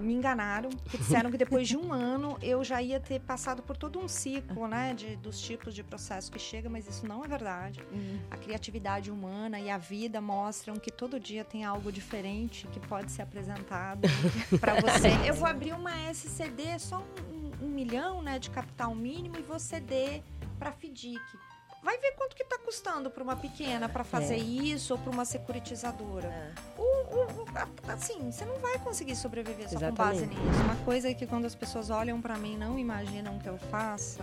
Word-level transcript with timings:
me 0.00 0.14
enganaram, 0.14 0.70
que 0.70 0.98
disseram 0.98 1.30
que 1.30 1.36
depois 1.36 1.68
de 1.68 1.76
um 1.76 1.92
ano 1.92 2.36
eu 2.42 2.62
já 2.64 2.82
ia 2.82 3.00
ter 3.00 3.20
passado 3.20 3.62
por 3.62 3.76
todo 3.76 3.98
um 3.98 4.08
ciclo, 4.08 4.66
né, 4.66 4.94
de, 4.94 5.16
dos 5.16 5.40
tipos 5.40 5.74
de 5.74 5.82
processo 5.82 6.30
que 6.30 6.38
chega, 6.38 6.68
mas 6.68 6.88
isso 6.88 7.06
não 7.06 7.24
é 7.24 7.28
verdade. 7.28 7.80
Uhum. 7.92 8.18
A 8.30 8.36
criatividade 8.36 9.10
humana 9.10 9.60
e 9.60 9.70
a 9.70 9.78
vida 9.78 10.20
mostram 10.20 10.76
que 10.76 10.90
todo 10.90 11.18
dia 11.18 11.44
tem 11.44 11.64
algo 11.64 11.90
diferente 11.90 12.66
que 12.68 12.80
pode 12.80 13.10
ser 13.10 13.22
apresentado 13.22 14.02
para 14.60 14.80
você. 14.80 15.08
Eu 15.26 15.34
vou 15.34 15.48
abrir 15.48 15.72
uma 15.72 15.94
SCD, 16.10 16.78
só 16.78 17.04
um, 17.30 17.64
um, 17.64 17.66
um 17.66 17.68
milhão, 17.68 18.22
né, 18.22 18.38
de 18.38 18.50
capital 18.50 18.94
mínimo 18.94 19.36
e 19.38 19.42
vou 19.42 19.58
ceder 19.58 20.22
para 20.58 20.72
FDIC. 20.72 21.47
Vai 21.82 21.96
ver 21.98 22.12
quanto 22.16 22.34
que 22.36 22.42
está 22.42 22.58
custando 22.58 23.10
para 23.10 23.22
uma 23.22 23.36
pequena 23.36 23.88
para 23.88 24.04
fazer 24.04 24.34
É. 24.34 24.38
isso 24.38 24.92
ou 24.94 24.98
para 24.98 25.10
uma 25.10 25.24
securitizadora. 25.24 26.28
É. 26.28 26.52
O, 26.76 26.82
o- 26.84 27.44
assim, 27.92 28.30
você 28.30 28.44
não 28.44 28.56
vai 28.58 28.78
conseguir 28.78 29.16
sobreviver 29.16 29.68
só 29.70 29.78
com 29.78 29.92
base 29.92 30.24
Exatamente. 30.24 30.40
nisso. 30.48 30.62
Uma 30.64 30.76
coisa 30.84 31.12
que 31.14 31.26
quando 31.26 31.44
as 31.46 31.54
pessoas 31.54 31.88
olham 31.90 32.20
pra 32.20 32.36
mim 32.36 32.56
não 32.56 32.78
imaginam 32.78 33.38
que 33.38 33.48
eu 33.48 33.56
faça 33.58 34.22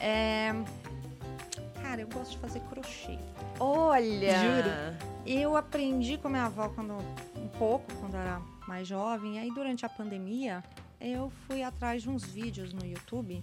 é. 0.00 0.52
Cara, 1.82 2.00
eu 2.02 2.08
gosto 2.08 2.32
de 2.32 2.38
fazer 2.38 2.60
crochê. 2.60 3.18
Olha! 3.60 4.38
Juro. 4.38 5.08
Eu 5.26 5.56
aprendi 5.56 6.16
com 6.18 6.28
a 6.28 6.30
minha 6.30 6.44
avó 6.46 6.68
quando 6.70 6.94
um 7.36 7.48
pouco, 7.58 7.92
quando 8.00 8.14
era 8.16 8.40
mais 8.66 8.86
jovem. 8.88 9.36
E 9.36 9.38
aí 9.38 9.50
durante 9.54 9.84
a 9.86 9.88
pandemia, 9.88 10.62
eu 11.00 11.30
fui 11.46 11.62
atrás 11.62 12.02
de 12.02 12.10
uns 12.10 12.24
vídeos 12.24 12.72
no 12.72 12.84
YouTube. 12.84 13.42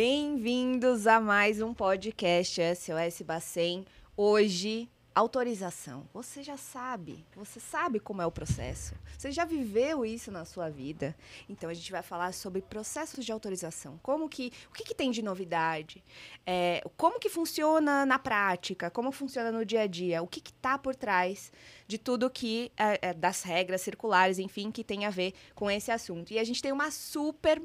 Bem-vindos 0.00 1.08
a 1.08 1.18
mais 1.18 1.60
um 1.60 1.74
podcast 1.74 2.60
SOS 2.76 3.22
Bacen. 3.22 3.84
Hoje, 4.16 4.88
autorização. 5.12 6.08
Você 6.14 6.40
já 6.40 6.56
sabe, 6.56 7.26
você 7.34 7.58
sabe 7.58 7.98
como 7.98 8.22
é 8.22 8.26
o 8.26 8.30
processo. 8.30 8.94
Você 9.18 9.32
já 9.32 9.44
viveu 9.44 10.06
isso 10.06 10.30
na 10.30 10.44
sua 10.44 10.70
vida. 10.70 11.16
Então 11.48 11.68
a 11.68 11.74
gente 11.74 11.90
vai 11.90 12.00
falar 12.00 12.32
sobre 12.32 12.62
processos 12.62 13.24
de 13.24 13.32
autorização. 13.32 13.98
Como 14.00 14.28
que, 14.28 14.52
o 14.70 14.72
que, 14.72 14.84
que 14.84 14.94
tem 14.94 15.10
de 15.10 15.20
novidade? 15.20 16.04
É, 16.46 16.80
como 16.96 17.18
que 17.18 17.28
funciona 17.28 18.06
na 18.06 18.20
prática? 18.20 18.92
Como 18.92 19.10
funciona 19.10 19.50
no 19.50 19.66
dia 19.66 19.80
a 19.80 19.86
dia? 19.88 20.22
O 20.22 20.28
que 20.28 20.38
está 20.38 20.78
por 20.78 20.94
trás 20.94 21.50
de 21.88 21.98
tudo 21.98 22.30
que 22.30 22.70
é, 22.76 23.08
é, 23.08 23.12
das 23.12 23.42
regras 23.42 23.80
circulares, 23.80 24.38
enfim, 24.38 24.70
que 24.70 24.84
tem 24.84 25.06
a 25.06 25.10
ver 25.10 25.34
com 25.56 25.68
esse 25.68 25.90
assunto. 25.90 26.32
E 26.32 26.38
a 26.38 26.44
gente 26.44 26.62
tem 26.62 26.70
uma 26.70 26.92
super 26.92 27.60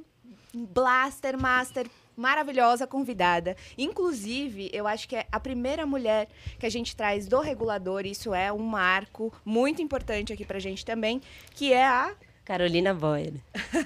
blaster 0.54 1.40
master 1.40 1.88
maravilhosa 2.16 2.88
convidada. 2.88 3.56
Inclusive, 3.78 4.70
eu 4.74 4.88
acho 4.88 5.08
que 5.08 5.16
é 5.16 5.26
a 5.32 5.40
primeira 5.40 5.86
mulher 5.86 6.28
que 6.60 6.66
a 6.66 6.70
gente 6.70 6.96
traz 6.96 7.28
do 7.28 7.40
regulador, 7.40 8.06
isso 8.06 8.34
é 8.34 8.52
um 8.52 8.60
marco 8.60 9.34
muito 9.46 9.82
importante 9.82 10.34
aqui 10.34 10.46
pra 10.46 10.60
gente 10.60 10.86
também, 10.86 11.22
que 11.54 11.72
é 11.74 11.86
a 11.86 12.14
Carolina 12.46 12.94
Boyer. 12.94 13.34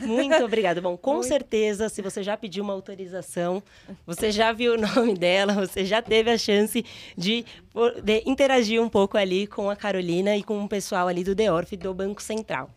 Muito 0.01 0.43
obrigada. 0.43 0.81
Bom, 0.81 0.97
com 0.97 1.13
Muito. 1.21 1.27
certeza, 1.27 1.89
se 1.89 2.01
você 2.01 2.23
já 2.23 2.35
pediu 2.35 2.63
uma 2.63 2.73
autorização, 2.73 3.61
você 4.05 4.31
já 4.31 4.51
viu 4.51 4.73
o 4.73 4.77
nome 4.77 5.13
dela, 5.13 5.53
você 5.53 5.85
já 5.85 6.01
teve 6.01 6.31
a 6.31 6.37
chance 6.37 6.83
de 7.15 7.45
poder 7.71 8.23
interagir 8.25 8.81
um 8.81 8.89
pouco 8.89 9.17
ali 9.17 9.45
com 9.45 9.69
a 9.69 9.75
Carolina 9.75 10.35
e 10.35 10.43
com 10.43 10.63
o 10.63 10.67
pessoal 10.67 11.07
ali 11.07 11.23
do 11.23 11.35
DEORF 11.35 11.77
do 11.77 11.93
Banco 11.93 12.21
Central. 12.21 12.69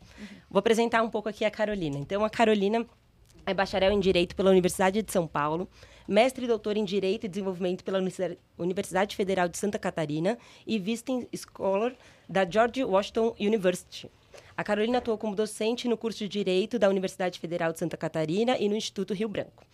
Vou 0.50 0.58
apresentar 0.58 1.02
um 1.02 1.08
pouco 1.08 1.28
aqui 1.28 1.44
a 1.44 1.50
Carolina. 1.50 1.96
Então, 1.96 2.24
a 2.24 2.30
Carolina 2.30 2.84
é 3.50 3.54
bacharel 3.54 3.92
em 3.92 4.00
Direito 4.00 4.34
pela 4.34 4.50
Universidade 4.50 5.02
de 5.02 5.12
São 5.12 5.26
Paulo, 5.26 5.68
mestre 6.06 6.44
e 6.44 6.48
doutor 6.48 6.76
em 6.76 6.84
Direito 6.84 7.24
e 7.26 7.28
Desenvolvimento 7.28 7.84
pela 7.84 7.98
Universi- 7.98 8.38
Universidade 8.56 9.16
Federal 9.16 9.48
de 9.48 9.58
Santa 9.58 9.78
Catarina 9.78 10.38
e 10.66 10.78
Visiting 10.78 11.26
Scholar 11.34 11.92
da 12.28 12.48
George 12.48 12.84
Washington 12.84 13.34
University. 13.38 14.10
A 14.56 14.62
Carolina 14.62 14.98
atuou 14.98 15.18
como 15.18 15.34
docente 15.34 15.88
no 15.88 15.96
curso 15.96 16.20
de 16.20 16.28
Direito 16.28 16.78
da 16.78 16.88
Universidade 16.88 17.38
Federal 17.38 17.72
de 17.72 17.78
Santa 17.78 17.96
Catarina 17.96 18.56
e 18.58 18.68
no 18.68 18.76
Instituto 18.76 19.14
Rio 19.14 19.28
Branco. 19.28 19.64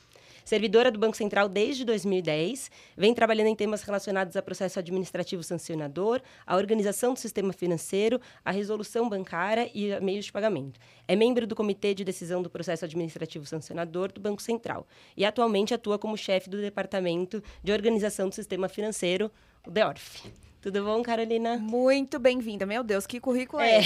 Servidora 0.46 0.92
do 0.92 0.98
Banco 1.00 1.16
Central 1.16 1.48
desde 1.48 1.84
2010, 1.84 2.70
vem 2.96 3.12
trabalhando 3.12 3.48
em 3.48 3.56
temas 3.56 3.82
relacionados 3.82 4.36
a 4.36 4.40
processo 4.40 4.78
administrativo 4.78 5.42
sancionador, 5.42 6.22
a 6.46 6.54
organização 6.54 7.14
do 7.14 7.18
sistema 7.18 7.52
financeiro, 7.52 8.20
a 8.44 8.52
resolução 8.52 9.08
bancária 9.08 9.68
e 9.74 9.92
a 9.92 10.00
meios 10.00 10.26
de 10.26 10.30
pagamento. 10.30 10.78
É 11.08 11.16
membro 11.16 11.48
do 11.48 11.56
Comitê 11.56 11.92
de 11.94 12.04
Decisão 12.04 12.42
do 12.42 12.48
Processo 12.48 12.84
Administrativo 12.84 13.44
Sancionador 13.44 14.12
do 14.12 14.20
Banco 14.20 14.40
Central 14.40 14.86
e 15.16 15.24
atualmente 15.24 15.74
atua 15.74 15.98
como 15.98 16.16
chefe 16.16 16.48
do 16.48 16.60
Departamento 16.60 17.42
de 17.60 17.72
Organização 17.72 18.28
do 18.28 18.34
Sistema 18.36 18.68
Financeiro, 18.68 19.32
o 19.66 19.70
DEORF. 19.72 20.30
Tudo 20.60 20.84
bom, 20.84 21.02
Carolina? 21.02 21.56
muito 21.58 22.20
bem-vinda. 22.20 22.64
Meu 22.64 22.84
Deus, 22.84 23.04
que 23.04 23.18
currículo 23.18 23.62
é, 23.62 23.80
É. 23.80 23.82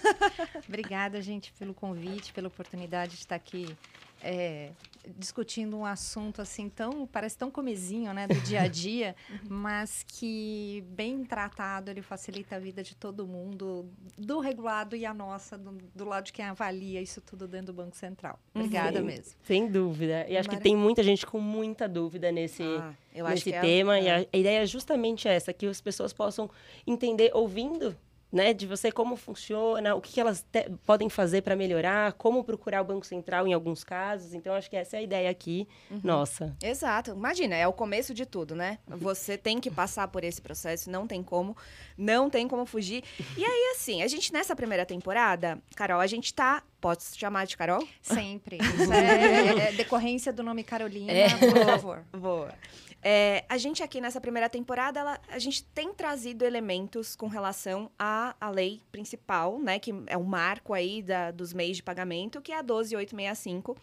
Obrigada, 0.66 1.20
gente, 1.20 1.52
pelo 1.58 1.74
convite, 1.74 2.32
pela 2.32 2.48
oportunidade 2.48 3.12
de 3.12 3.18
estar 3.18 3.36
aqui 3.36 3.76
é, 4.22 4.70
discutindo 5.16 5.76
um 5.76 5.84
assunto 5.84 6.42
assim 6.42 6.68
tão 6.68 7.06
parece 7.06 7.36
tão 7.36 7.50
comezinho, 7.50 8.12
né, 8.12 8.26
do 8.26 8.34
dia 8.42 8.62
a 8.62 8.68
dia, 8.68 9.16
mas 9.48 10.04
que 10.06 10.84
bem 10.88 11.24
tratado 11.24 11.90
ele 11.90 12.02
facilita 12.02 12.56
a 12.56 12.58
vida 12.58 12.82
de 12.82 12.94
todo 12.94 13.26
mundo, 13.26 13.88
do 14.16 14.38
regulado 14.40 14.94
e 14.94 15.06
a 15.06 15.14
nossa, 15.14 15.56
do, 15.56 15.72
do 15.94 16.04
lado 16.04 16.26
de 16.26 16.32
quem 16.32 16.44
avalia 16.44 17.00
isso 17.00 17.20
tudo 17.20 17.48
dentro 17.48 17.68
do 17.68 17.72
Banco 17.72 17.96
Central. 17.96 18.38
Obrigada 18.54 18.98
Sim, 19.00 19.06
mesmo. 19.06 19.34
Sem 19.42 19.66
dúvida. 19.68 20.26
E 20.28 20.36
acho 20.36 20.48
que 20.48 20.58
tem 20.58 20.76
muita 20.76 21.02
gente 21.02 21.24
com 21.26 21.40
muita 21.40 21.88
dúvida 21.88 22.30
nesse, 22.30 22.62
Ah, 22.62 22.94
eu 23.14 23.24
acho 23.26 23.36
nesse 23.36 23.52
é- 23.52 23.60
tema. 23.60 23.98
E 23.98 24.06
é. 24.06 24.16
a, 24.16 24.26
a 24.32 24.36
ideia 24.36 24.62
é 24.62 24.66
justamente 24.66 25.26
essa, 25.28 25.52
que 25.52 25.66
as 25.66 25.80
pessoas 25.80 26.12
possam 26.12 26.50
entender 26.86 27.30
ouvindo. 27.34 27.96
Né, 28.32 28.54
de 28.54 28.64
você 28.64 28.92
como 28.92 29.16
funciona, 29.16 29.92
o 29.96 30.00
que, 30.00 30.12
que 30.12 30.20
elas 30.20 30.46
te- 30.52 30.70
podem 30.86 31.08
fazer 31.08 31.42
para 31.42 31.56
melhorar, 31.56 32.12
como 32.12 32.44
procurar 32.44 32.80
o 32.80 32.84
Banco 32.84 33.04
Central 33.04 33.44
em 33.48 33.52
alguns 33.52 33.82
casos. 33.82 34.34
Então, 34.34 34.54
acho 34.54 34.70
que 34.70 34.76
essa 34.76 34.96
é 34.96 35.00
a 35.00 35.02
ideia 35.02 35.28
aqui, 35.28 35.66
Uhum. 35.90 36.00
nossa. 36.04 36.56
Exato. 36.62 37.10
Imagina, 37.10 37.56
é 37.56 37.66
o 37.66 37.72
começo 37.72 38.14
de 38.14 38.24
tudo, 38.24 38.54
né? 38.54 38.78
Você 38.86 39.36
tem 39.36 39.58
que 39.58 39.68
passar 39.68 40.06
por 40.06 40.22
esse 40.22 40.40
processo, 40.40 40.88
não 40.88 41.08
tem 41.08 41.24
como, 41.24 41.56
não 41.98 42.30
tem 42.30 42.46
como 42.46 42.64
fugir. 42.66 43.02
E 43.36 43.44
aí, 43.44 43.72
assim, 43.74 44.00
a 44.00 44.06
gente 44.06 44.32
nessa 44.32 44.54
primeira 44.54 44.86
temporada, 44.86 45.58
Carol, 45.74 45.98
a 46.00 46.06
gente 46.06 46.32
tá. 46.32 46.62
Pode 46.80 47.02
se 47.02 47.18
chamar 47.18 47.46
de 47.46 47.56
Carol? 47.58 47.86
Sempre. 48.00 48.56
Isso 48.56 48.90
é, 48.94 49.68
é 49.68 49.72
decorrência 49.72 50.32
do 50.32 50.42
nome 50.42 50.62
Carolina, 50.64 51.12
É. 51.12 51.28
por 51.36 51.64
favor. 51.66 52.04
Boa. 52.16 52.54
É, 53.02 53.44
a 53.48 53.56
gente 53.56 53.82
aqui 53.82 53.98
nessa 54.00 54.20
primeira 54.20 54.48
temporada, 54.48 55.00
ela- 55.00 55.20
a 55.28 55.38
gente 55.38 55.64
tem 55.64 55.92
trazido 55.94 56.44
elementos 56.44 57.16
com 57.16 57.28
relação 57.28 57.90
à, 57.98 58.34
à 58.38 58.50
lei 58.50 58.82
principal, 58.92 59.58
né? 59.58 59.78
Que 59.78 59.92
é 60.06 60.16
o 60.18 60.24
marco 60.24 60.74
aí 60.74 61.02
da- 61.02 61.30
dos 61.30 61.52
meios 61.54 61.78
de 61.78 61.82
pagamento, 61.82 62.42
que 62.42 62.52
é 62.52 62.58
a 62.58 62.62
12865. 62.62 63.76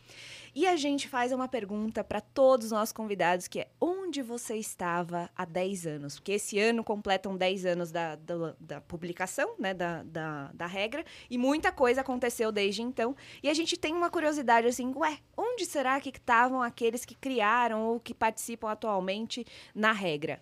E 0.58 0.66
a 0.66 0.76
gente 0.76 1.08
faz 1.08 1.32
uma 1.32 1.48
pergunta 1.48 2.04
para 2.04 2.20
todos 2.20 2.66
os 2.66 2.72
nossos 2.72 2.92
convidados, 2.92 3.48
que 3.48 3.60
é 3.60 3.68
onde 3.80 4.24
você 4.24 4.56
estava 4.56 5.30
há 5.36 5.46
10 5.46 5.86
anos? 5.86 6.16
Porque 6.16 6.32
esse 6.32 6.58
ano 6.58 6.84
completam 6.84 7.38
10 7.38 7.64
anos 7.68 7.92
da, 7.92 8.16
da, 8.16 8.56
da 8.60 8.82
publicação, 8.82 9.54
né? 9.60 9.72
Da, 9.76 10.02
da, 10.02 10.52
da 10.52 10.66
regra, 10.66 11.06
e 11.30 11.38
muita 11.38 11.72
coisa 11.72 12.02
aconteceu 12.02 12.52
desde 12.52 12.82
então. 12.82 13.16
E 13.44 13.50
a 13.52 13.54
gente 13.54 13.78
tem 13.78 13.94
uma 13.94 14.10
curiosidade 14.10 14.66
assim, 14.66 14.92
ué, 14.96 15.20
onde 15.38 15.64
será 15.64 16.02
que 16.02 16.10
estavam 16.10 16.60
aqueles 16.60 17.06
que 17.06 17.14
criaram 17.14 17.84
ou 17.84 18.00
que 18.00 18.16
participam 18.16 18.72
atualmente 18.72 19.46
na 19.76 19.92
regra? 19.92 20.42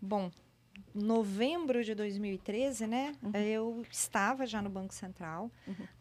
Bom, 0.00 0.30
novembro 0.94 1.84
de 1.84 1.94
2013, 1.94 2.86
né? 2.86 3.14
Eu 3.34 3.84
estava 3.90 4.46
já 4.46 4.62
no 4.62 4.70
Banco 4.70 4.94
Central, 4.94 5.50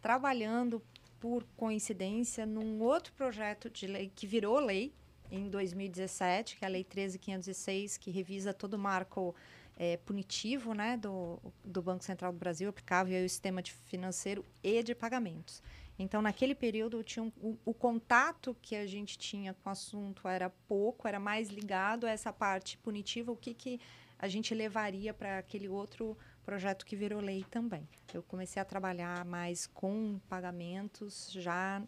trabalhando 0.02 0.82
por 1.20 1.44
coincidência 1.56 2.46
num 2.46 2.82
outro 2.82 3.14
projeto 3.14 3.70
de 3.70 3.88
lei 3.88 4.12
que 4.14 4.28
virou 4.28 4.60
lei 4.60 4.94
em 5.32 5.50
2017, 5.50 6.58
que 6.58 6.64
é 6.66 6.68
a 6.68 6.72
Lei 6.72 6.84
13506, 6.84 7.98
que 7.98 8.12
revisa 8.12 8.54
todo 8.54 8.76
o 8.76 8.80
marco 8.80 9.36
eh, 9.78 9.98
punitivo, 10.06 10.74
né, 10.74 10.98
do, 10.98 11.40
do 11.64 11.82
Banco 11.82 12.04
Central 12.04 12.32
do 12.32 12.38
Brasil, 12.38 12.70
aplicável 12.70 13.22
ao 13.22 13.28
sistema 13.28 13.62
financeiro 13.88 14.46
e 14.64 14.82
de 14.84 14.94
pagamentos. 14.96 15.62
Então, 15.98 16.22
naquele 16.22 16.54
período, 16.54 17.04
tinha 17.04 17.24
um- 17.24 17.32
o, 17.42 17.58
o 17.66 17.74
contato 17.74 18.56
que 18.62 18.76
a 18.76 18.86
gente 18.86 19.18
tinha 19.18 19.54
com 19.54 19.70
o 19.70 19.72
assunto 19.72 20.28
era 20.28 20.50
pouco, 20.68 21.08
era 21.08 21.20
mais 21.20 21.50
ligado 21.50 22.06
a 22.06 22.12
essa 22.12 22.32
parte 22.34 22.78
punitiva, 22.78 23.32
o 23.32 23.36
que, 23.36 23.54
que 23.54 23.80
a 24.20 24.28
gente 24.28 24.54
levaria 24.54 25.14
para 25.14 25.40
aquele 25.40 25.68
outro 25.68 26.18
projeto 26.46 26.86
que 26.86 26.96
virou 26.96 27.20
lei 27.20 27.44
também. 27.50 27.88
Eu 28.14 28.22
comecei 28.24 28.62
a 28.62 28.66
trabalhar 28.66 29.26
mais 29.26 29.66
com 29.68 30.20
pagamentos 30.30 31.30
já 31.32 31.78
a 31.80 31.84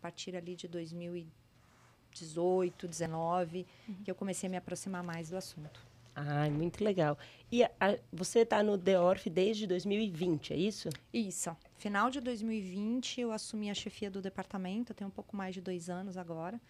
partir 0.00 0.34
ali 0.34 0.56
de 0.56 0.66
2018, 0.68 2.88
19, 2.88 3.66
que 4.04 4.10
eu 4.10 4.14
comecei 4.14 4.48
a 4.48 4.50
me 4.50 4.56
aproximar 4.56 5.02
mais 5.02 5.30
do 5.30 5.36
assunto. 5.36 5.86
Ai, 6.14 6.50
muito 6.50 6.82
legal. 6.82 7.16
E 7.50 7.62
a- 7.62 7.70
a- 7.78 7.98
você 8.12 8.40
está 8.40 8.60
no 8.62 8.76
DEORF 8.76 9.30
desde 9.30 9.66
2020, 9.68 10.52
é 10.52 10.56
isso? 10.56 10.88
Isso. 11.12 11.56
Final 11.76 12.10
de 12.10 12.20
2020, 12.20 13.20
eu 13.20 13.30
assumi 13.30 13.70
a 13.70 13.74
chefia 13.74 14.10
do 14.10 14.20
departamento, 14.20 14.90
eu 14.90 14.96
tenho 14.96 15.08
um 15.08 15.12
pouco 15.12 15.36
mais 15.36 15.54
de 15.54 15.60
dois 15.60 15.88
anos 15.88 16.16
agora. 16.16 16.60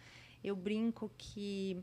Eu 0.44 0.54
brinco 0.54 1.10
que 1.16 1.82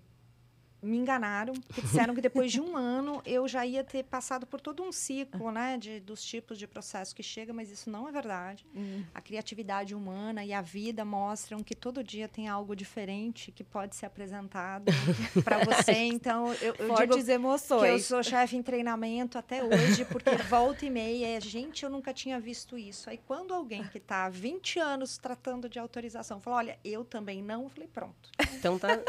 me 0.85 0.97
enganaram, 0.97 1.53
que 1.53 1.81
disseram 1.81 2.13
que 2.13 2.21
depois 2.21 2.51
de 2.51 2.61
um 2.61 2.77
ano 2.77 3.21
eu 3.25 3.47
já 3.47 3.65
ia 3.65 3.83
ter 3.83 4.03
passado 4.03 4.45
por 4.45 4.61
todo 4.61 4.83
um 4.83 4.91
ciclo, 4.91 5.51
né, 5.51 5.77
de, 5.77 5.99
dos 5.99 6.23
tipos 6.23 6.57
de 6.57 6.67
processo 6.67 7.15
que 7.15 7.23
chega, 7.23 7.53
mas 7.53 7.69
isso 7.69 7.89
não 7.89 8.07
é 8.07 8.11
verdade. 8.11 8.65
Hum. 8.75 9.03
A 9.13 9.21
criatividade 9.21 9.95
humana 9.95 10.45
e 10.45 10.53
a 10.53 10.61
vida 10.61 11.03
mostram 11.03 11.63
que 11.63 11.75
todo 11.75 12.03
dia 12.03 12.27
tem 12.27 12.47
algo 12.47 12.75
diferente 12.75 13.51
que 13.51 13.63
pode 13.63 13.95
ser 13.95 14.05
apresentado 14.05 14.85
para 15.43 15.59
você. 15.59 15.91
Então, 15.91 16.53
eu, 16.55 16.75
eu 16.77 16.87
Fortes 16.87 17.17
digo 17.17 17.31
emoções. 17.31 17.81
que 17.81 17.87
eu 17.87 17.99
sou 17.99 18.23
chefe 18.23 18.55
em 18.55 18.63
treinamento 18.63 19.37
até 19.37 19.63
hoje, 19.63 20.05
porque 20.05 20.35
volta 20.49 20.85
e 20.85 20.89
meia, 20.89 21.39
gente, 21.41 21.83
eu 21.83 21.89
nunca 21.89 22.13
tinha 22.13 22.39
visto 22.39 22.77
isso. 22.77 23.09
Aí 23.09 23.17
quando 23.25 23.53
alguém 23.53 23.83
que 23.87 23.97
está 23.97 24.25
há 24.25 24.29
20 24.29 24.79
anos 24.79 25.17
tratando 25.17 25.67
de 25.67 25.79
autorização 25.79 26.39
falou, 26.39 26.59
olha, 26.59 26.77
eu 26.83 27.03
também 27.03 27.41
não, 27.41 27.63
eu 27.63 27.69
falei, 27.69 27.87
pronto. 27.87 28.29
Então 28.53 28.77
tá. 28.77 29.01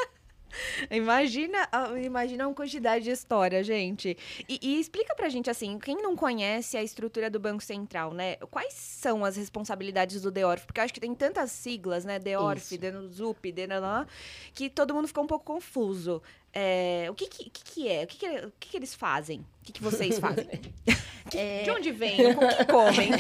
Imagina, 0.91 1.69
imagina 2.03 2.47
uma 2.47 2.55
quantidade 2.55 3.05
de 3.05 3.11
história, 3.11 3.63
gente. 3.63 4.17
E, 4.49 4.59
e 4.63 4.81
explica 4.81 5.15
pra 5.15 5.29
gente, 5.29 5.51
assim, 5.51 5.79
quem 5.79 5.97
não 5.97 6.17
conhece 6.17 6.77
a 6.77 6.83
estrutura 6.83 7.29
do 7.29 7.39
Banco 7.39 7.63
Central, 7.63 8.13
né? 8.13 8.37
Quais 8.51 8.75
são 8.75 9.25
as 9.25 9.37
responsabilidades 9.37 10.23
do 10.23 10.31
DEORF? 10.31 10.67
Porque 10.67 10.81
eu 10.81 10.85
acho 10.85 10.95
que 10.95 11.01
tem 11.01 11.15
tantas 11.15 11.51
siglas, 11.51 12.05
né? 12.05 12.19
DEORF. 12.19 12.79
DENUZUP, 12.79 13.53
DENALã, 13.53 14.07
que 14.53 14.69
todo 14.71 14.95
mundo 14.95 15.09
ficou 15.09 15.25
um 15.25 15.27
pouco 15.27 15.45
confuso. 15.45 16.23
É, 16.59 17.07
o 17.11 17.15
que 17.15 17.27
que, 17.29 17.51
que 17.51 17.65
que 17.65 17.87
é? 17.87 18.05
O 18.05 18.07
que 18.07 18.17
que, 18.17 18.27
o 18.47 18.53
que 18.59 18.69
que 18.71 18.77
eles 18.79 18.95
fazem? 18.95 19.41
O 19.41 19.65
que 19.65 19.73
que 19.73 19.83
vocês 19.83 20.19
fazem? 20.19 20.49
De 21.65 21.71
onde 21.71 21.93
vêm? 21.93 22.19
O 22.29 22.39
que 22.39 22.65
comem? 22.65 23.11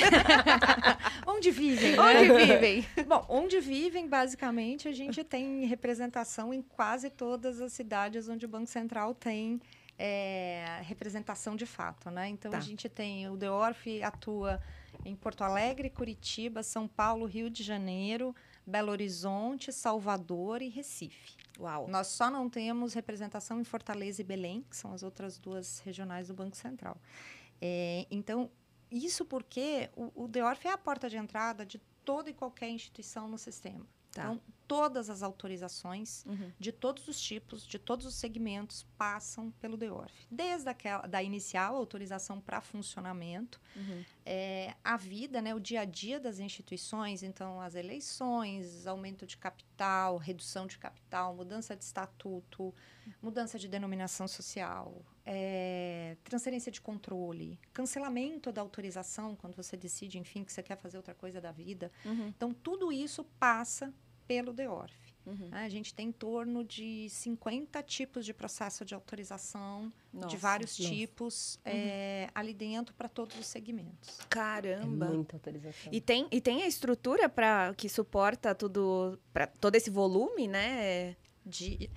Onde 1.26 1.50
vivem? 1.50 1.96
né? 1.96 1.98
onde 1.98 2.46
vivem? 2.46 2.86
Bom, 3.06 3.26
onde 3.28 3.60
vivem, 3.60 4.08
basicamente, 4.08 4.88
a 4.88 4.92
gente 4.92 5.22
tem 5.24 5.66
representação 5.66 6.54
em 6.54 6.62
quase 6.62 7.10
todas 7.10 7.60
as 7.60 7.72
cidades 7.72 8.28
onde 8.28 8.46
o 8.46 8.48
Banco 8.48 8.68
Central 8.68 9.12
tem 9.12 9.60
é, 9.98 10.80
representação 10.84 11.56
de 11.56 11.66
fato, 11.66 12.10
né? 12.10 12.28
Então, 12.28 12.52
Tá. 12.52 12.58
a 12.58 12.60
gente 12.60 12.88
tem, 12.88 13.28
o 13.28 13.36
DEORF 13.36 14.02
atua 14.02 14.62
em 15.04 15.14
Porto 15.14 15.42
Alegre, 15.42 15.90
Curitiba, 15.90 16.62
São 16.62 16.88
Paulo, 16.88 17.26
Rio 17.26 17.50
de 17.50 17.62
Janeiro, 17.62 18.34
Belo 18.66 18.92
Horizonte, 18.92 19.72
Salvador 19.72 20.62
e 20.62 20.68
Recife. 20.68 21.35
Uau. 21.58 21.88
Nós 21.88 22.08
só 22.08 22.30
não 22.30 22.48
temos 22.48 22.94
representação 22.94 23.60
em 23.60 23.64
Fortaleza 23.64 24.20
e 24.20 24.24
Belém, 24.24 24.64
que 24.68 24.76
são 24.76 24.92
as 24.92 25.02
outras 25.02 25.38
duas 25.38 25.80
regionais 25.80 26.28
do 26.28 26.34
Banco 26.34 26.56
Central. 26.56 26.96
É, 27.60 28.06
então, 28.10 28.50
isso 28.90 29.24
porque 29.24 29.90
o, 29.96 30.24
o 30.24 30.28
DEORF 30.28 30.66
é 30.66 30.72
a 30.72 30.78
porta 30.78 31.08
de 31.08 31.16
entrada 31.16 31.64
de 31.64 31.78
toda 32.04 32.30
e 32.30 32.34
qualquer 32.34 32.68
instituição 32.70 33.28
no 33.28 33.38
sistema. 33.38 33.86
Tá. 34.16 34.22
Então, 34.22 34.40
todas 34.66 35.08
as 35.08 35.22
autorizações 35.22 36.24
Uhum. 36.26 36.50
de 36.58 36.72
todos 36.72 37.06
os 37.06 37.20
tipos, 37.20 37.64
de 37.64 37.78
todos 37.78 38.04
os 38.04 38.14
segmentos, 38.16 38.84
passam 38.98 39.52
pelo 39.60 39.76
DEORF. 39.76 40.12
Desde 40.28 40.68
aquela, 40.68 41.06
da 41.06 41.22
inicial 41.22 41.76
autorização 41.76 42.40
para 42.40 42.60
funcionamento, 42.60 43.60
Uhum. 43.76 44.04
é, 44.24 44.74
a 44.82 44.96
vida, 44.96 45.40
né, 45.40 45.54
o 45.54 45.60
dia 45.60 45.82
a 45.82 45.84
dia 45.84 46.18
das 46.18 46.40
instituições, 46.40 47.22
então 47.22 47.60
as 47.60 47.76
eleições, 47.76 48.86
aumento 48.88 49.24
de 49.24 49.36
capital, 49.36 50.16
redução 50.16 50.66
de 50.66 50.78
capital, 50.78 51.34
mudança 51.36 51.76
de 51.76 51.84
estatuto, 51.84 52.74
mudança 53.22 53.58
de 53.58 53.68
denominação 53.68 54.26
social, 54.26 55.04
é, 55.24 56.16
transferência 56.24 56.72
de 56.72 56.80
controle, 56.80 57.60
cancelamento 57.72 58.50
da 58.50 58.62
autorização 58.62 59.36
quando 59.36 59.54
você 59.54 59.76
decide, 59.76 60.18
enfim, 60.18 60.42
que 60.42 60.52
você 60.52 60.62
quer 60.62 60.76
fazer 60.76 60.96
outra 60.96 61.14
coisa 61.14 61.40
da 61.40 61.52
vida. 61.52 61.92
Uhum. 62.04 62.26
Então 62.28 62.52
tudo 62.52 62.90
isso 62.90 63.22
passa 63.38 63.94
pelo 64.26 64.52
DEORF. 64.52 64.94
Uhum. 65.26 65.48
né? 65.48 65.64
A 65.64 65.68
gente 65.68 65.92
tem 65.92 66.08
em 66.08 66.12
torno 66.12 66.62
de 66.62 67.08
50 67.10 67.82
tipos 67.82 68.24
de 68.24 68.32
processo 68.32 68.84
de 68.84 68.94
autorização, 68.94 69.92
de 70.12 70.20
Nossa. 70.20 70.36
vários 70.36 70.78
nossa. 70.78 70.92
tipos, 70.92 71.58
é, 71.64 72.28
ali 72.32 72.54
dentro 72.54 72.94
para 72.94 73.08
todos 73.08 73.36
os 73.36 73.46
segmentos. 73.46 74.20
É 74.20 74.24
Caramba. 74.28 75.06
muita 75.06 75.36
autorização. 75.36 75.92
E 75.92 76.00
tem, 76.00 76.28
e 76.30 76.40
tem 76.40 76.62
a 76.62 76.66
estrutura 76.68 77.28
para 77.28 77.74
que 77.74 77.88
suporta 77.88 78.54
tudo, 78.54 79.18
para 79.32 79.48
todo 79.48 79.74
esse 79.74 79.90
volume, 79.90 80.46
né? 80.46 81.16
De... 81.44 81.90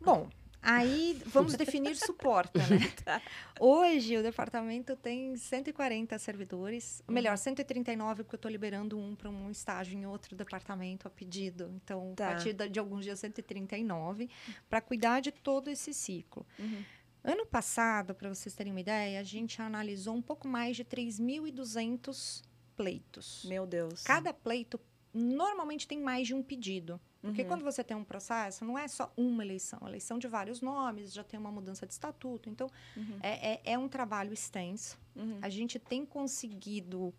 Bom, 0.00 0.28
aí 0.66 1.22
vamos 1.26 1.54
definir 1.54 1.96
suporta, 1.96 2.58
né? 2.66 2.78
Tá. 3.04 3.22
Hoje 3.60 4.16
o 4.16 4.22
departamento 4.22 4.96
tem 4.96 5.36
140 5.36 6.18
servidores, 6.18 7.02
melhor, 7.08 7.38
139, 7.38 8.24
porque 8.24 8.34
eu 8.34 8.38
estou 8.38 8.50
liberando 8.50 8.98
um 8.98 9.14
para 9.14 9.30
um 9.30 9.50
estágio 9.50 9.96
em 9.96 10.04
outro 10.06 10.34
departamento 10.34 11.06
a 11.06 11.10
pedido. 11.10 11.70
Então, 11.76 12.14
Tá. 12.16 12.26
a 12.26 12.30
partir 12.32 12.52
de 12.52 12.78
alguns 12.80 13.04
dias, 13.04 13.20
139, 13.20 14.28
para 14.68 14.80
cuidar 14.80 15.20
de 15.20 15.30
todo 15.30 15.68
esse 15.68 15.94
ciclo. 15.94 16.44
Uhum. 16.58 16.82
Ano 17.22 17.46
passado, 17.46 18.14
para 18.14 18.28
vocês 18.28 18.54
terem 18.54 18.72
uma 18.72 18.80
ideia, 18.80 19.20
a 19.20 19.24
gente 19.24 19.60
analisou 19.62 20.14
um 20.14 20.22
pouco 20.22 20.46
mais 20.46 20.76
de 20.76 20.84
3.200 20.84 22.42
pleitos. 22.76 23.44
Meu 23.48 23.66
Deus. 23.66 24.02
Cada 24.02 24.32
pleito 24.32 24.78
normalmente 25.12 25.88
tem 25.88 26.00
mais 26.00 26.26
de 26.26 26.34
um 26.34 26.42
pedido. 26.42 27.00
Porque 27.26 27.42
Uhum. 27.42 27.48
quando 27.48 27.64
você 27.64 27.82
tem 27.84 27.96
um 27.96 28.04
processo, 28.04 28.64
não 28.64 28.78
é 28.78 28.86
só 28.88 29.12
uma 29.16 29.44
eleição, 29.44 29.78
é 29.82 29.88
eleição 29.88 30.18
de 30.18 30.28
vários 30.28 30.60
nomes, 30.60 31.12
já 31.12 31.22
tem 31.24 31.38
uma 31.38 31.50
mudança 31.50 31.86
de 31.86 31.92
estatuto. 31.92 32.48
Então, 32.48 32.68
Uhum. 32.96 33.18
é, 33.22 33.54
é, 33.54 33.60
é 33.72 33.78
um 33.78 33.88
trabalho 33.88 34.32
extenso. 34.32 34.98
Uhum. 35.14 35.38
A 35.42 35.48
gente 35.48 35.78
tem 35.78 36.04
conseguido 36.06 37.12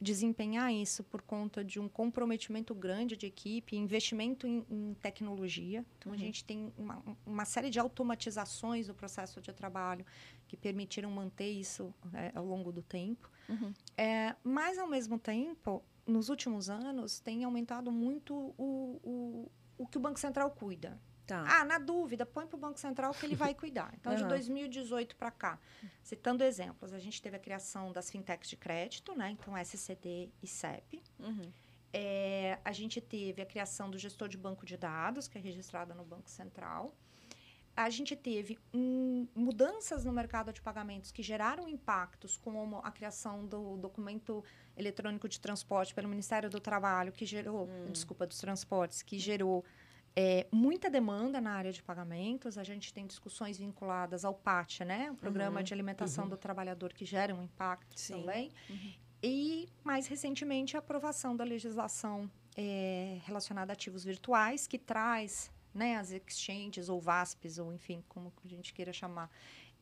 desempenhar 0.00 0.72
isso 0.72 1.04
por 1.04 1.22
conta 1.22 1.62
de 1.62 1.78
um 1.78 1.88
comprometimento 1.88 2.74
grande 2.74 3.16
de 3.16 3.26
equipe, 3.26 3.76
investimento 3.76 4.46
em, 4.48 4.66
em 4.68 4.94
tecnologia. 4.94 5.84
Então, 5.98 6.10
Uhum. 6.10 6.18
a 6.18 6.20
gente 6.20 6.44
tem 6.44 6.72
uma, 6.76 7.00
uma 7.24 7.44
série 7.44 7.70
de 7.70 7.78
automatizações 7.78 8.88
do 8.88 8.94
processo 8.94 9.40
de 9.40 9.52
trabalho 9.52 10.04
que 10.48 10.56
permitiram 10.56 11.10
manter 11.10 11.50
isso 11.50 11.94
é, 12.14 12.32
ao 12.34 12.44
longo 12.44 12.72
do 12.72 12.82
tempo. 12.82 13.30
Uhum. 13.48 13.72
É, 13.96 14.34
mas, 14.42 14.76
ao 14.76 14.88
mesmo 14.88 15.18
tempo, 15.18 15.82
nos 16.06 16.28
últimos 16.28 16.68
anos, 16.68 17.20
tem 17.20 17.44
aumentado 17.44 17.90
muito 17.92 18.34
o, 18.34 19.00
o, 19.02 19.52
o 19.78 19.86
que 19.86 19.96
o 19.96 20.00
Banco 20.00 20.18
Central 20.18 20.50
cuida. 20.50 21.00
Tá. 21.26 21.44
Ah, 21.46 21.64
na 21.64 21.78
dúvida, 21.78 22.26
põe 22.26 22.46
para 22.46 22.56
o 22.56 22.60
Banco 22.60 22.78
Central 22.78 23.12
que 23.14 23.24
ele 23.24 23.36
vai 23.36 23.54
cuidar. 23.54 23.94
Então, 23.94 24.14
de 24.14 24.22
Aham. 24.22 24.28
2018 24.28 25.16
para 25.16 25.30
cá, 25.30 25.58
citando 26.02 26.42
exemplos, 26.42 26.92
a 26.92 26.98
gente 26.98 27.22
teve 27.22 27.36
a 27.36 27.38
criação 27.38 27.92
das 27.92 28.10
fintechs 28.10 28.48
de 28.48 28.56
crédito, 28.56 29.16
né? 29.16 29.30
Então, 29.30 29.56
SCD 29.56 30.30
e 30.42 30.46
CEP. 30.46 31.02
Uhum. 31.18 31.52
É, 31.92 32.58
a 32.64 32.72
gente 32.72 33.00
teve 33.00 33.42
a 33.42 33.46
criação 33.46 33.90
do 33.90 33.98
gestor 33.98 34.28
de 34.28 34.38
banco 34.38 34.64
de 34.64 34.76
dados, 34.76 35.28
que 35.28 35.38
é 35.38 35.40
registrado 35.40 35.94
no 35.94 36.04
Banco 36.04 36.28
Central. 36.28 36.94
A 37.74 37.88
gente 37.88 38.14
teve 38.14 38.58
hum, 38.74 39.26
mudanças 39.34 40.04
no 40.04 40.12
mercado 40.12 40.52
de 40.52 40.60
pagamentos 40.60 41.10
que 41.10 41.22
geraram 41.22 41.68
impactos, 41.68 42.36
como 42.36 42.80
a 42.84 42.90
criação 42.90 43.46
do 43.46 43.78
documento 43.78 44.44
eletrônico 44.76 45.28
de 45.28 45.40
transporte 45.40 45.94
pelo 45.94 46.08
Ministério 46.08 46.50
do 46.50 46.60
Trabalho, 46.60 47.12
que 47.12 47.24
gerou, 47.24 47.68
desculpa, 47.90 48.26
dos 48.26 48.38
transportes, 48.38 49.00
que 49.02 49.18
gerou 49.18 49.64
é, 50.14 50.46
muita 50.52 50.90
demanda 50.90 51.40
na 51.40 51.52
área 51.52 51.72
de 51.72 51.82
pagamentos. 51.82 52.58
A 52.58 52.64
gente 52.64 52.92
tem 52.92 53.06
discussões 53.06 53.58
vinculadas 53.58 54.24
ao 54.24 54.34
PAT, 54.34 54.80
né? 54.80 55.10
O 55.10 55.14
Programa 55.14 55.60
Uhum, 55.60 55.64
de 55.64 55.72
Alimentação 55.72 56.28
do 56.28 56.36
Trabalhador, 56.36 56.92
que 56.92 57.04
gera 57.04 57.34
um 57.34 57.42
impacto 57.42 57.98
Sim. 57.98 58.20
também. 58.20 58.52
Uhum. 58.68 58.92
E, 59.22 59.68
mais 59.82 60.06
recentemente, 60.06 60.76
a 60.76 60.80
aprovação 60.80 61.34
da 61.34 61.44
legislação 61.44 62.30
é, 62.56 63.20
relacionada 63.24 63.72
a 63.72 63.74
ativos 63.74 64.04
virtuais, 64.04 64.66
que 64.66 64.78
traz 64.78 65.50
né, 65.74 65.96
as 65.96 66.10
exchanges 66.10 66.88
ou 66.88 67.00
VASPs, 67.00 67.58
ou 67.58 67.72
enfim, 67.72 68.04
como 68.08 68.32
a 68.44 68.48
gente 68.48 68.72
queira 68.72 68.92
chamar, 68.92 69.30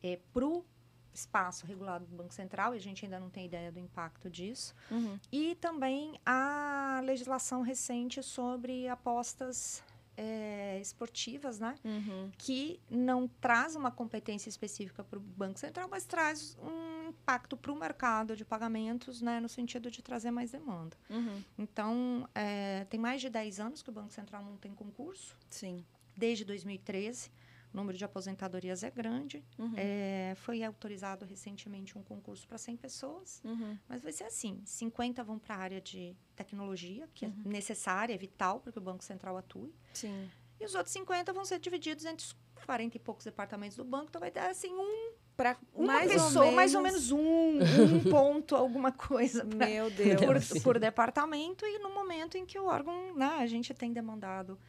é, 0.01 0.19
para 0.33 0.45
o 0.45 0.65
espaço 1.13 1.65
regulado 1.65 2.05
do 2.05 2.15
Banco 2.15 2.33
Central, 2.33 2.73
e 2.73 2.77
a 2.77 2.81
gente 2.81 3.03
ainda 3.05 3.19
não 3.19 3.29
tem 3.29 3.45
ideia 3.45 3.71
do 3.71 3.79
impacto 3.79 4.29
disso. 4.29 4.73
Uhum. 4.89 5.19
E 5.31 5.55
também 5.55 6.19
a 6.25 7.01
legislação 7.03 7.61
recente 7.61 8.23
sobre 8.23 8.87
apostas 8.87 9.83
é, 10.21 10.79
esportivas, 10.79 11.59
né? 11.59 11.75
Uhum. 11.83 12.29
que 12.37 12.79
não 12.89 13.27
traz 13.27 13.75
uma 13.75 13.89
competência 13.89 14.49
específica 14.49 15.03
para 15.03 15.17
o 15.17 15.21
Banco 15.21 15.57
Central, 15.57 15.87
mas 15.89 16.05
traz 16.05 16.55
um 16.61 17.09
impacto 17.09 17.57
para 17.57 17.71
o 17.71 17.75
mercado 17.75 18.35
de 18.35 18.45
pagamentos, 18.45 19.21
né, 19.21 19.39
no 19.39 19.49
sentido 19.49 19.89
de 19.89 20.01
trazer 20.03 20.29
mais 20.29 20.51
demanda. 20.51 20.95
Uhum. 21.09 21.43
Então, 21.57 22.29
é, 22.35 22.85
tem 22.85 22.99
mais 22.99 23.19
de 23.19 23.29
10 23.29 23.59
anos 23.59 23.81
que 23.81 23.89
o 23.89 23.93
Banco 23.93 24.13
Central 24.13 24.43
não 24.43 24.57
tem 24.57 24.73
concurso, 24.75 25.35
Sim. 25.49 25.83
desde 26.15 26.45
2013. 26.45 27.31
O 27.73 27.77
número 27.77 27.97
de 27.97 28.03
aposentadorias 28.03 28.83
é 28.83 28.91
grande. 28.91 29.43
Uhum. 29.57 29.73
É, 29.77 30.33
foi 30.37 30.61
autorizado 30.63 31.25
recentemente 31.25 31.97
um 31.97 32.03
concurso 32.03 32.45
para 32.47 32.57
100 32.57 32.75
pessoas, 32.77 33.41
Uhum. 33.45 33.77
mas 33.87 34.01
vai 34.01 34.11
ser 34.11 34.25
assim: 34.25 34.61
50 34.65 35.23
vão 35.23 35.39
para 35.39 35.55
a 35.55 35.57
área 35.59 35.79
de 35.81 36.15
tecnologia, 36.35 37.07
que 37.13 37.25
Uhum. 37.25 37.33
é 37.45 37.49
necessária, 37.49 38.13
é 38.13 38.17
vital 38.17 38.59
para 38.59 38.71
que 38.73 38.77
o 38.77 38.81
Banco 38.81 39.03
Central 39.03 39.37
atue. 39.37 39.73
Sim. 39.93 40.29
E 40.59 40.65
os 40.65 40.75
outros 40.75 40.91
50 40.93 41.31
vão 41.33 41.45
ser 41.45 41.59
divididos 41.59 42.05
entre 42.05 42.25
os 42.25 42.35
40 42.65 42.97
e 42.97 42.99
poucos 42.99 43.23
departamentos 43.25 43.77
do 43.77 43.83
banco. 43.85 44.07
Então 44.09 44.19
vai 44.19 44.29
dar 44.31 44.49
assim 44.51 44.71
um, 44.73 45.13
Pra 45.35 45.57
uma 45.73 45.87
mais 45.93 46.11
pessoa, 46.11 46.45
ou 46.45 46.51
mais 46.51 46.75
ou 46.75 46.81
menos 46.81 47.09
um, 47.09 47.17
um 47.57 48.03
ponto, 48.11 48.53
alguma 48.55 48.91
coisa 48.91 49.43
pra- 49.45 49.65
Meu 49.65 49.89
Deus. 49.89 50.49
por, 50.49 50.61
por 50.61 50.77
departamento. 50.79 51.65
E 51.65 51.79
no 51.79 51.89
momento 51.91 52.37
em 52.37 52.45
que 52.45 52.59
o 52.59 52.65
órgão, 52.65 53.15
né, 53.15 53.37
a 53.39 53.47
gente 53.47 53.73
tem 53.73 53.91
demandado 53.93 54.59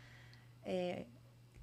é, 0.62 1.04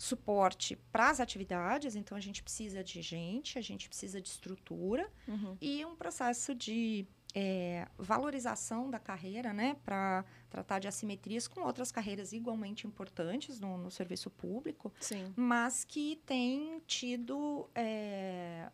suporte 0.01 0.75
para 0.91 1.09
as 1.09 1.19
atividades, 1.19 1.95
então 1.95 2.17
a 2.17 2.21
gente 2.21 2.41
precisa 2.41 2.83
de 2.83 3.01
gente, 3.01 3.57
a 3.57 3.61
gente 3.61 3.87
precisa 3.87 4.21
de 4.21 4.29
estrutura 4.29 5.09
Uhum. 5.27 5.57
e 5.61 5.85
um 5.85 5.95
processo 5.95 6.55
de 6.55 7.05
é, 7.35 7.87
valorização 7.97 8.89
da 8.89 8.97
carreira, 8.97 9.53
né, 9.53 9.75
para 9.85 10.25
tratar 10.49 10.79
de 10.79 10.87
assimetrias 10.87 11.47
com 11.47 11.61
outras 11.61 11.91
carreiras 11.91 12.31
igualmente 12.33 12.87
importantes 12.87 13.59
no, 13.59 13.77
no 13.77 13.91
serviço 13.91 14.29
público, 14.31 14.91
Sim. 14.99 15.31
mas 15.35 15.83
que 15.83 16.19
tem 16.25 16.79
tido 16.87 17.69
é, 17.75 18.71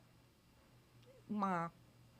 uma 1.30 1.72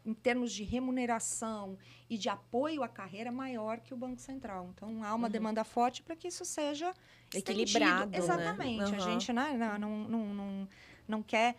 em 0.06 0.14
termos 0.14 0.52
de 0.54 0.64
remuneração 0.64 1.80
e 2.08 2.16
de 2.16 2.30
apoio 2.30 2.84
à 2.84 2.88
carreira 2.88 3.32
maior 3.32 3.80
que 3.80 3.92
o 3.92 3.98
Banco 3.98 4.22
Central. 4.22 4.70
Então 4.72 5.04
há 5.04 5.16
uma 5.16 5.26
Uhum. 5.26 5.32
demanda 5.32 5.64
forte 5.64 6.04
para 6.04 6.16
que 6.16 6.28
isso 6.28 6.46
seja 6.46 6.94
Equilibrado, 7.40 8.12
né? 8.12 8.18
Exatamente. 8.18 8.82
A 8.82 8.86
Uhum. 8.98 9.00
gente 9.00 9.34
né, 9.34 9.78
não, 9.80 9.98
não, 10.08 10.34
não, 10.34 10.68
não, 11.08 11.24
quer 11.24 11.56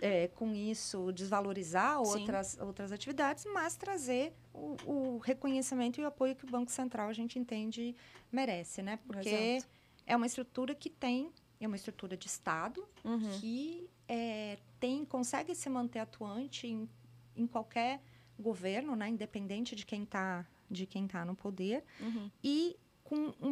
é, 0.00 0.28
com 0.28 0.54
isso 0.54 1.10
desvalorizar 1.12 2.02
Sim. 2.04 2.10
outras, 2.20 2.58
outras 2.60 2.92
atividades, 2.92 3.44
mas 3.52 3.76
trazer 3.76 4.32
o, 4.52 4.76
o 4.84 5.18
reconhecimento 5.18 6.00
e 6.00 6.04
o 6.04 6.06
apoio 6.06 6.34
que 6.36 6.44
o 6.44 6.50
Banco 6.50 6.70
Central 6.70 7.08
a 7.08 7.12
gente 7.12 7.38
entende 7.38 7.94
merece, 8.30 8.82
né? 8.82 8.98
Porque 9.06 9.28
Exato. 9.28 9.68
é 10.06 10.16
uma 10.16 10.26
estrutura 10.26 10.74
que 10.74 10.90
tem, 10.90 11.30
é 11.60 11.66
uma 11.66 11.76
estrutura 11.76 12.16
de 12.16 12.26
Estado 12.26 12.86
Uhum. 13.04 13.30
que 13.40 13.88
é, 14.08 14.58
tem, 14.78 15.04
consegue 15.04 15.54
se 15.54 15.68
manter 15.70 15.98
atuante 16.00 16.66
em, 16.66 16.88
em 17.34 17.46
qualquer 17.46 18.00
governo, 18.38 18.94
né? 18.94 19.08
Independente 19.08 19.74
de 19.74 19.84
quem 19.86 20.02
está 20.02 20.44
de 20.68 20.84
quem 20.84 21.06
tá 21.06 21.24
no 21.24 21.36
poder 21.36 21.84
Uhum. 22.00 22.28
e 22.42 22.76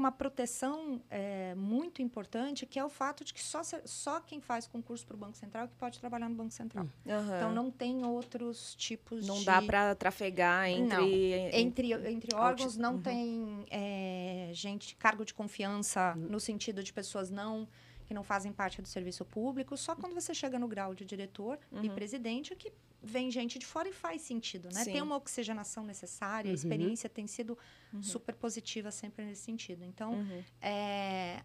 uma 0.04 0.12
proteção 0.12 1.00
é, 1.10 1.54
muito 1.54 2.02
importante, 2.02 2.66
que 2.66 2.78
é 2.78 2.84
o 2.84 2.88
fato 2.90 3.24
de 3.24 3.32
que 3.32 3.42
só, 3.42 3.62
só 3.84 4.20
quem 4.20 4.40
faz 4.40 4.66
concurso 4.66 5.06
para 5.06 5.14
o 5.16 5.18
Banco 5.18 5.36
Central 5.36 5.64
é 5.64 5.68
que 5.68 5.74
pode 5.76 5.98
trabalhar 5.98 6.28
no 6.28 6.34
Banco 6.34 6.52
Central. 6.52 6.86
Aham. 7.08 7.36
Então, 7.36 7.52
não 7.52 7.70
tem 7.70 8.04
outros 8.04 8.74
tipos 8.74 9.26
Não 9.26 9.38
de... 9.38 9.46
dá 9.46 9.62
para 9.62 9.94
trafegar 9.94 10.68
entre. 10.68 10.96
Não. 10.96 11.08
Entre, 11.52 11.92
entre 11.92 12.34
órgãos, 12.36 12.76
não 12.76 12.94
Uhum. 12.94 13.02
tem 13.02 13.66
é, 13.70 14.50
gente, 14.52 14.94
cargo 14.96 15.24
de 15.24 15.32
confiança, 15.32 16.14
no 16.14 16.38
sentido 16.38 16.82
de 16.82 16.92
pessoas 16.92 17.30
não 17.30 17.66
que 18.06 18.14
não 18.14 18.22
fazem 18.22 18.52
parte 18.52 18.80
do 18.82 18.88
serviço 18.88 19.24
público. 19.24 19.76
Só 19.76 19.94
quando 19.96 20.14
você 20.14 20.34
chega 20.34 20.58
no 20.58 20.68
grau 20.68 20.94
de 20.94 21.04
diretor 21.04 21.58
e 21.72 21.88
Uhum. 21.88 21.94
presidente 21.94 22.52
é 22.52 22.56
que 22.56 22.72
vem 23.02 23.30
gente 23.30 23.58
de 23.58 23.66
fora 23.66 23.88
e 23.88 23.92
faz 23.92 24.22
sentido, 24.22 24.68
né? 24.72 24.84
Sim. 24.84 24.92
Tem 24.92 25.02
uma 25.02 25.16
oxigenação 25.16 25.84
necessária, 25.84 26.48
a 26.48 26.52
Uhum. 26.52 26.54
experiência 26.54 27.08
tem 27.08 27.26
sido 27.26 27.56
Uhum. 27.92 28.02
super 28.02 28.34
positiva 28.34 28.90
sempre 28.90 29.24
nesse 29.24 29.42
sentido. 29.42 29.84
Então, 29.84 30.12
Uhum. 30.14 30.42
é, 30.60 31.42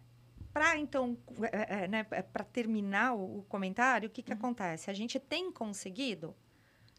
para 0.52 0.76
então, 0.78 1.16
é, 1.52 1.84
é, 1.84 1.88
né, 1.88 2.02
para 2.04 2.44
terminar 2.44 3.14
o, 3.14 3.42
comentário, 3.48 4.08
o 4.08 4.10
que, 4.10 4.22
que 4.22 4.32
acontece? 4.32 4.90
A 4.90 4.94
gente 4.94 5.18
tem 5.18 5.50
conseguido, 5.52 6.34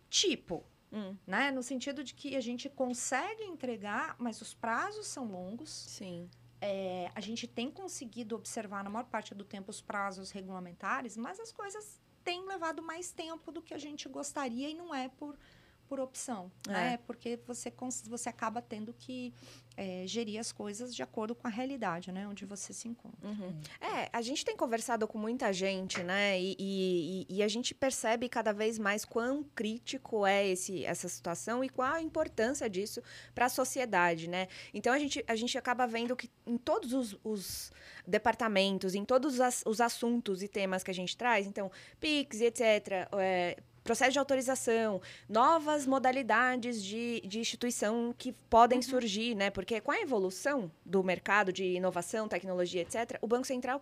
tipo, 0.09 0.63
Hum, 0.93 1.15
né, 1.25 1.51
no 1.51 1.63
sentido 1.63 2.03
de 2.03 2.13
que 2.13 2.35
a 2.35 2.41
gente 2.41 2.67
consegue 2.69 3.43
entregar, 3.45 4.13
mas 4.19 4.41
os 4.41 4.53
prazos 4.53 5.07
são 5.07 5.23
longos. 5.25 5.69
Sim. 5.69 6.29
É, 6.61 7.09
a 7.15 7.19
gente 7.19 7.47
tem 7.47 7.71
conseguido 7.71 8.35
observar 8.35 8.83
na 8.83 8.89
maior 8.89 9.05
parte 9.05 9.33
do 9.33 9.43
tempo 9.43 9.71
os 9.71 9.81
prazos 9.81 10.29
regulamentares, 10.29 11.17
mas 11.17 11.39
as 11.39 11.51
coisas 11.51 11.99
têm 12.23 12.45
levado 12.45 12.83
mais 12.83 13.11
tempo 13.11 13.51
do 13.51 13.63
que 13.63 13.73
a 13.73 13.79
gente 13.79 14.07
gostaria 14.07 14.69
e 14.69 14.75
não 14.75 14.93
é 14.93 15.09
por 15.09 15.35
por 15.91 15.99
opção, 15.99 16.49
É. 16.69 16.71
né? 16.71 16.99
Porque 17.05 17.37
você, 17.45 17.69
você 18.07 18.29
acaba 18.29 18.61
tendo 18.61 18.93
que 18.93 19.33
é, 19.75 20.03
gerir 20.07 20.39
as 20.39 20.49
coisas 20.51 20.95
de 20.95 21.03
acordo 21.03 21.35
com 21.35 21.47
a 21.47 21.49
realidade, 21.49 22.11
né? 22.13 22.25
Onde 22.27 22.45
você 22.45 22.71
se 22.71 22.87
encontra. 22.87 23.27
Uhum. 23.27 23.59
É, 23.81 24.09
a 24.13 24.21
gente 24.21 24.45
tem 24.45 24.55
conversado 24.55 25.05
com 25.05 25.17
muita 25.17 25.51
gente, 25.51 26.01
né? 26.01 26.39
E, 26.39 26.55
e- 26.57 27.25
e- 27.29 27.35
e 27.37 27.43
a 27.43 27.47
gente 27.49 27.73
percebe 27.73 28.29
cada 28.29 28.53
vez 28.53 28.79
mais 28.79 29.03
quão 29.03 29.43
crítico 29.43 30.25
é 30.25 30.47
esse, 30.47 30.85
essa 30.85 31.09
situação 31.09 31.61
e 31.61 31.67
qual 31.67 31.93
a 31.93 32.01
importância 32.01 32.69
disso 32.69 33.01
para 33.35 33.47
a 33.47 33.49
sociedade, 33.49 34.29
né? 34.29 34.47
Então 34.73 34.93
a 34.93 34.99
gente, 34.99 35.21
a 35.27 35.35
gente 35.35 35.57
acaba 35.57 35.85
vendo 35.85 36.15
que 36.15 36.29
em 36.45 36.57
todos 36.57 36.93
os, 36.93 37.17
os 37.23 37.71
departamentos, 38.07 38.95
em 38.95 39.03
todos 39.03 39.41
as- 39.41 39.63
os 39.65 39.81
assuntos 39.81 40.41
e 40.41 40.47
temas 40.47 40.83
que 40.83 40.91
a 40.91 40.93
gente 40.93 41.17
traz, 41.17 41.45
então, 41.47 41.69
PIX 41.99 42.39
e 42.41 42.45
etc., 42.45 42.61
é, 43.19 43.57
processo 43.83 44.11
de 44.11 44.19
autorização, 44.19 45.01
novas 45.27 45.85
modalidades 45.85 46.83
de, 46.83 47.21
de 47.21 47.39
instituição 47.39 48.13
que 48.17 48.31
podem 48.49 48.81
surgir, 48.81 49.35
né? 49.35 49.49
Porque 49.49 49.81
com 49.81 49.91
a 49.91 49.99
evolução 49.99 50.71
do 50.85 51.03
mercado 51.03 51.51
de 51.51 51.63
inovação, 51.63 52.27
tecnologia, 52.27 52.81
etc., 52.81 53.17
o 53.21 53.27
Banco 53.27 53.45
Central, 53.47 53.81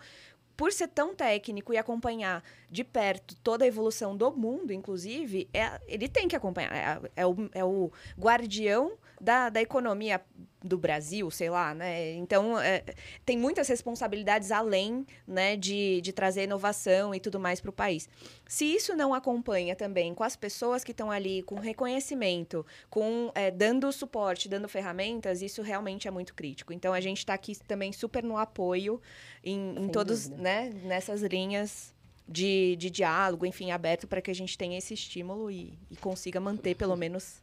por 0.56 0.74
ser 0.74 0.89
tão 0.89 1.15
técnico 1.15 1.74
e 1.74 1.77
acompanhar 1.77 2.44
de 2.70 2.84
perto 2.84 3.34
toda 3.38 3.63
a 3.63 3.68
evolução 3.68 4.15
do 4.15 4.29
mundo, 4.29 4.74
inclusive, 4.74 5.48
é- 5.53 5.79
ele 5.88 6.10
tem 6.10 6.27
que 6.27 6.36
acompanhar. 6.36 6.74
É, 6.75 7.12
é 7.22 7.25
o, 7.25 7.50
é 7.53 7.63
o 7.63 7.89
guardião 8.20 8.98
da, 9.19 9.49
da 9.49 9.61
economia 9.61 10.21
do 10.63 10.77
Brasil, 10.77 11.29
sei 11.31 11.49
lá, 11.49 11.73
né? 11.73 12.13
Então, 12.15 12.59
é, 12.59 12.83
tem 13.25 13.38
muitas 13.38 13.67
responsabilidades 13.67 14.51
além 14.51 15.05
né, 15.25 15.55
de, 15.55 16.01
de 16.01 16.11
trazer 16.11 16.43
inovação 16.43 17.15
e 17.15 17.19
tudo 17.19 17.39
mais 17.39 17.61
para 17.61 17.69
o 17.69 17.73
país. 17.73 18.09
Se 18.47 18.65
isso 18.65 18.95
não 18.95 19.13
acompanha 19.13 19.75
também 19.75 20.13
com 20.13 20.23
as 20.23 20.35
pessoas 20.35 20.83
que 20.83 20.91
estão 20.91 21.09
ali, 21.09 21.43
com 21.43 21.55
reconhecimento, 21.55 22.65
com 22.89 23.31
é, 23.33 23.49
dando 23.49 23.91
suporte, 23.91 24.49
dando 24.49 24.67
ferramentas, 24.67 25.41
isso 25.41 25.61
realmente 25.61 26.07
é 26.07 26.11
muito 26.11 26.33
crítico. 26.33 26.73
Então, 26.73 26.93
a 26.93 26.99
gente 26.99 27.19
está 27.19 27.33
aqui 27.33 27.57
também 27.65 27.93
super 27.93 28.23
no 28.23 28.38
apoio 28.38 29.01
em, 29.43 29.85
em 29.85 29.88
todos, 29.89 30.27
dúvida. 30.27 30.43
né, 30.43 30.69
nessas 30.83 31.21
linhas 31.21 31.93
de, 32.29 32.75
de 32.75 32.89
diálogo, 32.89 33.45
enfim, 33.45 33.71
aberto 33.71 34.07
para 34.07 34.21
que 34.21 34.29
a 34.29 34.35
gente 34.35 34.57
tenha 34.57 34.77
esse 34.77 34.93
estímulo 34.93 35.49
e, 35.49 35.79
e 35.89 35.95
consiga 35.95 36.39
manter, 36.39 36.75
pelo 36.75 36.95
menos. 36.95 37.41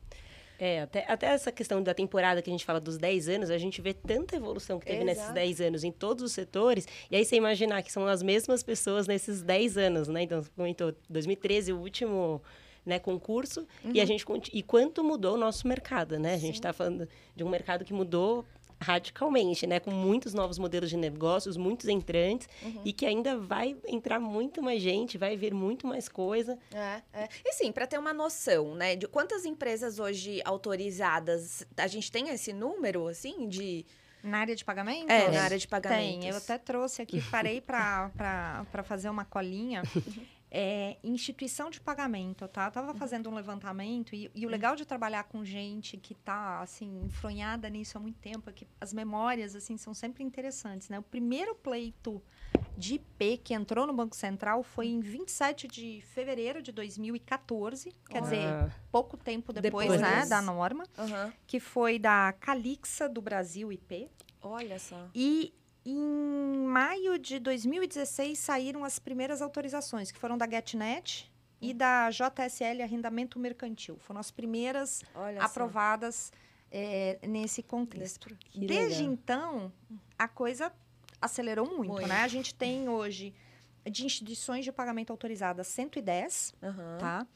É, 0.59 0.81
até, 0.83 1.05
até 1.07 1.27
essa 1.27 1.53
questão 1.53 1.83
da 1.83 1.93
temporada 1.93 2.41
que 2.41 2.49
a 2.49 2.53
gente 2.53 2.65
fala 2.65 2.81
dos 2.81 2.97
10 2.99 3.29
anos, 3.29 3.51
a 3.51 3.59
gente 3.59 3.81
vê 3.83 3.93
tanta 3.93 4.37
evolução 4.37 4.79
que 4.79 4.87
teve 4.87 5.05
nesses 5.05 5.23
Exato. 5.25 5.35
10 5.35 5.61
anos 5.61 5.85
em 5.85 5.93
todos 5.93 6.25
os 6.25 6.33
setores. 6.33 6.87
E 7.11 7.17
aí 7.17 7.25
você 7.25 7.37
imaginar 7.37 7.83
que 7.83 7.93
são 7.93 8.07
as 8.07 8.23
mesmas 8.23 8.63
pessoas 8.63 9.07
nesses 9.07 9.43
10 9.43 9.77
anos, 9.77 10.09
né? 10.09 10.23
Então, 10.23 10.43
você 10.43 10.51
comentou 10.57 10.95
2013, 11.11 11.73
o 11.73 11.79
último 11.79 12.43
né, 12.85 12.99
concurso, 13.01 13.67
e 13.93 14.01
a 14.01 14.05
gente 14.05 14.25
conti- 14.25 14.51
e 14.55 14.63
quanto 14.63 15.03
mudou 15.03 15.35
o 15.35 15.37
nosso 15.37 15.67
mercado, 15.67 16.19
né? 16.19 16.35
A 16.35 16.39
gente 16.39 16.55
está 16.55 16.73
falando 16.73 17.09
de 17.35 17.43
um 17.43 17.49
mercado 17.49 17.85
que 17.85 17.93
mudou 17.93 18.45
radicalmente, 18.81 19.67
né, 19.67 19.81
com 19.81 19.91
muitos 19.91 20.35
novos 20.35 20.59
modelos 20.59 20.91
de 20.91 20.97
negócios, 20.97 21.57
muitos 21.57 21.89
entrantes 21.89 22.49
e 22.85 22.93
que 22.93 23.07
ainda 23.07 23.37
vai 23.39 23.77
entrar 23.87 24.21
muito 24.21 24.63
mais 24.63 24.83
gente, 24.83 25.17
vai 25.17 25.37
vir 25.37 25.55
muito 25.55 25.87
mais 25.87 26.09
coisa. 26.09 26.59
É, 26.73 27.03
é. 27.13 27.29
E 27.45 27.53
sim, 27.55 27.73
para 27.73 27.87
ter 27.87 27.99
uma 27.99 28.13
noção, 28.13 28.75
né, 28.75 28.97
de 28.97 29.07
quantas 29.07 29.45
empresas 29.45 29.99
hoje 29.99 30.41
autorizadas, 30.45 31.67
a 31.77 31.87
gente 31.87 32.11
tem 32.13 32.29
esse 32.29 32.53
número, 32.53 33.07
assim, 33.09 33.49
de... 33.49 33.85
Na 34.23 34.39
área 34.39 34.57
de 34.57 34.65
pagamentos? 34.65 35.09
É, 35.09 35.31
na 35.31 35.43
área 35.43 35.59
de 35.59 35.69
pagamentos. 35.69 36.21
Tem. 36.21 36.29
Eu 36.29 36.37
até 36.37 36.59
trouxe 36.59 37.01
aqui, 37.01 37.23
parei 37.31 37.61
para 37.61 38.11
fazer 38.85 39.09
uma 39.09 39.25
colinha. 39.25 39.83
É, 40.59 40.97
instituição 41.05 41.69
de 41.69 41.79
pagamento, 41.79 42.49
tá? 42.49 42.65
Eu 42.65 42.71
tava 42.71 42.95
fazendo 42.95 43.29
um 43.29 43.35
levantamento 43.35 44.15
e, 44.15 44.31
e 44.35 44.47
o 44.47 44.49
legal 44.49 44.75
de 44.75 44.87
trabalhar 44.87 45.25
com 45.25 45.45
gente 45.45 45.99
que 45.99 46.15
tá, 46.15 46.61
assim, 46.63 47.03
enfronhada 47.05 47.69
nisso 47.69 47.99
há 47.99 48.01
muito 48.01 48.19
tempo 48.19 48.49
é 48.49 48.53
que 48.55 48.67
as 48.81 48.91
memórias, 48.95 49.55
assim, 49.55 49.77
são 49.77 49.93
sempre 49.93 50.25
interessantes, 50.25 50.89
né? 50.89 50.99
O 50.99 51.03
primeiro 51.03 51.55
pleito 51.55 52.23
de 52.75 52.95
IP 52.95 53.37
que 53.45 53.53
entrou 53.53 53.87
no 53.87 53.93
Banco 53.93 54.17
Central 54.17 54.63
foi 54.63 54.87
em 54.87 55.01
27 55.01 55.69
de 55.69 56.01
fevereiro 56.15 56.63
de 56.63 56.73
2014, 56.73 57.93
quer 58.09 58.23
dizer, 58.23 58.47
Ah, 58.47 58.71
pouco 58.91 59.19
tempo 59.19 59.53
depois, 59.53 59.91
Depois. 59.91 60.01
né, 60.01 60.25
da 60.25 60.41
norma, 60.41 60.85
Aham. 60.97 61.35
que 61.47 61.61
foi 61.61 61.99
da 61.99 62.33
Calixa 62.41 63.07
do 63.11 63.21
Brasil 63.21 63.71
IP. 63.71 64.09
Olha 64.41 64.79
só. 64.79 65.07
E 65.15 65.53
em 65.91 66.67
maio 66.67 67.19
de 67.19 67.39
2016 67.39 68.39
saíram 68.39 68.85
as 68.85 68.99
primeiras 68.99 69.41
autorizações, 69.41 70.11
que 70.11 70.19
foram 70.19 70.37
da 70.37 70.49
GetNet 70.49 71.31
e 71.61 71.73
da 71.73 72.11
JSL 72.11 72.83
Arrendamento 72.83 73.39
Mercantil. 73.39 73.97
Foram 73.99 74.21
as 74.21 74.31
primeiras 74.31 75.03
Olha 75.15 75.43
aprovadas 75.43 76.33
é, 76.71 77.19
nesse 77.27 77.63
contexto. 77.63 78.37
Desde 78.55 79.05
então, 79.05 79.73
a 80.19 80.27
coisa 80.27 80.73
acelerou 81.21 81.67
muito, 81.67 81.93
Muito. 81.93 82.09
né? 82.09 82.23
A 82.23 82.29
gente 82.29 82.55
tem 82.55 82.89
hoje 82.89 83.33
de 83.89 84.05
instituições 84.05 84.65
de 84.65 84.73
pagamento 84.73 85.11
autorizadas 85.11 85.67
110, 85.69 86.55
Aham. 86.63 86.99
tá? 86.99 87.27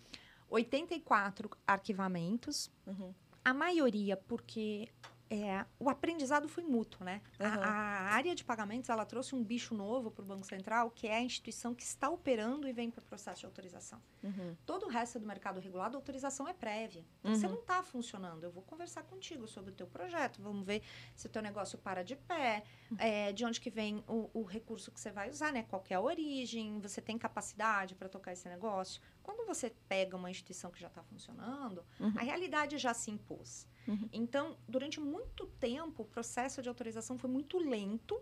84 0.48 1.50
arquivamentos. 1.66 2.70
Uhum. 2.86 3.14
A 3.44 3.54
maioria 3.54 4.16
porque 4.16 4.88
é, 5.30 5.64
o 5.78 5.88
aprendizado 5.88 6.48
foi 6.48 6.64
mútuo, 6.64 7.04
né? 7.04 7.22
A- 7.38 7.46
Aham. 7.46 7.60
A, 7.62 7.70
área 8.14 8.34
de 8.34 8.42
pagamentos, 8.44 8.90
ela 8.90 9.04
trouxe 9.06 9.32
um 9.34 9.44
bicho 9.44 9.74
novo 9.76 10.10
para 10.10 10.24
o 10.24 10.26
Banco 10.26 10.44
Central, 10.44 10.90
que 10.90 11.06
é 11.06 11.14
a 11.18 11.22
instituição 11.22 11.72
que 11.72 11.84
está 11.84 12.10
operando 12.10 12.66
e 12.66 12.72
vem 12.72 12.90
para 12.90 13.00
o 13.00 13.04
processo 13.04 13.38
de 13.40 13.46
autorização. 13.46 14.02
Uhum. 14.24 14.56
Todo 14.66 14.86
o 14.86 14.88
resto 14.88 15.20
do 15.20 15.26
mercado 15.26 15.60
regulado, 15.60 15.96
a 15.96 15.98
autorização 16.00 16.48
é 16.48 16.52
prévia. 16.52 17.04
Então, 17.20 17.32
Você 17.34 17.46
Uhum. 17.46 17.52
não 17.52 17.60
está 17.60 17.80
funcionando. 17.82 18.42
Eu 18.42 18.50
vou 18.50 18.62
conversar 18.64 19.04
contigo 19.04 19.46
sobre 19.46 19.70
o 19.70 19.74
teu 19.74 19.86
projeto. 19.86 20.42
Vamos 20.42 20.66
ver 20.66 20.82
se 21.14 21.26
o 21.26 21.30
teu 21.30 21.40
negócio 21.42 21.78
para 21.78 22.02
de 22.02 22.16
pé, 22.16 22.64
Uhum. 22.90 22.96
é, 22.98 23.32
de 23.32 23.44
onde 23.44 23.60
que 23.60 23.70
vem 23.70 24.02
o, 24.08 24.28
o 24.34 24.42
recurso 24.42 24.90
que 24.90 24.98
você 24.98 25.12
vai 25.12 25.30
usar, 25.30 25.52
né? 25.52 25.62
Qual 25.62 25.84
é 25.88 25.94
a 25.94 26.00
origem, 26.00 26.80
você 26.80 27.00
tem 27.00 27.16
capacidade 27.16 27.94
para 27.94 28.08
tocar 28.08 28.32
esse 28.32 28.48
negócio. 28.48 29.00
Quando 29.22 29.46
você 29.46 29.70
pega 29.88 30.16
uma 30.16 30.28
instituição 30.28 30.72
que 30.72 30.80
já 30.80 30.88
está 30.88 31.04
funcionando, 31.04 31.84
Uhum. 32.00 32.12
a 32.16 32.22
realidade 32.22 32.76
já 32.78 32.92
se 32.92 33.12
impôs. 33.12 33.68
Uhum. 33.90 34.08
Então, 34.12 34.56
durante 34.68 35.00
muito 35.00 35.46
tempo, 35.58 36.02
o 36.02 36.06
processo 36.06 36.62
de 36.62 36.68
autorização 36.68 37.18
foi 37.18 37.28
muito 37.28 37.58
lento, 37.58 38.20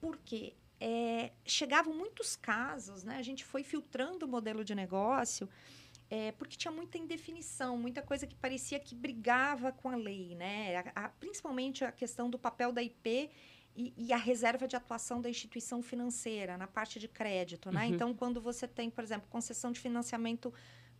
porque 0.00 0.54
é, 0.80 1.32
chegavam 1.44 1.94
muitos 1.94 2.34
casos, 2.34 3.04
né? 3.04 3.16
A 3.18 3.22
gente 3.22 3.44
foi 3.44 3.62
filtrando 3.62 4.24
o 4.24 4.28
modelo 4.28 4.64
de 4.64 4.74
negócio, 4.74 5.48
é, 6.08 6.32
porque 6.32 6.56
tinha 6.56 6.72
muita 6.72 6.96
indefinição, 6.96 7.76
muita 7.76 8.00
coisa 8.00 8.26
que 8.26 8.34
parecia 8.34 8.80
que 8.80 8.94
brigava 8.94 9.70
com 9.70 9.90
a 9.90 9.96
lei, 9.96 10.34
né? 10.34 10.76
A- 10.76 11.04
a- 11.04 11.08
principalmente 11.10 11.84
a 11.84 11.92
questão 11.92 12.30
do 12.30 12.38
papel 12.38 12.72
da 12.72 12.82
IP 12.82 13.30
e, 13.76 13.92
e 13.96 14.12
a 14.12 14.16
reserva 14.16 14.66
de 14.66 14.74
atuação 14.74 15.20
da 15.20 15.28
instituição 15.28 15.82
financeira 15.82 16.56
na 16.56 16.66
parte 16.66 16.98
de 16.98 17.06
crédito, 17.06 17.70
né? 17.70 17.86
Uhum. 17.86 17.94
Então, 17.94 18.14
quando 18.14 18.40
você 18.40 18.66
tem, 18.66 18.88
por 18.90 19.04
exemplo, 19.04 19.28
concessão 19.28 19.70
de 19.70 19.78
financiamento 19.78 20.52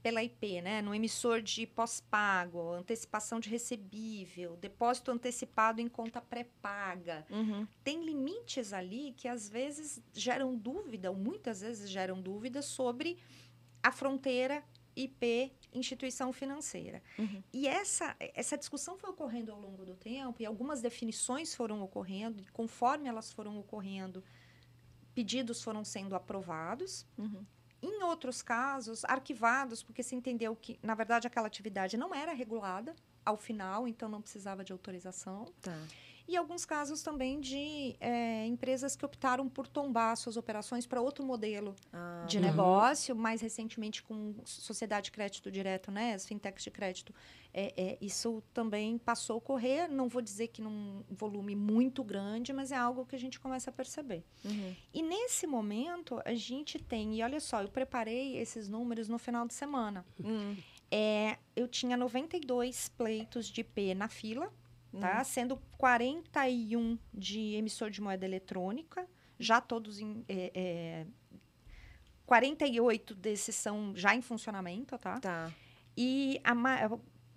pela 0.02 0.23
IP, 0.23 0.62
né? 0.62 0.80
No 0.80 0.95
emissor 0.95 1.42
de 1.42 1.66
pós-pago, 1.66 2.73
antecipação 2.73 3.38
de 3.38 3.49
recebível, 3.49 4.57
depósito 4.57 5.11
antecipado 5.11 5.80
em 5.80 5.88
conta 5.88 6.21
pré-paga. 6.21 7.26
Uhum. 7.30 7.66
Tem 7.85 8.04
limites 8.04 8.73
ali 8.73 9.12
que 9.16 9.28
às 9.28 9.49
vezes 9.49 10.02
geram 10.12 10.57
dúvida, 10.57 11.11
ou 11.11 11.16
muitas 11.16 11.61
vezes 11.61 11.90
geram 11.90 12.21
dúvida 12.21 12.62
sobre 12.62 13.19
a 13.83 13.92
fronteira 13.92 14.64
IP 14.97 15.52
instituição 15.73 16.33
financeira. 16.33 17.02
Uhum. 17.19 17.42
E 17.52 17.69
essa, 17.69 18.16
essa 18.19 18.57
discussão 18.59 18.97
foi 18.97 19.11
ocorrendo 19.11 19.52
ao 19.52 19.61
longo 19.61 19.85
do 19.85 19.95
tempo 19.95 20.42
e 20.42 20.47
algumas 20.47 20.80
definições 20.80 21.54
foram 21.54 21.80
ocorrendo, 21.83 22.40
e 22.40 22.47
conforme 22.47 23.09
elas 23.09 23.33
foram 23.33 23.59
ocorrendo, 23.59 24.25
pedidos 25.14 25.62
foram 25.62 25.85
sendo 25.85 26.14
aprovados. 26.14 27.07
Uhum. 27.16 27.45
Em 27.82 28.02
outros 28.02 28.42
casos, 28.42 29.04
arquivados, 29.04 29.82
porque 29.82 30.02
se 30.02 30.14
entendeu 30.14 30.54
que, 30.54 30.78
na 30.82 30.94
verdade, 30.94 31.26
aquela 31.26 31.46
atividade 31.46 31.96
não 31.96 32.14
era 32.14 32.32
regulada 32.32 32.94
ao 33.25 33.37
final, 33.37 33.88
então 33.88 34.08
não 34.08 34.20
precisava 34.20 34.64
de 34.64 34.72
autorização. 34.72 35.46
Tá. 35.62 35.76
E 36.30 36.37
alguns 36.37 36.64
casos 36.64 37.02
também 37.02 37.40
de 37.40 37.96
eh, 37.99 38.46
empresas 38.46 38.94
que 38.94 39.04
optaram 39.04 39.49
por 39.49 39.66
tombar 39.66 40.16
suas 40.16 40.37
operações 40.37 40.87
para 40.87 41.00
outro 41.00 41.25
modelo 41.26 41.75
Ah, 41.92 42.25
de 42.28 42.37
Uhum. 42.38 42.44
negócio, 42.44 43.16
mais 43.16 43.40
recentemente 43.40 44.00
com 44.00 44.37
sociedade 44.44 45.06
de 45.06 45.10
crédito 45.10 45.50
direto, 45.50 45.90
né, 45.90 46.14
as 46.14 46.25
fintechs 46.28 46.62
de 46.62 46.70
crédito. 46.70 47.12
É, 47.52 47.75
é, 47.76 47.99
isso 48.00 48.40
também 48.54 48.96
passou 48.96 49.34
a 49.34 49.37
ocorrer, 49.38 49.90
não 49.90 50.08
vou 50.08 50.22
dizer 50.22 50.46
que 50.49 50.62
num 50.62 51.02
volume 51.10 51.56
muito 51.56 52.04
grande, 52.04 52.52
mas 52.52 52.70
é 52.70 52.76
algo 52.76 53.04
que 53.04 53.16
a 53.16 53.18
gente 53.18 53.40
começa 53.40 53.70
a 53.70 53.72
perceber. 53.72 54.22
Uhum. 54.44 54.76
E 54.94 55.02
nesse 55.02 55.49
momento, 55.49 56.20
a 56.25 56.32
gente 56.34 56.78
tem, 56.78 57.16
e 57.16 57.22
olha 57.25 57.40
só, 57.40 57.60
eu 57.60 57.68
preparei 57.68 58.37
esses 58.37 58.68
números 58.68 59.08
no 59.08 59.18
final 59.18 59.49
de 59.49 59.54
semana. 59.54 60.06
Hum. 60.25 60.56
É, 60.92 61.38
eu 61.56 61.66
tinha 61.66 61.96
92 61.96 62.88
pleitos 62.90 63.49
de 63.49 63.62
IP 63.62 63.94
na 63.94 64.08
fila, 64.08 64.52
Uhum. 64.92 65.00
tá? 65.00 65.23
Sendo 65.25 65.56
41 65.78 66.99
de 67.12 67.54
emissor 67.54 67.90
de 67.90 68.00
moeda 68.00 68.25
eletrônica, 68.25 69.06
já 69.38 69.61
todos 69.61 70.00
em. 70.00 70.25
É, 70.28 70.50
é, 70.54 71.06
48 72.26 73.14
desses 73.14 73.56
são 73.56 73.92
já 73.97 74.14
em 74.14 74.23
funcionamento, 74.23 74.97
tá? 74.99 75.18
Tá. 75.18 75.52
E 75.97 76.40
a 76.44 76.54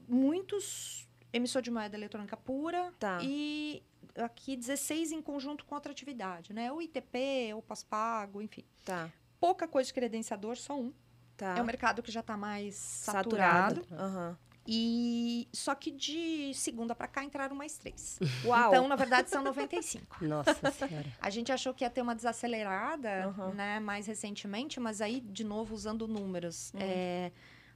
muitos 0.07 1.07
emissor 1.31 1.61
de 1.61 1.71
moeda 1.71 1.97
eletrônica 1.97 2.37
pura 2.37 2.93
Tá. 2.99 3.19
e 3.23 3.81
aqui 4.15 4.55
16 4.55 5.11
em 5.11 5.21
conjunto 5.21 5.65
com 5.65 5.73
outra 5.73 5.91
atividade, 5.91 6.53
né? 6.53 6.71
O 6.71 6.79
ITP, 6.81 7.53
o 7.55 7.61
pós-pago, 7.61 8.41
enfim. 8.41 8.63
Tá. 8.85 9.11
Pouca 9.39 9.67
coisa 9.67 9.87
de 9.87 9.93
credenciador, 9.93 10.55
só 10.57 10.79
um. 10.79 10.93
Tá. 11.35 11.57
É 11.57 11.61
um 11.61 11.65
mercado 11.65 12.03
que 12.03 12.11
já 12.11 12.19
está 12.19 12.37
mais 12.37 12.75
saturado. 12.75 13.85
Aham. 13.91 14.37
E 14.65 15.47
só 15.51 15.75
que 15.75 15.91
de 15.91 16.53
segunda 16.53 16.95
para 16.95 17.07
cá 17.07 17.23
entraram 17.23 17.55
mais 17.55 17.77
três. 17.77 18.17
Uau. 18.45 18.69
Então, 18.69 18.87
na 18.87 18.95
verdade, 18.95 19.29
são 19.29 19.43
95. 19.43 20.23
Nossa 20.25 20.71
senhora. 20.71 21.05
A 21.19 21.29
gente 21.29 21.51
achou 21.51 21.73
que 21.73 21.83
ia 21.83 21.89
ter 21.89 22.01
uma 22.01 22.15
desacelerada, 22.15 23.27
Uhum. 23.37 23.53
né, 23.53 23.79
mais 23.79 24.07
recentemente, 24.07 24.79
mas 24.79 25.01
aí, 25.01 25.19
de 25.19 25.43
novo, 25.43 25.73
usando 25.75 26.07
números. 26.07 26.71
Uhum. 26.73 26.79
É, 26.81 27.31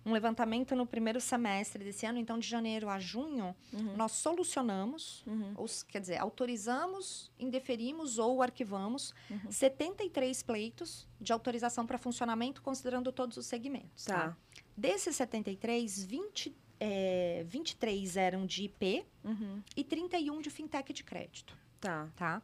um 0.06 0.14
levantamento 0.14 0.74
no 0.74 0.86
primeiro 0.86 1.20
semestre 1.20 1.84
desse 1.84 2.06
ano, 2.06 2.18
então, 2.18 2.40
de 2.40 2.48
janeiro 2.48 2.88
a 2.88 2.98
junho, 2.98 3.54
Uhum. 3.74 3.98
nós 3.98 4.14
solucionamos, 4.14 5.22
Uhum. 5.28 5.52
ou, 5.58 5.66
quer 5.90 6.00
dizer, 6.00 6.18
autorizamos, 6.18 7.30
indeferimos 7.38 8.18
ou 8.18 8.42
arquivamos 8.42 9.14
Uhum. 9.30 9.52
73 9.52 10.42
pleitos 10.44 11.06
de 11.20 11.34
autorização 11.34 11.86
para 11.86 11.98
funcionamento, 11.98 12.62
considerando 12.62 13.12
todos 13.12 13.36
os 13.36 13.46
segmentos. 13.46 14.06
Tá. 14.06 14.30
Tá? 14.30 14.38
Desses 14.78 15.16
73, 15.18 16.06
20, 16.06 16.56
é, 16.80 17.44
23 17.48 18.18
eram 18.18 18.46
de 18.46 18.64
IP 18.66 19.06
Uhum. 19.24 19.62
e 19.76 19.84
31 19.84 20.42
de 20.42 20.50
fintech 20.50 20.92
de 20.94 21.04
crédito. 21.04 21.58
Tá. 21.80 22.10
Tá? 22.16 22.42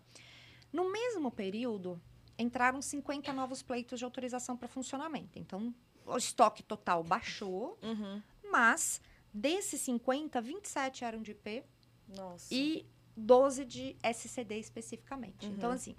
No 0.72 0.92
mesmo 0.92 1.32
período, 1.32 2.02
entraram 2.38 2.82
50 2.82 3.32
novos 3.34 3.62
pleitos 3.62 4.00
de 4.00 4.06
autorização 4.06 4.58
para 4.58 4.68
funcionamento. 4.68 5.38
Então, 5.40 5.74
o 6.06 6.18
estoque 6.18 6.64
total 6.64 7.04
baixou, 7.04 7.78
Uhum. 7.82 8.22
mas 8.52 9.02
desses 9.34 9.82
50, 9.82 10.42
27 10.42 11.04
eram 11.06 11.22
de 11.22 11.32
IP 11.32 11.64
Nossa. 12.08 12.54
e 12.54 12.86
12 13.16 13.66
de 13.66 13.96
SCD 14.04 14.58
especificamente. 14.60 15.46
Uhum. 15.46 15.54
Então, 15.54 15.72
assim, 15.72 15.96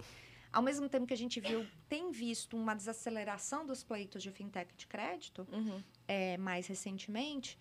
ao 0.51 0.61
mesmo 0.61 0.87
tempo 0.89 1.05
que 1.07 1.13
a 1.13 1.17
gente 1.17 1.39
viu, 1.39 1.65
tem 1.89 2.11
visto 2.11 2.55
uma 2.57 2.75
desaceleração 2.75 3.65
dos 3.65 3.83
pleitos 3.83 4.21
de 4.21 4.31
fintech 4.31 4.73
de 4.75 4.87
crédito, 4.87 5.47
Uhum. 5.51 5.81
é, 6.07 6.37
mais 6.37 6.67
recentemente, 6.67 7.57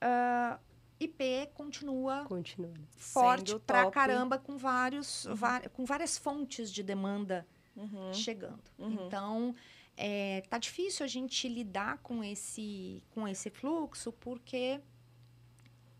ah, 0.00 0.58
IP 0.98 1.48
continua 1.54 2.24
Continua. 2.26 2.74
forte 2.96 3.50
Sendo 3.52 3.60
pra 3.60 3.82
top. 3.84 3.94
caramba 3.94 4.38
com 4.38 4.56
vários 4.58 5.26
va- 5.32 5.68
com 5.70 5.84
várias 5.84 6.18
fontes 6.18 6.70
de 6.72 6.82
demanda 6.82 7.46
Uhum. 7.76 8.12
chegando. 8.12 8.62
Uhum. 8.78 9.06
Então 9.06 9.54
é, 9.96 10.42
tá 10.50 10.58
difícil 10.58 11.04
a 11.04 11.08
gente 11.08 11.48
lidar 11.48 11.98
com 11.98 12.22
esse 12.22 13.02
com 13.10 13.26
esse 13.26 13.48
fluxo 13.50 14.12
porque 14.12 14.80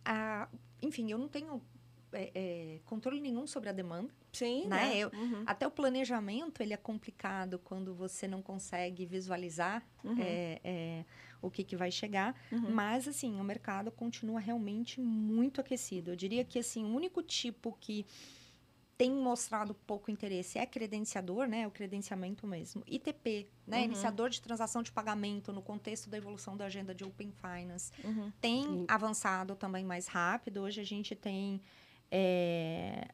a, 0.04 0.48
enfim 0.82 1.10
eu 1.10 1.18
não 1.18 1.28
tenho 1.28 1.62
é, 2.12 2.30
é, 2.34 2.80
controle 2.86 3.20
nenhum 3.20 3.46
sobre 3.46 3.68
a 3.68 3.72
demanda. 3.72 4.12
Sim, 4.32 4.66
Né? 4.66 4.76
né? 4.76 4.98
Eu- 4.98 5.10
Uhum. 5.14 5.44
Até 5.46 5.64
o 5.66 5.70
planejamento 5.70 6.60
ele 6.60 6.74
é 6.74 6.76
complicado 6.76 7.58
quando 7.60 7.94
você 7.94 8.26
não 8.26 8.42
consegue 8.42 9.06
visualizar 9.06 9.82
Uhum. 10.04 10.16
é, 10.20 10.60
é, 10.64 11.04
o 11.42 11.50
que, 11.50 11.64
que 11.64 11.76
vai 11.76 11.90
chegar. 11.90 12.34
Uhum. 12.50 12.70
Mas, 12.70 13.08
assim, 13.08 13.40
o 13.40 13.44
mercado 13.44 13.90
continua 13.90 14.40
realmente 14.40 15.00
muito 15.00 15.60
aquecido. 15.60 16.10
Eu 16.10 16.16
diria 16.16 16.44
que, 16.44 16.58
assim, 16.58 16.84
o 16.84 16.94
único 16.94 17.22
tipo 17.22 17.76
que 17.80 18.06
tem 18.96 19.10
mostrado 19.10 19.74
pouco 19.74 20.10
interesse 20.10 20.58
é 20.58 20.66
credenciador, 20.66 21.46
né? 21.46 21.66
O 21.66 21.70
credenciamento 21.70 22.46
mesmo. 22.46 22.82
ITP, 22.86 23.48
né? 23.66 23.78
Uhum. 23.78 23.84
Iniciador 23.84 24.28
de 24.28 24.42
transação 24.42 24.82
de 24.82 24.92
pagamento 24.92 25.52
no 25.52 25.62
contexto 25.62 26.10
da 26.10 26.18
evolução 26.18 26.54
da 26.56 26.66
agenda 26.66 26.94
de 26.94 27.02
Open 27.02 27.32
Finance. 27.32 27.90
Uhum. 28.04 28.30
Tem 28.40 28.84
avançado 28.88 29.56
também 29.56 29.84
mais 29.84 30.06
rápido. 30.06 30.60
Hoje 30.60 30.82
a 30.82 30.84
gente 30.84 31.14
tem... 31.14 31.62
é, 32.10 33.08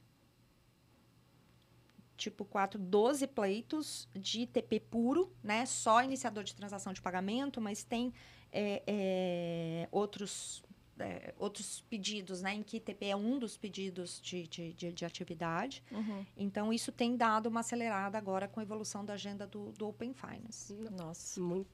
tipo 2.17 2.45
4, 2.45 2.79
12 2.79 3.27
pleitos 3.27 4.09
de 4.15 4.43
ITP 4.43 4.81
puro, 4.81 5.33
né? 5.43 5.67
Só 5.67 6.03
iniciador 6.03 6.45
de 6.45 6.55
transação 6.55 6.93
de 6.93 7.01
pagamento, 7.03 7.61
mas 7.61 7.85
tem 7.85 8.13
é, 8.53 8.83
é, 8.87 9.89
outros, 9.91 10.63
é, 10.99 11.35
outros 11.39 11.83
pedidos, 11.91 12.41
né? 12.43 12.55
Em 12.55 12.63
que 12.63 12.79
ITP 12.79 13.07
é 13.07 13.17
um 13.17 13.39
dos 13.39 13.57
pedidos 13.57 14.21
de, 14.23 14.47
de, 14.47 14.73
de, 14.73 14.93
de 14.93 15.05
atividade. 15.05 15.83
Uhum. 15.93 16.25
Então, 16.37 16.73
isso 16.73 16.91
tem 16.91 17.17
dado 17.17 17.49
uma 17.49 17.61
acelerada 17.61 18.17
agora 18.17 18.49
com 18.49 18.61
a 18.61 18.63
evolução 18.63 19.05
da 19.05 19.15
agenda 19.15 19.47
do, 19.47 19.73
do 19.73 19.89
Open 19.89 20.15
Finance. 20.15 20.73
Nossa. 20.97 21.41
Muito- 21.41 21.69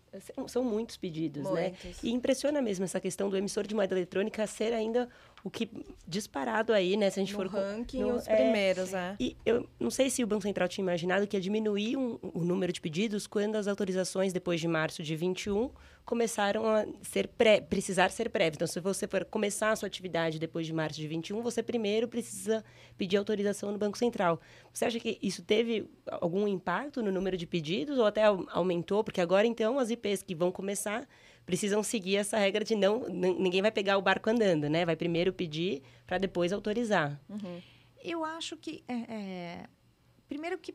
são 0.49 0.65
muitos 0.65 0.97
pedidos, 0.97 1.45
né? 1.53 1.69
Muitos. 1.69 2.03
E 2.03 2.11
impressiona 2.11 2.61
mesmo 2.61 2.85
essa 2.85 3.01
questão 3.01 3.31
do 3.31 3.37
emissor 3.37 3.67
de 3.67 3.75
moeda 3.75 3.95
eletrônica 3.95 4.47
ser 4.47 4.73
ainda 4.73 5.09
o 5.45 5.51
que 5.51 5.69
disparado 6.07 6.73
aí, 6.73 6.97
né? 6.97 7.11
Se 7.11 7.19
a 7.19 7.23
gente 7.23 7.33
no 7.33 7.39
for 7.39 7.49
ranking, 7.49 8.01
no, 8.01 8.15
os 8.15 8.29
é, 8.29 8.37
primeiros, 8.37 8.95
é. 8.95 9.17
E 9.19 9.37
eu 9.45 9.69
não 9.79 9.91
sei 9.91 10.09
se 10.09 10.23
o 10.23 10.27
Banco 10.27 10.43
Central 10.43 10.69
tinha 10.69 10.83
imaginado 10.83 11.27
que 11.27 11.37
ia 11.37 11.41
diminuir 11.41 11.97
um, 11.97 12.19
o 12.23 12.45
número 12.45 12.73
de 12.73 12.81
pedidos 12.81 13.27
quando 13.27 13.57
as 13.57 13.67
autorizações, 13.67 14.33
depois 14.33 14.61
de 14.61 14.69
março 14.69 15.03
de 15.03 15.17
21, 15.17 15.71
começaram 16.05 16.67
a 16.67 16.87
ser 17.03 17.27
pré, 17.27 17.61
precisar 17.61 18.11
ser 18.11 18.29
prévias. 18.29 18.57
Então, 18.57 18.69
se 18.69 18.79
você 18.79 19.09
for 19.09 19.25
começar 19.25 19.73
a 19.73 19.77
sua 19.77 19.87
atividade 19.87 20.39
depois 20.39 20.67
de 20.67 20.73
março 20.73 21.01
de 21.01 21.09
21, 21.09 21.43
você 21.43 21.63
primeiro 21.63 22.07
precisa 22.07 22.65
pedir 22.97 23.17
autorização 23.17 23.73
no 23.73 23.79
Banco 23.79 23.99
Central. 23.99 24.41
Você 24.73 24.85
acha 24.85 25.01
que 25.01 25.19
isso 25.21 25.43
teve 25.43 25.91
algum 26.07 26.47
impacto 26.47 27.03
no 27.03 27.11
número 27.11 27.37
de 27.37 27.47
pedidos 27.47 27.99
ou 27.99 28.07
até 28.07 28.23
aumentou? 28.25 29.03
Porque 29.03 29.21
agora, 29.21 29.47
então, 29.47 29.79
as 29.79 29.91
IPs 29.91 30.23
que 30.23 30.35
vão 30.35 30.53
começar 30.53 31.07
precisam 31.45 31.83
seguir 31.83 32.17
essa 32.17 32.39
regra 32.39 32.65
de 32.65 32.75
não 32.75 33.09
ninguém 33.09 33.63
vai 33.63 33.71
pegar 33.71 33.99
o 33.99 34.03
barco 34.03 34.31
andando, 34.31 34.69
né? 34.69 34.85
Vai 34.85 34.97
primeiro 34.97 35.33
pedir 35.33 35.83
para 36.07 36.19
depois 36.19 36.53
autorizar. 36.53 37.21
Uhum. 37.29 37.61
Eu 38.03 38.25
acho 38.25 38.57
que 38.57 38.83
é, 38.89 38.95
é, 38.95 39.67
primeiro 40.29 40.59
que 40.59 40.75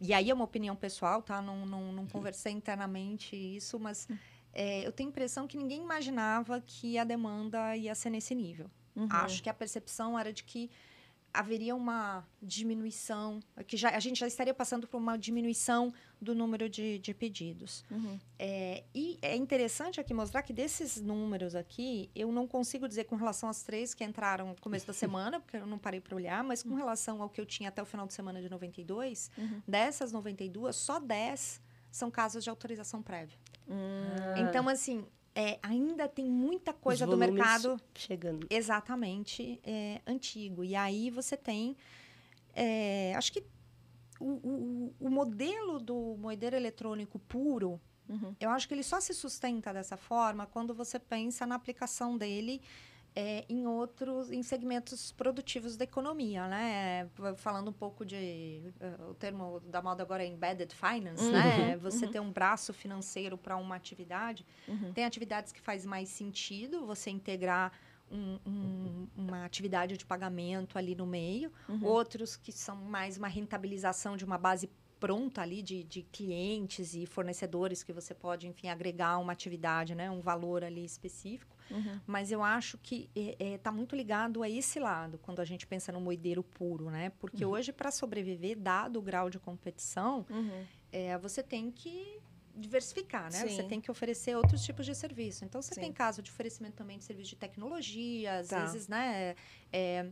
e 0.00 0.14
aí 0.14 0.30
é 0.30 0.34
uma 0.34 0.44
opinião 0.44 0.74
pessoal, 0.74 1.22
tá? 1.22 1.42
Não, 1.42 1.66
não, 1.66 1.92
não 1.92 2.06
conversei 2.06 2.52
internamente 2.52 3.36
isso, 3.36 3.78
mas 3.78 4.08
é, 4.52 4.86
eu 4.86 4.92
tenho 4.92 5.08
a 5.08 5.12
impressão 5.12 5.46
que 5.46 5.56
ninguém 5.56 5.82
imaginava 5.82 6.60
que 6.60 6.96
a 6.98 7.04
demanda 7.04 7.76
ia 7.76 7.94
ser 7.94 8.10
nesse 8.10 8.34
nível. 8.34 8.70
Uhum. 8.94 9.06
Acho 9.10 9.42
que 9.42 9.50
a 9.50 9.54
percepção 9.54 10.18
era 10.18 10.32
de 10.32 10.42
que 10.42 10.70
haveria 11.38 11.74
uma 11.76 12.26
diminuição, 12.42 13.40
que 13.66 13.76
já, 13.76 13.90
a 13.90 14.00
gente 14.00 14.18
já 14.18 14.26
estaria 14.26 14.54
passando 14.54 14.86
por 14.86 14.96
uma 14.96 15.16
diminuição 15.16 15.92
do 16.20 16.34
número 16.34 16.68
de, 16.68 16.98
de 16.98 17.12
pedidos. 17.12 17.84
Uhum. 17.90 18.18
É, 18.38 18.84
e 18.94 19.18
é 19.20 19.36
interessante 19.36 20.00
aqui 20.00 20.14
mostrar 20.14 20.42
que 20.42 20.52
desses 20.52 21.00
números 21.00 21.54
aqui, 21.54 22.10
eu 22.14 22.32
não 22.32 22.46
consigo 22.46 22.88
dizer 22.88 23.04
com 23.04 23.16
relação 23.16 23.48
às 23.48 23.62
três 23.62 23.92
que 23.94 24.02
entraram 24.02 24.48
no 24.48 24.60
começo 24.60 24.86
da 24.86 24.92
semana, 24.94 25.38
porque 25.40 25.58
eu 25.58 25.66
não 25.66 25.78
parei 25.78 26.00
para 26.00 26.16
olhar, 26.16 26.42
mas 26.42 26.62
com 26.62 26.74
relação 26.74 27.20
ao 27.20 27.28
que 27.28 27.40
eu 27.40 27.46
tinha 27.46 27.68
até 27.68 27.82
o 27.82 27.86
final 27.86 28.06
de 28.06 28.14
semana 28.14 28.40
de 28.40 28.48
92, 28.48 29.30
uhum. 29.36 29.62
dessas 29.68 30.12
92, 30.12 30.74
só 30.74 30.98
10 30.98 31.60
são 31.90 32.10
casos 32.10 32.44
de 32.44 32.50
autorização 32.50 33.02
prévia. 33.02 33.38
Uhum. 33.66 34.48
Então, 34.48 34.68
assim, 34.68 35.04
é, 35.36 35.58
ainda 35.62 36.08
tem 36.08 36.24
muita 36.24 36.72
coisa 36.72 37.06
do 37.06 37.14
mercado 37.14 37.78
chegando. 37.94 38.46
Exatamente, 38.48 39.60
é, 39.62 40.00
antigo. 40.06 40.64
E 40.64 40.74
aí 40.74 41.10
você 41.10 41.36
tem, 41.36 41.76
é, 42.54 43.12
acho 43.14 43.30
que 43.30 43.44
o, 44.18 44.24
o, 44.24 44.94
o, 44.98 45.10
modelo 45.10 45.78
do 45.78 46.16
moedeiro 46.18 46.56
eletrônico 46.56 47.18
puro, 47.18 47.78
uhum. 48.08 48.34
eu 48.40 48.48
acho 48.48 48.66
que 48.66 48.72
ele 48.72 48.82
só 48.82 48.98
se 48.98 49.12
sustenta 49.12 49.74
dessa 49.74 49.98
forma 49.98 50.46
quando 50.46 50.74
você 50.74 50.98
pensa 50.98 51.46
na 51.46 51.54
aplicação 51.54 52.16
dele 52.16 52.62
é, 53.18 53.46
em 53.48 53.66
outros, 53.66 54.30
em 54.30 54.42
segmentos 54.42 55.10
produtivos 55.10 55.74
da 55.74 55.84
economia, 55.84 56.46
né? 56.48 57.08
Falando 57.36 57.70
um 57.70 57.72
pouco 57.72 58.04
de, 58.04 58.60
uh, 58.78 59.10
o 59.10 59.14
termo 59.14 59.58
da 59.60 59.80
moda 59.80 60.02
agora 60.02 60.22
é 60.22 60.26
embedded 60.26 60.74
finance, 60.74 61.24
uhum, 61.24 61.32
né? 61.32 61.76
Você 61.78 62.04
uhum. 62.04 62.12
ter 62.12 62.20
um 62.20 62.30
braço 62.30 62.74
financeiro 62.74 63.38
para 63.38 63.56
uma 63.56 63.74
atividade. 63.74 64.44
Uhum. 64.68 64.92
Tem 64.92 65.06
atividades 65.06 65.50
que 65.50 65.62
faz 65.62 65.86
mais 65.86 66.10
sentido 66.10 66.84
você 66.84 67.08
integrar 67.08 67.72
um, 68.10 68.38
um, 68.46 69.08
uma 69.16 69.46
atividade 69.46 69.96
de 69.96 70.04
pagamento 70.04 70.76
ali 70.76 70.94
no 70.94 71.06
meio, 71.06 71.50
uhum. 71.70 71.86
outros 71.86 72.36
que 72.36 72.52
são 72.52 72.76
mais 72.76 73.16
uma 73.16 73.28
rentabilização 73.28 74.14
de 74.14 74.26
uma 74.26 74.36
base 74.36 74.68
pronta 75.00 75.40
ali 75.40 75.62
de, 75.62 75.82
de 75.84 76.02
clientes 76.02 76.94
e 76.94 77.06
fornecedores 77.06 77.82
que 77.82 77.94
você 77.94 78.14
pode, 78.14 78.46
enfim, 78.46 78.68
agregar 78.68 79.18
uma 79.18 79.32
atividade, 79.32 79.94
né? 79.94 80.10
Um 80.10 80.20
valor 80.20 80.62
ali 80.62 80.84
específico. 80.84 81.55
Uhum. 81.70 82.00
Mas 82.06 82.30
eu 82.30 82.42
acho 82.42 82.78
que 82.78 83.10
está 83.14 83.44
é, 83.44 83.54
é, 83.54 83.58
tá 83.58 83.72
muito 83.72 83.94
ligado 83.94 84.42
a 84.42 84.48
esse 84.48 84.78
lado, 84.78 85.18
quando 85.18 85.40
a 85.40 85.44
gente 85.44 85.66
pensa 85.66 85.92
no 85.92 86.00
moedeiro 86.00 86.42
puro, 86.42 86.90
né? 86.90 87.10
Porque 87.18 87.44
uhum. 87.44 87.52
hoje, 87.52 87.72
para 87.72 87.90
sobreviver, 87.90 88.58
dado 88.58 88.98
o 88.98 89.02
grau 89.02 89.30
de 89.30 89.38
competição, 89.38 90.26
uhum. 90.30 90.64
é, 90.92 91.16
você 91.18 91.42
tem 91.42 91.70
que 91.70 92.20
diversificar, 92.56 93.24
né? 93.24 93.40
Sim. 93.40 93.48
Você 93.48 93.62
tem 93.62 93.80
que 93.80 93.90
oferecer 93.90 94.34
outros 94.36 94.64
tipos 94.64 94.86
de 94.86 94.94
serviço. 94.94 95.44
Então, 95.44 95.60
você 95.60 95.74
Sim. 95.74 95.82
tem 95.82 95.92
caso 95.92 96.22
de 96.22 96.30
oferecimento 96.30 96.74
também 96.74 96.98
de 96.98 97.04
serviço 97.04 97.30
de 97.30 97.36
tecnologia, 97.36 98.38
às 98.38 98.48
tá. 98.48 98.64
vezes, 98.64 98.88
né? 98.88 99.34
É, 99.70 100.10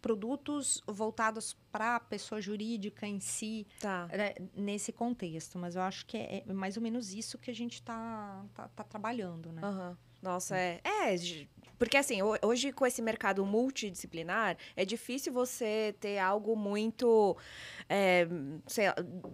produtos 0.00 0.82
voltados 0.86 1.56
para 1.72 1.96
a 1.96 2.00
pessoa 2.00 2.40
jurídica 2.40 3.06
em 3.06 3.20
si, 3.20 3.66
tá. 3.80 4.06
né, 4.06 4.34
nesse 4.54 4.92
contexto. 4.92 5.58
Mas 5.58 5.76
eu 5.76 5.82
acho 5.82 6.06
que 6.06 6.16
é, 6.16 6.44
é, 6.46 6.52
mais 6.52 6.76
ou 6.76 6.82
menos 6.82 7.12
isso 7.12 7.38
que 7.38 7.50
a 7.50 7.54
gente 7.54 7.74
está 7.74 8.44
tá, 8.54 8.68
tá, 8.68 8.84
trabalhando, 8.84 9.50
né? 9.52 9.62
Uhum. 9.64 9.96
Nossa, 10.22 10.56
é. 10.56 10.80
É, 10.84 11.16
porque 11.78 11.96
assim, 11.96 12.18
hoje 12.42 12.72
com 12.72 12.84
esse 12.84 13.00
mercado 13.00 13.46
multidisciplinar, 13.46 14.56
é 14.76 14.84
difícil 14.84 15.32
você 15.32 15.94
ter 16.00 16.18
algo 16.18 16.56
muito. 16.56 17.36
É, 17.88 18.26
sei, 18.66 18.86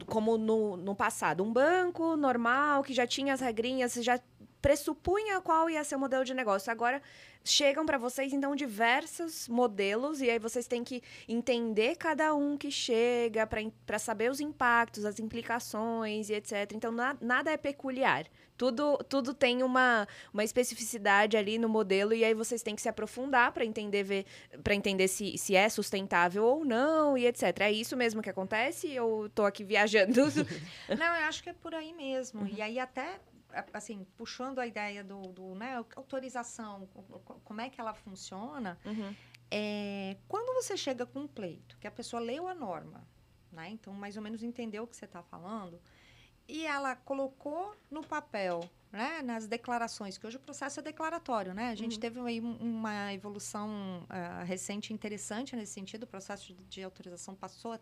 como 0.07 0.37
no, 0.37 0.77
no 0.77 0.95
passado. 0.95 1.43
Um 1.43 1.53
banco 1.53 2.17
normal, 2.17 2.83
que 2.83 2.93
já 2.93 3.07
tinha 3.07 3.33
as 3.33 3.41
regrinhas, 3.41 3.95
já 3.95 4.21
pressupunha 4.65 5.43
qual 5.43 5.69
ia 5.69 5.85
ser 5.85 5.95
o 5.95 5.99
modelo 5.99 6.25
de 6.25 6.33
negócio. 6.33 6.73
Agora 6.73 7.03
chegam 7.45 7.85
para 7.85 7.99
vocês 7.99 8.33
então 8.33 8.57
diversos 8.57 9.47
modelos 9.47 10.23
e 10.23 10.31
aí 10.31 10.39
vocês 10.39 10.67
têm 10.67 10.83
que 10.83 11.03
entender 11.29 11.97
cada 11.97 12.35
um 12.35 12.57
que 12.57 12.71
chega 12.71 13.47
para 13.47 13.99
saber 13.99 14.31
os 14.31 14.41
impactos, 14.41 15.05
as 15.05 15.21
implicações 15.21 16.31
e 16.31 16.33
etc. 16.33 16.73
Então 16.75 16.91
na, 16.91 17.15
nada 17.21 17.51
é 17.51 17.59
peculiar. 17.59 18.25
Tudo, 18.57 18.97
tudo 19.07 19.35
tem 19.35 19.63
uma, 19.63 20.09
uma 20.33 20.43
especificidade 20.43 21.37
ali 21.37 21.59
no 21.59 21.69
modelo 21.69 22.15
e 22.15 22.25
aí 22.25 22.33
vocês 22.33 22.63
têm 22.63 22.75
que 22.75 22.81
se 22.81 22.89
aprofundar 22.89 23.53
para 23.53 23.67
entender 23.67 24.25
para 24.63 24.75
entender 24.75 25.09
se, 25.09 25.37
se 25.37 25.55
é 25.55 25.69
sustentável 25.69 26.43
ou 26.43 26.65
não 26.65 27.19
e 27.19 27.27
etc. 27.27 27.43
É 27.61 27.73
isso 27.73 27.99
mesmo 27.99 28.23
que 28.23 28.31
acontece 28.31 28.99
ou 28.99 29.27
estou 29.27 29.45
aqui 29.45 29.63
viajando? 29.63 30.23
não, 30.89 31.15
eu 31.17 31.27
acho 31.29 31.43
que 31.43 31.51
é 31.51 31.53
por 31.53 31.75
aí 31.75 31.93
mesmo. 31.93 32.41
Uhum. 32.41 32.49
E 32.49 32.63
aí 32.63 32.79
até 32.79 33.21
assim, 33.73 34.07
puxando 34.17 34.59
a 34.59 34.67
ideia 34.67 35.03
do, 35.05 35.21
do 35.33 35.55
né, 35.55 35.77
autorização, 35.97 36.89
como 37.45 37.61
é 37.61 37.71
que 37.71 37.81
ela 37.81 37.95
funciona, 37.95 38.79
uhum. 38.85 39.15
é, 39.51 40.17
quando 40.29 40.55
você 40.55 40.77
chega 40.77 41.07
com 41.07 41.21
um 41.21 41.29
pleito, 41.29 41.77
que 41.79 41.87
a 41.87 41.91
pessoa 41.91 42.21
leu 42.21 42.49
a 42.49 42.55
norma, 42.55 43.07
né, 43.53 43.69
então 43.71 43.93
mais 43.93 44.17
ou 44.17 44.23
menos 44.23 44.43
entendeu 44.43 44.85
o 44.85 44.87
que 44.87 44.97
você 44.97 45.05
está 45.05 45.23
falando, 45.23 45.81
e 46.47 46.67
ela 46.67 46.95
colocou 46.95 47.75
no 47.91 48.07
papel, 48.07 48.69
né, 48.93 49.23
nas 49.23 49.47
declarações, 49.47 50.19
que 50.19 50.27
hoje 50.27 50.37
o 50.37 50.41
processo 50.41 50.81
é 50.81 50.83
declaratório, 50.83 51.55
né? 51.55 51.71
A 51.71 51.75
gente 51.75 51.95
uhum. 51.95 52.01
teve 52.01 52.21
aí 52.21 52.41
uma 52.41 53.13
evolução 53.13 53.69
uh, 54.05 54.45
recente 54.45 54.93
interessante 54.93 55.57
nesse 55.57 55.73
sentido, 55.73 56.05
o 56.05 56.07
processo 56.07 56.53
de, 56.53 56.63
de 56.65 56.83
autorização 56.83 57.35
passou 57.35 57.73
a 57.73 57.81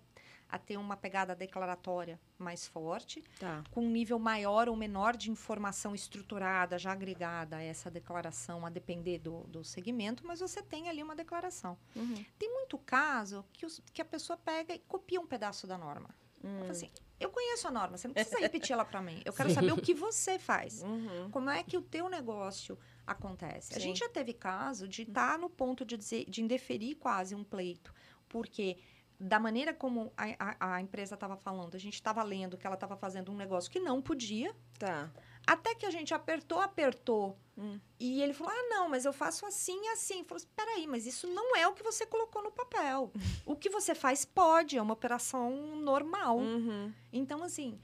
a 0.53 0.59
ter 0.59 0.77
uma 0.77 0.97
pegada 0.97 1.35
declaratória 1.35 2.21
mais 2.39 2.67
forte, 2.67 3.25
tá. 3.41 3.65
com 3.71 3.83
um 3.83 3.91
nível 3.91 4.19
maior 4.19 4.69
ou 4.69 4.77
menor 4.77 5.17
de 5.17 5.31
informação 5.31 5.95
estruturada, 5.95 6.79
já 6.79 6.93
agregada 6.93 7.57
a 7.57 7.63
essa 7.63 7.91
declaração, 7.91 8.67
a 8.67 8.71
depender 8.71 9.19
do, 9.19 9.45
do 9.45 9.65
segmento, 9.65 10.27
mas 10.27 10.41
você 10.41 10.63
tem 10.63 10.91
ali 10.91 11.03
uma 11.03 11.17
declaração. 11.17 11.79
Uhum. 11.97 12.23
Tem 12.39 12.53
muito 12.53 12.77
caso 12.77 13.43
que, 13.51 13.65
os, 13.65 13.81
que 13.95 14.03
a 14.03 14.05
pessoa 14.05 14.37
pega 14.37 14.75
e 14.75 14.79
copia 14.81 15.19
um 15.19 15.27
pedaço 15.27 15.67
da 15.67 15.79
norma. 15.79 16.11
Hum. 16.45 16.69
Assim, 16.69 16.91
eu 17.19 17.31
conheço 17.31 17.67
a 17.69 17.71
norma, 17.71 17.97
você 17.97 18.09
não 18.09 18.15
precisa 18.15 18.39
repetir 18.39 18.73
ela 18.73 18.85
para 18.85 19.01
mim. 19.01 19.23
Eu 19.25 19.33
quero 19.33 19.49
Sim. 19.49 19.55
saber 19.55 19.73
o 19.73 19.81
que 19.81 19.95
você 19.95 20.39
faz. 20.39 20.83
Uhum. 20.83 21.31
Como 21.31 21.49
é 21.49 21.63
que 21.63 21.79
o 21.79 21.83
teu 21.83 22.11
negócio 22.11 22.77
acontece. 23.07 23.69
Sim. 23.69 23.77
A 23.77 23.79
gente 23.81 24.01
já 24.01 24.09
teve 24.09 24.33
caso 24.33 24.87
de 24.87 25.03
estar 25.03 25.33
tá 25.33 25.39
no 25.39 25.49
ponto 25.49 25.85
de, 25.85 25.97
dizer, 25.97 26.25
de 26.29 26.43
indeferir 26.43 26.97
quase 26.97 27.35
um 27.35 27.45
pleito, 27.45 27.95
porque 28.29 28.79
da 29.23 29.39
maneira 29.39 29.73
como 29.73 30.13
a, 30.17 30.57
a, 30.59 30.75
a 30.75 30.81
empresa 30.81 31.15
estava 31.15 31.37
falando, 31.37 31.77
a 31.77 31.79
gente 31.79 31.95
estava 31.95 32.23
lendo 32.25 32.59
que 32.59 32.67
ela 32.67 32.75
estava 32.75 32.97
fazendo 32.97 33.31
um 33.31 33.37
negócio 33.37 33.71
que 33.71 33.79
não 33.79 34.03
podia. 34.03 34.55
Tá. 34.79 35.11
Até 35.47 35.75
que 35.75 35.87
a 35.87 35.91
gente 35.91 36.13
apertou, 36.13 36.61
apertou. 36.61 37.39
Hum. 37.57 37.79
E 38.01 38.21
ele 38.21 38.33
falou: 38.33 38.53
Ah, 38.53 38.69
não, 38.69 38.89
mas 38.89 39.05
eu 39.05 39.13
faço 39.13 39.47
assim 39.47 39.81
e 39.85 39.89
assim. 39.89 40.25
Falou: 40.25 40.39
Espera 40.39 40.73
aí, 40.73 40.87
mas 40.87 41.07
isso 41.07 41.29
não 41.29 41.57
é 41.57 41.67
o 41.69 41.73
que 41.73 41.83
você 41.83 42.05
colocou 42.05 42.43
no 42.43 42.51
papel. 42.51 43.13
o 43.47 43.55
que 43.55 43.71
você 43.71 43.95
faz 43.95 44.25
pode, 44.25 44.77
é 44.77 44.83
uma 44.83 44.95
operação 44.95 45.77
normal. 45.77 46.39
Uhum. 46.39 46.93
Então, 47.13 47.43
assim, 47.45 47.81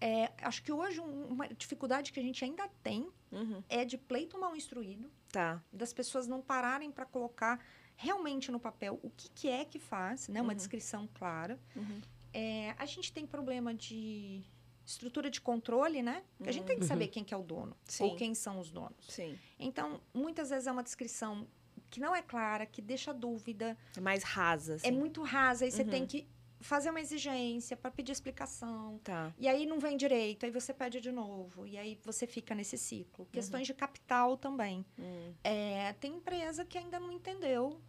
é, 0.00 0.32
acho 0.42 0.62
que 0.62 0.72
hoje 0.72 1.00
uma 1.00 1.48
dificuldade 1.48 2.12
que 2.12 2.20
a 2.20 2.22
gente 2.22 2.44
ainda 2.44 2.68
tem 2.82 3.10
uhum. 3.30 3.62
é 3.68 3.84
de 3.84 3.98
pleito 3.98 4.38
mal 4.38 4.56
instruído. 4.56 5.10
Tá. 5.30 5.62
Das 5.70 5.92
pessoas 5.92 6.26
não 6.26 6.40
pararem 6.40 6.90
para 6.90 7.04
colocar 7.04 7.60
realmente 7.98 8.52
no 8.52 8.60
papel 8.60 8.98
o 9.02 9.10
que, 9.10 9.28
que 9.30 9.48
é 9.48 9.64
que 9.64 9.78
faz, 9.78 10.28
né? 10.28 10.40
Uma 10.40 10.52
uhum. 10.52 10.56
descrição 10.56 11.08
clara. 11.12 11.58
Uhum. 11.74 12.00
É, 12.32 12.74
a 12.78 12.86
gente 12.86 13.12
tem 13.12 13.26
problema 13.26 13.74
de 13.74 14.42
estrutura 14.86 15.28
de 15.28 15.40
controle, 15.40 16.00
né? 16.00 16.22
A 16.40 16.52
gente 16.52 16.64
tem 16.64 16.76
que 16.76 16.82
uhum. 16.82 16.88
saber 16.88 17.08
quem 17.08 17.24
que 17.24 17.34
é 17.34 17.36
o 17.36 17.42
dono 17.42 17.76
Sim. 17.84 18.04
ou 18.04 18.16
quem 18.16 18.34
são 18.34 18.60
os 18.60 18.70
donos. 18.70 19.04
Sim. 19.08 19.36
Então, 19.58 20.00
muitas 20.14 20.48
vezes 20.48 20.68
é 20.68 20.72
uma 20.72 20.84
descrição 20.84 21.46
que 21.90 21.98
não 21.98 22.14
é 22.14 22.22
clara, 22.22 22.64
que 22.64 22.80
deixa 22.80 23.12
dúvida. 23.12 23.76
É 23.96 24.00
mais 24.00 24.22
rasa. 24.22 24.74
É 24.74 24.76
assim. 24.76 24.86
É 24.86 24.90
muito 24.92 25.22
rasa. 25.22 25.66
E 25.66 25.72
você 25.72 25.84
tem 25.84 26.02
uhum. 26.02 26.06
que 26.06 26.28
fazer 26.60 26.90
uma 26.90 27.00
exigência, 27.00 27.76
para 27.76 27.90
pedir 27.90 28.12
explicação. 28.12 28.98
Tá. 29.04 29.32
E 29.38 29.46
aí 29.48 29.66
não 29.66 29.78
vem 29.78 29.96
direito, 29.96 30.44
aí 30.44 30.50
você 30.50 30.74
pede 30.74 31.00
de 31.00 31.12
novo. 31.12 31.66
E 31.66 31.78
aí 31.78 31.98
você 32.04 32.26
fica 32.26 32.54
nesse 32.54 32.76
ciclo. 32.76 33.26
Questões 33.32 33.66
de 33.66 33.74
capital 33.74 34.36
também. 34.36 34.84
Hum. 34.98 35.32
É, 35.44 35.92
tem 35.94 36.14
empresa 36.14 36.64
que 36.64 36.76
ainda 36.78 36.98
não 36.98 37.12
entendeu 37.12 37.80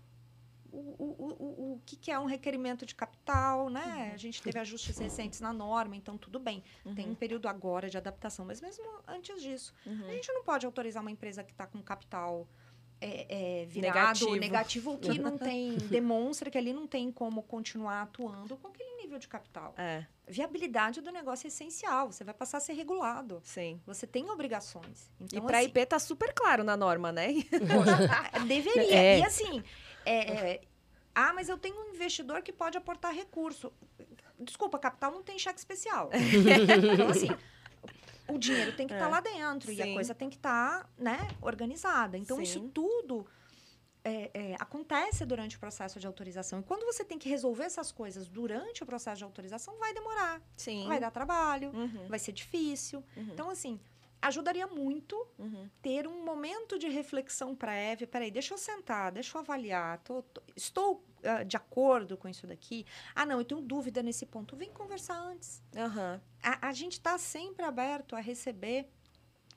o, 0.71 0.77
o, 0.77 1.35
o, 1.39 1.73
o, 1.73 1.81
que, 1.85 1.95
que 1.95 2.11
é 2.11 2.19
um 2.19 2.25
requerimento 2.25 2.85
de 2.85 2.93
capital, 2.93 3.69
né? 3.69 4.11
A 4.13 4.17
gente 4.17 4.41
teve 4.41 4.59
ajustes 4.59 4.97
recentes 4.97 5.41
na 5.41 5.51
norma, 5.51 5.95
então 5.95 6.17
tudo 6.17 6.39
bem. 6.39 6.63
Tem 6.95 7.09
um 7.09 7.15
período 7.15 7.47
agora 7.47 7.89
de 7.89 7.97
adaptação, 7.97 8.45
mas 8.45 8.61
mesmo 8.61 8.85
antes 9.07 9.41
disso, 9.41 9.73
Uhum. 9.85 10.07
a 10.07 10.11
gente 10.11 10.31
não 10.31 10.43
pode 10.43 10.65
autorizar 10.65 11.01
uma 11.01 11.11
empresa 11.11 11.43
que 11.43 11.51
está 11.51 11.65
com 11.65 11.81
capital 11.81 12.47
é, 13.01 13.61
é, 13.61 13.65
virado, 13.65 13.95
Negativo. 13.95 14.35
negativo, 14.35 14.97
que 14.97 15.19
não 15.19 15.37
tem, 15.39 15.77
demonstra 15.77 16.49
que 16.49 16.57
ali 16.57 16.73
não 16.73 16.85
tem 16.85 17.11
como 17.11 17.41
continuar 17.43 18.01
atuando 18.03 18.57
com 18.57 18.67
aquele 18.67 18.97
nível 18.97 19.17
de 19.17 19.27
capital. 19.27 19.73
É, 19.77 20.05
Viabilidade 20.27 21.01
do 21.01 21.11
negócio 21.11 21.47
é 21.47 21.49
essencial, 21.49 22.11
você 22.11 22.23
vai 22.23 22.33
passar 22.33 22.57
a 22.57 22.61
ser 22.61 22.73
regulado. 22.73 23.41
sim. 23.43 23.81
Você 23.85 24.05
tem 24.05 24.29
obrigações. 24.29 25.09
Então, 25.19 25.39
e 25.39 25.41
para 25.41 25.59
assim, 25.59 25.67
IP 25.67 25.85
tá 25.85 25.97
super 25.97 26.33
claro 26.33 26.63
na 26.63 26.77
norma, 26.77 27.11
né? 27.11 27.29
Poxa, 27.49 28.45
deveria. 28.45 28.95
É. 28.95 29.19
E 29.19 29.23
assim, 29.23 29.63
é, 30.05 30.51
é, 30.51 30.61
ah, 31.15 31.33
mas 31.33 31.49
eu 31.49 31.57
tenho 31.57 31.75
um 31.75 31.93
investidor 31.93 32.41
que 32.41 32.53
pode 32.53 32.77
aportar 32.77 33.13
recurso. 33.13 33.73
Desculpa, 34.39 34.77
capital 34.77 35.11
não 35.11 35.23
tem 35.23 35.37
cheque 35.39 35.59
especial. 35.59 36.09
então, 36.93 37.09
assim, 37.09 37.29
o 38.29 38.37
dinheiro 38.37 38.75
tem 38.75 38.87
que 38.87 38.93
estar 38.93 39.05
É. 39.07 39.09
lá 39.09 39.19
dentro 39.19 39.71
e 39.71 39.81
a 39.81 39.85
Sim. 39.85 39.93
coisa 39.93 40.13
tem 40.15 40.29
que 40.29 40.35
estar 40.37 40.89
né, 40.97 41.17
organizada. 41.41 42.17
Então, 42.17 42.41
isso 42.41 42.59
Sim. 42.59 42.69
tudo 42.69 43.25
é, 44.03 44.31
é, 44.33 44.55
acontece 44.59 45.25
durante 45.25 45.57
o 45.57 45.59
processo 45.59 45.99
de 45.99 46.07
autorização. 46.07 46.59
E 46.61 46.63
quando 46.63 46.85
você 46.85 47.03
tem 47.03 47.19
que 47.19 47.27
resolver 47.29 47.63
essas 47.65 47.91
coisas 47.91 48.27
durante 48.29 48.81
o 48.81 48.85
processo 48.85 49.17
de 49.17 49.23
autorização, 49.25 49.77
vai 49.77 49.93
demorar, 49.93 50.41
Sim. 50.55 50.87
vai 50.87 50.99
dar 50.99 51.11
trabalho, 51.11 51.69
Uhum, 51.73 52.07
vai 52.07 52.17
ser 52.17 52.31
difícil. 52.31 53.03
Uhum. 53.17 53.29
Então, 53.33 53.49
assim, 53.49 53.77
ajudaria 54.21 54.67
muito 54.67 55.15
uhum. 55.37 55.69
ter 55.81 56.07
um 56.07 56.23
momento 56.23 56.79
de 56.79 56.87
reflexão 56.87 57.53
prévia. 57.55 58.07
Peraí, 58.07 58.31
deixa 58.31 58.53
eu 58.53 58.57
sentar, 58.57 59.11
deixa 59.11 59.37
eu 59.37 59.41
avaliar. 59.41 59.99
tô- 59.99 60.21
tô- 60.23 60.41
estou 60.55 61.03
ah, 61.23 61.43
de 61.43 61.57
acordo 61.57 62.17
com 62.17 62.27
isso 62.27 62.47
daqui? 62.47 62.85
Ah, 63.15 63.25
não, 63.25 63.39
eu 63.39 63.45
tenho 63.45 63.61
dúvida 63.61 64.01
nesse 64.03 64.25
ponto. 64.25 64.55
Vem 64.55 64.71
conversar 64.71 65.19
antes. 65.19 65.61
Aham. 65.75 66.21
A, 66.41 66.69
a 66.69 66.73
gente 66.73 66.93
está 66.93 67.17
sempre 67.17 67.63
aberto 67.63 68.15
a 68.15 68.19
receber 68.19 68.89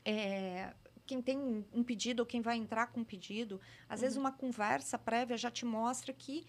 é, 0.05 0.75
quem 1.07 1.20
tem 1.20 1.64
um 1.72 1.83
pedido 1.83 2.20
ou 2.20 2.27
quem 2.27 2.40
vai 2.40 2.57
entrar 2.57 2.88
com 2.88 3.01
um 3.01 3.05
pedido. 3.05 3.61
Às 3.88 4.01
vezes, 4.01 4.16
uma 4.16 4.33
conversa 4.33 4.98
prévia 4.98 5.37
já 5.37 5.51
te 5.51 5.64
mostra 5.64 6.12
que 6.12 6.46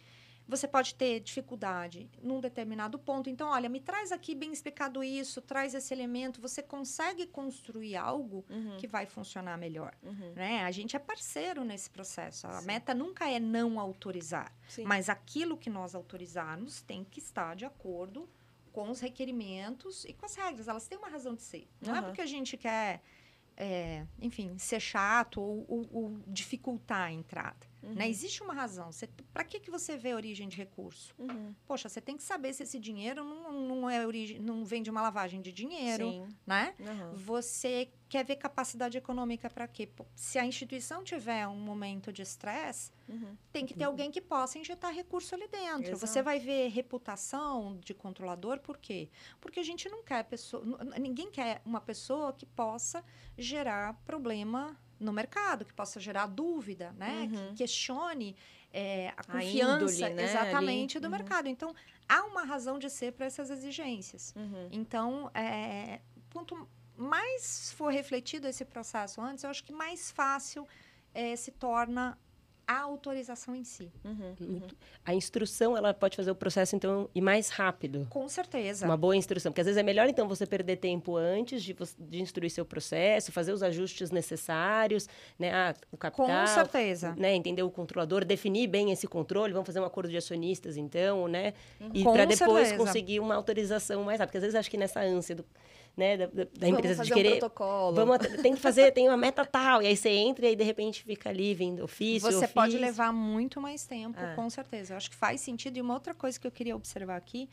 você 0.48 0.68
pode 0.68 0.96
ter 0.96 1.20
dificuldade 1.22 2.10
num 2.22 2.40
determinado 2.42 3.00
ponto. 3.00 3.30
Então, 3.30 3.50
olha, 3.50 3.70
me 3.70 3.80
traz 3.80 4.12
aqui 4.12 4.36
bem 4.36 4.52
explicado 4.52 5.04
isso, 5.04 5.42
traz 5.42 5.74
esse 5.74 5.94
elemento. 5.94 6.42
Você 6.42 6.62
consegue 6.62 7.26
construir 7.26 7.96
algo 7.96 8.44
Uhum. 8.50 8.78
que 8.78 8.86
vai 8.88 9.06
funcionar 9.06 9.58
melhor. 9.58 9.94
Uhum. 10.04 10.34
Né? 10.36 10.64
A 10.64 10.72
gente 10.72 10.96
é 10.96 11.00
parceiro 11.00 11.64
nesse 11.64 11.90
processo. 11.90 12.46
A 12.48 12.60
Sim. 12.60 12.66
meta 12.68 12.94
nunca 12.94 13.30
é 13.30 13.40
não 13.40 13.80
autorizar, 13.80 14.54
Sim. 14.68 14.84
mas 14.84 15.08
aquilo 15.10 15.58
que 15.58 15.70
nós 15.70 15.96
autorizarmos 15.96 16.82
tem 16.82 17.04
que 17.04 17.20
estar 17.20 17.56
de 17.56 17.66
acordo 17.66 18.30
com 18.72 18.90
os 18.90 19.00
requerimentos 19.00 20.04
e 20.06 20.14
com 20.14 20.26
as 20.26 20.36
regras. 20.36 20.68
Elas 20.68 20.88
têm 20.88 20.98
uma 20.98 21.08
razão 21.10 21.36
de 21.36 21.42
ser. 21.44 21.68
Não 21.80 21.96
é 21.96 22.00
Aham. 22.00 22.08
porque 22.08 22.22
a 22.22 22.26
gente 22.26 22.58
quer, 22.58 23.02
é, 23.56 24.06
enfim, 24.20 24.58
ser 24.58 24.80
chato 24.80 25.40
ou, 25.40 25.66
ou- 25.70 25.90
ou 25.92 26.20
dificultar 26.28 27.08
a 27.08 27.12
entrada. 27.12 27.72
Uhum. 27.84 27.94
Né? 27.96 28.10
Existe 28.10 28.42
uma 28.42 28.54
razão. 28.54 28.90
Para 29.34 29.44
que, 29.44 29.60
que 29.60 29.70
você 29.70 29.98
vê 29.98 30.12
a 30.12 30.16
origem 30.16 30.48
de 30.48 30.56
recurso? 30.56 31.14
Uhum. 31.20 31.54
Poxa, 31.68 31.90
você 31.90 32.00
tem 32.00 32.16
que 32.16 32.24
saber 32.24 32.54
se 32.54 32.64
esse 32.64 32.80
dinheiro 32.80 33.24
não, 33.24 33.52
não, 33.68 33.90
é 33.90 34.06
origem, 34.08 34.40
não 34.40 34.64
vem 34.64 34.82
de 34.82 34.90
uma 34.90 35.02
lavagem 35.02 35.42
de 35.42 35.52
dinheiro, 35.52 36.10
Sim. 36.10 36.28
né? 36.48 36.74
Aham. 36.80 37.14
Você 37.16 37.92
quer 38.08 38.24
ver 38.24 38.36
capacidade 38.38 38.98
econômica 38.98 39.50
para 39.50 39.68
quê? 39.68 39.90
Se 40.16 40.38
a 40.40 40.46
instituição 40.46 41.04
tiver 41.04 41.48
um 41.48 41.56
momento 41.60 42.12
de 42.14 42.22
estresse, 42.22 42.92
Uhum. 43.10 43.36
tem 43.52 43.66
que 43.66 43.74
ter 43.74 43.84
alguém 43.84 44.10
que 44.10 44.22
possa 44.22 44.58
injetar 44.58 44.94
recurso 44.94 45.36
ali 45.36 45.48
dentro. 45.48 45.92
Exato. 45.92 45.98
Você 45.98 46.22
vai 46.22 46.40
ver 46.40 46.70
reputação 46.70 47.78
de 47.84 47.94
controlador, 47.94 48.60
por 48.60 48.78
quê? 48.78 49.10
Porque 49.42 49.60
a 49.60 49.64
gente 49.64 49.90
não 49.90 50.04
quer 50.04 50.24
pessoa, 50.24 50.64
ninguém 51.00 51.30
quer 51.30 51.62
uma 51.66 51.82
pessoa 51.82 52.32
que 52.32 52.46
possa 52.46 53.04
gerar 53.38 53.94
problema 54.06 54.78
no 55.00 55.12
mercado, 55.14 55.66
que 55.66 55.74
possa 55.74 56.00
gerar 56.00 56.28
dúvida, 56.28 56.92
né? 56.98 57.30
Uhum. 57.32 57.50
Que 57.50 57.56
questione 57.64 58.36
é, 58.72 59.10
a 59.10 59.22
A 59.22 59.24
confiança 59.24 60.00
índole, 60.02 60.14
né, 60.16 60.24
exatamente 60.24 60.98
ali. 60.98 61.02
do 61.02 61.06
Uhum. 61.12 61.12
mercado. 61.18 61.48
Então, 61.48 61.76
há 62.10 62.24
uma 62.24 62.44
razão 62.44 62.80
de 62.80 62.90
ser 62.90 63.12
para 63.14 63.26
essas 63.28 63.50
exigências. 63.52 64.34
Uhum. 64.36 64.70
Então, 64.72 65.30
é, 65.34 66.00
quanto 66.32 66.68
mais 66.98 67.72
for 67.74 67.92
refletido 67.92 68.48
esse 68.48 68.66
processo 68.66 69.22
antes, 69.22 69.44
eu 69.44 69.50
acho 69.50 69.64
que 69.64 69.72
mais 69.74 70.12
fácil 70.12 70.68
é, 71.14 71.36
se 71.36 71.52
torna 71.52 72.18
a 72.68 72.80
autorização 72.82 73.56
em 73.56 73.64
si. 73.64 73.92
Uhum. 74.06 74.36
Muito- 74.40 74.76
A 75.06 75.14
instrução, 75.14 75.76
ela 75.76 75.94
pode 75.94 76.16
fazer 76.16 76.32
o 76.32 76.36
processo, 76.36 76.76
então, 76.76 77.10
ir 77.14 77.22
mais 77.22 77.50
rápido. 77.50 78.08
Com 78.10 78.28
certeza. 78.30 78.86
Uma 78.86 78.96
boa 78.98 79.16
instrução. 79.16 79.52
Porque 79.52 79.62
às 79.62 79.68
vezes 79.68 79.78
é 79.78 79.84
melhor, 79.84 80.08
então, 80.08 80.28
você 80.28 80.46
perder 80.46 80.78
tempo 80.78 81.16
antes 81.18 81.62
de, 81.62 81.76
de 82.00 82.22
instruir 82.22 82.50
seu 82.50 82.66
processo, 82.66 83.32
fazer 83.32 83.52
os 83.52 83.62
ajustes 83.64 84.12
necessários, 84.12 85.08
né? 85.38 85.52
Ah, 85.54 85.76
o 85.92 85.92
Com 85.92 85.98
capital, 85.98 86.48
certeza. 86.48 87.14
né? 87.18 87.34
Entender 87.36 87.64
o 87.64 87.70
controlador, 87.70 88.24
definir 88.26 88.68
bem 88.68 88.92
esse 88.92 89.08
controle, 89.08 89.52
vamos 89.54 89.66
fazer 89.66 89.80
um 89.80 89.86
acordo 89.86 90.10
de 90.10 90.18
acionistas, 90.18 90.78
então, 90.78 91.28
né? 91.28 91.54
E 91.94 92.04
Com 92.04 92.14
para 92.14 92.26
depois 92.26 92.68
certeza. 92.70 92.78
conseguir 92.78 93.20
uma 93.20 93.36
autorização 93.36 94.04
mais 94.04 94.20
rápida. 94.20 94.28
Porque 94.28 94.38
às 94.38 94.44
vezes 94.44 94.56
acho 94.56 94.72
que 94.72 94.78
nessa 94.78 95.02
ânsia 95.02 95.36
do, 95.36 95.46
né, 95.96 96.18
da, 96.18 96.26
da- 96.28 96.68
empresa 96.68 96.98
fazer 96.98 97.10
de 97.10 97.14
querer. 97.14 97.36
um 97.36 97.40
protocolo. 97.40 97.96
Vamos, 97.96 98.18
tem 98.42 98.56
que 98.56 98.60
fazer, 98.62 98.92
tem 98.92 99.08
uma 99.08 99.18
meta 99.18 99.46
tal. 99.46 99.82
E 99.82 99.88
aí 99.88 99.96
você 99.96 100.10
entra 100.10 100.46
e 100.46 100.50
aí 100.50 100.56
de 100.56 100.64
repente 100.64 101.04
fica 101.04 101.30
ali 101.30 101.54
vindo 101.54 101.84
ofício. 101.84 102.32
Você 102.32 102.48
pode 102.48 102.76
ofício. 102.76 102.82
levar 102.86 103.12
muito 103.14 103.62
mais 103.62 103.86
tempo, 103.86 104.20
É. 104.20 104.36
com 104.36 104.50
certeza. 104.50 104.94
Eu 104.94 104.98
acho 104.98 105.10
que 105.10 105.16
faz 105.16 105.42
sentido. 105.42 105.78
E 105.78 105.82
uma 105.82 105.94
outra 105.94 106.14
coisa 106.14 106.40
que 106.40 106.48
eu 106.48 106.52
queria 106.52 106.76
observar 106.76 107.16
aqui 107.18 107.50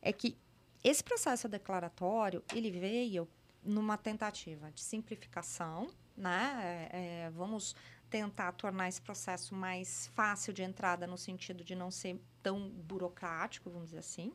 é 0.00 0.12
que 0.12 0.36
esse 0.82 1.02
processo 1.04 1.48
declaratório, 1.48 2.42
ele 2.54 2.70
veio 2.70 3.28
numa 3.62 3.96
tentativa 3.98 4.70
de 4.70 4.80
simplificação, 4.80 5.88
né? 6.16 6.88
É, 6.92 7.24
é, 7.26 7.30
vamos 7.30 7.74
tentar 8.08 8.52
tornar 8.52 8.88
esse 8.88 9.00
processo 9.00 9.54
mais 9.54 10.08
fácil 10.14 10.52
de 10.52 10.62
entrada 10.62 11.06
no 11.06 11.18
sentido 11.18 11.62
de 11.62 11.74
não 11.74 11.90
ser 11.90 12.18
tão 12.42 12.68
burocrático, 12.70 13.68
vamos 13.70 13.88
dizer 13.88 13.98
assim. 14.00 14.32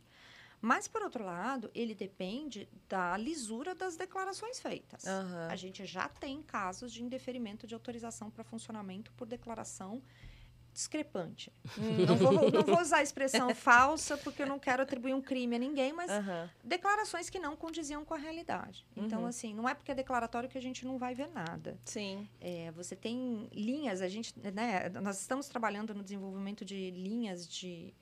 Mas, 0.61 0.87
por 0.87 1.01
outro 1.03 1.23
lado, 1.23 1.69
ele 1.73 1.93
depende 1.93 2.67
da 2.89 3.15
lisura 3.17 3.75
das 3.75 3.95
declarações 3.95 4.59
feitas. 4.59 5.05
Aham. 5.05 5.47
A 5.49 5.55
gente 5.55 5.85
já 5.85 6.07
tem 6.09 6.41
casos 6.41 6.91
de 6.91 7.03
indeferimento 7.03 7.67
de 7.67 7.73
autorização 7.73 8.29
para 8.31 8.43
funcionamento 8.43 9.11
por 9.13 9.27
declaração 9.27 10.01
discrepante. 10.73 11.53
Não, 11.77 12.17
vou, 12.17 12.51
não 12.51 12.65
vou 12.65 12.81
usar 12.81 12.97
a 12.97 13.01
expressão 13.03 13.53
falsa, 13.55 14.17
porque 14.17 14.43
eu 14.43 14.47
não 14.47 14.59
quero 14.59 14.83
atribuir 14.83 15.13
um 15.13 15.21
crime 15.21 15.55
a 15.55 15.59
ninguém, 15.59 15.93
mas 15.93 16.11
Aham. 16.11 16.49
declarações 16.61 17.29
que 17.29 17.39
não 17.39 17.55
condiziam 17.55 18.03
com 18.03 18.13
a 18.13 18.17
realidade. 18.17 18.85
Então, 18.95 19.21
Uhum. 19.21 19.27
assim, 19.27 19.53
não 19.53 19.69
é 19.69 19.73
porque 19.73 19.91
é 19.91 19.95
declaratório 19.95 20.49
que 20.49 20.57
a 20.57 20.61
gente 20.61 20.83
não 20.85 20.97
vai 20.97 21.15
ver 21.15 21.29
nada. 21.29 21.79
Sim. 21.85 22.27
É, 22.41 22.71
você 22.71 22.93
tem 22.93 23.47
linhas, 23.53 24.01
a 24.01 24.09
gente, 24.09 24.33
né, 24.37 24.89
nós 25.01 25.21
estamos 25.21 25.47
trabalhando 25.47 25.93
no 25.93 26.03
desenvolvimento 26.03 26.65
de 26.65 26.91
linhas 26.91 27.47
de, 27.47 27.93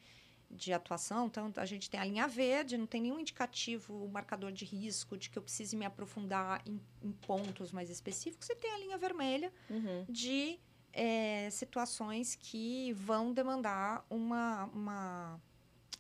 de 0.54 0.72
atuação, 0.72 1.28
então 1.28 1.52
a 1.56 1.66
gente 1.66 1.90
tem 1.90 2.00
a 2.00 2.06
linha 2.06 2.28
verde, 2.28 2.78
não 2.78 2.86
tem 2.86 3.02
nenhum 3.02 3.20
indicativo, 3.20 4.08
marcador 4.10 4.52
de 4.52 4.66
risco, 4.66 5.18
de 5.18 5.30
que 5.30 5.38
eu 5.38 5.42
precise 5.44 5.76
me 5.76 5.86
aprofundar 5.86 6.62
em, 6.66 6.80
em 7.02 7.12
pontos 7.12 7.72
mais 7.72 7.90
específicos. 7.90 8.46
Você 8.48 8.56
tem 8.56 8.72
a 8.72 8.78
linha 8.78 8.98
vermelha 8.98 9.52
Uhum. 9.70 10.06
de 10.08 10.60
é, 10.94 11.50
situações 11.50 12.36
que 12.36 12.94
vão 12.94 13.34
demandar 13.34 14.06
uma, 14.10 14.66
uma 14.66 15.42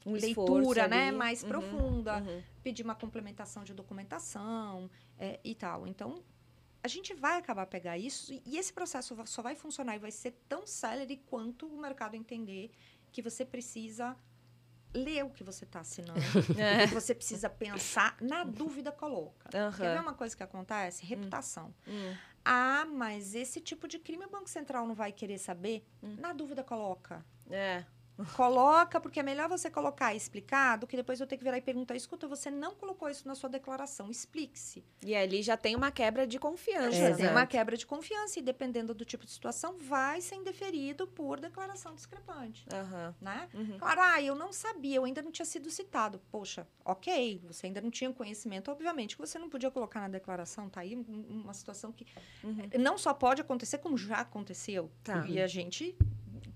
Um 0.06 0.13
leitura 0.13 0.88
né, 0.88 1.08
ali. 1.08 1.18
mais 1.18 1.42
Uhum. 1.42 1.50
profunda 1.50 2.22
Uhum. 2.22 2.42
pedir 2.62 2.84
uma 2.84 2.96
complementação 2.96 3.63
de 3.63 3.74
documentação 3.74 4.89
é, 5.18 5.39
e 5.44 5.56
tal. 5.56 5.88
Então, 5.88 6.24
a 6.84 6.88
gente 6.88 7.13
vai 7.13 7.38
acabar 7.39 7.66
pegar 7.66 7.98
isso 7.98 8.32
e- 8.46 8.58
esse 8.58 8.72
processo 8.72 9.16
só 9.26 9.42
vai 9.42 9.56
funcionar 9.56 9.96
e 9.96 10.00
vai 10.00 10.12
ser 10.12 10.32
tão 10.48 10.68
célere 10.68 11.18
quanto 11.26 11.66
o 11.66 11.78
mercado 11.80 12.16
entender 12.16 12.72
que 13.12 13.22
você 13.22 13.46
precisa 13.46 14.18
ler 14.93 15.23
o 15.25 15.29
que 15.29 15.43
você 15.43 15.63
está 15.65 15.79
assinando, 15.79 16.19
É. 16.60 16.86
você 16.88 17.13
precisa 17.15 17.49
pensar, 17.49 18.15
na 18.21 18.43
dúvida 18.43 18.91
coloca. 18.91 19.49
Quer 19.49 19.71
ver 19.95 20.01
uma 20.01 20.13
coisa 20.13 20.36
que 20.36 20.43
acontece? 20.43 21.06
Reputação. 21.06 21.73
Hum. 21.88 22.15
Ah, 22.45 22.86
mas 22.86 23.36
esse 23.36 23.62
tipo 23.62 23.88
de 23.88 23.97
crime 23.97 24.25
o 24.25 24.29
Banco 24.29 24.49
Central 24.49 24.86
não 24.86 24.93
vai 24.93 25.12
querer 25.12 25.38
saber? 25.38 25.86
Hum. 26.03 26.15
Na 26.19 26.34
dúvida 26.34 26.63
coloca. 26.63 27.25
É. 27.49 27.84
Coloca, 28.36 28.99
porque 29.02 29.19
é 29.19 29.23
melhor 29.23 29.49
você 29.49 29.69
colocar 29.71 30.13
e 30.13 30.17
explicar 30.17 30.78
do 30.78 30.86
que 30.86 30.95
depois 30.95 31.19
eu 31.19 31.26
ter 31.26 31.36
que 31.38 31.43
virar 31.43 31.58
e 31.58 31.62
perguntar: 31.62 31.95
escuta, 31.95 32.28
você 32.28 32.52
não 32.52 32.76
colocou 32.76 33.10
isso 33.10 33.28
na 33.28 33.34
sua 33.36 33.49
declaração, 33.49 34.10
explique-se. 34.12 34.84
E 35.04 35.15
ali 35.15 35.41
já 35.41 35.58
tem 35.58 35.76
uma 35.76 35.91
quebra 35.91 36.28
de 36.28 36.38
confiança. 36.39 36.95
É, 36.97 37.10
né? 37.10 37.15
tem 37.15 37.30
uma 37.30 37.45
quebra 37.47 37.76
de 37.76 37.86
confiança 37.86 38.39
e 38.39 38.41
dependendo 38.41 38.93
do 38.93 39.04
tipo 39.04 39.26
de 39.26 39.32
situação, 39.32 39.76
vai 39.80 40.21
ser 40.21 40.36
indeferido 40.36 41.08
por 41.08 41.39
declaração 41.39 41.95
discrepante. 41.95 42.65
Aham. 42.71 43.15
Né? 43.19 43.49
Uhum. 43.54 43.78
Claro, 43.80 44.02
ah, 44.02 44.21
eu 44.21 44.36
não 44.36 44.54
sabia, 44.54 44.97
eu 44.97 45.06
ainda 45.06 45.21
não 45.21 45.32
tinha 45.32 45.45
sido 45.45 45.69
citado. 45.71 46.21
Poxa, 46.32 46.67
ok, 46.86 47.41
você 47.47 47.65
ainda 47.67 47.82
não 47.82 47.89
tinha 47.89 48.12
conhecimento, 48.13 48.69
obviamente 48.71 49.15
que 49.15 49.21
você 49.21 49.39
não 49.39 49.49
podia 49.49 49.71
colocar 49.71 50.02
na 50.02 50.08
declaração, 50.08 50.69
tá 50.69 50.82
aí 50.82 50.95
um- 50.95 51.41
uma 51.43 51.54
situação 51.54 51.91
que 51.91 52.06
Uhum. 52.43 52.69
não 52.80 52.97
só 52.97 53.13
pode 53.13 53.41
acontecer, 53.41 53.80
como 53.80 53.97
já 53.97 54.17
aconteceu. 54.17 54.91
Tá. 55.04 55.26
E 55.28 55.41
a 55.41 55.47
gente 55.47 55.95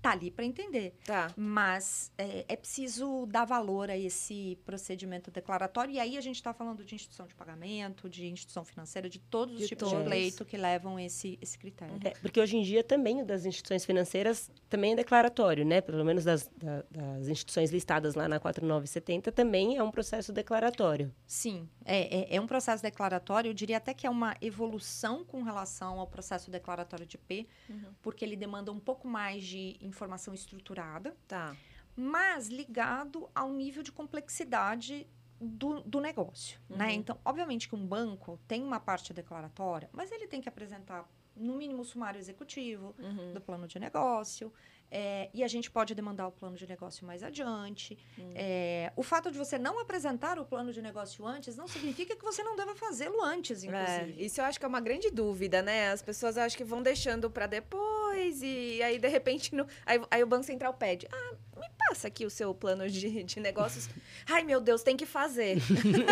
tá 0.00 0.12
ali 0.12 0.30
para 0.30 0.44
entender. 0.44 0.94
Tá. 1.04 1.32
Mas 1.36 2.12
é, 2.16 2.44
é 2.48 2.56
preciso 2.56 3.26
dar 3.26 3.44
valor 3.44 3.90
a 3.90 3.96
esse 3.96 4.56
procedimento 4.64 5.30
declaratório. 5.30 5.92
E 5.94 5.98
aí 5.98 6.16
a 6.16 6.20
gente 6.20 6.36
está 6.36 6.52
falando 6.54 6.84
de 6.84 6.94
instituição 6.94 7.26
de 7.26 7.34
pagamento, 7.34 8.08
de 8.08 8.26
instituição 8.26 8.64
financeira, 8.64 9.08
de 9.08 9.18
todos 9.18 9.54
os 9.54 9.60
De 9.62 9.68
tipos 9.68 9.88
todos. 9.88 10.04
de 10.04 10.08
pleito 10.10 10.44
que 10.44 10.56
levam 10.56 10.98
esse, 10.98 11.38
esse 11.42 11.58
critério. 11.58 11.96
É, 12.04 12.10
porque 12.20 12.40
hoje 12.40 12.56
em 12.56 12.62
dia 12.62 12.84
também 12.84 13.22
o 13.22 13.24
das 13.26 13.44
instituições 13.44 13.84
financeiras 13.84 14.50
também 14.68 14.92
é 14.92 14.96
declaratório, 14.96 15.64
né? 15.64 15.80
Pelo 15.80 16.04
menos 16.04 16.24
das, 16.24 16.48
da- 16.56 16.84
das 16.90 17.28
instituições 17.28 17.70
listadas 17.70 18.14
lá 18.14 18.28
na 18.28 18.38
4970 18.38 19.32
também 19.32 19.76
é 19.76 19.82
um 19.82 19.90
processo 19.90 20.32
declaratório. 20.32 21.12
Sim, 21.26 21.68
é, 21.84 22.32
é, 22.32 22.36
é 22.36 22.40
um 22.40 22.46
processo 22.46 22.82
declaratório. 22.82 23.48
Eu 23.50 23.54
diria 23.54 23.78
até 23.78 23.92
que 23.94 24.06
é 24.06 24.10
uma 24.10 24.36
evolução 24.40 25.24
com 25.24 25.42
relação 25.42 25.98
ao 25.98 26.06
processo 26.06 26.50
declaratório 26.50 27.06
de 27.06 27.18
P, 27.18 27.46
Uhum. 27.68 27.92
porque 28.02 28.24
ele 28.24 28.36
demanda 28.36 28.70
um 28.72 28.78
pouco 28.80 29.06
mais 29.08 29.44
de 29.44 29.76
informação 29.88 30.32
estruturada, 30.34 31.16
Tá. 31.26 31.56
mas 31.96 32.48
ligado 32.48 33.28
ao 33.34 33.50
nível 33.52 33.82
de 33.82 33.90
complexidade 33.92 35.06
do, 35.40 35.80
do 35.82 36.00
negócio, 36.00 36.60
né? 36.68 36.86
Uhum. 36.86 36.90
Então, 36.92 37.18
obviamente 37.24 37.68
que 37.68 37.74
um 37.76 37.86
banco 37.86 38.38
tem 38.48 38.62
uma 38.62 38.80
parte 38.80 39.12
declaratória, 39.12 39.88
mas 39.92 40.10
ele 40.12 40.26
tem 40.26 40.40
que 40.40 40.48
apresentar 40.48 41.08
no 41.36 41.54
mínimo 41.54 41.82
o 41.82 41.84
sumário 41.84 42.18
executivo 42.18 42.94
Uhum. 42.98 43.32
do 43.34 43.40
plano 43.40 43.68
de 43.68 43.78
negócio, 43.78 44.52
é, 44.90 45.28
e 45.34 45.44
a 45.44 45.48
gente 45.48 45.70
pode 45.70 45.94
demandar 45.94 46.26
o 46.26 46.32
plano 46.32 46.56
de 46.56 46.66
negócio 46.66 47.06
mais 47.06 47.22
adiante. 47.22 47.98
Hum. 48.18 48.32
É, 48.34 48.92
o 48.96 49.02
fato 49.02 49.30
de 49.30 49.38
você 49.38 49.58
não 49.58 49.80
apresentar 49.80 50.38
o 50.38 50.44
plano 50.44 50.72
de 50.72 50.80
negócio 50.82 51.26
antes 51.26 51.56
não 51.56 51.68
significa 51.68 52.16
que 52.16 52.24
você 52.24 52.42
não 52.42 52.56
deva 52.56 52.74
fazê-lo 52.74 53.22
antes, 53.22 53.62
É, 53.62 53.66
inclusive. 53.66 54.24
isso 54.24 54.40
eu 54.40 54.44
acho 54.44 54.58
que 54.58 54.64
é 54.64 54.68
uma 54.68 54.80
grande 54.80 55.10
dúvida, 55.10 55.60
né? 55.62 55.90
As 55.90 56.02
pessoas 56.02 56.38
acho 56.38 56.56
que 56.56 56.64
vão 56.64 56.82
deixando 56.82 57.30
pra 57.30 57.46
depois 57.46 58.40
e 58.42 58.82
aí 58.82 58.98
de 58.98 59.08
repente 59.08 59.54
no- 59.54 59.66
aí, 59.86 60.00
aí 60.10 60.22
o 60.22 60.26
Banco 60.26 60.44
Central 60.44 60.72
pede: 60.74 61.06
"Ah, 61.12 61.34
me 61.58 61.68
passa 61.88 62.08
aqui 62.08 62.24
o 62.24 62.30
seu 62.30 62.54
plano 62.54 62.88
de, 62.88 63.22
de 63.22 63.40
negócios". 63.40 63.88
Ai, 64.28 64.42
meu 64.44 64.60
Deus, 64.60 64.82
tem 64.82 64.96
que 64.96 65.06
fazer. 65.06 65.58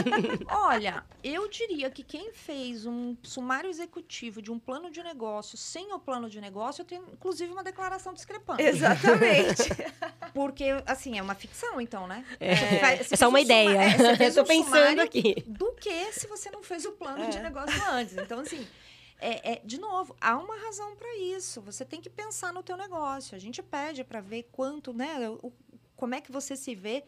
Olha, 0.48 1.04
eu 1.22 1.48
diria 1.48 1.90
que 1.90 2.02
quem 2.02 2.32
fez 2.32 2.86
um 2.86 3.16
sumário 3.22 3.68
executivo 3.70 4.40
de 4.42 4.50
um 4.50 4.58
plano 4.58 4.90
de 4.90 5.02
negócio 5.02 5.56
sem 5.56 5.92
o 5.92 5.98
plano 5.98 6.28
de 6.28 6.40
negócio 6.40 6.84
tem 6.84 6.98
inclusive 7.12 7.52
uma 7.52 7.62
declaração 7.64 8.12
discrepante. 8.12 8.62
Exatamente. 8.62 9.62
Porque, 10.34 10.64
assim, 10.86 11.18
é 11.18 11.22
uma 11.22 11.34
ficção, 11.34 11.80
então, 11.80 12.06
né? 12.06 12.24
É, 12.40 12.52
é 12.52 13.02
só 13.16 13.28
uma 13.28 13.38
um 13.38 13.40
suma- 13.40 13.40
ideia. 13.40 13.78
é, 13.82 14.16
você 14.16 14.24
Eu 14.26 14.34
tô 14.34 14.42
um 14.42 14.44
pensando 14.44 15.00
aqui. 15.00 15.42
do 15.46 15.72
que 15.72 16.12
se 16.12 16.26
você 16.26 16.50
não 16.50 16.62
fez 16.62 16.84
o 16.84 16.92
plano 16.92 17.24
É. 17.24 17.28
de 17.28 17.38
negócio 17.40 17.82
antes. 17.90 18.16
Então, 18.16 18.40
assim, 18.40 18.66
é, 19.18 19.52
é, 19.54 19.62
de 19.64 19.78
novo, 19.80 20.14
há 20.20 20.36
uma 20.36 20.56
razão 20.56 20.94
para 20.96 21.16
isso. 21.16 21.60
Você 21.62 21.84
tem 21.84 22.00
que 22.00 22.10
pensar 22.10 22.52
no 22.52 22.62
teu 22.62 22.76
negócio. 22.76 23.34
A 23.34 23.38
gente 23.38 23.62
pede 23.62 24.04
para 24.04 24.20
ver 24.20 24.44
quanto, 24.52 24.92
né? 24.92 25.28
o- 25.30 25.52
como 25.96 26.14
é 26.14 26.20
que 26.20 26.30
você 26.30 26.54
se 26.56 26.74
vê 26.74 27.04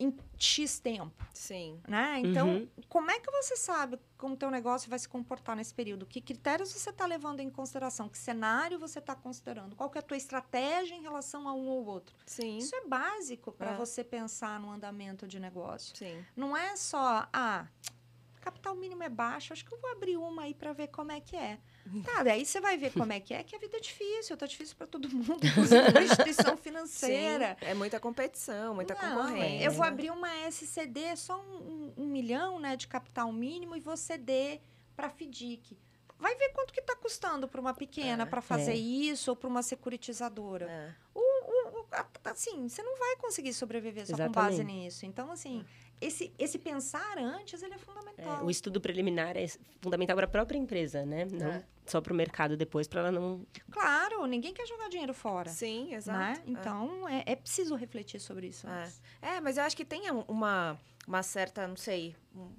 em 0.00 0.16
X 0.38 0.80
tempo, 0.80 1.24
Sim. 1.32 1.80
né? 1.86 2.18
Então, 2.24 2.48
Uhum. 2.48 2.68
como 2.88 3.10
é 3.10 3.20
que 3.20 3.30
você 3.30 3.56
sabe 3.56 4.00
como 4.18 4.34
o 4.34 4.36
teu 4.36 4.50
negócio 4.50 4.88
vai 4.90 4.98
se 4.98 5.08
comportar 5.08 5.54
nesse 5.54 5.72
período? 5.72 6.06
Que 6.06 6.20
critérios 6.20 6.72
você 6.72 6.90
está 6.90 7.06
levando 7.06 7.38
em 7.40 7.48
consideração? 7.50 8.08
Que 8.08 8.18
cenário 8.18 8.78
você 8.80 8.98
está 8.98 9.14
considerando? 9.14 9.76
Qual 9.76 9.88
que 9.90 9.98
é 9.98 10.00
a 10.00 10.02
tua 10.02 10.16
estratégia 10.16 10.94
em 10.96 11.02
relação 11.02 11.46
a 11.46 11.52
um 11.52 11.68
ou 11.68 11.84
outro? 11.84 12.16
Sim. 12.26 12.58
Isso 12.58 12.74
é 12.74 12.84
básico 12.86 13.52
para 13.52 13.72
É. 13.72 13.76
você 13.76 14.02
pensar 14.02 14.58
no 14.58 14.70
andamento 14.70 15.28
de 15.28 15.38
negócio. 15.38 15.96
Sim. 15.96 16.24
Não 16.34 16.56
é 16.56 16.74
só, 16.74 17.28
ah, 17.32 17.66
capital 18.42 18.74
mínimo 18.74 19.02
é 19.02 19.08
baixo, 19.08 19.52
acho 19.52 19.64
que 19.64 19.72
eu 19.72 19.78
vou 19.80 19.90
abrir 19.92 20.16
uma 20.16 20.42
aí 20.42 20.52
para 20.54 20.72
ver 20.72 20.88
como 20.88 21.10
é 21.12 21.20
que 21.20 21.34
é. 21.36 21.58
Tá, 22.04 22.22
daí 22.22 22.44
você 22.44 22.60
vai 22.60 22.76
ver 22.76 22.92
como 22.92 23.12
é 23.12 23.20
que 23.20 23.32
é, 23.32 23.42
que 23.42 23.56
a 23.56 23.58
vida 23.58 23.76
é 23.76 23.80
difícil, 23.80 24.36
tá 24.36 24.46
difícil 24.46 24.76
para 24.76 24.86
todo 24.86 25.08
mundo, 25.08 25.38
para 25.92 26.02
instituição 26.02 26.56
financeira. 26.58 27.56
Sim. 27.60 27.66
É 27.66 27.74
muita 27.74 27.98
competição, 27.98 28.74
muita 28.74 28.94
Não, 28.94 29.00
concorrência. 29.00 29.64
Eu 29.64 29.72
vou 29.72 29.84
abrir 29.84 30.10
uma 30.10 30.28
SCD, 30.48 31.16
só 31.16 31.40
um, 31.40 31.56
um- 31.56 31.94
um 31.98 32.06
milhão 32.06 32.58
né, 32.58 32.76
de 32.76 32.86
capital 32.88 33.32
mínimo, 33.32 33.74
e 33.76 33.80
vou 33.80 33.96
ceder 33.96 34.60
para 34.96 35.08
FDIC. 35.08 35.78
Vai 36.18 36.36
ver 36.36 36.50
quanto 36.50 36.72
que 36.72 36.78
está 36.80 36.94
custando 36.94 37.48
para 37.48 37.60
uma 37.60 37.74
pequena 37.74 38.22
É. 38.22 38.26
para 38.26 38.40
fazer 38.40 38.72
É. 38.72 38.76
isso 38.76 39.30
ou 39.30 39.36
para 39.36 39.48
uma 39.48 39.62
securitizadora. 39.62 40.70
É. 40.70 40.94
O- 41.14 41.20
o- 41.20 41.80
o- 41.80 41.86
a- 41.92 42.06
assim, 42.30 42.68
você 42.68 42.80
não 42.82 42.96
vai 42.98 43.16
conseguir 43.16 43.52
sobreviver 43.52 44.06
só 44.06 44.16
com 44.16 44.30
base 44.30 44.56
Exatamente. 44.56 44.84
nisso. 44.84 45.04
Então, 45.06 45.30
assim, 45.32 45.64
esse, 46.04 46.32
esse 46.38 46.58
pensar 46.58 47.16
antes, 47.18 47.62
ele 47.62 47.72
é 47.72 47.76
É, 47.76 47.78
fundamental. 47.78 48.44
o 48.44 48.50
estudo 48.50 48.80
preliminar 48.80 49.36
é 49.36 49.46
fundamental 49.80 50.16
para 50.16 50.26
a 50.26 50.28
própria 50.28 50.58
empresa, 50.58 51.04
né? 51.06 51.24
Não 51.24 51.46
É. 51.46 51.64
só 51.86 52.00
para 52.00 52.12
o 52.12 52.16
mercado 52.16 52.56
depois, 52.56 52.86
para 52.88 53.00
ela 53.00 53.12
não. 53.12 53.46
Claro, 53.70 54.26
ninguém 54.26 54.52
quer 54.52 54.66
jogar 54.66 54.88
dinheiro 54.88 55.14
fora. 55.14 55.50
Sim, 55.50 55.94
exato. 55.94 56.18
Né? 56.18 56.42
É. 56.46 56.50
Então, 56.50 57.08
é, 57.08 57.22
é 57.26 57.36
preciso 57.36 57.74
refletir 57.74 58.20
sobre 58.20 58.48
isso 58.48 58.66
É. 58.66 58.70
antes. 58.82 59.00
É, 59.20 59.40
mas 59.40 59.56
eu 59.56 59.64
acho 59.64 59.76
que 59.76 59.84
tem 59.84 60.10
um- 60.10 60.24
uma, 60.28 60.78
uma 61.06 61.22
certa, 61.22 61.66
não 61.66 61.76
sei, 61.76 62.14
um- 62.34 62.50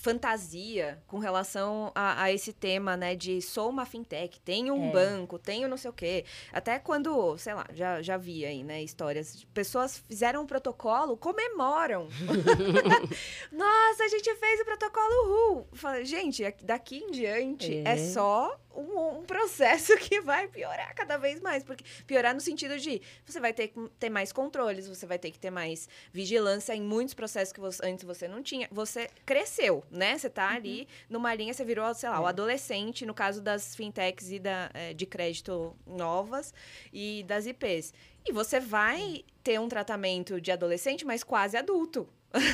fantasia 0.00 0.98
com 1.06 1.18
relação 1.18 1.92
a, 1.94 2.22
a 2.24 2.32
esse 2.32 2.52
tema, 2.54 2.96
né? 2.96 3.14
De 3.14 3.40
sou 3.42 3.68
uma 3.68 3.84
fintech, 3.84 4.40
tenho 4.40 4.72
um 4.74 4.88
É. 4.88 4.92
banco, 4.92 5.38
tenho 5.38 5.68
não 5.68 5.76
sei 5.76 5.90
o 5.90 5.92
quê. 5.92 6.24
Até 6.52 6.78
quando, 6.78 7.36
sei 7.36 7.52
lá, 7.54 7.66
já, 7.72 8.00
já 8.00 8.16
vi 8.16 8.44
aí, 8.46 8.64
né, 8.64 8.82
histórias. 8.82 9.36
de 9.38 9.46
Pessoas 9.48 9.98
fizeram 10.08 10.42
um 10.42 10.46
protocolo, 10.46 11.16
comemoram. 11.18 12.08
Nossa, 13.52 14.04
a 14.04 14.08
gente 14.08 14.34
fez 14.36 14.60
o 14.60 14.64
protocolo 14.64 15.64
RU. 15.64 15.68
Gente, 16.04 16.44
aqui- 16.44 16.64
daqui 16.64 16.98
em 16.98 17.10
diante 17.10 17.76
é, 17.84 17.92
É. 17.92 17.96
só 17.96 18.58
um, 18.74 19.18
um 19.18 19.22
processo 19.24 19.96
que 19.98 20.20
vai 20.20 20.48
piorar 20.48 20.94
cada 20.94 21.16
vez 21.16 21.40
mais. 21.40 21.62
Porque 21.62 21.84
piorar 22.06 22.34
no 22.34 22.40
sentido 22.40 22.78
de 22.78 23.02
você 23.26 23.40
vai 23.40 23.52
ter 23.52 23.68
que 23.68 23.88
ter 23.98 24.08
mais 24.10 24.32
controles, 24.32 24.88
você 24.88 25.06
vai 25.06 25.18
ter 25.18 25.30
que 25.30 25.38
ter 25.38 25.50
mais 25.50 25.88
vigilância 26.12 26.74
em 26.74 26.80
muitos 26.82 27.14
processos 27.14 27.52
que 27.52 27.60
você- 27.60 27.84
antes 27.84 28.04
você 28.04 28.26
não 28.28 28.42
tinha. 28.42 28.68
Você 28.70 29.08
cresceu, 29.26 29.84
né? 29.90 30.16
Você 30.16 30.30
tá 30.30 30.50
ali 30.50 30.86
numa 31.08 31.34
linha, 31.34 31.52
você 31.52 31.64
virou, 31.64 31.92
sei 31.94 32.08
lá, 32.08 32.20
o 32.20 32.26
É. 32.26 32.28
adolescente, 32.28 33.04
no 33.04 33.12
caso 33.14 33.42
das 33.42 33.74
fintechs 33.74 34.30
e 34.30 34.38
da, 34.38 34.70
eh, 34.72 34.94
de 34.94 35.06
crédito 35.06 35.76
novas 35.86 36.54
e 36.92 37.24
das 37.26 37.46
IPs. 37.46 37.92
E 38.26 38.32
você 38.32 38.60
vai 38.60 39.24
ter 39.42 39.58
um 39.58 39.68
tratamento 39.68 40.40
de 40.40 40.52
adolescente, 40.52 41.04
mas 41.04 41.24
quase 41.24 41.56
adulto. 41.56 42.08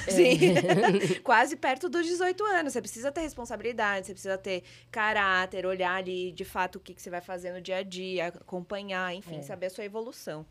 Sim. 0.08 0.38
quase 1.22 1.54
perto 1.56 1.88
dos 1.88 2.06
18 2.06 2.42
anos. 2.44 2.72
Você 2.72 2.80
precisa 2.80 3.12
ter 3.12 3.20
responsabilidade, 3.20 4.06
você 4.06 4.12
precisa 4.12 4.38
ter 4.38 4.62
caráter, 4.90 5.66
olhar 5.66 5.94
ali 5.96 6.32
de 6.32 6.44
fato 6.44 6.76
o 6.76 6.80
que, 6.80 6.94
que 6.94 7.02
você 7.02 7.10
vai 7.10 7.20
fazer 7.20 7.52
no 7.52 7.60
dia 7.60 7.76
a 7.78 7.82
dia, 7.82 8.28
acompanhar, 8.28 9.14
enfim, 9.14 9.38
É. 9.38 9.42
saber 9.42 9.66
a 9.66 9.70
sua 9.70 9.84
evolução. 9.84 10.46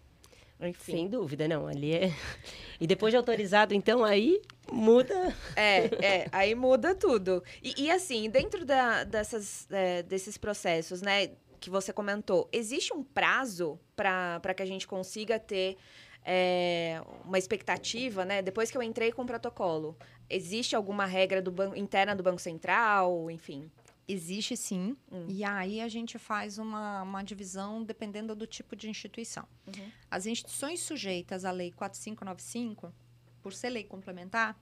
Enfim. 0.59 0.91
Sem 0.93 1.07
dúvida, 1.07 1.47
não. 1.47 1.67
Ali 1.67 1.93
é. 1.93 2.11
E 2.79 2.85
depois 2.85 3.13
de 3.13 3.17
autorizado, 3.17 3.73
então, 3.73 4.03
aí 4.03 4.41
muda. 4.69 5.33
É, 5.55 5.85
é, 6.05 6.27
aí 6.33 6.53
muda 6.53 6.93
tudo. 6.93 7.41
E, 7.63 7.85
e, 7.85 7.89
assim, 7.91 8.29
dentro 8.29 8.65
da- 8.65 9.05
dessas, 9.05 9.65
é, 9.71 10.03
desses 10.03 10.37
processos, 10.37 11.01
né, 11.01 11.31
que 11.59 11.69
você 11.69 11.93
comentou, 11.93 12.49
existe 12.51 12.93
um 12.93 13.01
prazo 13.01 13.79
para 13.95 14.53
que 14.53 14.61
a 14.61 14.65
gente 14.65 14.85
consiga 14.85 15.39
ter 15.39 15.77
é, 16.25 17.01
uma 17.23 17.37
expectativa, 17.37 18.25
né? 18.25 18.41
Depois 18.41 18.69
que 18.69 18.77
eu 18.77 18.83
entrei 18.83 19.11
com 19.11 19.21
o 19.21 19.25
protocolo, 19.25 19.95
existe 20.29 20.75
alguma 20.75 21.05
regra 21.05 21.41
do 21.41 21.51
banco, 21.51 21.75
interna 21.77 22.15
do 22.15 22.23
Banco 22.23 22.41
Central, 22.41 23.29
enfim? 23.31 23.71
Existe 24.07 24.55
sim. 24.55 24.95
Hum. 25.11 25.25
E 25.27 25.43
aí 25.43 25.81
a 25.81 25.87
gente 25.87 26.19
faz 26.19 26.57
uma, 26.59 27.01
uma 27.01 27.23
divisão 27.23 27.83
dependendo 27.83 28.35
do 28.35 28.45
tipo 28.45 28.75
de 28.75 28.87
instituição. 28.89 29.47
Uhum. 29.67 29.91
As 30.11 30.25
instituições 30.27 30.79
sujeitas 30.81 31.43
à 31.43 31.51
Lei 31.51 31.71
4595, 31.71 32.93
por 33.41 33.53
ser 33.53 33.69
lei 33.69 33.83
complementar, 33.83 34.59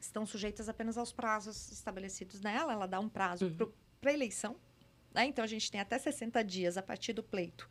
estão 0.00 0.24
sujeitas 0.24 0.68
apenas 0.68 0.96
aos 0.96 1.12
prazos 1.12 1.72
estabelecidos 1.72 2.40
nela. 2.40 2.72
Ela 2.72 2.86
dá 2.86 3.00
um 3.00 3.08
prazo 3.08 3.46
Uhum. 3.46 3.72
para 4.00 4.12
eleição. 4.12 4.56
né? 5.12 5.24
Então, 5.26 5.42
a 5.42 5.48
gente 5.48 5.70
tem 5.70 5.80
até 5.80 5.98
60 5.98 6.44
dias 6.44 6.76
a 6.76 6.82
partir 6.82 7.12
do 7.12 7.22
pleito 7.22 7.68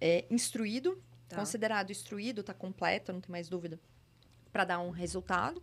é, 0.00 0.24
instruído, 0.30 1.00
Tá. 1.28 1.36
considerado 1.36 1.90
instruído, 1.92 2.40
está 2.40 2.52
completo, 2.52 3.12
não 3.12 3.20
tem 3.20 3.30
mais 3.30 3.48
dúvida, 3.48 3.78
para 4.52 4.64
dar 4.64 4.80
um 4.80 4.90
resultado. 4.90 5.62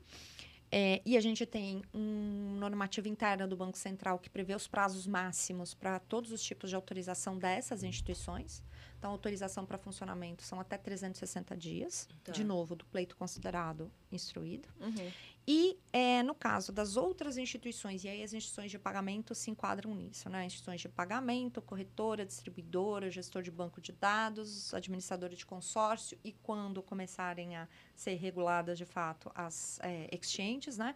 É, 0.72 1.02
e 1.06 1.18
a 1.18 1.22
gente 1.22 1.46
tem 1.46 1.82
um 1.94 2.56
normativa 2.60 3.10
interna 3.10 3.48
do 3.48 3.58
Banco 3.58 3.78
Central 3.78 4.20
que 4.20 4.30
prevê 4.30 4.54
os 4.54 4.68
prazos 4.68 5.08
máximos 5.08 5.74
para 5.74 6.00
todos 6.00 6.32
os 6.32 6.42
tipos 6.44 6.70
de 6.70 6.76
autorização 6.76 7.38
dessas 7.38 7.84
instituições. 7.84 8.64
Então, 9.00 9.12
autorização 9.12 9.66
para 9.66 9.78
funcionamento 9.78 10.44
são 10.44 10.60
até 10.60 10.78
360 10.78 11.56
dias, 11.56 12.06
Tá. 12.22 12.34
de 12.34 12.44
novo, 12.44 12.76
do 12.76 12.86
pleito 12.86 13.16
considerado 13.16 13.90
instruído. 14.12 14.68
Uhum. 14.78 15.12
E, 15.48 15.80
é, 15.94 16.22
no 16.22 16.36
caso 16.36 16.72
das 16.74 16.98
outras 16.98 17.38
instituições, 17.38 18.04
e 18.04 18.10
aí 18.10 18.22
as 18.22 18.34
instituições 18.34 18.70
de 18.70 18.78
pagamento 18.78 19.34
se 19.34 19.50
enquadram 19.50 19.96
nisso, 19.96 20.30
né? 20.30 20.46
Instituições 20.46 20.82
de 20.82 20.90
pagamento, 20.90 21.62
corretora, 21.62 22.26
distribuidora, 22.26 23.10
gestor 23.10 23.42
de 23.42 23.50
banco 23.50 23.80
de 23.82 23.94
dados, 23.94 24.74
administradora 24.74 25.34
de 25.34 25.46
consórcio, 25.46 26.20
e 26.24 26.34
quando 26.34 26.84
começarem 26.84 27.56
a 27.56 27.68
ser 27.96 28.16
reguladas, 28.16 28.78
de 28.78 28.86
fato, 28.86 29.32
as 29.34 29.80
é, 29.82 30.10
exchanges, 30.14 30.78
né? 30.78 30.94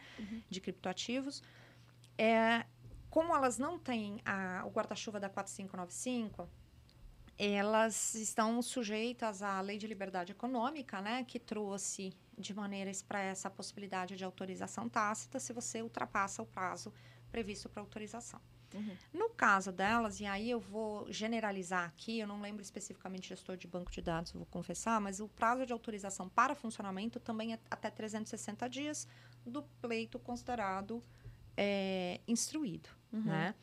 De 0.50 0.60
criptoativos. 0.60 1.42
É, 2.18 2.66
como 3.10 3.34
elas 3.34 3.58
não 3.58 3.80
têm 3.80 4.20
a- 4.26 4.64
o 4.66 4.70
guarda-chuva 4.70 5.20
da 5.22 5.30
4595, 5.30 6.48
elas 7.38 8.14
estão 8.16 8.62
sujeitas 8.62 9.42
à 9.42 9.60
Lei 9.62 9.78
de 9.78 9.88
Liberdade 9.88 10.32
Econômica, 10.32 11.02
né, 11.02 11.24
que 11.24 11.40
trouxe 11.40 12.14
de 12.38 12.54
maneira 12.54 12.90
expressa 12.90 13.48
a 13.48 13.52
possibilidade 13.52 14.16
de 14.16 14.24
autorização 14.24 14.88
tácita 14.90 15.40
se 15.40 15.54
você 15.54 15.82
ultrapassa 15.82 16.42
o 16.42 16.46
prazo 16.46 16.94
previsto 17.32 17.70
para 17.70 17.82
autorização. 17.82 18.40
Uhum. 18.74 18.96
No 19.14 19.30
caso 19.30 19.72
delas, 19.72 20.20
e 20.20 20.26
aí 20.26 20.50
eu 20.50 20.60
vou 20.60 21.12
generalizar 21.12 21.86
aqui, 21.86 22.20
eu 22.20 22.28
não 22.28 22.42
lembro 22.42 22.62
especificamente 22.64 23.30
gestor 23.30 23.56
de 23.56 23.68
banco 23.68 23.92
de 23.92 24.02
dados, 24.02 24.32
vou 24.32 24.48
confessar, 24.48 25.00
mas 25.00 25.20
o 25.20 25.28
prazo 25.28 25.66
de 25.66 25.72
autorização 25.74 26.28
para 26.28 26.56
funcionamento 26.56 27.20
também 27.20 27.54
é 27.54 27.60
até 27.70 27.92
360 27.92 28.68
dias 28.68 29.08
do 29.46 29.62
pleito 29.82 30.18
considerado 30.18 31.04
é, 31.56 32.20
instruído, 32.28 32.90
Uhum. 33.12 33.22
né? 33.22 33.54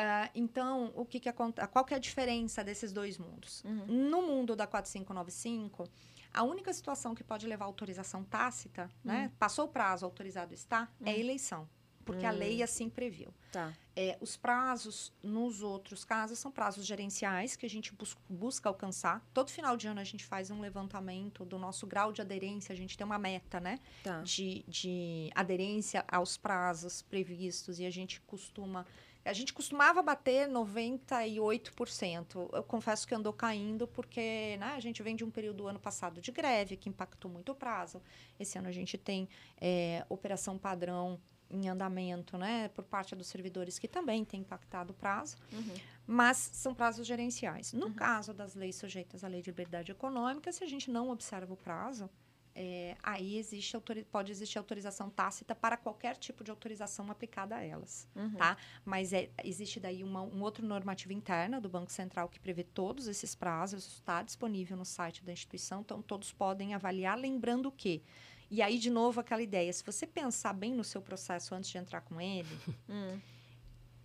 Ah, 0.00 0.30
então, 0.34 0.92
o 0.94 1.04
que 1.04 1.18
que 1.18 1.28
acontece? 1.28 1.66
Qual 1.68 1.84
que 1.84 1.92
é 1.92 1.96
a 1.96 2.00
diferença 2.00 2.62
desses 2.62 2.92
dois 2.92 3.18
mundos? 3.18 3.64
Uhum. 3.64 3.84
No 3.86 4.22
mundo 4.22 4.54
da 4.54 4.64
4595, 4.66 5.84
a 6.32 6.42
única 6.44 6.72
situação 6.72 7.14
que 7.14 7.24
pode 7.24 7.46
levar 7.48 7.64
autorização 7.64 8.22
tácita, 8.22 8.88
né? 9.02 9.32
Passou 9.38 9.64
o 9.64 9.68
prazo, 9.68 10.04
autorizado 10.04 10.54
está, 10.54 10.88
é 11.04 11.10
a 11.10 11.18
eleição. 11.18 11.68
Porque 12.04 12.24
a 12.24 12.30
lei 12.30 12.62
assim 12.62 12.88
previu. 12.88 13.34
Tá. 13.52 13.70
É, 13.94 14.16
os 14.18 14.34
prazos, 14.34 15.12
nos 15.22 15.60
outros 15.60 16.04
casos, 16.06 16.38
são 16.38 16.50
prazos 16.50 16.86
gerenciais 16.86 17.54
que 17.54 17.66
a 17.66 17.68
gente 17.68 17.92
bus- 17.92 18.16
busca 18.30 18.66
alcançar. 18.66 19.22
Todo 19.34 19.50
final 19.50 19.76
de 19.76 19.88
ano 19.88 20.00
a 20.00 20.04
gente 20.04 20.24
faz 20.24 20.50
um 20.50 20.58
levantamento 20.58 21.44
do 21.44 21.58
nosso 21.58 21.86
grau 21.86 22.10
de 22.10 22.22
aderência. 22.22 22.72
A 22.72 22.76
gente 22.76 22.96
tem 22.96 23.04
uma 23.04 23.18
meta, 23.18 23.60
né? 23.60 23.78
Tá. 24.02 24.22
De, 24.22 24.64
de 24.66 25.30
aderência 25.34 26.02
aos 26.10 26.38
prazos 26.38 27.02
previstos. 27.02 27.78
E 27.78 27.84
a 27.84 27.90
gente 27.90 28.22
costuma... 28.22 28.86
A 29.24 29.32
gente 29.32 29.52
costumava 29.52 30.02
bater 30.02 30.48
98%. 30.48 32.50
Eu 32.52 32.62
confesso 32.62 33.06
que 33.06 33.14
andou 33.14 33.32
caindo 33.32 33.86
porque 33.86 34.56
né, 34.58 34.72
a 34.76 34.80
gente 34.80 35.02
vem 35.02 35.16
de 35.16 35.24
um 35.24 35.30
período 35.30 35.58
do 35.58 35.68
ano 35.68 35.78
passado 35.78 36.20
de 36.20 36.30
greve, 36.32 36.76
que 36.76 36.88
impactou 36.88 37.30
muito 37.30 37.52
o 37.52 37.54
prazo. 37.54 38.02
Esse 38.38 38.58
ano 38.58 38.68
a 38.68 38.72
gente 38.72 38.96
tem 38.96 39.28
é, 39.60 40.04
operação 40.08 40.58
padrão 40.58 41.20
em 41.50 41.66
andamento, 41.68 42.36
né, 42.36 42.68
por 42.68 42.84
parte 42.84 43.16
dos 43.16 43.26
servidores 43.26 43.78
que 43.78 43.88
também 43.88 44.22
tem 44.22 44.40
impactado 44.40 44.92
o 44.92 44.94
prazo, 44.94 45.38
Uhum. 45.50 45.74
mas 46.06 46.36
são 46.52 46.74
prazos 46.74 47.06
gerenciais. 47.06 47.72
No 47.72 47.90
caso 47.94 48.34
das 48.34 48.54
leis 48.54 48.76
sujeitas 48.76 49.24
à 49.24 49.28
lei 49.28 49.40
de 49.40 49.50
liberdade 49.50 49.90
econômica, 49.90 50.52
se 50.52 50.62
a 50.62 50.66
gente 50.66 50.90
não 50.90 51.08
observa 51.10 51.54
o 51.54 51.56
prazo, 51.56 52.10
é, 52.54 52.96
aí 53.02 53.36
existe 53.38 53.76
pode 54.10 54.32
existir 54.32 54.58
autorização 54.58 55.08
tácita 55.10 55.54
para 55.54 55.76
qualquer 55.76 56.16
tipo 56.16 56.42
de 56.42 56.50
autorização 56.50 57.10
aplicada 57.10 57.56
a 57.56 57.62
elas, 57.62 58.08
Uhum. 58.14 58.34
tá? 58.36 58.56
Mas 58.84 59.12
é, 59.12 59.30
existe 59.44 59.78
daí 59.80 60.02
uma, 60.02 60.22
um 60.22 60.42
outro 60.42 60.66
normativa 60.66 61.12
interna 61.12 61.60
do 61.60 61.68
Banco 61.68 61.90
Central 61.92 62.28
que 62.28 62.40
prevê 62.40 62.64
todos 62.64 63.06
esses 63.06 63.34
prazos, 63.34 63.86
está 63.86 64.22
disponível 64.22 64.76
no 64.76 64.84
site 64.84 65.24
da 65.24 65.32
instituição, 65.32 65.80
então 65.80 66.02
todos 66.02 66.32
podem 66.32 66.74
avaliar, 66.74 67.16
lembrando 67.18 67.70
que 67.70 68.02
e 68.50 68.62
aí, 68.62 68.78
de 68.78 68.88
novo, 68.88 69.20
aquela 69.20 69.42
ideia: 69.42 69.70
se 69.70 69.84
você 69.84 70.06
pensar 70.06 70.54
bem 70.54 70.72
no 70.72 70.82
seu 70.82 71.02
processo 71.02 71.54
antes 71.54 71.68
de 71.68 71.76
entrar 71.76 72.00
com 72.00 72.18
ele, 72.18 72.48
Hum. 72.88 73.20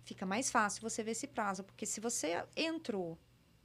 fica 0.04 0.26
mais 0.26 0.50
fácil 0.50 0.82
você 0.82 1.02
ver 1.02 1.12
esse 1.12 1.26
prazo. 1.26 1.64
Porque 1.64 1.86
se 1.86 1.98
você 1.98 2.44
entrou, 2.54 3.18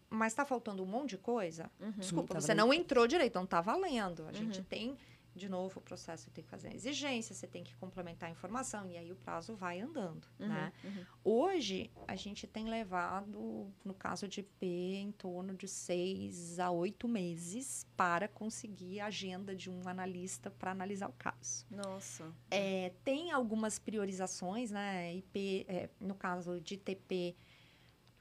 mas 0.09 0.33
está 0.33 0.45
faltando 0.45 0.83
um 0.83 0.87
monte 0.87 1.11
de 1.11 1.17
coisa, 1.17 1.69
Uhum. 1.79 1.91
desculpa, 1.91 2.33
tá 2.33 2.41
você 2.41 2.47
valendo. 2.53 2.65
não 2.67 2.73
entrou 2.73 3.07
direito, 3.07 3.35
não 3.35 3.43
está 3.43 3.61
valendo. 3.61 4.25
A 4.27 4.31
gente 4.33 4.61
tem, 4.63 4.97
de 5.35 5.47
novo, 5.47 5.79
o 5.79 5.81
processo 5.81 6.29
tem 6.31 6.43
que 6.43 6.49
fazer 6.49 6.69
a 6.69 6.73
exigência, 6.73 7.33
você 7.35 7.45
tem 7.47 7.63
que 7.63 7.75
complementar 7.77 8.27
a 8.27 8.31
informação, 8.31 8.89
e 8.89 8.97
aí 8.97 9.11
o 9.11 9.15
prazo 9.15 9.55
vai 9.55 9.79
andando. 9.79 10.27
Né? 10.39 10.73
Uhum. 10.83 11.05
Hoje, 11.23 11.91
a 12.07 12.15
gente 12.15 12.47
tem 12.47 12.67
levado, 12.67 13.71
no 13.85 13.93
caso 13.93 14.27
de 14.27 14.39
IP, 14.41 14.65
em 14.65 15.11
torno 15.11 15.53
de 15.53 15.67
seis 15.67 16.59
a 16.59 16.71
oito 16.71 17.07
meses 17.07 17.85
para 17.95 18.27
conseguir 18.27 18.99
a 19.01 19.05
agenda 19.05 19.55
de 19.55 19.69
um 19.69 19.87
analista 19.87 20.49
para 20.49 20.71
analisar 20.71 21.07
o 21.09 21.13
caso. 21.13 21.65
Nossa. 21.69 22.25
É, 22.49 22.91
tem 23.03 23.31
algumas 23.31 23.77
priorizações, 23.77 24.71
né? 24.71 25.13
IP, 25.15 25.65
é, 25.69 25.89
no 25.99 26.15
caso 26.15 26.59
de 26.59 26.75
TP, 26.77 27.35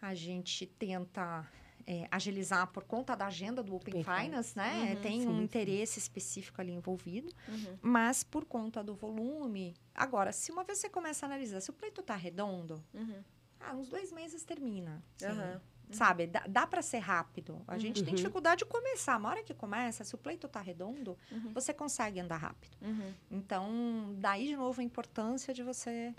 a 0.01 0.15
gente 0.15 0.65
tenta 0.67 1.45
é, 1.91 2.07
agilizar 2.11 2.67
por 2.67 2.85
conta 2.85 3.17
da 3.17 3.27
agenda 3.29 3.63
do 3.63 3.75
Open 3.75 4.03
Open 4.03 4.05
Finance, 4.05 4.55
né? 4.55 4.93
Uhum, 4.95 5.01
tem 5.01 5.21
sim, 5.23 5.27
um 5.27 5.39
sim. 5.39 5.43
interesse 5.45 5.99
específico 5.99 6.61
ali 6.61 6.73
envolvido, 6.73 7.33
Uhum. 7.49 7.79
mas 7.81 8.23
por 8.23 8.45
conta 8.45 8.85
do 8.85 8.95
volume. 8.95 9.75
Agora, 9.95 10.31
se 10.31 10.53
uma 10.53 10.65
vez 10.65 10.79
você 10.79 10.91
começa 10.91 11.25
a 11.25 11.27
analisar, 11.29 11.61
se 11.63 11.71
o 11.71 11.73
pleito 11.73 12.03
tá 12.03 12.15
redondo, 12.15 12.85
Uhum. 12.93 13.25
ah, 13.59 13.73
uns 13.75 13.89
dois 13.89 14.13
meses 14.13 14.45
termina. 14.45 15.03
assim, 15.17 15.27
Aham. 15.41 15.61
Sabe, 15.91 16.27
dá, 16.27 16.41
dá 16.47 16.67
para 16.67 16.83
ser 16.83 16.99
rápido. 16.99 17.63
A 17.67 17.79
gente 17.79 18.05
tem 18.05 18.13
Uhum. 18.13 18.17
dificuldade 18.17 18.59
de 18.59 18.67
começar. 18.67 19.19
Na 19.19 19.31
hora 19.31 19.43
que 19.43 19.55
começa, 19.55 20.05
se 20.05 20.15
o 20.15 20.19
pleito 20.19 20.47
tá 20.47 20.61
redondo, 20.61 21.17
Uhum. 21.33 21.55
você 21.55 21.73
consegue 21.73 22.21
andar 22.21 22.37
rápido. 22.37 22.77
Uhum. 22.83 23.15
Então, 23.31 24.15
daí 24.19 24.49
de 24.49 24.57
novo 24.57 24.83
a 24.83 24.85
importância 24.85 25.55
de 25.55 25.63
você 25.63 26.15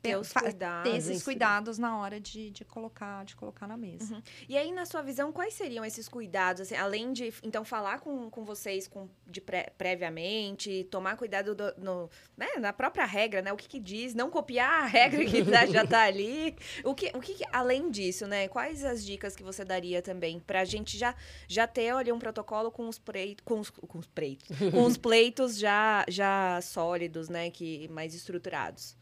Ter 0.00 0.10
pe- 0.10 0.16
os 0.16 0.32
cuidados. 0.32 0.90
ter 0.92 0.96
esses 0.98 1.22
cuidados 1.24 1.76
na 1.78 1.98
hora 1.98 2.20
de, 2.20 2.50
de 2.50 2.64
colocar 2.64 3.24
de 3.24 3.34
colocar 3.34 3.66
na 3.66 3.76
mesa. 3.76 4.14
Uhum. 4.14 4.22
E 4.48 4.56
aí, 4.56 4.70
na 4.72 4.86
sua 4.86 5.02
visão, 5.02 5.32
quais 5.32 5.54
seriam 5.54 5.84
esses 5.84 6.08
cuidados? 6.08 6.62
Assim, 6.62 6.76
além 6.76 7.12
de, 7.12 7.32
então, 7.42 7.64
falar 7.64 7.98
com, 8.00 8.30
com 8.30 8.44
vocês 8.44 8.86
com, 8.86 9.08
de 9.26 9.40
pré- 9.40 9.72
previamente, 9.76 10.84
tomar 10.90 11.16
cuidado 11.16 11.54
do- 11.54 11.74
no, 11.78 12.10
né, 12.36 12.46
na 12.60 12.72
própria 12.72 13.04
regra, 13.04 13.42
né? 13.42 13.52
O 13.52 13.56
que, 13.56 13.68
que 13.68 13.80
diz, 13.80 14.14
não 14.14 14.30
copiar 14.30 14.84
a 14.84 14.86
regra 14.86 15.24
que 15.24 15.42
já 15.72 15.86
tá 15.86 16.02
ali. 16.02 16.54
O 16.84 16.94
que, 16.94 17.10
o 17.14 17.20
que, 17.20 17.36
além 17.52 17.90
disso, 17.90 18.26
né? 18.26 18.48
Quais 18.48 18.84
as 18.84 19.04
dicas 19.04 19.34
que 19.34 19.42
você 19.42 19.64
daria 19.64 20.00
também 20.00 20.38
pra 20.40 20.64
gente 20.64 20.96
já, 20.96 21.14
já 21.48 21.66
ter, 21.66 21.92
olha, 21.92 22.14
um 22.14 22.18
protocolo 22.18 22.70
com 22.70 22.88
os 22.88 22.98
preitos, 22.98 23.44
com 23.44 23.58
os, 23.60 23.68
com 23.70 23.98
os 23.98 24.06
preitos, 24.06 24.46
com 24.70 24.84
os 24.84 24.96
pleitos 24.96 25.58
já, 25.58 26.04
já 26.08 26.60
sólidos, 26.62 27.28
né? 27.28 27.50
Que, 27.50 27.88
mais 27.88 28.14
estruturados. 28.14 28.96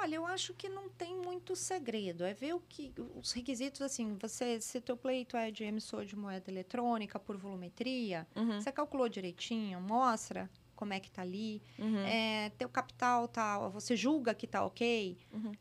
Olha, 0.00 0.14
eu 0.16 0.26
acho 0.26 0.54
que 0.54 0.68
não 0.68 0.88
tem 0.88 1.14
muito 1.16 1.54
segredo. 1.54 2.24
É 2.24 2.32
ver 2.32 2.54
o 2.54 2.60
que 2.60 2.92
os 3.14 3.32
requisitos 3.32 3.82
assim, 3.82 4.16
você 4.18 4.60
se 4.60 4.80
teu 4.80 4.96
pleito 4.96 5.36
é 5.36 5.50
de 5.50 5.62
emissor 5.64 6.04
de 6.04 6.16
moeda 6.16 6.50
eletrônica 6.50 7.18
por 7.18 7.36
volumetria, 7.36 8.26
Uhum, 8.34 8.58
você 8.60 8.72
calculou 8.72 9.08
direitinho, 9.08 9.80
mostra 9.80 10.50
como 10.74 10.94
é 10.94 11.00
que 11.00 11.10
tá 11.10 11.20
ali. 11.22 11.62
uhum, 11.78 12.04
É, 12.06 12.50
teu 12.56 12.68
capital 12.68 13.28
tá, 13.28 13.58
você 13.68 13.94
julga 13.94 14.34
que 14.34 14.46
tá 14.46 14.64
ok? 14.64 15.18
Uhum. 15.32 15.52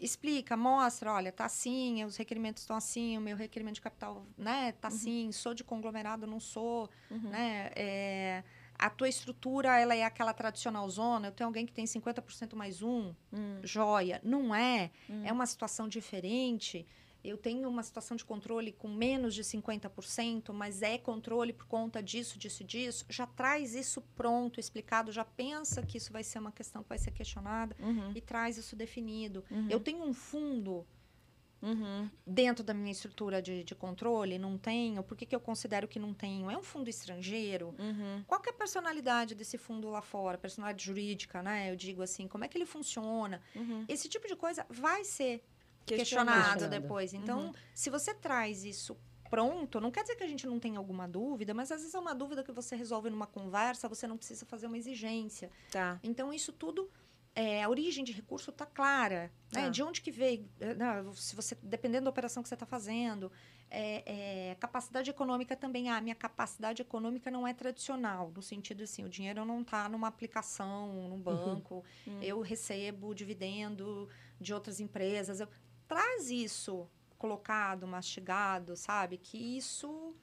Explica, 0.00 0.56
mostra, 0.56 1.12
olha, 1.12 1.32
tá 1.32 1.46
assim, 1.46 2.04
os 2.04 2.16
requerimentos 2.16 2.62
estão 2.62 2.76
assim, 2.76 3.18
o 3.18 3.20
meu 3.20 3.36
requerimento 3.36 3.76
de 3.76 3.80
capital, 3.80 4.24
né, 4.36 4.70
tá 4.72 4.88
assim, 4.88 5.32
sou 5.32 5.54
de 5.54 5.64
conglomerado, 5.64 6.24
não 6.24 6.38
sou, 6.38 6.88
uhum. 7.10 7.30
né, 7.30 7.72
é, 7.74 8.44
a 8.78 8.88
tua 8.88 9.08
estrutura, 9.08 9.78
ela 9.78 9.94
é 9.94 10.04
aquela 10.04 10.32
tradicional 10.32 10.88
zona, 10.88 11.28
eu 11.28 11.32
tenho 11.32 11.48
alguém 11.48 11.66
que 11.66 11.72
tem 11.72 11.84
50% 11.86 12.54
mais 12.54 12.80
um, 12.82 13.12
Hum, 13.32 13.60
joia, 13.64 14.20
não 14.22 14.54
é, 14.54 14.90
hum. 15.10 15.22
é 15.24 15.32
uma 15.32 15.46
situação 15.46 15.88
diferente, 15.88 16.86
eu 17.24 17.36
tenho 17.36 17.68
uma 17.68 17.82
situação 17.82 18.16
de 18.16 18.24
controle 18.24 18.70
com 18.72 18.86
menos 18.88 19.34
de 19.34 19.42
50%, 19.42 20.52
mas 20.52 20.82
é 20.82 20.96
controle 20.96 21.52
por 21.52 21.66
conta 21.66 22.00
disso, 22.02 22.38
disso 22.38 22.62
disso, 22.62 23.04
já 23.08 23.26
traz 23.26 23.74
isso 23.74 24.00
pronto, 24.14 24.60
explicado, 24.60 25.10
já 25.10 25.24
pensa 25.24 25.82
que 25.82 25.98
isso 25.98 26.12
vai 26.12 26.22
ser 26.22 26.38
uma 26.38 26.52
questão 26.52 26.82
que 26.82 26.88
vai 26.88 26.98
ser 26.98 27.10
questionada 27.10 27.76
Uhum, 27.80 28.12
e 28.14 28.20
traz 28.20 28.56
isso 28.56 28.76
definido. 28.76 29.44
uhum, 29.50 29.66
Eu 29.68 29.80
tenho 29.80 30.04
um 30.04 30.12
fundo 30.14 30.86
uhum, 31.62 32.08
dentro 32.26 32.62
da 32.64 32.72
minha 32.74 32.92
estrutura 32.92 33.40
de, 33.42 33.64
de 33.64 33.74
controle, 33.74 34.38
não 34.38 34.56
tenho. 34.58 35.02
Por 35.02 35.16
que, 35.16 35.26
que 35.26 35.34
eu 35.34 35.40
considero 35.40 35.86
que 35.88 35.98
não 35.98 36.12
tenho? 36.14 36.50
É 36.50 36.56
um 36.56 36.62
fundo 36.62 36.88
estrangeiro. 36.88 37.74
uhum. 37.78 38.22
Qual 38.26 38.40
que 38.40 38.50
é 38.50 38.52
a 38.52 38.56
personalidade 38.56 39.34
desse 39.34 39.58
fundo 39.58 39.88
lá 39.90 40.00
fora? 40.02 40.38
Personalidade 40.38 40.84
jurídica, 40.84 41.42
né? 41.42 41.70
Eu 41.70 41.76
digo 41.76 42.02
assim, 42.02 42.26
como 42.28 42.44
é 42.44 42.48
que 42.48 42.56
ele 42.58 42.66
funciona? 42.66 43.40
Uhum. 43.54 43.84
Esse 43.88 44.08
tipo 44.08 44.26
de 44.28 44.36
coisa 44.36 44.64
vai 44.68 45.04
ser 45.04 45.42
Questionado. 45.86 46.30
questionado, 46.38 46.42
Questionado. 46.60 46.82
depois. 46.82 47.14
Então, 47.14 47.46
Uhum. 47.46 47.52
se 47.74 47.88
você 47.90 48.12
traz 48.14 48.64
isso 48.64 48.96
pronto, 49.30 49.78
não 49.80 49.90
quer 49.90 50.02
dizer 50.02 50.16
que 50.16 50.22
a 50.24 50.26
gente 50.26 50.46
não 50.46 50.58
tenha 50.58 50.78
alguma 50.78 51.06
dúvida, 51.06 51.52
mas 51.52 51.70
às 51.70 51.80
vezes 51.80 51.94
é 51.94 51.98
uma 51.98 52.14
dúvida 52.14 52.42
que 52.42 52.50
você 52.50 52.74
resolve 52.74 53.10
numa 53.10 53.26
conversa, 53.26 53.86
você 53.86 54.06
não 54.06 54.16
precisa 54.16 54.46
fazer 54.46 54.66
uma 54.66 54.78
exigência. 54.78 55.50
Tá. 55.70 55.98
Então, 56.02 56.32
isso 56.32 56.50
tudo 56.50 56.90
é, 57.40 57.62
a 57.62 57.68
origem 57.68 58.02
de 58.04 58.12
recurso 58.12 58.50
está 58.50 58.66
clara, 58.66 59.30
né? 59.52 59.62
Tá. 59.64 59.68
De 59.68 59.80
onde 59.82 60.00
que 60.00 60.10
veio, 60.10 60.48
eh, 60.60 60.74
não, 60.74 61.12
se 61.14 61.36
você, 61.36 61.54
dependendo 61.62 62.04
da 62.04 62.10
operação 62.10 62.42
que 62.42 62.48
você 62.48 62.54
está 62.56 62.66
fazendo, 62.66 63.30
é, 63.70 64.50
é, 64.50 64.54
capacidade 64.56 65.08
econômica 65.10 65.54
também. 65.54 65.88
Ah, 65.88 66.00
minha 66.00 66.14
capacidade 66.16 66.82
econômica 66.82 67.30
não 67.30 67.46
é 67.46 67.54
tradicional, 67.54 68.32
no 68.34 68.42
sentido 68.42 68.82
assim, 68.82 69.04
o 69.04 69.08
dinheiro 69.08 69.44
não 69.44 69.60
está 69.60 69.88
numa 69.88 70.08
aplicação, 70.08 71.08
num 71.08 71.20
banco, 71.20 71.84
Hum. 72.06 72.18
eu 72.22 72.40
recebo 72.40 73.14
dividendo 73.14 74.08
de 74.40 74.52
outras 74.52 74.80
empresas. 74.80 75.38
Eu- 75.38 75.48
traz 75.86 76.30
isso 76.30 76.88
colocado, 77.16 77.86
mastigado, 77.86 78.74
sabe? 78.76 79.16
Que 79.18 79.38
isso 79.58 80.14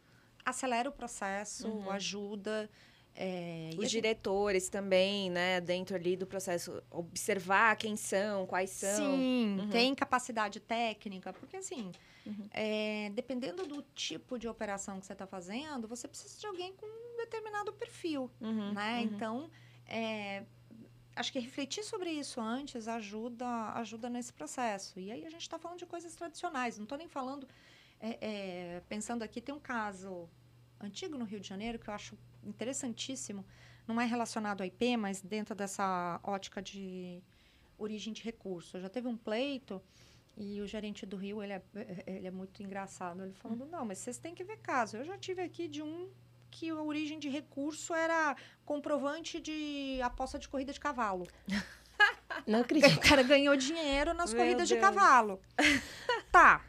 acelera 0.43 0.89
o 0.89 0.91
processo, 0.91 1.67
Uhum. 1.67 1.89
ajuda. 1.91 2.69
É, 3.15 3.69
Os 3.77 3.83
gente- 3.83 3.91
diretores 3.91 4.67
também, 4.69 5.29
né, 5.29 5.61
dentro 5.61 5.95
ali 5.95 6.17
do 6.17 6.27
processo, 6.27 6.83
observar 6.91 7.75
quem 7.77 7.95
são, 7.95 8.45
quais 8.45 8.71
são. 8.71 9.15
Sim, 9.17 9.59
Uhum. 9.61 9.69
tem 9.69 9.95
capacidade 9.95 10.59
técnica, 10.59 11.31
porque 11.31 11.55
assim, 11.57 11.91
Uhum. 12.25 12.47
é, 12.51 13.09
dependendo 13.13 13.65
do 13.65 13.81
tipo 13.93 14.37
de 14.37 14.47
operação 14.47 14.99
que 14.99 15.05
você 15.05 15.13
está 15.13 15.25
fazendo, 15.25 15.87
você 15.87 16.07
precisa 16.07 16.37
de 16.39 16.45
alguém 16.45 16.73
com 16.73 16.85
um 16.85 17.17
determinado 17.17 17.71
perfil, 17.73 18.29
Uhum, 18.41 18.73
né? 18.73 18.97
uhum. 18.97 19.03
Então, 19.15 19.49
é, 19.87 20.43
acho 21.15 21.31
que 21.31 21.39
refletir 21.39 21.83
sobre 21.85 22.09
isso 22.09 22.41
antes 22.41 22.87
ajuda, 22.89 23.47
ajuda 23.75 24.09
nesse 24.09 24.33
processo. 24.33 24.99
E 24.99 25.09
aí 25.11 25.25
a 25.25 25.29
gente 25.29 25.41
está 25.43 25.57
falando 25.57 25.79
de 25.79 25.85
coisas 25.85 26.13
tradicionais, 26.15 26.77
não 26.77 26.83
estou 26.83 26.97
nem 26.97 27.07
falando, 27.07 27.47
é, 28.01 28.17
é, 28.19 28.81
pensando 28.89 29.23
aqui, 29.23 29.39
tem 29.39 29.55
um 29.55 29.59
caso 29.59 30.29
antigo 30.79 31.17
no 31.17 31.25
Rio 31.25 31.39
de 31.39 31.47
Janeiro 31.47 31.79
que 31.79 31.89
eu 31.89 31.93
acho 31.93 32.17
interessantíssimo, 32.43 33.45
não 33.87 33.99
é 33.99 34.05
relacionado 34.05 34.61
ao 34.61 34.67
IP, 34.67 34.97
mas 34.97 35.21
dentro 35.21 35.53
dessa 35.55 36.19
ótica 36.23 36.61
de 36.61 37.21
origem 37.77 38.13
de 38.13 38.21
recurso. 38.23 38.79
Já 38.79 38.89
teve 38.89 39.07
um 39.07 39.17
pleito 39.17 39.81
e 40.37 40.59
o 40.61 40.67
gerente 40.67 41.05
do 41.05 41.15
Rio, 41.17 41.41
ele 41.43 41.53
é, 41.53 41.61
ele 42.07 42.27
é 42.27 42.31
muito 42.31 42.61
engraçado. 42.63 43.23
Ele 43.23 43.33
falando, 43.33 43.65
não, 43.65 43.85
mas 43.85 43.99
vocês 43.99 44.17
têm 44.17 44.33
que 44.35 44.43
ver 44.43 44.57
caso. 44.57 44.97
Eu 44.97 45.03
já 45.05 45.17
tive 45.17 45.41
aqui 45.41 45.67
de 45.67 45.81
um 45.81 46.09
que 46.51 46.69
a 46.69 46.81
origem 46.81 47.19
de 47.19 47.27
recurso 47.29 47.93
era 47.93 48.35
comprovante 48.65 49.39
de 49.41 49.99
aposta 50.01 50.39
de 50.39 50.47
corrida 50.47 50.71
de 50.71 50.79
cavalo. 50.79 51.27
Não 52.47 52.59
O 52.59 52.61
acredito. 52.63 52.99
cara 53.01 53.23
ganhou 53.23 53.55
dinheiro 53.55 54.13
nas 54.13 54.33
Meu 54.33 54.41
corridas 54.41 54.67
de 54.67 54.75
Deus. 54.75 54.85
cavalo. 54.85 55.39
tá. 56.31 56.63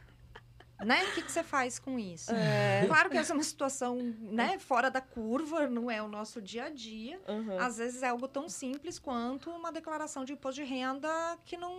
Né? 0.85 1.03
O 1.05 1.11
que, 1.13 1.23
que 1.23 1.31
você 1.31 1.43
faz 1.43 1.79
com 1.79 1.97
isso? 1.97 2.31
É. 2.31 2.85
Claro 2.87 3.09
que 3.09 3.17
essa 3.17 3.33
é 3.33 3.35
uma 3.35 3.43
situação 3.43 3.95
né, 4.19 4.59
fora 4.59 4.91
da 4.91 5.01
curva, 5.01 5.67
não 5.67 5.89
é 5.89 6.01
o 6.03 6.07
nosso 6.07 6.39
dia 6.41 6.65
a 6.65 6.69
dia. 6.69 7.19
Uhum. 7.27 7.59
Às 7.59 7.77
vezes 7.77 8.03
é 8.03 8.09
algo 8.09 8.27
tão 8.27 8.47
simples 8.47 8.99
quanto 8.99 9.49
uma 9.49 9.71
declaração 9.71 10.23
de 10.23 10.33
imposto 10.33 10.61
de 10.61 10.67
renda 10.69 11.09
que 11.45 11.57
não, 11.57 11.73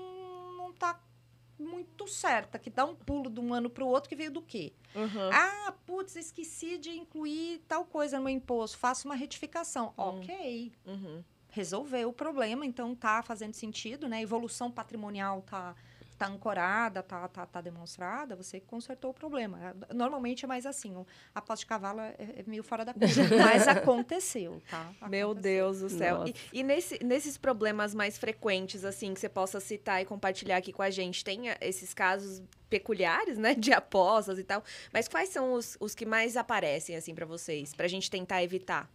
não 0.56 0.72
tá 0.72 0.98
muito 1.58 2.06
certa, 2.08 2.58
que 2.58 2.70
dá 2.70 2.84
um 2.84 2.94
pulo 2.94 3.28
de 3.30 3.40
um 3.40 3.52
ano 3.54 3.68
para 3.70 3.84
o 3.84 3.88
outro 3.88 4.08
que 4.08 4.16
veio 4.16 4.30
do 4.30 4.42
quê? 4.42 4.72
Uhum. 4.94 5.30
Ah, 5.32 5.72
putz, 5.86 6.16
esqueci 6.16 6.78
de 6.78 6.90
incluir 6.90 7.60
tal 7.68 7.84
coisa 7.84 8.18
no 8.18 8.24
meu 8.24 8.32
imposto, 8.34 8.78
faço 8.78 9.06
uma 9.08 9.14
retificação. 9.14 9.88
Hum. 9.98 10.20
Ok, 10.20 10.72
Uhum. 10.86 11.22
resolveu 11.50 12.08
o 12.10 12.12
problema, 12.12 12.64
então 12.64 12.94
tá 12.94 13.22
fazendo 13.22 13.54
sentido, 13.54 14.08
né? 14.08 14.18
A 14.18 14.22
evolução 14.22 14.70
patrimonial 14.70 15.42
tá, 15.42 15.74
tá 16.18 16.26
ancorada, 16.26 17.02
tá, 17.02 17.28
tá, 17.28 17.46
tá 17.46 17.60
demonstrada, 17.60 18.34
você 18.34 18.58
consertou 18.60 19.12
o 19.12 19.14
problema. 19.14 19.74
Normalmente 19.94 20.44
é 20.44 20.48
mais 20.48 20.66
assim, 20.66 20.94
o- 20.96 21.06
a 21.34 21.40
posse 21.40 21.60
de 21.60 21.66
cavalo 21.66 22.00
é, 22.00 22.14
é 22.18 22.44
meio 22.46 22.62
fora 22.64 22.84
da 22.84 22.92
curva, 22.92 23.06
mas 23.38 23.68
aconteceu, 23.68 24.60
tá? 24.68 24.90
Meu 25.08 25.30
Aconteceu. 25.30 25.42
Deus 25.42 25.80
do 25.80 25.88
céu. 25.88 26.18
Nossa. 26.18 26.32
E, 26.52 26.58
e 26.60 26.62
nesse- 26.62 27.02
nesses 27.04 27.38
problemas 27.38 27.94
mais 27.94 28.18
frequentes, 28.18 28.84
assim, 28.84 29.14
que 29.14 29.20
você 29.20 29.28
possa 29.28 29.60
citar 29.60 30.02
e 30.02 30.04
compartilhar 30.04 30.56
aqui 30.56 30.72
com 30.72 30.82
a 30.82 30.90
gente, 30.90 31.24
tem 31.24 31.50
eh, 31.50 31.58
esses 31.60 31.94
casos 31.94 32.42
peculiares, 32.68 33.38
né, 33.38 33.54
de 33.54 33.72
apostas 33.72 34.38
e 34.38 34.44
tal, 34.44 34.62
mas 34.92 35.08
quais 35.08 35.28
são 35.30 35.52
os, 35.54 35.76
os 35.80 35.94
que 35.94 36.04
mais 36.04 36.36
aparecem, 36.36 36.96
assim, 36.96 37.14
pra 37.14 37.24
vocês, 37.24 37.72
pra 37.74 37.88
gente 37.88 38.10
tentar 38.10 38.42
evitar? 38.42 38.90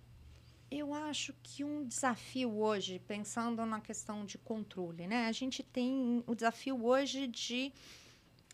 Eu 0.76 0.91
acho 0.91 1.36
que 1.43 1.63
um 1.63 1.86
desafio 1.86 2.57
hoje, 2.57 2.97
pensando 2.97 3.63
na 3.63 3.80
questão 3.80 4.26
de 4.26 4.39
controle, 4.39 5.05
né? 5.05 5.28
A 5.28 5.32
gente 5.32 5.61
tem 5.61 6.24
o 6.26 6.34
desafio 6.34 6.84
hoje 6.84 7.28
de 7.28 7.71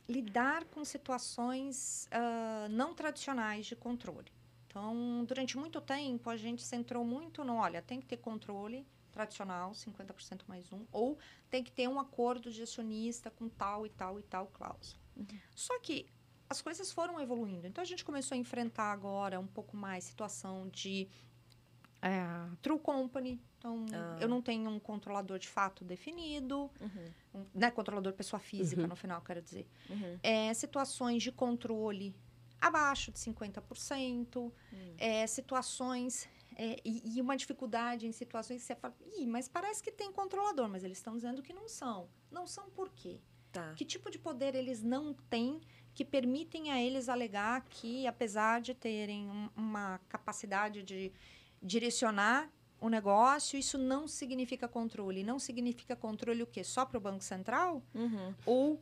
lidar 0.05 0.65
com 0.65 0.83
situações 0.83 2.09
ah, 2.11 2.67
não 2.69 2.93
tradicionais 2.93 3.67
de 3.67 3.73
controle. 3.73 4.29
Então, 4.67 5.23
durante 5.25 5.57
muito 5.57 5.79
tempo, 5.79 6.29
a 6.29 6.35
gente 6.35 6.61
centrou 6.61 7.05
muito 7.05 7.41
no, 7.45 7.55
olha, 7.55 7.81
tem 7.81 8.01
que 8.01 8.05
ter 8.05 8.17
controle 8.17 8.85
tradicional, 9.13 9.71
50% 9.71 10.41
mais 10.45 10.73
um, 10.73 10.85
ou 10.91 11.17
tem 11.49 11.63
que 11.63 11.71
ter 11.71 11.87
um 11.87 12.01
acordo 12.01 12.51
de 12.51 12.61
acionista 12.63 13.31
com 13.31 13.47
tal 13.47 13.85
e 13.85 13.89
tal 13.89 14.19
e 14.19 14.23
tal 14.23 14.47
cláusula. 14.47 14.99
Só 15.55 15.79
que 15.79 16.05
as 16.49 16.61
coisas 16.61 16.91
foram 16.91 17.17
evoluindo. 17.19 17.65
Então, 17.65 17.81
a 17.81 17.85
gente 17.85 18.03
começou 18.03 18.35
a 18.35 18.37
enfrentar 18.37 18.91
agora 18.91 19.39
um 19.39 19.47
pouco 19.47 19.77
mais 19.77 20.03
situação 20.03 20.67
de 20.67 21.07
é, 22.01 22.55
true 22.61 22.79
company. 22.79 23.39
Então, 23.57 23.85
Ah. 23.93 24.17
eu 24.21 24.27
não 24.29 24.41
tenho 24.41 24.69
um 24.69 24.79
controlador 24.79 25.37
de 25.37 25.47
fato 25.47 25.83
definido, 25.83 26.69
Uhum, 26.79 27.13
um, 27.41 27.45
né, 27.53 27.69
controlador 27.71 28.13
pessoa 28.13 28.39
física, 28.39 28.81
Uhum. 28.83 28.87
no 28.87 28.95
final, 28.95 29.21
quero 29.21 29.41
dizer. 29.41 29.67
uhum, 29.89 30.17
É, 30.23 30.53
situações 30.53 31.21
de 31.23 31.31
controle 31.31 32.15
abaixo 32.61 33.11
de 33.11 33.19
50%, 33.19 34.51
Hum. 34.73 34.95
é, 34.97 35.25
situações... 35.27 36.27
é, 36.55 36.77
e, 36.83 37.15
e 37.17 37.21
uma 37.21 37.37
dificuldade 37.37 38.05
em 38.05 38.11
situações 38.11 38.59
que 38.61 38.67
você 38.67 38.75
fala, 38.75 38.93
Ih, 39.17 39.25
mas 39.25 39.47
parece 39.47 39.81
que 39.81 39.91
tem 39.91 40.11
controlador, 40.11 40.67
mas 40.67 40.83
eles 40.83 40.97
estão 40.97 41.15
dizendo 41.15 41.41
que 41.41 41.53
não 41.53 41.69
são. 41.69 42.09
Não 42.29 42.45
são 42.45 42.69
por 42.71 42.89
quê? 42.91 43.21
Tá. 43.51 43.73
Que 43.75 43.85
tipo 43.85 44.11
de 44.11 44.19
poder 44.19 44.55
eles 44.55 44.83
não 44.83 45.13
têm 45.29 45.61
que 45.93 46.03
permitem 46.05 46.69
a 46.71 46.81
eles 46.81 47.07
alegar 47.09 47.65
que, 47.69 48.05
apesar 48.07 48.59
de 48.61 48.73
terem 48.73 49.25
um- 49.29 49.49
uma 49.55 49.99
capacidade 50.09 50.83
de 50.83 51.11
direcionar 51.61 52.49
o 52.81 52.87
negócio, 52.89 53.57
isso 53.59 53.77
não 53.77 54.07
significa 54.07 54.67
controle. 54.67 55.23
Não 55.23 55.37
significa 55.39 55.95
controle 55.95 56.43
o 56.43 56.47
quê? 56.47 56.63
Só 56.63 56.85
para 56.85 56.97
o 56.97 57.01
Banco 57.01 57.23
Central? 57.23 57.83
Uhum, 57.93 58.33
Ou 58.45 58.79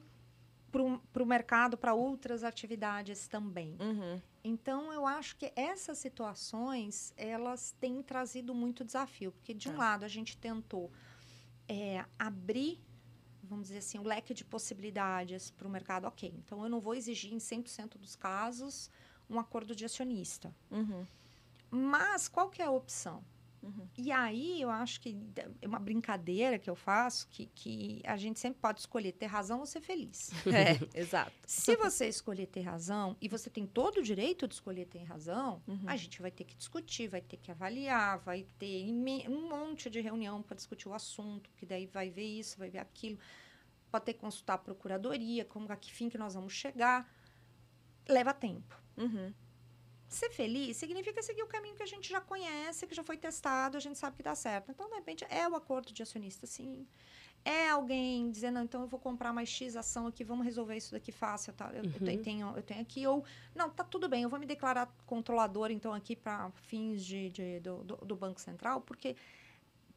para 1.11 1.23
o 1.23 1.25
mercado, 1.25 1.77
para 1.77 1.93
outras 1.93 2.43
atividades 2.43 3.27
também? 3.27 3.75
uhum, 3.79 4.21
Então, 4.43 4.93
eu 4.93 5.05
acho 5.05 5.35
que 5.35 5.51
essas 5.55 5.97
situações, 5.97 7.11
elas 7.17 7.71
têm 7.79 8.01
trazido 8.03 8.53
muito 8.53 8.83
desafio. 8.85 9.31
Porque, 9.31 9.53
de 9.53 9.67
um 9.67 9.73
Tá. 9.73 9.77
lado, 9.79 10.03
a 10.05 10.07
gente 10.07 10.37
tentou 10.37 10.91
é, 11.67 12.05
abrir, 12.17 12.79
vamos 13.43 13.67
dizer 13.67 13.79
assim, 13.79 13.97
o 13.97 14.03
leque 14.03 14.33
de 14.33 14.45
possibilidades 14.45 15.49
para 15.51 15.67
o 15.67 15.71
mercado. 15.71 16.05
Ok, 16.05 16.33
então 16.37 16.63
eu 16.63 16.69
não 16.69 16.79
vou 16.79 16.93
exigir 16.95 17.33
em 17.33 17.39
100% 17.39 17.97
dos 17.97 18.15
casos 18.15 18.89
um 19.29 19.39
acordo 19.39 19.75
de 19.75 19.83
acionista. 19.83 20.53
uhum, 20.71 21.05
Mas, 21.69 22.27
qual 22.27 22.49
que 22.49 22.61
é 22.61 22.65
a 22.65 22.71
opção? 22.71 23.23
uhum. 23.61 23.87
E 23.97 24.11
aí, 24.11 24.61
eu 24.61 24.69
acho 24.69 25.01
que 25.01 25.17
é 25.61 25.67
uma 25.67 25.79
brincadeira 25.79 26.57
que 26.57 26.69
eu 26.69 26.75
faço, 26.75 27.27
que, 27.27 27.47
que 27.47 28.01
a 28.05 28.15
gente 28.15 28.39
sempre 28.39 28.59
pode 28.61 28.79
escolher 28.79 29.11
ter 29.11 29.25
razão 29.25 29.59
ou 29.59 29.65
ser 29.65 29.81
feliz. 29.81 30.29
É, 30.47 30.77
exato. 30.97 31.33
Se 31.45 31.75
você 31.75 32.07
escolher 32.07 32.45
ter 32.47 32.61
razão, 32.61 33.17
e 33.19 33.27
você 33.27 33.49
tem 33.49 33.65
todo 33.65 33.97
o 33.97 34.01
direito 34.03 34.47
de 34.47 34.53
escolher 34.53 34.85
ter 34.85 35.03
razão, 35.03 35.61
Uhum. 35.67 35.81
a 35.85 35.95
gente 35.97 36.21
vai 36.21 36.31
ter 36.31 36.45
que 36.45 36.55
discutir, 36.55 37.07
vai 37.09 37.19
ter 37.21 37.37
que 37.37 37.51
avaliar, 37.51 38.19
vai 38.19 38.45
ter 38.57 38.85
um 39.27 39.49
monte 39.49 39.89
de 39.89 39.99
reunião 39.99 40.41
para 40.41 40.55
discutir 40.55 40.87
o 40.87 40.93
assunto, 40.93 41.49
que 41.57 41.65
daí 41.65 41.85
vai 41.87 42.09
ver 42.09 42.23
isso, 42.39 42.57
vai 42.57 42.69
ver 42.69 42.79
aquilo. 42.79 43.19
Pode 43.91 44.05
ter 44.05 44.13
que 44.13 44.19
consultar 44.19 44.53
a 44.55 44.57
procuradoria, 44.59 45.43
como 45.43 45.69
a 45.71 45.75
que 45.75 45.91
fim 45.91 46.09
que 46.09 46.17
nós 46.17 46.35
vamos 46.35 46.53
chegar. 46.53 47.09
Leva 48.07 48.33
tempo. 48.33 48.79
Uhum, 48.97 49.33
Ser 50.07 50.29
feliz 50.31 50.77
significa 50.77 51.21
seguir 51.21 51.43
o 51.43 51.47
caminho 51.47 51.75
que 51.75 51.83
a 51.83 51.87
gente 51.87 52.09
já 52.09 52.21
conhece, 52.21 52.87
que 52.87 52.95
já 52.95 53.03
foi 53.03 53.17
testado, 53.17 53.75
a 53.75 53.79
gente 53.79 53.97
sabe 53.99 54.15
que 54.17 54.23
dá 54.23 54.35
certo. 54.35 54.71
Então, 54.71 54.87
de 54.89 54.95
repente, 54.95 55.25
é 55.29 55.47
o 55.47 55.55
acordo 55.55 55.91
de 55.91 56.01
acionista, 56.01 56.47
sim. 56.47 56.87
É 57.45 57.69
alguém 57.69 58.29
dizendo, 58.31 58.59
então 58.59 58.81
eu 58.81 58.87
vou 58.87 58.99
comprar 58.99 59.31
mais 59.31 59.47
X 59.49 59.75
ação 59.75 60.07
aqui, 60.07 60.23
vamos 60.23 60.45
resolver 60.45 60.75
isso 60.75 60.91
daqui 60.91 61.11
fácil, 61.11 61.53
tá? 61.53 61.69
Eu, 61.73 61.83
eu 61.83 61.83
Uhum. 61.83 61.91
tenho- 62.05 62.23
tenho, 62.23 62.53
eu 62.57 62.63
tenho 62.63 62.81
aqui. 62.81 63.05
Ou, 63.07 63.23
não, 63.55 63.69
tá 63.69 63.83
tudo 63.83 64.07
bem, 64.09 64.23
eu 64.23 64.29
vou 64.29 64.39
me 64.39 64.45
declarar 64.45 64.87
controlador, 65.05 65.71
então, 65.71 65.93
aqui 65.93 66.15
para 66.15 66.51
fins 66.51 67.05
de, 67.05 67.29
de- 67.29 67.59
do, 67.59 67.83
do- 67.83 67.97
do 67.97 68.15
Banco 68.15 68.39
Central, 68.41 68.81
porque 68.81 69.15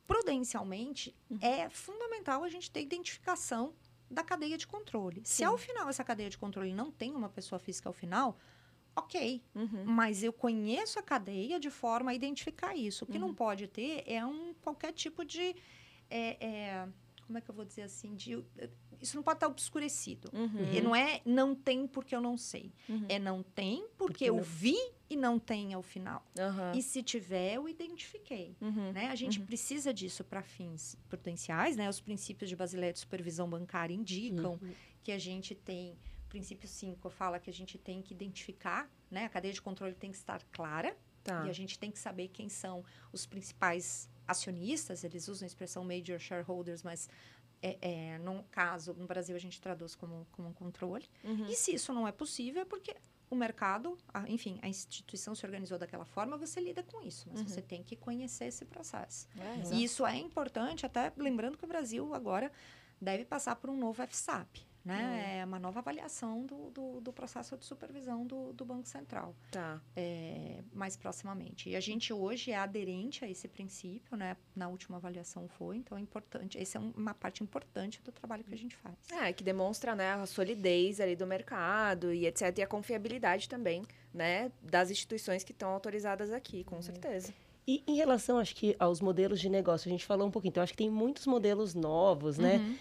prudencialmente 0.06 1.14
é 1.40 1.68
fundamental 1.70 2.42
a 2.44 2.48
gente 2.48 2.70
ter 2.70 2.82
identificação 2.82 3.72
da 4.10 4.24
cadeia 4.24 4.58
de 4.58 4.66
controle. 4.66 5.22
Se 5.24 5.36
Sim. 5.36 5.44
ao 5.44 5.56
final 5.56 5.88
essa 5.88 6.02
cadeia 6.02 6.28
de 6.28 6.36
controle 6.36 6.74
não 6.74 6.90
tem 6.90 7.14
uma 7.14 7.28
pessoa 7.28 7.58
física 7.60 7.88
ao 7.88 7.92
final, 7.92 8.36
ok, 8.96 9.42
uhum. 9.54 9.84
mas 9.86 10.22
eu 10.22 10.32
conheço 10.32 10.98
a 10.98 11.02
cadeia 11.02 11.58
de 11.60 11.70
forma 11.70 12.10
a 12.10 12.14
identificar 12.14 12.74
isso. 12.76 13.04
O 13.04 13.08
que 13.08 13.18
não 13.18 13.34
pode 13.34 13.66
ter 13.68 14.02
é 14.06 14.24
um 14.24 14.54
qualquer 14.62 14.92
tipo 14.92 15.24
de. 15.24 15.54
é, 16.10 16.36
é, 16.46 16.88
como 17.26 17.38
é 17.38 17.40
que 17.40 17.48
eu 17.48 17.54
vou 17.54 17.64
dizer 17.64 17.82
assim, 17.82 18.16
de, 18.16 18.44
isso 19.00 19.14
não 19.16 19.22
pode 19.22 19.36
estar 19.36 19.46
obscurecido. 19.46 20.28
Uhum. 20.32 20.72
E 20.74 20.80
não 20.80 20.96
é 20.96 21.20
não 21.24 21.54
tem 21.54 21.86
porque 21.86 22.14
eu 22.14 22.20
não 22.20 22.36
sei. 22.36 22.72
Uhum. 22.88 23.06
É 23.08 23.18
não 23.20 23.42
tem 23.42 23.82
porque, 23.96 23.96
Porque 23.96 24.24
eu 24.24 24.36
não- 24.36 24.42
vi 24.42 24.76
e 25.08 25.16
não 25.16 25.38
tem 25.38 25.72
ao 25.72 25.82
final. 25.82 26.24
E 26.74 26.82
se 26.82 27.02
tiver, 27.02 27.54
eu 27.54 27.68
identifiquei. 27.68 28.56
Uhum. 28.60 28.90
Né? 28.92 29.06
A 29.08 29.14
gente 29.14 29.38
precisa 29.40 29.94
disso 29.94 30.24
para 30.24 30.42
fins 30.42 30.96
prudenciais, 31.08 31.76
né? 31.76 31.88
Os 31.88 32.00
princípios 32.00 32.48
de 32.50 32.56
Basileia 32.56 32.92
de 32.92 32.98
Supervisão 32.98 33.48
Bancária 33.48 33.94
indicam 33.94 34.58
Uhum. 34.60 34.72
que 35.02 35.12
a 35.12 35.18
gente 35.18 35.54
tem, 35.54 35.96
princípio 36.30 36.66
5 36.68 37.10
fala 37.10 37.38
que 37.38 37.50
a 37.50 37.52
gente 37.52 37.76
tem 37.76 38.00
que 38.00 38.14
identificar, 38.14 38.88
né? 39.10 39.26
A 39.26 39.28
cadeia 39.28 39.52
de 39.52 39.60
controle 39.60 39.94
tem 39.94 40.10
que 40.10 40.16
estar 40.16 40.42
clara 40.50 40.96
Tá. 41.22 41.44
e 41.46 41.50
a 41.50 41.52
gente 41.52 41.78
tem 41.78 41.90
que 41.90 41.98
saber 41.98 42.28
quem 42.28 42.48
são 42.48 42.82
os 43.12 43.26
principais 43.26 44.08
acionistas, 44.26 45.04
eles 45.04 45.28
usam 45.28 45.44
a 45.44 45.48
expressão 45.48 45.84
major 45.84 46.18
shareholders, 46.18 46.82
mas 46.82 47.08
é, 47.62 47.76
é, 47.82 48.18
no 48.18 48.42
caso, 48.44 48.94
no 48.94 49.06
Brasil, 49.06 49.36
a 49.36 49.38
gente 49.38 49.60
traduz 49.60 49.94
como, 49.94 50.26
como 50.32 50.48
um 50.48 50.52
controle. 50.54 51.06
Uhum. 51.22 51.46
E 51.46 51.54
se 51.54 51.74
isso 51.74 51.92
não 51.92 52.08
é 52.08 52.12
possível, 52.12 52.62
é 52.62 52.64
porque 52.64 52.96
o 53.28 53.34
mercado, 53.36 53.98
a- 54.14 54.26
enfim, 54.30 54.58
a 54.62 54.68
instituição 54.68 55.34
se 55.34 55.44
organizou 55.44 55.78
daquela 55.78 56.06
forma, 56.06 56.38
você 56.38 56.58
lida 56.58 56.82
com 56.82 57.02
isso, 57.02 57.28
mas 57.30 57.40
Uhum. 57.40 57.48
você 57.48 57.60
tem 57.60 57.82
que 57.82 57.96
conhecer 57.96 58.46
esse 58.46 58.64
processo. 58.64 59.28
É. 59.38 59.74
E 59.74 59.84
isso 59.84 60.06
é 60.06 60.16
importante, 60.16 60.86
até 60.86 61.12
lembrando 61.18 61.58
que 61.58 61.64
o 61.64 61.68
Brasil 61.68 62.14
agora 62.14 62.50
deve 62.98 63.26
passar 63.26 63.56
por 63.56 63.68
um 63.68 63.76
novo 63.76 64.02
FSAP, 64.06 64.66
né? 64.84 65.38
É 65.40 65.44
uma 65.44 65.58
nova 65.58 65.80
avaliação 65.80 66.44
do, 66.46 66.70
do, 66.70 67.00
do 67.00 67.12
processo 67.12 67.56
de 67.56 67.64
supervisão 67.64 68.26
do, 68.26 68.52
do 68.52 68.64
Banco 68.64 68.86
Central, 68.88 69.34
Tá. 69.50 69.80
é, 69.96 70.62
mais 70.72 70.96
proximamente. 70.96 71.68
E 71.68 71.76
a 71.76 71.80
gente 71.80 72.12
hoje 72.12 72.50
é 72.50 72.56
aderente 72.56 73.24
a 73.24 73.28
esse 73.28 73.46
princípio, 73.48 74.16
né? 74.16 74.36
Na 74.56 74.68
última 74.68 74.96
avaliação 74.96 75.46
foi, 75.48 75.76
então 75.76 75.98
é 75.98 76.00
importante. 76.00 76.58
Essa 76.58 76.78
é 76.78 76.80
um- 76.80 76.92
uma 76.96 77.12
parte 77.14 77.42
importante 77.42 78.00
do 78.02 78.10
trabalho 78.12 78.42
que 78.44 78.54
a 78.54 78.58
gente 78.58 78.74
faz. 78.76 78.94
É, 79.12 79.32
que 79.32 79.44
demonstra, 79.44 79.94
né, 79.94 80.12
a 80.14 80.26
solidez 80.26 81.00
ali 81.00 81.14
do 81.14 81.26
mercado 81.26 82.12
e 82.12 82.26
etc. 82.26 82.56
E 82.58 82.62
a 82.62 82.66
confiabilidade 82.66 83.48
também, 83.48 83.82
né, 84.14 84.50
das 84.62 84.90
instituições 84.90 85.44
que 85.44 85.52
estão 85.52 85.70
autorizadas 85.70 86.32
aqui, 86.32 86.64
com 86.64 86.80
certeza. 86.80 87.32
E 87.66 87.84
em 87.86 87.94
relação, 87.96 88.38
acho 88.38 88.56
que, 88.56 88.74
aos 88.78 89.00
modelos 89.00 89.38
de 89.38 89.48
negócio, 89.48 89.88
a 89.88 89.92
gente 89.92 90.04
falou 90.04 90.26
um 90.26 90.30
pouquinho. 90.30 90.50
Então, 90.50 90.62
acho 90.62 90.72
que 90.72 90.78
tem 90.78 90.90
muitos 90.90 91.26
modelos 91.26 91.74
novos, 91.74 92.38
né? 92.38 92.56
Uhum. 92.56 92.76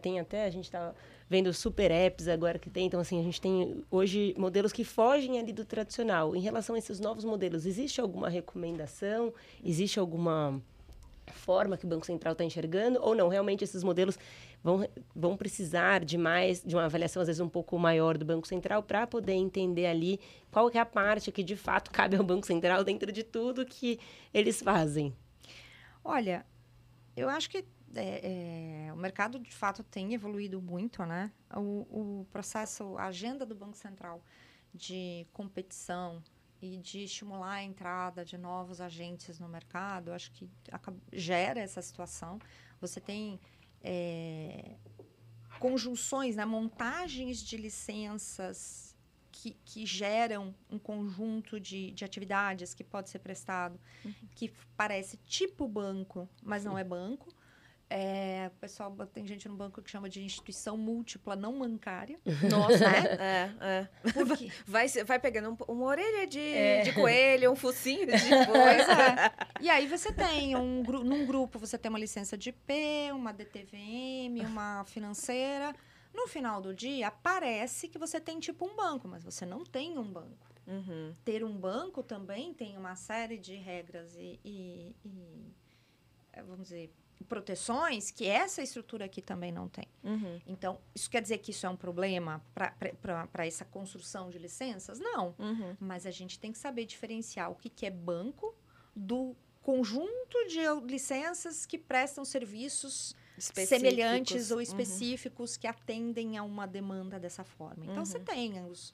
Tem 0.00 0.20
até, 0.20 0.44
a 0.44 0.50
gente 0.50 0.64
está 0.66 0.94
vendo 1.28 1.52
super 1.52 1.90
apps 1.90 2.28
agora 2.28 2.58
que 2.58 2.70
tem. 2.70 2.86
Então, 2.86 3.00
assim, 3.00 3.18
a 3.18 3.22
gente 3.22 3.40
tem 3.40 3.82
hoje 3.90 4.34
modelos 4.36 4.72
que 4.72 4.84
fogem 4.84 5.38
ali 5.38 5.52
do 5.52 5.64
tradicional. 5.64 6.36
Em 6.36 6.40
relação 6.40 6.74
a 6.74 6.78
esses 6.78 7.00
novos 7.00 7.24
modelos, 7.24 7.66
existe 7.66 8.00
alguma 8.00 8.28
recomendação? 8.28 9.32
Existe 9.64 9.98
alguma 9.98 10.60
forma 11.32 11.76
que 11.76 11.86
o 11.86 11.88
Banco 11.88 12.04
Central 12.04 12.32
está 12.32 12.44
enxergando? 12.44 12.98
Ou 13.00 13.14
não? 13.14 13.28
Realmente, 13.28 13.64
esses 13.64 13.82
modelos 13.82 14.18
vão, 14.62 14.86
vão 15.14 15.36
precisar 15.36 16.04
de 16.04 16.18
mais, 16.18 16.62
de 16.62 16.74
uma 16.74 16.84
avaliação, 16.84 17.22
às 17.22 17.28
vezes, 17.28 17.40
um 17.40 17.48
pouco 17.48 17.78
maior 17.78 18.18
do 18.18 18.24
Banco 18.24 18.46
Central 18.46 18.82
para 18.82 19.06
poder 19.06 19.32
entender 19.32 19.86
ali 19.86 20.20
qual 20.50 20.70
é 20.72 20.78
a 20.78 20.86
parte 20.86 21.32
que, 21.32 21.42
de 21.42 21.56
fato, 21.56 21.90
cabe 21.90 22.16
ao 22.16 22.24
Banco 22.24 22.46
Central 22.46 22.84
dentro 22.84 23.10
de 23.10 23.22
tudo 23.22 23.64
que 23.64 23.98
eles 24.32 24.60
fazem. 24.60 25.14
Olha, 26.04 26.44
eu 27.16 27.28
acho 27.28 27.48
que 27.48 27.64
é, 27.94 28.86
é, 28.88 28.92
o 28.92 28.96
mercado 28.96 29.38
de 29.38 29.52
fato 29.52 29.82
tem 29.82 30.14
evoluído 30.14 30.60
muito, 30.60 31.04
né? 31.04 31.30
O, 31.54 32.20
o 32.20 32.26
processo, 32.30 32.96
a 32.98 33.04
agenda 33.06 33.44
do 33.46 33.54
Banco 33.54 33.76
Central 33.76 34.22
de 34.72 35.26
competição 35.32 36.22
e 36.60 36.78
de 36.78 37.04
estimular 37.04 37.54
a 37.54 37.62
entrada 37.62 38.24
de 38.24 38.36
novos 38.38 38.80
agentes 38.80 39.38
no 39.38 39.48
mercado, 39.48 40.12
acho 40.12 40.32
que 40.32 40.48
gera 41.12 41.60
essa 41.60 41.80
situação. 41.82 42.38
Você 42.80 43.00
tem 43.00 43.38
é, 43.82 44.76
conjunções, 45.58 46.36
né? 46.36 46.44
montagens 46.44 47.42
de 47.42 47.56
licenças 47.56 48.96
que, 49.30 49.56
que 49.64 49.84
geram 49.84 50.54
um 50.70 50.78
conjunto 50.78 51.60
de, 51.60 51.90
de 51.90 52.04
atividades 52.04 52.72
que 52.74 52.82
pode 52.84 53.10
ser 53.10 53.18
prestado, 53.18 53.78
que 54.34 54.46
f- 54.46 54.66
parece 54.76 55.16
tipo 55.18 55.68
banco, 55.68 56.28
mas 56.42 56.64
não 56.64 56.78
é 56.78 56.84
banco. 56.84 57.32
É, 57.90 58.50
o 58.54 58.58
pessoal, 58.58 58.90
tem 59.12 59.26
gente 59.26 59.46
no 59.48 59.54
banco 59.56 59.80
que 59.82 59.90
chama 59.90 60.08
de 60.08 60.22
instituição 60.22 60.76
múltipla 60.76 61.36
não 61.36 61.58
bancária. 61.58 62.18
Nossa, 62.50 62.78
Né? 62.78 63.50
É, 63.60 63.88
é. 64.06 64.12
Por 64.12 64.36
quê? 64.36 64.50
Vai, 64.66 64.88
vai 64.88 65.18
pegando 65.18 65.50
um- 65.50 65.72
uma 65.72 65.84
orelha 65.86 66.26
de, 66.26 66.40
É. 66.40 66.80
de 66.82 66.92
coelho, 66.92 67.52
um 67.52 67.56
focinho 67.56 68.06
de 68.06 68.12
coisa. 68.12 68.92
é. 68.92 69.32
E 69.60 69.68
aí 69.70 69.86
você 69.86 70.12
tem 70.12 70.56
um 70.56 70.82
num 70.82 71.26
grupo 71.26 71.58
você 71.58 71.76
tem 71.78 71.88
uma 71.90 71.98
licença 71.98 72.36
de 72.36 72.48
IP, 72.50 72.72
uma 73.12 73.32
DTVM, 73.32 74.40
uma 74.46 74.84
financeira. 74.86 75.74
No 76.12 76.26
final 76.26 76.60
do 76.62 76.72
dia 76.74 77.10
parece 77.10 77.88
que 77.88 77.98
você 77.98 78.18
tem 78.20 78.38
tipo 78.40 78.64
um 78.66 78.74
banco, 78.74 79.06
mas 79.06 79.22
você 79.22 79.44
não 79.44 79.64
tem 79.64 79.98
um 79.98 80.04
banco. 80.10 80.48
Uhum. 80.66 81.14
Ter 81.24 81.44
um 81.44 81.52
banco 81.56 82.02
também 82.02 82.54
tem 82.54 82.76
uma 82.78 82.96
série 82.96 83.36
de 83.36 83.54
regras 83.56 84.16
e, 84.16 84.40
e- 84.44 84.96
e, 85.04 85.52
vamos 86.46 86.64
dizer 86.68 86.90
proteções 87.24 88.10
que 88.10 88.26
essa 88.26 88.62
estrutura 88.62 89.04
aqui 89.06 89.20
também 89.22 89.50
não 89.52 89.68
tem. 89.68 89.86
Uhum. 90.02 90.40
Então, 90.46 90.78
isso 90.94 91.10
quer 91.10 91.20
dizer 91.22 91.38
que 91.38 91.50
isso 91.50 91.66
é 91.66 91.68
um 91.68 91.76
problema 91.76 92.42
para 92.54 93.46
essa 93.46 93.64
construção 93.64 94.30
de 94.30 94.38
licenças? 94.38 94.98
Não. 95.00 95.34
Uhum. 95.38 95.76
Mas 95.80 96.06
a 96.06 96.10
gente 96.10 96.38
tem 96.38 96.52
que 96.52 96.58
saber 96.58 96.84
diferenciar 96.86 97.50
o 97.50 97.54
que, 97.54 97.68
que 97.68 97.86
é 97.86 97.90
banco 97.90 98.54
do 98.94 99.34
conjunto 99.62 100.46
de 100.48 100.60
licenças 100.86 101.64
que 101.66 101.78
prestam 101.78 102.24
serviços 102.24 103.16
semelhantes 103.38 104.50
ou 104.50 104.58
Uhum. 104.58 104.62
específicos 104.62 105.56
que 105.56 105.66
atendem 105.66 106.36
a 106.38 106.42
uma 106.42 106.66
demanda 106.66 107.18
dessa 107.18 107.42
forma. 107.44 107.84
Então, 107.84 108.04
você 108.04 108.18
Uhum. 108.18 108.24
tem 108.24 108.64
os 108.70 108.92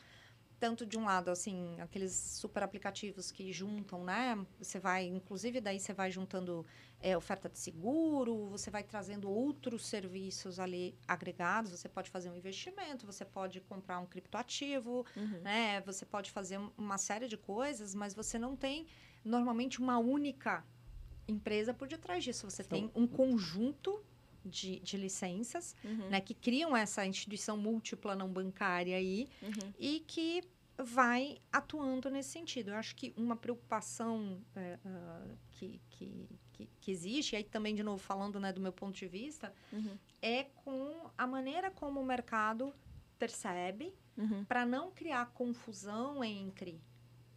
tanto 0.60 0.84
de 0.84 0.98
um 0.98 1.04
lado 1.06 1.30
assim 1.30 1.80
aqueles 1.80 2.12
super 2.12 2.62
aplicativos 2.62 3.32
que 3.32 3.50
juntam 3.50 4.04
né 4.04 4.38
você 4.60 4.78
vai 4.78 5.06
inclusive 5.06 5.58
daí 5.60 5.80
você 5.80 5.92
vai 5.94 6.10
juntando 6.10 6.64
é, 7.00 7.16
oferta 7.16 7.48
de 7.48 7.58
seguro 7.58 8.46
você 8.50 8.70
vai 8.70 8.82
trazendo 8.84 9.30
outros 9.30 9.86
serviços 9.86 10.58
ali 10.60 10.94
agregados 11.08 11.72
você 11.72 11.88
pode 11.88 12.10
fazer 12.10 12.28
um 12.30 12.36
investimento 12.36 13.06
você 13.06 13.24
pode 13.24 13.60
comprar 13.62 13.98
um 13.98 14.06
criptoativo 14.06 15.06
Uhum. 15.16 15.40
né? 15.42 15.80
Você 15.82 16.04
pode 16.04 16.30
fazer 16.30 16.58
um- 16.58 16.70
uma 16.76 16.98
série 16.98 17.26
de 17.26 17.36
coisas, 17.36 17.94
mas 17.94 18.12
você 18.12 18.38
não 18.38 18.54
tem 18.54 18.86
normalmente 19.24 19.78
uma 19.80 19.98
única 19.98 20.62
empresa 21.26 21.72
por 21.72 21.88
detrás 21.88 22.22
disso. 22.24 22.48
Você 22.50 22.62
São- 22.62 22.70
tem 22.70 22.90
um 22.94 23.06
conjunto 23.06 24.02
de, 24.44 24.80
de 24.80 24.96
licenças, 24.96 25.74
Uhum. 25.84 26.08
né? 26.08 26.20
Que 26.20 26.34
criam 26.34 26.76
essa 26.76 27.04
instituição 27.06 27.56
múltipla 27.56 28.14
não 28.14 28.28
bancária 28.28 28.96
aí 28.96 29.28
Uhum. 29.42 29.72
e 29.78 30.00
que 30.06 30.42
vai 30.82 31.38
atuando 31.52 32.08
nesse 32.08 32.30
sentido. 32.30 32.70
Eu 32.70 32.76
acho 32.76 32.96
que 32.96 33.12
uma 33.16 33.36
preocupação 33.36 34.40
é, 34.56 34.78
ah, 34.84 35.26
que, 35.50 35.78
que, 35.90 36.28
que, 36.54 36.68
que 36.80 36.90
existe, 36.90 37.34
e 37.34 37.36
aí 37.36 37.44
também, 37.44 37.74
de 37.74 37.82
novo, 37.82 37.98
falando 38.02 38.40
né, 38.40 38.50
do 38.52 38.60
meu 38.62 38.72
ponto 38.72 38.96
de 38.96 39.06
vista, 39.06 39.52
Uhum. 39.72 39.98
é 40.22 40.44
com 40.44 41.10
a 41.18 41.26
maneira 41.26 41.70
como 41.70 42.00
o 42.00 42.04
mercado 42.06 42.72
percebe 43.18 43.92
Uhum. 44.16 44.44
para 44.44 44.64
não 44.66 44.90
criar 44.90 45.26
confusão 45.32 46.22
entre 46.24 46.80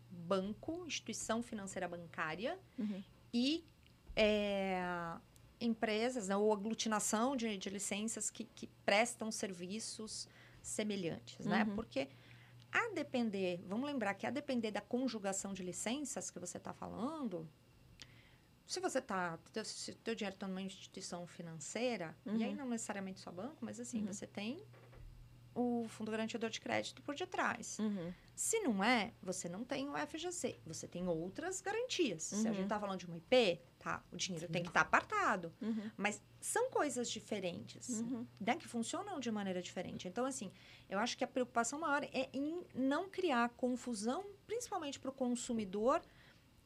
banco, 0.10 0.84
instituição 0.86 1.42
financeira 1.44 1.88
bancária 1.88 2.58
Uhum. 2.80 3.04
e 3.34 3.64
é, 4.16 4.82
empresas, 5.66 6.28
né, 6.28 6.36
ou 6.36 6.52
aglutinação 6.52 7.36
de, 7.36 7.58
de 7.58 7.70
licenças 7.70 8.30
que, 8.30 8.44
que 8.44 8.68
prestam 8.86 9.32
serviços 9.32 10.28
semelhantes, 10.62 11.46
né? 11.46 11.64
Uhum. 11.64 11.76
Porque 11.76 12.08
a 12.72 12.90
depender, 12.94 13.64
vamos 13.68 13.86
lembrar 13.86 14.14
que 14.16 14.26
a 14.26 14.32
depender 14.32 14.72
da 14.72 14.82
conjugação 14.82 15.54
de 15.54 15.64
licenças 15.64 16.30
que 16.32 16.40
você 16.40 16.58
está 16.58 16.74
falando, 16.74 17.48
se 18.66 18.80
você 18.80 19.00
está, 19.00 19.38
se 19.64 19.92
o 19.92 19.96
teu 19.96 20.16
dinheiro 20.16 20.36
está 20.36 20.48
numa 20.48 20.62
instituição 20.62 21.28
financeira, 21.28 22.16
e 22.26 22.44
aí 22.44 22.52
Uhum. 22.52 22.56
não 22.58 22.70
necessariamente 22.70 23.20
só 23.20 23.32
banco, 23.32 23.58
mas 23.62 23.80
assim, 23.80 24.02
Uhum. 24.02 24.08
você 24.14 24.26
tem 24.26 24.64
o 25.56 25.86
fundo 25.88 26.10
garantidor 26.10 26.50
de 26.50 26.60
crédito 26.60 27.02
por 27.04 27.14
detrás. 27.14 27.78
Uhum. 27.78 28.12
Se 28.34 28.60
não 28.62 28.84
é, 28.84 29.14
você 29.22 29.48
não 29.48 29.64
tem 29.64 29.88
o 29.88 29.94
FGC, 29.96 30.60
você 30.66 30.88
tem 30.88 31.08
outras 31.08 31.62
garantias. 31.62 32.24
Se 32.24 32.36
a 32.36 32.38
Uhum. 32.38 32.54
gente 32.56 32.64
está 32.64 32.80
falando 32.80 33.00
de 33.00 33.06
uma 33.06 33.18
IP, 33.18 33.62
tá, 33.84 34.04
o 34.12 34.16
dinheiro 34.16 34.48
tem 34.48 34.62
que 34.64 34.70
estar 34.70 34.82
apartado. 34.82 35.52
Uhum. 35.62 35.92
Mas 35.98 36.22
são 36.40 36.70
coisas 36.70 37.10
diferentes, 37.10 37.90
Uhum. 38.00 38.26
né, 38.40 38.56
que 38.56 38.68
funcionam 38.68 39.20
de 39.20 39.30
maneira 39.32 39.62
diferente. 39.62 40.08
Então, 40.08 40.26
assim, 40.26 40.52
eu 40.90 40.98
acho 41.00 41.18
que 41.18 41.24
a 41.24 41.28
preocupação 41.28 41.80
maior 41.80 42.04
é 42.04 42.30
em 42.34 42.64
não 42.74 43.10
criar 43.10 43.50
confusão, 43.50 44.26
principalmente 44.48 45.00
para 45.00 45.10
o 45.10 45.14
consumidor 45.14 46.02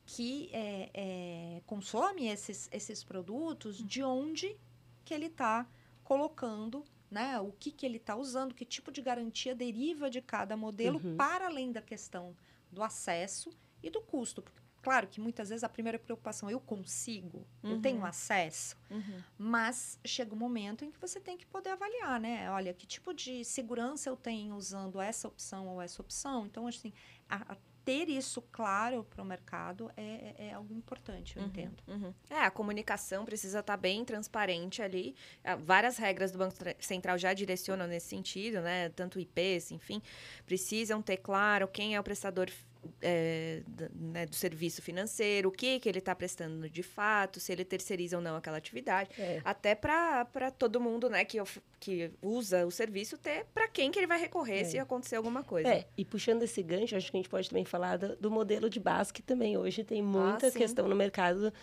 que 0.05 0.49
é, 0.53 0.89
é, 0.93 1.61
consome 1.65 2.27
esses, 2.27 2.69
esses 2.71 3.03
produtos, 3.03 3.77
de 3.83 4.01
onde 4.03 4.55
que 5.03 5.13
ele 5.13 5.25
está 5.25 5.67
colocando, 6.03 6.83
né, 7.11 7.39
o 7.39 7.51
que, 7.51 7.71
que 7.71 7.85
ele 7.85 7.97
está 7.97 8.15
usando, 8.15 8.53
que 8.55 8.63
tipo 8.63 8.91
de 8.91 9.01
garantia 9.01 9.53
deriva 9.53 10.09
de 10.09 10.21
cada 10.21 10.55
modelo, 10.55 11.01
Uhum. 11.03 11.17
para 11.17 11.47
além 11.47 11.71
da 11.71 11.81
questão 11.81 12.35
do 12.71 12.81
acesso 12.83 13.49
e 13.83 13.89
do 13.89 14.01
custo. 14.01 14.41
Porque 14.41 14.61
Claro 14.81 15.07
que 15.07 15.19
muitas 15.19 15.49
vezes 15.49 15.63
a 15.63 15.69
primeira 15.69 15.99
preocupação, 15.99 16.49
eu 16.49 16.59
consigo, 16.59 17.45
uhum. 17.63 17.71
eu 17.71 17.81
tenho 17.81 18.05
acesso, 18.05 18.77
uhum. 18.89 19.21
mas 19.37 19.99
chega 20.05 20.33
um 20.33 20.37
momento 20.37 20.85
em 20.85 20.91
que 20.91 20.99
você 20.99 21.19
tem 21.19 21.37
que 21.37 21.45
poder 21.45 21.71
avaliar, 21.71 22.19
né? 22.19 22.49
Olha, 22.51 22.73
que 22.73 22.85
tipo 22.85 23.13
de 23.13 23.43
segurança 23.43 24.09
eu 24.09 24.15
tenho 24.15 24.55
usando 24.55 25.01
essa 25.01 25.27
opção 25.27 25.67
ou 25.67 25.81
essa 25.81 26.01
opção. 26.01 26.45
Então, 26.45 26.67
assim, 26.67 26.93
a, 27.29 27.53
a 27.53 27.57
ter 27.87 28.09
isso 28.09 28.41
claro 28.51 29.05
para 29.05 29.21
o 29.21 29.25
mercado 29.25 29.89
é, 29.95 30.03
é, 30.03 30.35
é, 30.47 30.53
algo 30.53 30.73
importante, 30.73 31.37
eu 31.37 31.43
uhum, 31.43 31.47
entendo. 31.47 31.81
Uhum. 31.87 32.13
É, 32.29 32.39
a 32.41 32.51
comunicação 32.51 33.23
precisa 33.23 33.59
estar 33.59 33.73
tá 33.73 33.77
bem 33.77 34.03
transparente 34.03 34.81
ali. 34.81 35.15
Ah, 35.41 35.55
várias 35.55 35.97
regras 35.97 36.29
do 36.29 36.37
Banco 36.37 36.53
Central 36.79 37.17
já 37.17 37.33
direcionam 37.33 37.87
nesse 37.87 38.07
sentido, 38.07 38.59
né? 38.59 38.89
Tanto 38.89 39.21
IPs, 39.21 39.71
enfim, 39.71 40.01
precisam 40.45 41.01
ter 41.01 41.15
claro 41.15 41.65
quem 41.65 41.95
é 41.95 41.99
o 41.99 42.03
prestador 42.03 42.49
é, 43.01 43.61
do, 43.67 43.89
né, 43.93 44.25
do, 44.25 44.35
serviço 44.35 44.81
financeiro, 44.81 45.49
o 45.49 45.51
que, 45.51 45.79
que 45.79 45.87
ele 45.87 45.99
está 45.99 46.15
prestando 46.15 46.69
de 46.69 46.83
fato, 46.83 47.39
se 47.39 47.51
ele 47.51 47.65
terceiriza 47.65 48.17
ou 48.17 48.23
não 48.23 48.35
aquela 48.35 48.57
atividade. 48.57 49.09
É. 49.17 49.41
Até 49.43 49.75
para 49.75 50.51
todo 50.57 50.79
mundo 50.79 51.09
né, 51.09 51.23
que, 51.25 51.37
que 51.79 52.11
usa 52.21 52.65
o 52.65 52.71
serviço 52.71 53.17
ter 53.17 53.45
para 53.53 53.67
quem 53.67 53.91
que 53.91 53.99
ele 53.99 54.07
vai 54.07 54.19
recorrer 54.19 54.61
é. 54.61 54.63
se 54.63 54.79
acontecer 54.79 55.15
alguma 55.15 55.43
coisa. 55.43 55.69
É, 55.69 55.85
e 55.97 56.03
puxando 56.03 56.43
esse 56.43 56.61
gancho, 56.63 56.95
acho 56.95 57.11
que 57.11 57.17
a 57.17 57.19
gente 57.19 57.29
pode 57.29 57.49
também 57.49 57.65
falar 57.65 57.97
do, 57.97 58.15
do 58.15 58.31
modelo 58.31 58.69
de 58.69 58.79
base, 58.79 59.13
que 59.13 59.21
também 59.21 59.57
hoje 59.57 59.83
tem 59.83 60.01
muita 60.01 60.47
ah, 60.47 60.51
questão 60.51 60.87
no 60.87 60.95
mercado 60.95 61.53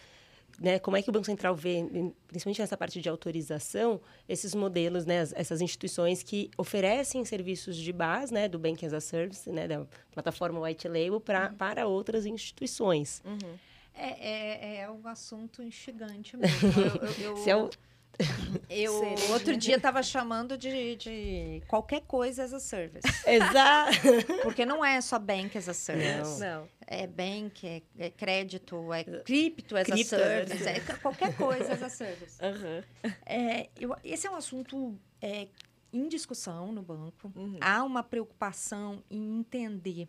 né, 0.60 0.78
como 0.78 0.96
é 0.96 1.02
que 1.02 1.10
o 1.10 1.12
Banco 1.12 1.26
Central 1.26 1.54
vê, 1.54 1.84
principalmente 2.26 2.60
nessa 2.60 2.76
parte 2.76 3.00
de 3.00 3.08
autorização, 3.08 4.00
esses 4.28 4.54
modelos, 4.54 5.04
né, 5.04 5.16
essas 5.34 5.60
instituições 5.60 6.22
que 6.22 6.50
oferecem 6.56 7.24
serviços 7.24 7.76
de 7.76 7.92
base, 7.92 8.32
né, 8.32 8.48
do 8.48 8.58
Bank 8.58 8.84
as 8.84 8.92
a 8.92 9.00
Service, 9.00 9.50
né, 9.50 9.66
da 9.66 9.86
plataforma 10.12 10.60
White 10.60 10.86
Label 10.88 11.20
pra, 11.20 11.48
uhum. 11.48 11.54
para 11.56 11.86
outras 11.86 12.26
instituições. 12.26 13.22
Uhum. 13.24 13.58
É, 13.94 14.28
é, 14.28 14.80
é 14.80 14.90
um 14.90 15.06
assunto 15.06 15.62
instigante 15.62 16.36
mesmo. 16.38 16.68
eu, 16.80 17.34
eu, 17.34 17.36
eu... 17.36 17.48
É 17.48 17.56
o... 17.56 17.70
Eu 18.70 18.94
outro 19.30 19.56
dia 19.56 19.76
estava 19.76 20.02
chamando 20.02 20.56
de, 20.56 20.96
de 20.96 21.62
qualquer 21.68 22.02
coisa 22.02 22.44
as 22.44 22.52
a 22.52 22.60
service. 22.60 23.06
Exato. 23.26 23.96
Porque 24.42 24.64
não 24.64 24.84
é 24.84 25.00
só 25.00 25.18
bank 25.18 25.56
as 25.56 25.68
a 25.68 25.74
service. 25.74 26.40
Não. 26.40 26.60
não. 26.60 26.68
É 26.86 27.06
bank, 27.06 27.66
é, 27.66 27.82
é, 27.98 28.10
crédito, 28.10 28.92
é 28.92 29.04
cripto 29.04 29.76
as 29.76 29.86
cripto, 29.86 30.14
a 30.14 30.18
service, 30.18 30.68
é 30.68 30.80
qualquer 31.00 31.34
coisa 31.36 31.72
as 31.72 31.82
a 31.82 31.88
service. 31.88 32.38
Uhum. 32.42 33.10
É, 33.26 33.68
eu, 33.80 33.96
esse 34.04 34.26
é 34.26 34.30
um 34.30 34.36
assunto 34.36 34.98
é, 35.20 35.48
em 35.92 36.08
discussão 36.08 36.72
no 36.72 36.82
banco. 36.82 37.32
Uhum. 37.34 37.58
Há 37.60 37.82
uma 37.82 38.02
preocupação 38.02 39.02
em 39.10 39.38
entender 39.38 40.08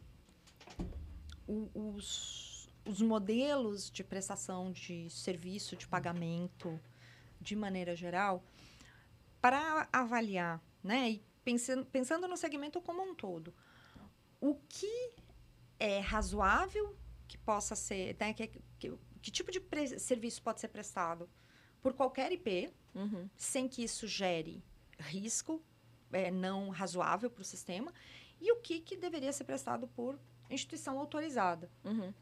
o, 1.47 1.69
os, 1.73 2.67
os 2.85 3.01
modelos 3.01 3.89
de 3.89 4.03
prestação 4.03 4.71
de 4.71 5.09
serviço, 5.09 5.75
de 5.75 5.87
pagamento 5.87 6.79
de 7.39 7.55
maneira 7.55 7.95
geral, 7.95 8.43
para 9.41 9.87
avaliar, 9.91 10.61
né? 10.83 11.11
E 11.11 11.23
pensando, 11.43 11.85
pensando 11.85 12.27
no 12.27 12.37
segmento 12.37 12.81
como 12.81 13.03
um 13.03 13.13
todo, 13.13 13.53
o 14.41 14.55
que 14.67 15.11
é 15.79 15.99
razoável 15.99 16.95
que 17.27 17.37
possa 17.37 17.75
ser, 17.75 18.15
né? 18.19 18.33
Que, 18.33 18.47
que, 18.47 18.93
que 19.21 19.31
tipo 19.31 19.51
de 19.51 19.61
serviço 19.99 20.41
pode 20.41 20.59
ser 20.59 20.69
prestado 20.69 21.29
por 21.81 21.93
qualquer 21.93 22.31
IP, 22.31 22.73
uhum. 22.95 23.29
sem 23.35 23.67
que 23.67 23.83
isso 23.83 24.07
gere 24.07 24.63
risco 24.97 25.61
é, 26.11 26.31
não 26.31 26.69
razoável 26.69 27.29
para 27.29 27.41
o 27.41 27.45
sistema, 27.45 27.93
e 28.39 28.51
o 28.51 28.57
que, 28.57 28.79
que 28.79 28.95
deveria 28.95 29.31
ser 29.31 29.43
prestado 29.43 29.87
por 29.87 30.19
instituição 30.49 30.99
autorizada. 30.99 31.69
Uhum. 31.83 32.13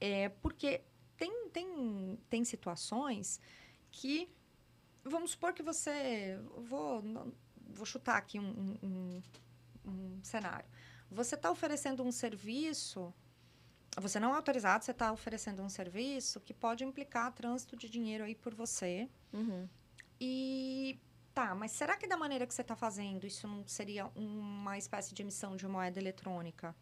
É, 0.00 0.28
porque 0.28 0.82
tem, 1.16 1.48
tem, 1.50 2.18
tem 2.28 2.44
situações 2.44 3.40
que 3.90 4.28
vamos 5.04 5.32
supor 5.32 5.52
que 5.52 5.62
você. 5.62 6.38
Vou, 6.56 7.02
vou 7.68 7.86
chutar 7.86 8.16
aqui 8.16 8.38
um, 8.38 8.76
um, 8.82 9.22
um 9.84 10.20
cenário. 10.22 10.68
Você 11.10 11.34
está 11.34 11.50
oferecendo 11.50 12.02
um 12.02 12.12
serviço. 12.12 13.12
Você 13.96 14.20
não 14.20 14.32
é 14.32 14.36
autorizado, 14.36 14.84
você 14.84 14.92
está 14.92 15.10
oferecendo 15.12 15.62
um 15.62 15.68
serviço 15.68 16.40
que 16.40 16.54
pode 16.54 16.84
implicar 16.84 17.32
trânsito 17.32 17.76
de 17.76 17.88
dinheiro 17.88 18.22
aí 18.22 18.36
por 18.36 18.54
você. 18.54 19.10
Uhum. 19.32 19.68
E 20.20 21.00
tá, 21.34 21.56
mas 21.56 21.72
será 21.72 21.96
que 21.96 22.06
da 22.06 22.16
maneira 22.16 22.46
que 22.46 22.54
você 22.54 22.62
está 22.62 22.76
fazendo 22.76 23.26
isso 23.26 23.48
não 23.48 23.66
seria 23.66 24.06
uma 24.14 24.78
espécie 24.78 25.12
de 25.12 25.22
emissão 25.22 25.56
de 25.56 25.66
moeda 25.66 25.98
eletrônica? 25.98 26.74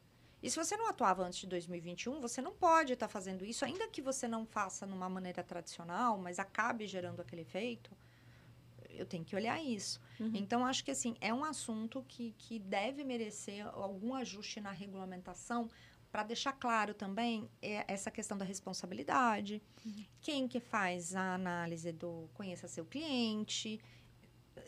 E 0.43 0.51
se 0.51 0.57
você 0.57 0.77
não 0.77 0.87
atuava 0.87 1.25
antes 1.25 1.41
de 1.41 1.47
2021, 1.47 2.21
você 2.21 2.43
não 2.43 2.55
pode 2.55 2.93
estar 2.93 3.09
tá 3.09 3.12
fazendo 3.12 3.45
isso, 3.45 3.64
ainda 3.64 3.89
que 3.89 4.03
você 4.03 4.29
não 4.29 4.45
faça 4.45 4.87
numa 4.87 5.09
maneira 5.09 5.43
tradicional, 5.43 6.19
mas 6.19 6.39
acabe 6.39 6.87
gerando 6.87 7.21
aquele 7.21 7.43
efeito 7.43 7.97
eu 8.99 9.07
tenho 9.07 9.25
que 9.25 9.35
olhar 9.35 9.63
isso. 9.63 10.01
Uhum. 10.21 10.33
Então, 10.35 10.67
acho 10.67 10.85
que 10.85 10.91
assim, 10.91 11.17
é 11.21 11.33
um 11.33 11.45
assunto 11.45 12.05
que, 12.07 12.35
que 12.39 12.59
deve 12.59 13.05
merecer 13.05 13.67
algum 13.67 14.15
ajuste 14.15 14.61
na 14.61 14.73
regulamentação 14.73 15.69
para 16.11 16.23
deixar 16.23 16.53
claro 16.53 16.95
também 16.95 17.49
é, 17.61 17.85
essa 17.87 18.11
questão 18.11 18.37
da 18.37 18.45
responsabilidade. 18.45 19.63
Uhum. 19.85 20.05
Quem 20.21 20.49
que 20.49 20.61
faz 20.61 21.15
a 21.15 21.35
análise 21.35 21.93
do 21.93 22.29
conheça 22.35 22.67
seu 22.67 22.85
cliente, 22.85 23.81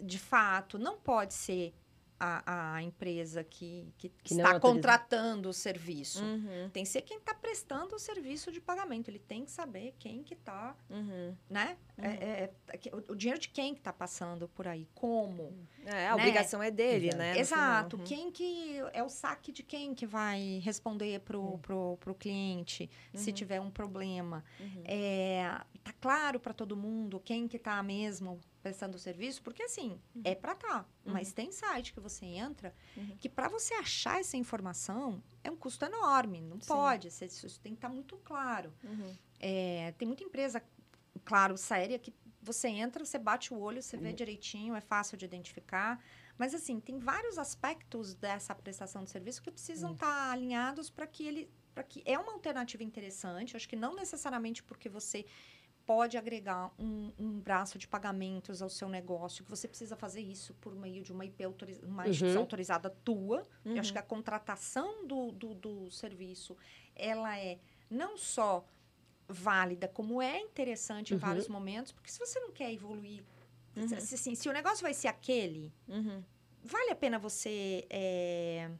de 0.02 0.18
fato, 0.18 0.78
não 0.78 0.98
pode 0.98 1.34
ser 1.34 1.74
a, 2.20 2.74
a 2.74 2.82
empresa 2.82 3.42
que, 3.42 3.90
que, 3.96 4.10
que 4.10 4.34
está 4.34 4.60
contratando 4.60 5.48
o 5.48 5.52
serviço. 5.54 6.22
Uhum. 6.22 6.68
Tem 6.70 6.84
que 6.84 6.90
ser 6.90 7.00
quem 7.00 7.16
está 7.16 7.32
prestando 7.32 7.96
o 7.96 7.98
serviço 7.98 8.52
de 8.52 8.60
pagamento. 8.60 9.08
Ele 9.08 9.18
tem 9.18 9.46
que 9.46 9.50
saber 9.50 9.94
quem 9.98 10.22
que 10.22 10.34
está, 10.34 10.76
uhum. 10.90 11.34
né? 11.48 11.78
Uhum. 11.96 12.04
É, 12.04 12.10
é, 12.10 12.52
é, 12.68 12.94
o, 12.94 13.12
o, 13.12 13.16
dinheiro 13.16 13.40
de 13.40 13.48
quem 13.48 13.72
que 13.72 13.80
está 13.80 13.92
passando 13.92 14.46
por 14.48 14.68
aí, 14.68 14.86
como. 14.94 15.66
É, 15.86 16.08
a 16.08 16.14
né? 16.16 16.22
obrigação 16.22 16.62
é 16.62 16.70
dele, 16.70 17.14
né? 17.14 17.38
Exato. 17.38 17.96
Uhum. 17.96 18.04
Quem 18.04 18.30
que... 18.30 18.78
É 18.92 19.02
o 19.02 19.08
saque 19.08 19.50
de 19.50 19.62
quem 19.62 19.94
que 19.94 20.04
vai 20.04 20.60
responder 20.62 21.20
para 21.20 21.38
o 21.38 21.58
pro, 21.58 21.96
pro 21.98 22.14
cliente 22.14 22.90
se 23.14 23.30
uhum. 23.30 23.34
tiver 23.34 23.60
um 23.60 23.70
problema. 23.70 24.44
Uhum. 24.60 24.82
É, 24.84 25.58
tá 25.82 25.94
claro 25.98 26.38
para 26.38 26.52
todo 26.52 26.76
mundo 26.76 27.18
quem 27.18 27.48
que 27.48 27.56
está 27.56 27.82
mesmo 27.82 28.38
prestando 28.62 28.98
serviço, 28.98 29.42
porque 29.42 29.62
assim, 29.62 30.00
uhum. 30.14 30.22
é 30.24 30.34
para 30.34 30.54
tá, 30.54 30.86
uhum. 31.04 31.12
mas 31.12 31.32
tem 31.32 31.50
site 31.50 31.92
que 31.92 32.00
você 32.00 32.26
entra 32.26 32.74
uhum. 32.96 33.16
que 33.18 33.28
para 33.28 33.48
você 33.48 33.74
achar 33.74 34.20
essa 34.20 34.36
informação 34.36 35.22
é 35.42 35.50
um 35.50 35.56
custo 35.56 35.84
enorme, 35.84 36.40
não 36.40 36.60
Sim. 36.60 36.68
pode, 36.68 37.08
isso 37.08 37.60
tem 37.60 37.72
que 37.72 37.78
estar 37.78 37.88
tá 37.88 37.94
muito 37.94 38.16
claro. 38.18 38.72
Uhum. 38.84 39.16
É, 39.38 39.92
tem 39.96 40.06
muita 40.06 40.22
empresa, 40.22 40.62
claro, 41.24 41.56
séria, 41.56 41.98
que 41.98 42.12
você 42.42 42.68
entra, 42.68 43.04
você 43.04 43.18
bate 43.18 43.52
o 43.52 43.58
olho, 43.58 43.82
você 43.82 43.96
vê 43.96 44.08
uhum. 44.08 44.14
direitinho, 44.14 44.74
é 44.74 44.80
fácil 44.80 45.16
de 45.16 45.24
identificar, 45.24 46.02
mas 46.36 46.54
assim, 46.54 46.80
tem 46.80 46.98
vários 46.98 47.38
aspectos 47.38 48.14
dessa 48.14 48.54
prestação 48.54 49.04
de 49.04 49.10
serviço 49.10 49.42
que 49.42 49.50
precisam 49.50 49.92
estar 49.92 50.06
uhum. 50.06 50.12
tá 50.12 50.32
alinhados 50.32 50.90
para 50.90 51.06
que 51.06 51.26
ele 51.26 51.50
para 51.72 51.84
que 51.84 52.02
é 52.04 52.18
uma 52.18 52.32
alternativa 52.32 52.82
interessante, 52.82 53.56
acho 53.56 53.68
que 53.68 53.76
não 53.76 53.94
necessariamente 53.94 54.60
porque 54.60 54.88
você 54.88 55.24
pode 55.90 56.16
agregar 56.16 56.72
um, 56.78 57.12
um, 57.18 57.40
braço 57.40 57.76
de 57.76 57.88
pagamentos 57.88 58.62
ao 58.62 58.70
seu 58.70 58.88
negócio, 58.88 59.42
que 59.42 59.50
você 59.50 59.66
precisa 59.66 59.96
fazer 59.96 60.20
isso 60.20 60.54
por 60.60 60.72
meio 60.72 61.02
de 61.02 61.10
uma 61.10 61.24
IP 61.24 61.42
autoriz 61.42 61.80
uma 61.82 62.04
uhum. 62.04 62.38
autorizada 62.38 62.88
tua. 62.88 63.44
Uhum. 63.64 63.74
Eu 63.74 63.80
acho 63.80 63.90
uhum. 63.90 63.94
que 63.94 63.98
a 63.98 64.02
contratação 64.02 65.04
do, 65.04 65.32
do, 65.32 65.52
do, 65.52 65.90
serviço, 65.90 66.56
ela 66.94 67.36
é 67.36 67.58
não 67.90 68.16
só 68.16 68.64
válida, 69.26 69.88
como 69.88 70.22
é 70.22 70.38
interessante 70.38 71.10
em 71.10 71.14
uhum. 71.14 71.20
vários 71.20 71.48
momentos, 71.48 71.90
porque 71.90 72.08
se 72.12 72.20
você 72.20 72.38
não 72.38 72.52
quer 72.52 72.72
evoluir, 72.72 73.24
uhum. 73.76 73.88
se, 73.88 74.14
assim, 74.14 74.36
se 74.36 74.48
o 74.48 74.52
negócio 74.52 74.82
vai 74.82 74.94
ser 74.94 75.08
aquele, 75.08 75.72
uhum. 75.88 76.22
vale 76.62 76.92
a 76.92 76.94
pena 76.94 77.18
você... 77.18 77.84
É, 77.90 78.70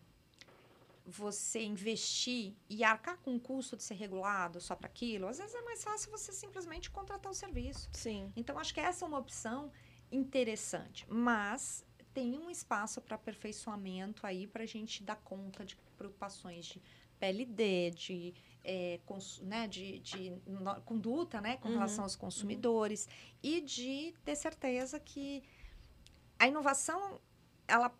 você 1.11 1.63
investir 1.63 2.55
e 2.69 2.85
arcar 2.85 3.19
com 3.19 3.35
o 3.35 3.41
custo 3.41 3.77
de 3.77 3.83
ser 3.83 3.95
regulado 3.95 4.61
só 4.61 4.77
para 4.77 4.87
aquilo, 4.87 5.27
às 5.27 5.39
vezes 5.39 5.55
é 5.55 5.63
mais 5.63 5.83
fácil 5.83 6.11
você 6.11 6.33
simplesmente 6.33 6.91
contratar 6.91 7.31
o 7.31 7.35
serviço. 7.35 7.91
Sim. 7.93 8.33
Então, 8.37 8.59
acho 8.59 8.73
que 8.73 8.81
essa 8.81 9.05
é 9.05 9.09
uma 9.09 9.19
opção 9.19 9.73
interessante. 10.13 11.05
Mas 11.09 11.85
tem 12.15 12.39
um 12.39 12.49
espaço 12.49 13.01
para 13.01 13.17
aperfeiçoamento 13.17 14.27
aí 14.27 14.47
para 14.47 14.63
a 14.63 14.67
gente 14.67 15.03
dar 15.03 15.17
conta 15.17 15.65
de 15.65 15.77
preocupações 15.97 16.67
de 16.67 16.83
PLD, 17.19 17.91
de, 17.91 18.35
é, 18.65 19.01
cons, 19.05 19.41
né, 19.41 19.69
de, 19.69 19.99
de 19.99 20.31
no, 20.47 20.81
conduta 20.83 21.41
né, 21.41 21.57
com 21.59 21.69
uhum. 21.69 21.75
relação 21.75 22.05
aos 22.05 22.17
consumidores 22.17 23.07
uhum. 23.07 23.11
e 23.43 23.61
de 23.61 24.15
ter 24.25 24.37
certeza 24.37 24.99
que 24.99 25.43
a 26.39 26.49
inovação 26.49 27.21
ela 27.69 27.95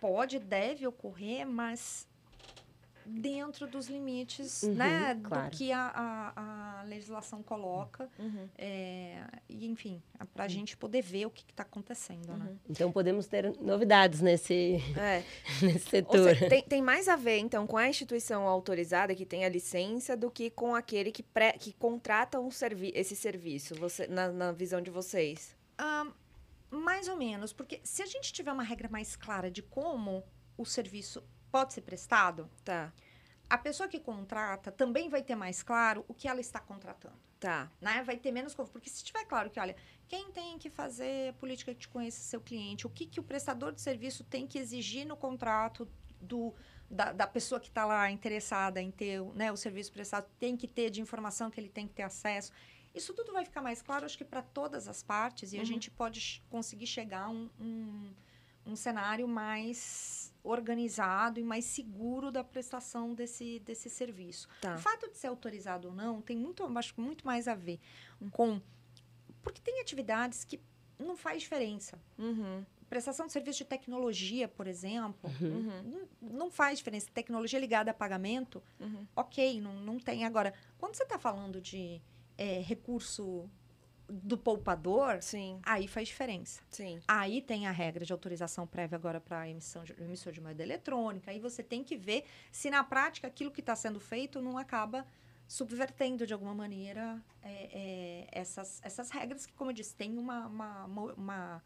pode, 0.00 0.38
deve 0.38 0.86
ocorrer, 0.86 1.46
mas 1.46 2.08
dentro 3.06 3.66
dos 3.68 3.86
limites 3.86 4.64
uhum, 4.64 4.74
né, 4.74 5.18
claro. 5.22 5.50
do 5.50 5.56
que 5.56 5.70
a, 5.70 5.86
a, 5.94 6.80
a, 6.80 6.82
legislação 6.82 7.42
coloca. 7.42 8.10
Uhum. 8.18 8.48
É, 8.58 9.22
e, 9.48 9.66
enfim, 9.66 10.02
para 10.34 10.44
a 10.44 10.48
gente 10.48 10.76
poder 10.76 11.02
ver 11.02 11.26
o 11.26 11.30
que 11.30 11.44
está 11.48 11.62
acontecendo. 11.62 12.26
Né? 12.26 12.34
Uhum. 12.34 12.52
Né? 12.52 12.58
Então, 12.68 12.90
podemos 12.90 13.26
ter 13.26 13.56
novidades 13.60 14.20
nesse, 14.20 14.78
é. 14.98 15.22
nesse 15.62 15.88
setor. 15.88 16.34
Seja, 16.34 16.48
tem, 16.48 16.62
tem 16.62 16.82
mais 16.82 17.08
a 17.08 17.16
ver, 17.16 17.38
então, 17.38 17.66
com 17.66 17.76
a 17.76 17.88
instituição 17.88 18.46
autorizada, 18.46 19.14
que 19.14 19.24
tem 19.24 19.44
a 19.44 19.48
licença, 19.48 20.16
do 20.16 20.30
que 20.30 20.50
com 20.50 20.74
aquele 20.74 21.12
que, 21.12 21.22
pré, 21.22 21.52
que 21.52 21.72
contrata 21.72 22.40
um 22.40 22.50
servi 22.50 22.90
esse 22.94 23.14
serviço, 23.14 23.74
você, 23.76 24.06
na, 24.08 24.28
na 24.28 24.52
visão 24.52 24.80
de 24.80 24.90
vocês? 24.90 25.56
Um, 25.80 26.12
mais 26.70 27.06
ou 27.06 27.16
menos, 27.16 27.52
porque 27.52 27.80
se 27.84 28.02
a 28.02 28.06
gente 28.06 28.32
tiver 28.32 28.52
uma 28.52 28.62
regra 28.62 28.88
mais 28.88 29.14
clara 29.14 29.50
de 29.50 29.62
como 29.62 30.24
o 30.58 30.64
serviço 30.64 31.22
pode 31.56 31.72
ser 31.72 31.80
prestado, 31.80 32.50
tá. 32.62 32.92
a 33.48 33.56
pessoa 33.56 33.88
que 33.88 33.98
contrata 33.98 34.70
também 34.70 35.08
vai 35.08 35.22
ter 35.22 35.34
mais 35.34 35.62
claro 35.62 36.04
o 36.06 36.12
que 36.12 36.28
ela 36.28 36.38
está 36.38 36.60
contratando. 36.60 37.16
Tá. 37.40 37.70
Né? 37.80 38.02
Vai 38.04 38.18
ter 38.18 38.30
menos 38.30 38.54
confuso. 38.54 38.72
Porque 38.72 38.90
se 38.90 39.02
tiver 39.02 39.24
claro 39.24 39.48
que, 39.48 39.58
olha, 39.58 39.74
quem 40.06 40.30
tem 40.32 40.58
que 40.58 40.68
fazer 40.68 41.30
a 41.30 41.32
política 41.32 41.74
que 41.74 41.88
conhece 41.88 42.20
seu 42.20 42.42
cliente, 42.42 42.86
o 42.86 42.90
que, 42.90 43.06
que 43.06 43.18
o 43.18 43.22
prestador 43.22 43.72
de 43.72 43.80
serviço 43.80 44.22
tem 44.22 44.46
que 44.46 44.58
exigir 44.58 45.06
no 45.06 45.16
contrato 45.16 45.88
do, 46.20 46.54
da, 46.90 47.12
da 47.12 47.26
pessoa 47.26 47.58
que 47.58 47.68
está 47.68 47.86
lá 47.86 48.10
interessada 48.10 48.78
em 48.82 48.90
ter 48.90 49.22
né, 49.34 49.50
o 49.50 49.56
serviço 49.56 49.90
prestado, 49.92 50.28
tem 50.38 50.58
que 50.58 50.68
ter 50.68 50.90
de 50.90 51.00
informação 51.00 51.50
que 51.50 51.58
ele 51.58 51.70
tem 51.70 51.88
que 51.88 51.94
ter 51.94 52.02
acesso. 52.02 52.52
Isso 52.94 53.14
tudo 53.14 53.32
vai 53.32 53.46
ficar 53.46 53.62
mais 53.62 53.80
claro, 53.80 54.04
acho 54.04 54.18
que 54.18 54.24
para 54.24 54.42
todas 54.42 54.88
as 54.88 55.02
partes, 55.02 55.54
e 55.54 55.56
uhum. 55.56 55.62
a 55.62 55.64
gente 55.64 55.90
pode 55.90 56.42
conseguir 56.50 56.86
chegar 56.86 57.24
a 57.24 57.28
um, 57.30 57.48
um, 57.58 58.14
um 58.66 58.76
cenário 58.76 59.26
mais 59.26 60.25
organizado 60.46 61.40
e 61.40 61.44
mais 61.44 61.64
seguro 61.64 62.30
da 62.30 62.44
prestação 62.44 63.14
desse, 63.14 63.60
desse 63.60 63.90
serviço. 63.90 64.48
Tá. 64.60 64.74
O 64.74 64.78
fato 64.78 65.10
de 65.10 65.16
ser 65.16 65.26
autorizado 65.26 65.88
ou 65.88 65.94
não 65.94 66.20
tem 66.20 66.36
muito, 66.36 66.64
acho, 66.78 67.00
muito 67.00 67.26
mais 67.26 67.48
a 67.48 67.54
ver 67.54 67.80
com. 68.30 68.60
Porque 69.42 69.60
tem 69.60 69.80
atividades 69.80 70.44
que 70.44 70.60
não 70.98 71.16
faz 71.16 71.42
diferença. 71.42 72.00
Uhum. 72.18 72.64
Prestação 72.88 73.26
de 73.26 73.32
serviço 73.32 73.58
de 73.58 73.64
tecnologia, 73.64 74.46
por 74.46 74.66
exemplo, 74.66 75.30
uhum. 75.40 76.08
não, 76.22 76.30
não, 76.30 76.50
faz 76.50 76.78
diferença. 76.78 77.08
Tecnologia 77.12 77.58
ligada 77.58 77.90
a 77.90 77.94
pagamento, 77.94 78.62
uhum. 78.78 79.06
ok, 79.14 79.60
não, 79.60 79.74
não 79.80 79.98
tem. 79.98 80.24
Agora, 80.24 80.54
quando 80.78 80.94
você 80.94 81.02
está 81.02 81.18
falando 81.18 81.60
de 81.60 82.00
é, 82.38 82.60
recurso 82.60 83.50
do 84.08 84.38
poupador, 84.38 85.22
Sim. 85.22 85.60
aí 85.62 85.88
faz 85.88 86.08
diferença. 86.08 86.62
Sim. 86.70 87.00
Aí 87.08 87.42
tem 87.42 87.66
a 87.66 87.70
regra 87.70 88.04
de 88.04 88.12
autorização 88.12 88.66
prévia 88.66 88.96
agora 88.96 89.20
para 89.20 89.48
emissão 89.48 89.82
de, 89.84 89.92
emissor 90.00 90.32
de 90.32 90.40
moeda 90.40 90.62
eletrônica. 90.62 91.30
Aí 91.30 91.38
você 91.38 91.62
tem 91.62 91.82
que 91.82 91.96
ver 91.96 92.24
se 92.52 92.70
na 92.70 92.84
prática 92.84 93.26
aquilo 93.26 93.50
que 93.50 93.60
está 93.60 93.74
sendo 93.74 93.98
feito 93.98 94.40
não 94.40 94.56
acaba 94.56 95.06
subvertendo 95.48 96.26
de 96.26 96.32
alguma 96.32 96.54
maneira 96.54 97.22
é, 97.42 97.70
é, 97.72 98.28
essas, 98.32 98.80
essas 98.82 99.10
regras 99.10 99.46
que, 99.46 99.52
como 99.52 99.70
eu 99.70 99.74
disse, 99.74 99.94
tem 99.94 100.18
uma, 100.18 100.46
uma, 100.46 100.84
uma, 100.84 101.12
uma 101.14 101.62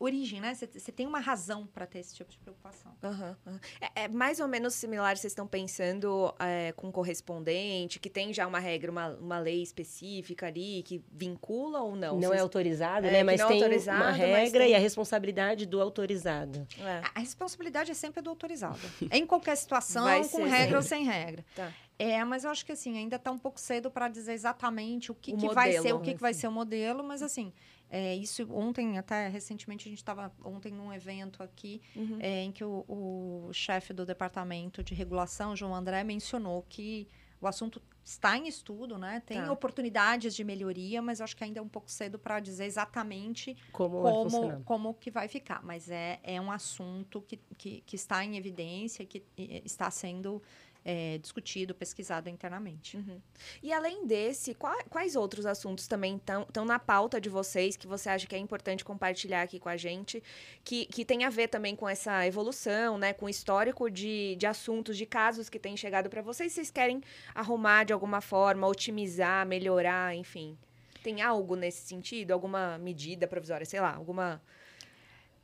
origem, 0.00 0.40
né? 0.40 0.54
Você 0.54 0.90
tem 0.90 1.06
uma 1.06 1.20
razão 1.20 1.66
para 1.66 1.86
ter 1.86 1.98
esse 1.98 2.14
tipo 2.14 2.30
de 2.30 2.38
preocupação. 2.38 2.96
Uhum, 3.02 3.36
uhum. 3.46 3.60
É, 3.80 4.04
é, 4.04 4.08
mais 4.08 4.40
ou 4.40 4.48
menos 4.48 4.74
similar, 4.74 5.14
vocês 5.16 5.30
estão 5.30 5.46
pensando 5.46 6.34
é, 6.38 6.72
com 6.72 6.90
correspondente, 6.90 8.00
que 8.00 8.08
tem 8.08 8.32
já 8.32 8.46
uma 8.46 8.58
regra, 8.58 8.90
uma, 8.90 9.08
uma 9.08 9.38
lei 9.38 9.62
específica 9.62 10.46
ali, 10.46 10.82
que 10.82 11.04
vincula 11.12 11.80
ou 11.80 11.94
não? 11.94 12.14
Não 12.14 12.28
vocês... 12.28 12.38
é 12.38 12.42
autorizado, 12.42 13.06
é, 13.06 13.10
né? 13.10 13.22
Mas 13.22 13.40
é 13.40 13.46
tem 13.46 13.62
uma 13.62 14.10
regra 14.10 14.64
tem... 14.64 14.72
e 14.72 14.74
a 14.74 14.78
responsabilidade 14.78 15.66
do 15.66 15.80
autorizado. 15.80 16.66
É. 16.78 17.02
A, 17.04 17.12
a 17.16 17.20
responsabilidade 17.20 17.90
é 17.90 17.94
sempre 17.94 18.22
do 18.22 18.30
autorizado. 18.30 18.80
em 19.12 19.26
qualquer 19.26 19.56
situação, 19.56 20.06
com 20.30 20.44
regra 20.44 20.78
ou 20.78 20.82
sem 20.82 21.04
regra. 21.04 21.44
Tá. 21.54 21.70
É, 21.98 22.24
mas 22.24 22.44
eu 22.44 22.50
acho 22.50 22.64
que 22.64 22.72
assim, 22.72 22.96
ainda 22.96 23.16
está 23.16 23.30
um 23.30 23.38
pouco 23.38 23.60
cedo 23.60 23.90
para 23.90 24.08
dizer 24.08 24.32
exatamente 24.32 25.12
o 25.12 25.14
que, 25.14 25.34
o 25.34 25.36
que 25.36 25.44
modelo, 25.44 25.54
vai 25.54 25.72
ser, 25.72 25.92
o 25.92 26.00
que, 26.00 26.14
que 26.14 26.20
vai 26.20 26.32
ser 26.32 26.48
o 26.48 26.50
modelo, 26.50 27.04
mas 27.04 27.20
assim, 27.20 27.52
é, 27.90 28.14
isso 28.14 28.46
ontem, 28.52 28.98
até 28.98 29.26
recentemente, 29.28 29.88
a 29.88 29.90
gente 29.90 29.98
estava 29.98 30.32
ontem 30.44 30.72
num 30.72 30.92
evento 30.92 31.42
aqui 31.42 31.82
uhum. 31.96 32.18
é, 32.20 32.44
em 32.44 32.52
que 32.52 32.64
o, 32.64 32.84
o 32.88 33.50
chefe 33.52 33.92
do 33.92 34.06
departamento 34.06 34.82
de 34.82 34.94
regulação, 34.94 35.56
João 35.56 35.74
André, 35.74 36.04
mencionou 36.04 36.64
que 36.68 37.08
o 37.40 37.48
assunto 37.48 37.82
está 38.04 38.36
em 38.36 38.46
estudo, 38.46 38.98
né? 38.98 39.22
Tem 39.24 39.42
tá. 39.42 39.52
oportunidades 39.52 40.34
de 40.34 40.44
melhoria, 40.44 41.00
mas 41.02 41.20
acho 41.20 41.36
que 41.36 41.44
ainda 41.44 41.58
é 41.58 41.62
um 41.62 41.68
pouco 41.68 41.90
cedo 41.90 42.18
para 42.18 42.38
dizer 42.38 42.64
exatamente 42.64 43.56
como, 43.72 44.02
como, 44.02 44.64
como, 44.64 44.94
que 44.94 45.10
vai 45.10 45.26
ficar. 45.26 45.62
Mas 45.62 45.90
é, 45.90 46.20
é 46.22 46.40
um 46.40 46.50
assunto 46.50 47.22
que, 47.22 47.38
que, 47.56 47.80
que 47.82 47.96
está 47.96 48.24
em 48.24 48.36
evidência, 48.36 49.04
que 49.04 49.24
está 49.36 49.90
sendo 49.90 50.42
é, 50.84 51.18
discutido, 51.18 51.74
pesquisado 51.74 52.28
internamente. 52.28 52.96
Uhum. 52.96 53.20
E 53.62 53.72
além 53.72 54.06
desse, 54.06 54.54
qual, 54.54 54.76
quais 54.88 55.16
outros 55.16 55.46
assuntos 55.46 55.86
também 55.86 56.16
estão 56.16 56.64
na 56.64 56.78
pauta 56.78 57.20
de 57.20 57.28
vocês 57.28 57.76
que 57.76 57.86
você 57.86 58.08
acha 58.08 58.26
que 58.26 58.34
é 58.34 58.38
importante 58.38 58.84
compartilhar 58.84 59.42
aqui 59.42 59.58
com 59.58 59.68
a 59.68 59.76
gente, 59.76 60.22
que, 60.64 60.86
que 60.86 61.04
tem 61.04 61.24
a 61.24 61.30
ver 61.30 61.48
também 61.48 61.76
com 61.76 61.88
essa 61.88 62.26
evolução, 62.26 62.98
né, 62.98 63.12
com 63.12 63.26
o 63.26 63.28
histórico 63.28 63.90
de, 63.90 64.36
de 64.36 64.46
assuntos, 64.46 64.96
de 64.96 65.06
casos 65.06 65.48
que 65.48 65.58
têm 65.58 65.76
chegado 65.76 66.08
para 66.08 66.22
vocês, 66.22 66.52
vocês 66.52 66.70
querem 66.70 67.02
arrumar 67.34 67.84
de 67.84 67.92
alguma 67.92 68.20
forma, 68.20 68.66
otimizar, 68.66 69.46
melhorar, 69.46 70.14
enfim? 70.14 70.56
Tem 71.02 71.22
algo 71.22 71.56
nesse 71.56 71.86
sentido? 71.86 72.32
Alguma 72.32 72.78
medida 72.78 73.26
provisória, 73.26 73.64
sei 73.64 73.80
lá, 73.80 73.94
alguma... 73.94 74.40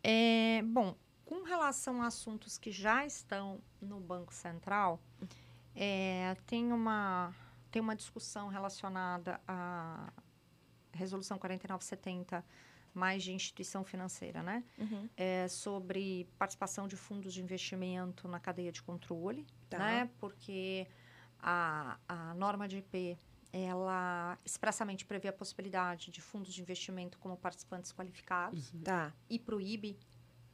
É, 0.04 0.62
bom, 0.62 0.94
com 1.26 1.42
relação 1.42 2.00
a 2.00 2.06
assuntos 2.06 2.56
que 2.56 2.70
já 2.70 3.04
estão 3.04 3.60
no 3.82 4.00
Banco 4.00 4.32
Central, 4.32 5.02
é, 5.74 6.36
tem, 6.46 6.72
uma, 6.72 7.34
tem 7.70 7.82
uma 7.82 7.94
discussão 7.94 8.48
relacionada 8.48 9.38
à 9.46 10.10
Resolução 10.92 11.36
4970, 11.36 12.42
mais 12.94 13.22
de 13.22 13.32
instituição 13.32 13.84
financeira, 13.84 14.42
né? 14.42 14.64
Uhum. 14.78 15.10
É, 15.14 15.46
sobre 15.48 16.26
participação 16.38 16.88
de 16.88 16.96
fundos 16.96 17.34
de 17.34 17.42
investimento 17.42 18.26
na 18.26 18.40
cadeia 18.40 18.72
de 18.72 18.82
controle, 18.82 19.46
tá. 19.68 19.78
né? 19.78 20.10
Porque 20.18 20.86
a, 21.38 21.98
a 22.08 22.34
norma 22.34 22.66
de 22.66 22.78
IP 22.78 23.18
ela 23.52 24.38
expressamente 24.44 25.04
prevê 25.04 25.28
a 25.28 25.32
possibilidade 25.32 26.10
de 26.10 26.20
fundos 26.20 26.54
de 26.54 26.62
investimento 26.62 27.18
como 27.18 27.36
participantes 27.36 27.92
qualificados 27.92 28.72
uhum. 28.72 28.82
tá. 28.82 29.12
e 29.28 29.38
proíbe 29.38 29.98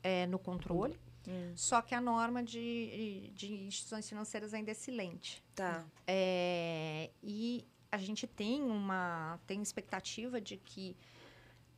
é, 0.02 0.26
no 0.26 0.38
controle. 0.38 0.98
Hum. 1.26 1.52
Só 1.54 1.80
que 1.80 1.94
a 1.94 2.00
norma 2.00 2.42
de, 2.42 3.30
de 3.34 3.52
instituições 3.52 4.08
financeiras 4.08 4.52
ainda 4.52 4.70
é 4.70 4.74
silente. 4.74 5.42
Tá. 5.54 5.84
É, 6.06 7.10
e 7.22 7.64
a 7.90 7.98
gente 7.98 8.26
tem 8.26 8.62
uma 8.62 9.38
tem 9.46 9.62
expectativa 9.62 10.40
de 10.40 10.56
que 10.56 10.96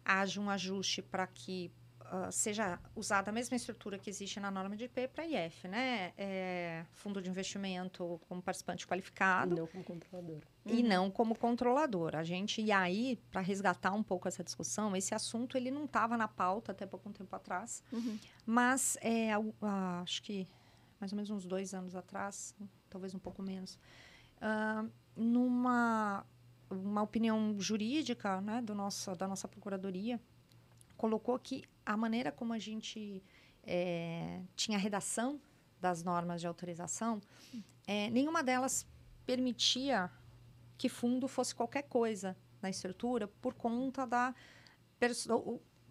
haja 0.04 0.40
um 0.40 0.48
ajuste 0.48 1.02
para 1.02 1.26
que 1.26 1.70
uh, 2.06 2.30
seja 2.30 2.78
usada 2.94 3.30
a 3.30 3.32
mesma 3.32 3.56
estrutura 3.56 3.98
que 3.98 4.08
existe 4.10 4.38
na 4.40 4.50
norma 4.50 4.76
de 4.76 4.84
IP 4.84 5.08
para 5.08 5.26
IF, 5.26 5.68
né? 5.68 6.12
É, 6.16 6.84
fundo 6.92 7.20
de 7.20 7.28
investimento 7.28 8.20
como 8.28 8.42
participante 8.42 8.86
qualificado. 8.86 9.54
E 9.54 9.58
não 9.58 9.66
como 9.66 9.84
controlador. 9.84 10.42
E 10.66 10.82
uhum. 10.82 10.88
não 10.88 11.10
como 11.10 11.34
controlador. 11.36 12.16
A 12.16 12.24
gente, 12.24 12.62
e 12.62 12.72
aí, 12.72 13.18
para 13.30 13.40
resgatar 13.40 13.92
um 13.92 14.02
pouco 14.02 14.28
essa 14.28 14.42
discussão, 14.42 14.96
esse 14.96 15.14
assunto 15.14 15.56
ele 15.56 15.70
não 15.70 15.84
estava 15.84 16.16
na 16.16 16.28
pauta 16.28 16.72
até 16.72 16.86
pouco 16.86 17.10
tempo 17.10 17.34
atrás, 17.34 17.82
uhum. 17.92 18.18
mas 18.46 18.96
é, 19.00 19.36
uh, 19.38 19.52
acho 20.02 20.22
que 20.22 20.46
mais 21.00 21.12
ou 21.12 21.16
menos 21.16 21.30
uns 21.30 21.44
dois 21.44 21.74
anos 21.74 21.94
atrás, 21.94 22.54
talvez 22.88 23.14
um 23.14 23.18
pouco 23.18 23.42
menos, 23.42 23.78
uh, 24.38 24.90
numa 25.14 26.24
uma 26.70 27.02
opinião 27.02 27.54
jurídica 27.58 28.40
né, 28.40 28.60
do 28.62 28.74
nosso, 28.74 29.14
da 29.14 29.28
nossa 29.28 29.46
procuradoria, 29.46 30.20
colocou 30.96 31.38
que 31.38 31.64
a 31.84 31.96
maneira 31.96 32.32
como 32.32 32.52
a 32.52 32.58
gente 32.58 33.22
é, 33.62 34.40
tinha 34.56 34.78
a 34.78 34.80
redação 34.80 35.40
das 35.80 36.02
normas 36.02 36.40
de 36.40 36.46
autorização, 36.46 37.20
é, 37.86 38.08
nenhuma 38.10 38.42
delas 38.42 38.86
permitia 39.26 40.10
que 40.78 40.88
fundo 40.88 41.28
fosse 41.28 41.54
qualquer 41.54 41.82
coisa 41.82 42.36
na 42.60 42.70
estrutura 42.70 43.28
por 43.28 43.54
conta 43.54 44.06
da 44.06 44.34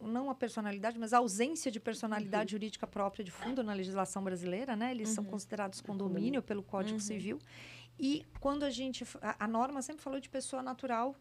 não 0.02 0.30
a 0.30 0.36
personalidade, 0.36 1.00
mas 1.00 1.14
a 1.14 1.20
ausência 1.20 1.72
de 1.72 1.80
personalidade 1.80 2.54
uhum. 2.54 2.60
jurídica 2.60 2.86
própria 2.88 3.24
de 3.24 3.32
fundo 3.32 3.64
na 3.64 3.74
legislação 3.74 4.24
brasileira, 4.24 4.76
né? 4.76 4.92
Eles 4.92 5.10
uhum. 5.10 5.16
são 5.16 5.24
considerados 5.24 5.82
condomínio 5.82 6.42
pelo 6.42 6.64
Código 6.64 6.96
uhum. 6.96 7.00
Civil. 7.00 7.40
E 7.98 8.26
quando 8.40 8.64
a 8.64 8.70
gente 8.70 9.06
a, 9.22 9.46
a, 9.46 9.48
norma 9.48 9.82
sempre 9.82 10.02
falou 10.02 10.20
de 10.20 10.30
pessoa 10.30 10.62
natural 10.62 11.16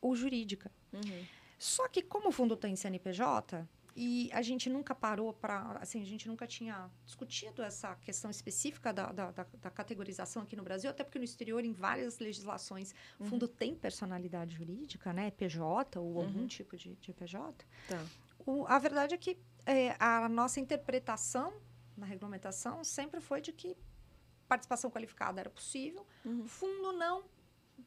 ou 0.00 0.14
jurídica. 0.14 0.70
Uhum. 0.92 1.24
Só 1.58 1.88
que 1.88 2.02
como 2.02 2.28
o 2.28 2.32
fundo 2.32 2.56
tem 2.56 2.76
CNPJ, 2.76 3.66
e 3.98 4.30
a 4.34 4.42
gente 4.42 4.68
nunca 4.68 4.94
parou 4.94 5.32
para. 5.32 5.78
Assim, 5.80 6.02
a 6.02 6.04
gente 6.04 6.28
nunca 6.28 6.46
tinha 6.46 6.90
discutido 7.06 7.62
essa 7.62 7.96
questão 7.96 8.30
específica 8.30 8.92
da, 8.92 9.10
da, 9.10 9.30
da, 9.30 9.46
da 9.62 9.70
categorização 9.70 10.42
aqui 10.42 10.54
no 10.54 10.62
Brasil, 10.62 10.90
até 10.90 11.02
porque 11.02 11.18
no 11.18 11.24
exterior, 11.24 11.64
em 11.64 11.72
várias 11.72 12.18
legislações, 12.18 12.94
o 13.18 13.24
uhum. 13.24 13.30
fundo 13.30 13.48
tem 13.48 13.74
personalidade 13.74 14.54
jurídica, 14.54 15.14
né? 15.14 15.30
PJ 15.30 15.98
ou 15.98 16.20
algum 16.20 16.40
uhum. 16.40 16.46
tipo 16.46 16.76
de, 16.76 16.94
de 16.96 17.14
PJ. 17.14 17.64
Tá. 17.88 18.04
O, 18.44 18.66
a 18.66 18.78
verdade 18.78 19.14
é 19.14 19.18
que 19.18 19.38
é, 19.64 19.96
a 19.98 20.28
nossa 20.28 20.60
interpretação 20.60 21.54
na 21.96 22.04
regulamentação 22.04 22.84
sempre 22.84 23.18
foi 23.22 23.40
de 23.40 23.50
que 23.50 23.74
participação 24.46 24.90
qualificada 24.90 25.40
era 25.40 25.48
possível, 25.48 26.06
uhum. 26.22 26.46
fundo 26.46 26.92
não 26.92 27.24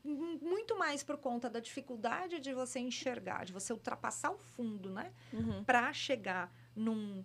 muito 0.04 0.78
mais 0.78 1.04
por 1.04 1.18
conta 1.18 1.50
da 1.50 1.60
dificuldade 1.60 2.40
de 2.40 2.54
você 2.54 2.80
enxergar, 2.80 3.46
de 3.46 3.54
você 3.54 3.74
ultrapassar 3.74 4.32
o 4.32 4.38
fundo, 4.38 4.90
né? 4.90 5.14
Uhum. 5.34 5.64
Para 5.64 5.92
chegar 5.94 6.54
num 6.76 7.24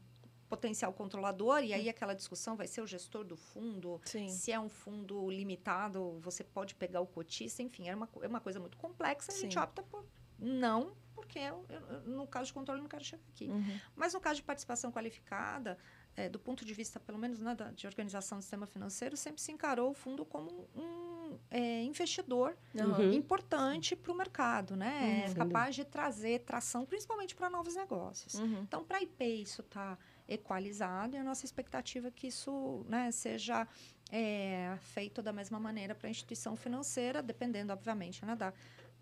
potencial 0.49 0.93
controlador, 0.93 1.61
e 1.65 1.73
aí 1.73 1.89
aquela 1.89 2.15
discussão 2.15 2.55
vai 2.55 2.67
ser 2.67 2.81
o 2.81 2.87
gestor 2.87 3.25
do 3.25 3.37
fundo, 3.37 4.01
Sim. 4.05 4.29
se 4.29 4.53
é 4.53 4.61
um 4.61 4.69
fundo 4.69 5.29
limitado, 5.31 6.19
você 6.21 6.45
pode 6.45 6.75
pegar 6.75 7.01
o 7.01 7.07
cotista, 7.07 7.63
enfim, 7.63 7.89
é 7.89 7.95
uma, 7.95 8.09
é 8.23 8.29
uma 8.29 8.41
coisa 8.41 8.61
muito 8.61 8.77
complexa, 8.77 9.33
a 9.33 9.35
gente 9.35 9.55
Sim. 9.55 9.59
opta 9.59 9.83
por 9.83 10.05
não, 10.39 10.95
porque 11.15 11.39
eu, 11.39 11.65
eu- 11.69 12.01
no 12.03 12.27
caso 12.27 12.47
de 12.49 12.53
controle 12.55 12.79
eu 12.81 12.83
não 12.83 12.89
quero 12.89 13.05
chegar 13.05 13.23
aqui. 13.31 13.47
Uhum. 13.49 13.81
Mas 13.97 14.13
no 14.15 14.21
caso 14.21 14.37
de 14.37 14.43
participação 14.43 14.93
qualificada, 14.93 15.79
é, 16.17 16.29
do 16.29 16.39
ponto 16.39 16.65
de 16.65 16.73
vista, 16.75 17.01
pelo 17.01 17.19
menos, 17.19 17.41
né, 17.41 17.55
da- 17.55 17.71
de 17.73 17.87
organização 17.87 18.39
do 18.39 18.43
sistema 18.43 18.67
financeiro, 18.67 19.17
sempre 19.17 19.41
se 19.43 19.51
encarou 19.53 19.91
o 19.91 19.95
fundo 19.95 20.25
como 20.25 20.69
um 20.77 21.39
é, 21.51 21.83
investidor 21.83 22.57
Uhum. 22.75 23.13
importante 23.13 23.97
para 23.97 24.13
o 24.13 24.15
mercado, 24.15 24.77
né? 24.77 25.25
Uhum. 25.27 25.33
É 25.33 25.35
capaz 25.35 25.75
de 25.75 25.85
trazer 25.85 26.41
tração, 26.41 26.87
principalmente 26.87 27.35
para 27.35 27.51
novos 27.51 27.75
negócios. 27.75 28.35
Uhum. 28.35 28.61
Então, 28.63 28.85
para 28.85 28.99
a 28.99 29.03
IP, 29.03 29.25
isso 29.43 29.61
está 29.63 29.99
equalizado 30.29 31.17
e 31.17 31.19
a 31.19 31.25
nossa 31.25 31.45
expectativa 31.45 32.09
é 32.09 32.11
que 32.11 32.29
isso 32.29 32.85
né, 32.89 33.11
seja 33.11 33.67
é, 34.13 34.77
feito 34.81 35.21
da 35.23 35.33
mesma 35.33 35.59
maneira 35.59 35.95
para 35.95 36.07
a 36.07 36.11
instituição 36.11 36.55
financeira, 36.55 37.21
dependendo, 37.23 37.73
obviamente, 37.73 38.25
né, 38.25 38.37
da, 38.37 38.53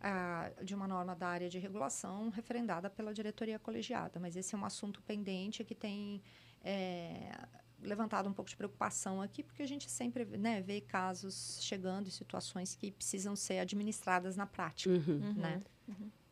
ah, 0.00 0.50
de 0.62 0.74
uma 0.74 0.88
norma 0.88 1.14
da 1.14 1.28
área 1.28 1.50
de 1.50 1.58
regulação 1.58 2.30
referendada 2.30 2.88
pela 2.88 3.12
diretoria 3.12 3.58
colegiada. 3.58 4.18
Mas 4.18 4.36
esse 4.36 4.54
é 4.54 4.58
um 4.58 4.64
assunto 4.64 5.02
pendente 5.02 5.62
que 5.64 5.74
tem 5.74 6.22
é, 6.62 7.32
levantado 7.82 8.28
um 8.28 8.32
pouco 8.32 8.48
de 8.48 8.56
preocupação 8.56 9.20
aqui, 9.20 9.42
porque 9.42 9.62
a 9.62 9.66
gente 9.66 9.90
sempre 9.90 10.24
né, 10.24 10.60
vê 10.60 10.80
casos 10.80 11.58
chegando 11.60 12.08
e 12.08 12.10
situações 12.10 12.74
que 12.74 12.90
precisam 12.90 13.34
ser 13.34 13.58
administradas 13.58 14.36
na 14.36 14.46
prática. 14.46 14.90
Uhum. 14.90 15.34
Né? 15.34 15.62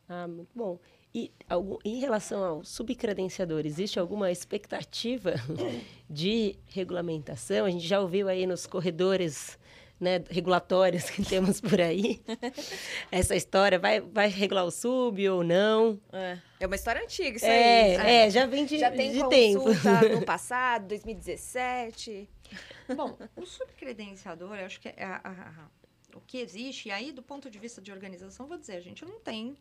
Ah, 0.09 0.27
muito 0.27 0.51
bom. 0.55 0.79
E 1.15 1.33
algum, 1.49 1.77
em 1.85 2.01
relação 2.01 2.43
ao 2.43 2.65
subcredenciador, 2.65 3.65
existe 3.65 3.99
alguma 3.99 4.31
expectativa 4.31 5.35
de 6.09 6.57
regulamentação? 6.67 7.65
A 7.65 7.71
gente 7.71 7.87
já 7.87 8.01
ouviu 8.01 8.29
aí 8.29 8.47
nos 8.47 8.67
corredores 8.67 9.59
né, 10.01 10.25
regulatórios 10.31 11.11
que 11.11 11.23
temos 11.29 11.61
por 11.61 11.81
aí 11.81 12.21
essa 13.13 13.37
história. 13.37 13.79
Vai, 13.79 14.01
vai 14.01 14.29
regular 14.29 14.65
o 14.65 14.71
sub 14.71 15.29
ou 15.29 15.45
não? 15.45 16.01
É. 16.13 16.39
É 16.61 16.67
uma 16.67 16.75
história 16.77 17.03
antiga 17.03 17.37
isso 17.37 17.47
É, 17.47 17.97
aí. 17.97 18.11
é, 18.27 18.31
já 18.31 18.47
vem 18.47 18.65
de, 18.67 18.79
Já 18.79 18.91
tem 18.91 19.13
de 19.13 19.29
tempo. 19.29 19.65
consulta 19.65 20.09
no 20.09 20.23
passado, 20.27 20.89
2017. 20.89 22.29
Bom, 22.97 23.17
o 23.37 23.47
subcredenciador, 23.47 24.55
eu 24.57 24.67
acho 24.67 24.81
que 24.81 24.89
é 24.89 25.05
a- 25.05 25.21
a- 25.23 25.31
a- 25.31 25.69
o 26.17 26.21
que 26.21 26.39
existe, 26.39 26.89
e 26.89 26.93
aí, 26.93 27.13
do 27.13 27.23
ponto 27.23 27.49
de 27.49 27.59
vista 27.59 27.81
de 27.81 27.93
organização, 27.93 28.47
vou 28.47 28.59
dizer, 28.59 28.77
a 28.77 28.81
gente 28.81 29.05
não 29.05 29.21
tem 29.21 29.57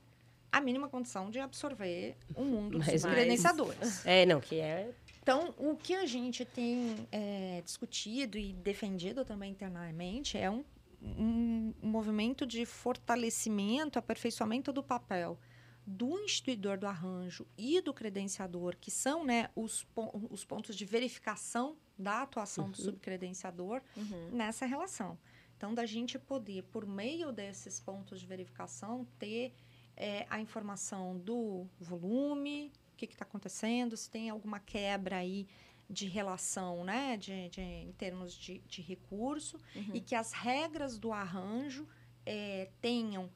a 0.52 0.60
mínima 0.60 0.90
condição 0.90 1.30
de 1.30 1.40
absorver 1.40 2.16
o 2.36 2.44
mundo 2.44 2.80
dos 2.80 2.88
Mas- 2.88 3.02
subcredenciadores. 3.02 4.04
É, 4.06 4.26
não, 4.26 4.42
que 4.42 4.60
é. 4.60 4.90
Então, 5.32 5.54
o 5.60 5.76
que 5.78 5.94
a 5.94 6.08
gente 6.08 6.44
tem 6.44 7.08
é, 7.12 7.62
discutido 7.64 8.36
e 8.36 8.52
defendido 8.52 9.24
também 9.24 9.52
internamente 9.52 10.36
é 10.40 10.50
um, 10.50 10.66
um 11.04 11.72
movimento 11.84 12.48
de 12.48 12.66
fortalecimento, 12.66 14.00
aperfeiçoamento 14.00 14.74
do 14.74 14.82
papel 14.82 15.38
do 15.86 16.20
instituidor 16.20 16.80
do 16.80 16.88
arranjo 16.88 17.46
e 17.56 17.80
do 17.80 17.94
credenciador, 17.94 18.76
que 18.76 18.90
são 18.90 19.24
né, 19.24 19.50
os, 19.56 19.84
pon- 19.84 20.28
os 20.32 20.44
pontos 20.46 20.76
de 20.76 20.84
verificação 20.84 21.78
da 21.98 22.24
atuação 22.24 22.70
do 22.72 22.78
subcredenciador 22.78 23.82
Uhum. 23.98 24.30
nessa 24.32 24.66
relação. 24.66 25.16
Então, 25.58 25.76
da 25.76 25.86
gente 25.86 26.18
poder, 26.18 26.64
por 26.64 26.88
meio 26.88 27.32
desses 27.32 27.80
pontos 27.80 28.20
de 28.20 28.26
verificação, 28.26 29.06
ter 29.20 29.54
eh, 29.96 30.26
a 30.30 30.40
informação 30.42 31.18
do 31.20 31.68
volume, 31.80 32.72
que 33.08 33.14
está 33.14 33.26
acontecendo, 33.26 33.96
se 33.98 34.10
tem 34.10 34.30
alguma 34.30 34.60
quebra 34.60 35.18
aí 35.18 35.48
de 35.90 36.08
relação, 36.08 36.84
né, 36.84 37.18
de, 37.18 37.50
de- 37.50 37.62
em 37.62 37.92
termos 37.94 38.34
de, 38.36 38.60
de 38.60 38.82
recurso, 38.82 39.58
Uhum. 39.76 39.92
e 39.96 40.00
que 40.02 40.14
as 40.16 40.32
regras 40.34 40.98
do 41.00 41.12
arranjo 41.12 41.88
eh, 42.26 42.70
tenham 42.80 43.30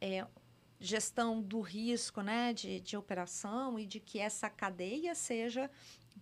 eh, 0.00 0.26
gestão 0.80 1.42
do 1.42 1.60
risco 1.60 2.22
né, 2.22 2.52
de, 2.54 2.80
de 2.80 2.96
operação 2.96 3.78
e 3.78 3.84
de 3.84 4.00
que 4.00 4.18
essa 4.18 4.48
cadeia 4.48 5.14
seja 5.14 5.70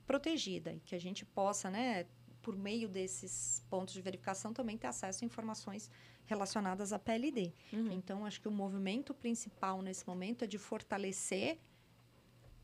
protegida 0.07 0.73
e 0.73 0.81
que 0.81 0.95
a 0.95 0.99
gente 1.01 1.25
possa, 1.25 1.71
né, 1.71 2.07
por 2.43 2.57
meio 2.57 2.89
desses 2.89 3.65
pontos 3.71 3.93
de 3.95 4.01
verificação, 4.01 4.53
também 4.53 4.77
ter 4.79 4.87
acesso 4.89 5.25
a 5.25 5.27
informações 5.27 5.91
relacionadas 6.27 6.93
à 6.93 6.99
PLD. 6.99 7.53
Uhum. 7.73 7.93
Então, 7.93 8.25
acho 8.25 8.41
que 8.41 8.49
o 8.49 8.53
movimento 8.53 9.15
principal 9.15 9.83
nesse 9.83 10.07
momento 10.07 10.43
é 10.43 10.47
de 10.49 10.59
fortalecer 10.59 11.59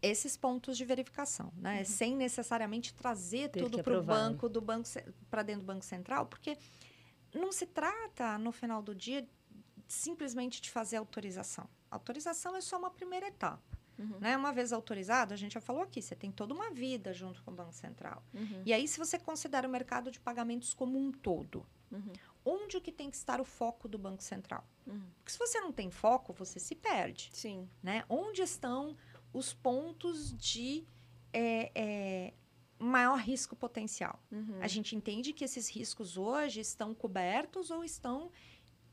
esses 0.02 0.36
pontos 0.36 0.76
de 0.76 0.84
verificação, 0.84 1.52
né? 1.56 1.84
Sem 1.84 2.16
necessariamente 2.16 2.92
trazer 2.92 3.48
Ter 3.48 3.60
tudo 3.60 3.82
para 3.82 3.98
o 3.98 4.00
né? 4.00 4.06
banco 4.06 4.48
do 4.48 4.60
banco 4.60 4.88
para 5.30 5.42
dentro 5.44 5.62
do 5.62 5.66
banco 5.66 5.84
central, 5.84 6.26
porque 6.26 6.58
não 7.32 7.52
se 7.52 7.66
trata 7.66 8.36
no 8.36 8.50
final 8.50 8.82
do 8.82 8.94
dia 8.94 9.26
simplesmente 9.86 10.60
de 10.60 10.70
fazer 10.70 10.96
autorização. 10.96 11.68
Autorização 11.90 12.56
é 12.56 12.60
só 12.60 12.78
uma 12.78 12.90
primeira 12.90 13.28
etapa. 13.28 13.78
Uhum. 13.98 14.18
Né? 14.18 14.36
Uma 14.36 14.52
vez 14.52 14.72
autorizado, 14.72 15.34
a 15.34 15.36
gente 15.36 15.52
já 15.52 15.60
falou 15.60 15.82
aqui, 15.82 16.00
você 16.00 16.16
tem 16.16 16.32
toda 16.32 16.52
uma 16.54 16.70
vida 16.70 17.12
junto 17.12 17.42
com 17.42 17.50
o 17.50 17.54
Banco 17.54 17.74
Central. 17.74 18.24
Uhum. 18.34 18.62
E 18.64 18.72
aí, 18.72 18.88
se 18.88 18.98
você 18.98 19.18
considera 19.18 19.68
o 19.68 19.70
mercado 19.70 20.10
de 20.10 20.18
pagamentos 20.18 20.74
como 20.74 20.98
um 20.98 21.12
todo, 21.12 21.64
Uhum. 21.90 22.12
onde 22.42 22.80
que 22.80 22.90
tem 22.90 23.10
que 23.10 23.16
estar 23.16 23.38
o 23.38 23.44
foco 23.44 23.86
do 23.86 23.98
Banco 23.98 24.22
Central? 24.22 24.66
Uhum. 24.86 25.10
Porque 25.18 25.32
se 25.32 25.38
você 25.38 25.60
não 25.60 25.70
tem 25.70 25.90
foco, 25.90 26.32
você 26.32 26.58
se 26.58 26.74
perde. 26.74 27.30
Sim. 27.34 27.68
Né? 27.82 28.02
Onde 28.08 28.40
estão 28.40 28.96
os 29.32 29.52
pontos 29.52 30.36
de 30.36 30.84
é, 31.32 31.70
é, 31.74 32.34
maior 32.78 33.18
risco 33.18 33.56
potencial? 33.56 34.22
Uhum. 34.30 34.58
A 34.60 34.68
gente 34.68 34.94
entende 34.94 35.32
que 35.32 35.44
esses 35.44 35.68
riscos 35.68 36.16
hoje 36.16 36.60
estão 36.60 36.94
cobertos 36.94 37.70
ou 37.70 37.84
estão 37.84 38.30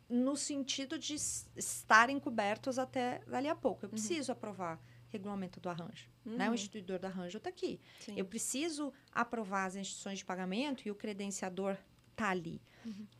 no 0.09 0.35
sentido 0.35 0.97
de 0.97 1.15
estarem 1.55 2.19
cobertos 2.19 2.79
até 2.79 3.19
dali 3.27 3.47
a 3.47 3.55
pouco. 3.55 3.85
Eu 3.85 3.89
preciso 3.89 4.31
aprovar 4.31 4.79
regulamento 5.09 5.59
do 5.59 5.69
arranjo. 5.69 6.09
Né? 6.25 6.45
Uhum. 6.45 6.51
O 6.51 6.55
instituidor 6.55 6.99
do 6.99 7.05
arranjo 7.05 7.37
está 7.37 7.49
aqui. 7.49 7.79
Sim. 7.99 8.13
Eu 8.15 8.25
preciso 8.25 8.93
aprovar 9.11 9.65
as 9.65 9.75
instituições 9.75 10.19
de 10.19 10.25
pagamento 10.25 10.87
e 10.87 10.91
o 10.91 10.95
credenciador 10.95 11.77
está 12.11 12.29
ali. 12.29 12.61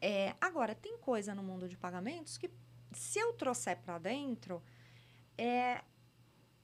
É, 0.02 0.36
agora, 0.40 0.74
tem 0.74 0.98
coisa 0.98 1.36
no 1.36 1.44
mundo 1.44 1.68
de 1.68 1.78
pagamentos 1.78 2.38
que, 2.38 2.50
se 2.92 3.20
eu 3.20 3.34
trouxer 3.34 3.78
para 3.78 3.98
dentro, 3.98 4.62
é, 5.38 5.84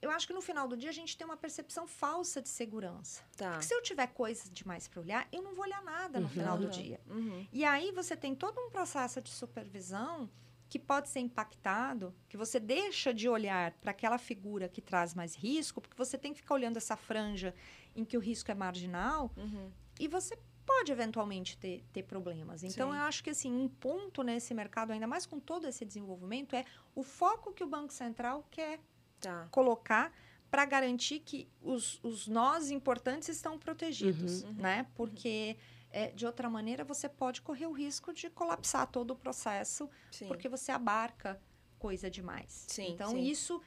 eu 0.06 0.14
acho 0.16 0.26
que 0.26 0.32
no 0.32 0.40
final 0.40 0.66
do 0.68 0.76
dia 0.76 0.90
a 0.90 0.92
gente 0.92 1.16
tem 1.16 1.24
uma 1.26 1.36
percepção 1.36 1.86
falsa 1.86 2.40
de 2.42 2.48
segurança. 2.48 3.22
Tá. 3.36 3.50
Porque 3.50 3.64
se 3.64 3.74
eu 3.74 3.82
tiver 3.82 4.06
coisa 4.08 4.48
demais 4.50 4.86
para 4.88 5.00
olhar, 5.00 5.28
eu 5.32 5.42
não 5.42 5.54
vou 5.54 5.64
olhar 5.64 5.82
nada 5.82 6.20
no 6.20 6.28
final 6.28 6.56
do 6.58 6.64
Uhum. 6.64 6.70
dia. 6.70 7.00
Uhum. 7.08 7.46
E 7.52 7.64
aí 7.64 7.92
você 7.92 8.16
tem 8.16 8.34
todo 8.34 8.60
um 8.60 8.70
processo 8.70 9.20
de 9.20 9.30
supervisão 9.30 10.28
que 10.68 10.78
pode 10.80 11.08
ser 11.08 11.20
impactado, 11.20 12.12
que 12.28 12.36
você 12.36 12.58
deixa 12.58 13.14
de 13.14 13.28
olhar 13.28 13.70
para 13.80 13.92
aquela 13.92 14.18
figura 14.18 14.68
que 14.68 14.80
traz 14.80 15.14
mais 15.14 15.34
risco, 15.36 15.80
porque 15.80 15.96
você 15.96 16.18
tem 16.18 16.32
que 16.32 16.40
ficar 16.40 16.54
olhando 16.54 16.76
essa 16.76 16.96
franja 16.96 17.54
em 17.94 18.04
que 18.04 18.16
o 18.16 18.20
risco 18.20 18.50
é 18.50 18.54
marginal 18.54 19.30
Uhum. 19.36 19.70
e 20.00 20.08
você 20.08 20.36
pode 20.66 20.90
eventualmente 20.90 21.56
ter, 21.56 21.84
ter 21.92 22.02
problemas. 22.02 22.64
Então, 22.64 22.90
Sim. 22.90 22.96
eu 22.98 23.02
acho 23.04 23.22
que 23.22 23.30
assim, 23.30 23.52
um 23.52 23.68
ponto 23.68 24.24
nesse 24.24 24.52
mercado, 24.52 24.90
ainda 24.92 25.06
mais 25.06 25.24
com 25.24 25.38
todo 25.38 25.68
esse 25.68 25.84
desenvolvimento, 25.84 26.56
é 26.56 26.64
o 26.96 27.04
foco 27.04 27.52
que 27.52 27.62
o 27.62 27.66
Banco 27.68 27.92
Central 27.92 28.44
quer 28.50 28.80
Tá. 29.20 29.48
colocar 29.50 30.12
para 30.50 30.64
garantir 30.64 31.20
que 31.20 31.48
os, 31.60 31.98
os 32.02 32.26
nós 32.28 32.70
importantes 32.70 33.28
estão 33.28 33.58
protegidos, 33.58 34.42
Uhum. 34.42 34.52
né? 34.52 34.86
Porque 34.94 35.56
é, 35.90 36.10
de 36.12 36.24
outra 36.26 36.48
maneira 36.48 36.84
você 36.84 37.08
pode 37.08 37.42
correr 37.42 37.66
o 37.66 37.72
risco 37.72 38.12
de 38.12 38.30
colapsar 38.30 38.86
todo 38.86 39.10
o 39.12 39.16
processo, 39.16 39.88
Sim. 40.10 40.28
porque 40.28 40.48
você 40.48 40.70
abarca 40.72 41.40
coisa 41.78 42.08
demais. 42.10 42.64
Sim, 42.68 42.92
então 42.92 43.10
sim. 43.10 43.22
isso, 43.22 43.60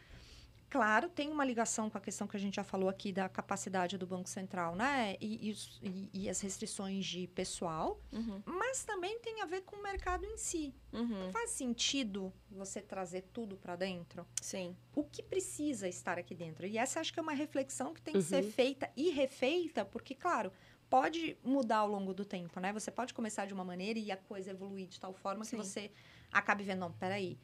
claro, 0.69 1.09
tem 1.09 1.29
uma 1.31 1.43
ligação 1.43 1.89
com 1.89 1.97
a 1.97 2.01
questão 2.01 2.27
que 2.27 2.37
a 2.37 2.39
gente 2.39 2.55
já 2.55 2.63
falou 2.63 2.87
aqui 2.89 3.11
da 3.11 3.27
capacidade 3.27 3.97
do 3.97 4.05
Banco 4.05 4.29
Central, 4.29 4.75
né? 4.75 5.15
E, 5.19 5.49
e 5.49 5.55
e- 5.81 6.09
e 6.13 6.29
as 6.29 6.39
restrições 6.41 7.05
de 7.05 7.27
pessoal, 7.27 7.99
Uhum. 8.11 8.41
mas 8.45 8.83
também 8.85 9.19
tem 9.19 9.41
a 9.41 9.45
ver 9.45 9.61
com 9.61 9.77
o 9.77 9.83
mercado 9.83 10.25
em 10.25 10.37
si. 10.37 10.73
Uhum. 10.93 11.31
Faz 11.31 11.51
sentido 11.51 12.31
você 12.51 12.81
trazer 12.81 13.23
tudo 13.33 13.57
para 13.57 13.75
dentro? 13.75 14.25
Sim. 14.41 14.75
o 14.95 15.03
que 15.03 15.23
precisa 15.23 15.87
estar 15.87 16.17
aqui 16.19 16.35
dentro. 16.35 16.65
E 16.67 16.77
essa 16.77 16.99
acho 16.99 17.13
que 17.13 17.19
é 17.19 17.23
uma 17.23 17.31
reflexão 17.33 17.93
que 17.93 18.01
tem 18.01 18.13
que 18.13 18.21
ser 18.21 18.43
Uhum. 18.43 18.51
feita 18.51 18.89
e 18.97 19.09
refeita, 19.11 19.85
porque, 19.85 20.13
claro, 20.13 20.51
pode 20.89 21.37
mudar 21.43 21.77
ao 21.77 21.87
longo 21.87 22.13
do 22.13 22.25
tempo, 22.25 22.59
né? 22.59 22.73
Você 22.73 22.91
pode 22.91 23.13
começar 23.13 23.45
de 23.45 23.53
uma 23.53 23.63
maneira 23.63 23.97
e 23.97 24.11
a 24.11 24.17
coisa 24.17 24.51
evoluir 24.51 24.87
de 24.87 24.99
tal 24.99 25.13
forma 25.13 25.45
Sim. 25.45 25.51
que 25.57 25.63
você 25.63 25.91
acabe 26.31 26.63
vendo, 26.63 26.79
não, 26.79 26.91
peraí. 26.91 27.37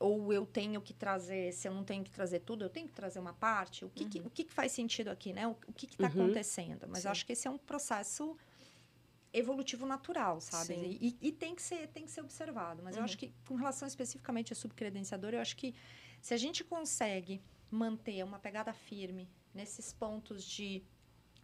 Ou 0.00 0.32
eu 0.32 0.46
tenho 0.46 0.80
que 0.80 0.94
trazer, 0.94 1.52
se 1.52 1.66
eu 1.68 1.74
não 1.74 1.82
tenho 1.84 2.04
que 2.04 2.10
trazer 2.10 2.40
tudo, 2.40 2.64
eu 2.64 2.70
tenho 2.70 2.86
que 2.86 2.94
trazer 2.94 3.18
uma 3.18 3.32
parte. 3.32 3.84
O 3.84 3.90
que, 3.90 4.04
que- 4.04 4.20
o 4.20 4.30
que, 4.30 4.44
que 4.44 4.52
faz 4.52 4.70
sentido 4.72 5.08
aqui, 5.08 5.32
né? 5.32 5.46
O, 5.46 5.56
o 5.66 5.72
que 5.72 5.86
está 5.86 6.04
Uhum. 6.06 6.08
acontecendo? 6.24 6.86
Mas 6.88 7.04
eu 7.04 7.10
acho 7.10 7.26
que 7.26 7.32
esse 7.32 7.48
é 7.48 7.50
um 7.50 7.58
processo 7.58 8.36
evolutivo 9.32 9.84
natural, 9.86 10.40
sabe? 10.40 10.74
E, 11.00 11.16
e 11.20 11.32
tem, 11.32 11.54
que 11.54 11.62
ser, 11.62 11.88
tem 11.88 12.04
que 12.04 12.10
ser 12.10 12.20
observado. 12.22 12.82
Mas 12.82 12.94
eu 12.96 13.00
Uhum. 13.00 13.04
acho 13.04 13.18
que, 13.18 13.32
com 13.46 13.56
relação 13.56 13.86
especificamente 13.86 14.52
a 14.52 14.56
subcredenciador, 14.56 15.34
eu 15.34 15.40
acho 15.40 15.56
que 15.56 15.74
se 16.20 16.32
a 16.32 16.36
gente 16.36 16.64
consegue 16.64 17.42
manter 17.70 18.22
uma 18.24 18.38
pegada 18.38 18.72
firme 18.72 19.28
nesses 19.52 19.92
pontos 19.92 20.44
de 20.44 20.82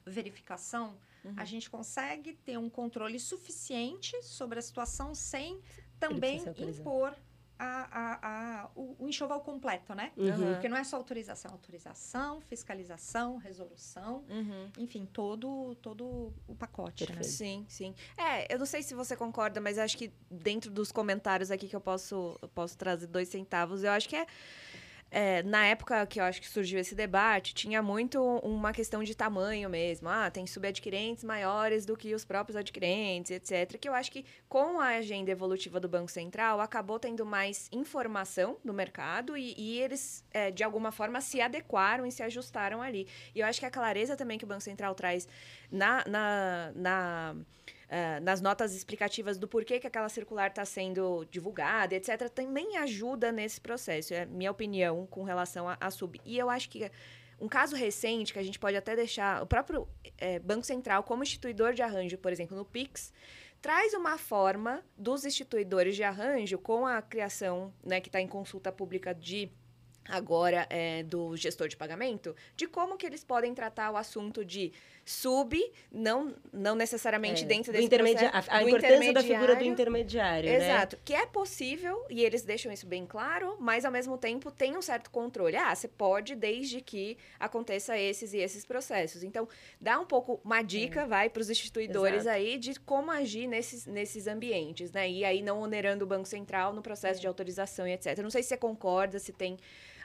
verificação, 0.07 0.99
Uhum. 1.25 1.33
a 1.37 1.45
gente 1.45 1.69
consegue 1.71 2.35
ter 2.35 2.59
um 2.59 2.69
controle 2.71 3.19
suficiente 3.19 4.23
sobre 4.23 4.59
a 4.59 4.63
situação 4.63 5.15
sem 5.15 5.61
também 5.99 6.45
impor 6.59 7.15
a, 7.59 7.89
a, 7.91 8.19
a, 8.63 8.71
o, 8.75 8.97
o 8.99 9.09
enxoval 9.09 9.41
completo, 9.41 9.95
né? 9.95 10.13
Uhum. 10.17 10.53
Porque 10.55 10.69
não 10.69 10.77
é 10.77 10.85
só 10.85 10.97
autorização, 10.97 11.51
é 11.51 11.53
autorização, 11.55 12.41
fiscalização, 12.41 13.37
resolução, 13.37 14.25
Uhum. 14.29 14.71
enfim, 14.79 15.07
todo, 15.13 15.75
todo 15.77 16.33
o 16.49 16.55
pacote, 16.55 17.11
né? 17.13 17.23
Sim, 17.23 17.65
sim. 17.69 17.95
É, 18.17 18.53
eu 18.53 18.59
não 18.59 18.67
sei 18.67 18.83
se 18.83 18.95
você 18.95 19.17
concorda, 19.17 19.61
mas 19.61 19.79
acho 19.79 19.97
que 19.97 20.13
dentro 20.31 20.71
dos 20.71 20.91
comentários 20.91 21.51
aqui 21.51 21.69
que 21.69 21.77
eu 21.77 21.81
posso, 21.81 22.39
eu 22.43 22.49
posso 22.49 22.77
trazer 22.77 23.07
dois 23.07 23.29
centavos, 23.29 23.83
eu 23.85 23.91
acho 23.93 24.09
que 24.09 24.17
é, 24.17 24.27
é, 25.17 25.45
na 25.45 25.65
época 25.65 26.05
que 26.07 26.19
eu 26.19 26.25
acho 26.25 26.41
que 26.41 26.49
surgiu 26.49 26.81
esse 26.81 26.93
debate, 26.93 27.55
tinha 27.55 27.81
muito 27.81 28.21
uma 28.39 28.73
questão 28.73 29.05
de 29.05 29.15
tamanho 29.15 29.71
mesmo. 29.71 30.09
Ah, 30.09 30.29
tem 30.29 30.45
subadquirentes 30.45 31.23
maiores 31.23 31.87
do 31.87 31.97
que 31.97 32.13
os 32.13 32.25
próprios 32.25 32.57
adquirentes, 32.57 33.31
etc. 33.31 33.79
Que 33.79 33.89
eu 33.89 33.95
acho 33.95 34.11
que 34.11 34.25
com 34.49 34.81
a 34.81 34.97
agenda 34.97 35.31
evolutiva 35.31 35.79
do 35.79 35.89
Banco 35.89 36.11
Central 36.11 36.61
acabou 36.61 36.99
tendo 36.99 37.25
mais 37.25 37.69
informação 37.71 38.57
do 38.65 38.75
mercado 38.75 39.37
e, 39.37 39.55
e 39.57 39.79
eles, 39.81 40.25
é, 40.33 40.51
de 40.51 40.65
alguma 40.65 40.91
forma, 40.91 41.21
se 41.21 41.41
adequaram 41.41 42.05
e 42.05 42.11
se 42.11 42.25
ajustaram 42.25 42.83
ali. 42.83 43.07
E 43.37 43.39
eu 43.39 43.47
acho 43.47 43.61
que 43.61 43.67
a 43.67 43.71
clareza 43.71 44.17
também 44.17 44.37
que 44.37 44.45
o 44.45 44.49
Banco 44.49 44.63
Central 44.63 44.97
traz 44.97 45.29
na, 45.71 46.05
na, 46.09 46.73
na, 46.75 47.37
eh, 47.97 48.19
nas 48.19 48.41
notas 48.41 48.75
explicativas 48.75 49.39
do 49.39 49.47
porquê 49.47 49.79
que 49.79 49.87
aquela 49.87 50.09
circular 50.09 50.49
está 50.49 50.65
sendo 50.65 51.25
divulgada, 51.31 51.95
etc., 51.95 52.29
também 52.29 52.77
ajuda 52.77 53.31
nesse 53.31 53.61
processo. 53.61 54.13
É 54.13 54.27
minha 54.27 54.51
opinião 54.51 55.07
com 55.07 55.23
relação 55.23 55.69
à 55.69 55.91
sub. 55.93 56.21
E 56.25 56.37
eu 56.37 56.51
acho 56.51 56.69
que 56.69 56.91
um 57.41 57.47
caso 57.47 57.77
recente 57.77 58.33
que 58.33 58.39
a 58.41 58.43
gente 58.43 58.59
pode 58.59 58.77
até 58.77 58.97
deixar 58.97 59.41
o 59.41 59.47
próprio 59.47 59.87
eh, 60.19 60.41
Banco 60.41 60.67
Central 60.67 61.05
como 61.05 61.23
instituidor 61.23 61.73
de 61.73 61.83
arranjo, 61.83 62.19
por 62.19 62.33
exemplo, 62.33 62.57
no 62.57 62.65
Pix, 62.65 63.13
traz 63.63 63.95
uma 63.95 64.19
forma 64.19 64.83
dos 64.99 65.25
instituidores 65.25 65.95
de 65.95 66.03
arranjo 66.03 66.59
com 66.59 66.89
a 66.89 67.01
criação, 67.01 67.73
né, 67.81 68.01
que 68.01 68.09
está 68.09 68.21
em 68.21 68.27
consulta 68.27 68.73
pública 68.73 69.15
de 69.15 69.53
agora 70.09 70.67
é, 70.69 71.03
do 71.03 71.37
gestor 71.37 71.69
de 71.69 71.77
pagamento, 71.77 72.35
de 72.57 72.67
como 72.67 72.97
que 72.97 73.07
eles 73.07 73.25
podem 73.25 73.55
tratar 73.55 73.91
o 73.91 73.97
assunto 73.97 74.45
de 74.45 74.73
sub, 75.05 75.55
não, 75.93 76.35
não 76.53 76.75
necessariamente 76.75 77.45
É, 77.45 77.47
dentro 77.47 77.73
desse 77.73 77.85
intermedia- 77.85 78.31
processo, 78.31 78.51
a, 78.51 78.63
importância 78.63 79.13
da 79.13 79.23
figura 79.23 79.55
do 79.57 79.65
intermediário. 79.65 79.73
intermediário, 79.73 80.51
né? 80.51 80.57
Exato, 80.57 80.99
que 81.05 81.13
é 81.13 81.27
possível, 81.27 82.05
e 82.09 82.25
eles 82.25 82.43
deixam 82.43 82.73
isso 82.73 82.87
bem 82.87 83.05
claro, 83.05 83.57
mas 83.61 83.85
ao 83.85 83.93
mesmo 83.93 84.17
tempo 84.17 84.51
tem 84.51 84.77
um 84.77 84.83
certo 84.83 85.11
controle. 85.11 85.57
Ah, 85.57 85.75
você 85.75 85.87
pode 85.89 86.35
desde 86.35 86.81
que 86.81 87.19
aconteça 87.39 87.99
esses 87.99 88.33
e 88.33 88.39
esses 88.39 88.65
processos. 88.65 89.23
Então, 89.23 89.47
dá 89.81 89.99
um 90.01 90.07
pouco 90.07 90.41
uma 90.43 90.63
dica, 90.63 91.07
vai, 91.07 91.29
para 91.29 91.41
os 91.43 91.51
instituidores 91.51 92.21
Exato. 92.23 92.37
aí 92.37 92.57
de 92.59 92.81
como 92.81 93.11
agir 93.11 93.47
nesses, 93.47 93.87
nesses 93.87 94.27
ambientes, 94.27 94.91
né? 94.91 95.09
E 95.11 95.25
aí 95.25 95.43
não 95.43 95.61
onerando 95.61 96.05
o 96.05 96.09
Banco 96.09 96.27
Central 96.27 96.73
no 96.73 96.81
processo 96.81 97.21
de 97.21 97.27
autorização 97.27 97.87
e 97.87 97.93
etc. 97.93 98.19
Não 98.23 98.31
sei 98.31 98.43
se 98.43 98.49
você 98.49 98.57
concorda, 98.57 99.19
se 99.19 99.33
tem 99.33 99.59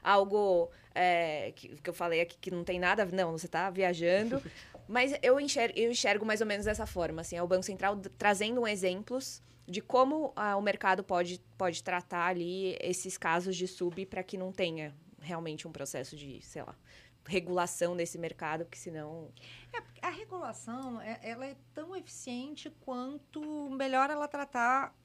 algo 0.04 0.70
é, 0.96 1.52
que, 1.56 1.70
que 1.78 1.90
eu 1.90 1.94
falei 1.94 2.22
aqui 2.22 2.38
que 2.40 2.52
não 2.52 2.64
tem 2.64 2.80
nada, 2.80 3.06
não, 3.06 3.32
você 3.38 3.46
está 3.46 3.70
viajando. 3.70 4.42
Mas 4.90 5.14
eu 5.22 5.40
enxergo, 5.40 5.78
eu 5.78 5.92
enxergo 5.92 6.26
mais 6.26 6.42
ou 6.42 6.48
menos 6.48 6.66
dessa 6.66 6.88
forma, 6.88 7.22
assim, 7.22 7.36
é 7.36 7.44
o 7.44 7.48
Banco 7.48 7.62
Central 7.62 7.96
trazendo 8.18 8.68
exemplos 8.68 9.40
de 9.68 9.82
como 9.82 10.34
ah, 10.36 10.58
o 10.58 10.62
mercado 10.64 11.04
pode, 11.04 11.40
pode 11.56 11.84
tratar 11.84 12.26
ali 12.26 12.76
esses 12.82 13.16
casos 13.16 13.56
de 13.56 13.68
sub 13.68 14.04
para 14.08 14.24
que 14.24 14.36
não 14.36 14.52
tenha 14.52 14.96
realmente 15.22 15.68
um 15.68 15.72
processo 15.72 16.16
de, 16.16 16.42
sei 16.42 16.64
lá, 16.64 16.76
regulação 17.24 17.96
desse 17.96 18.18
mercado, 18.18 18.66
porque 18.66 18.80
senão... 18.80 19.32
É, 19.72 20.08
a 20.08 20.10
regulação, 20.10 21.00
é- 21.00 21.20
ela 21.22 21.46
é 21.46 21.56
tão 21.72 21.96
eficiente 21.96 22.72
quanto 22.82 23.70
melhor 23.70 24.10
ela 24.10 24.28
tratar 24.28 24.96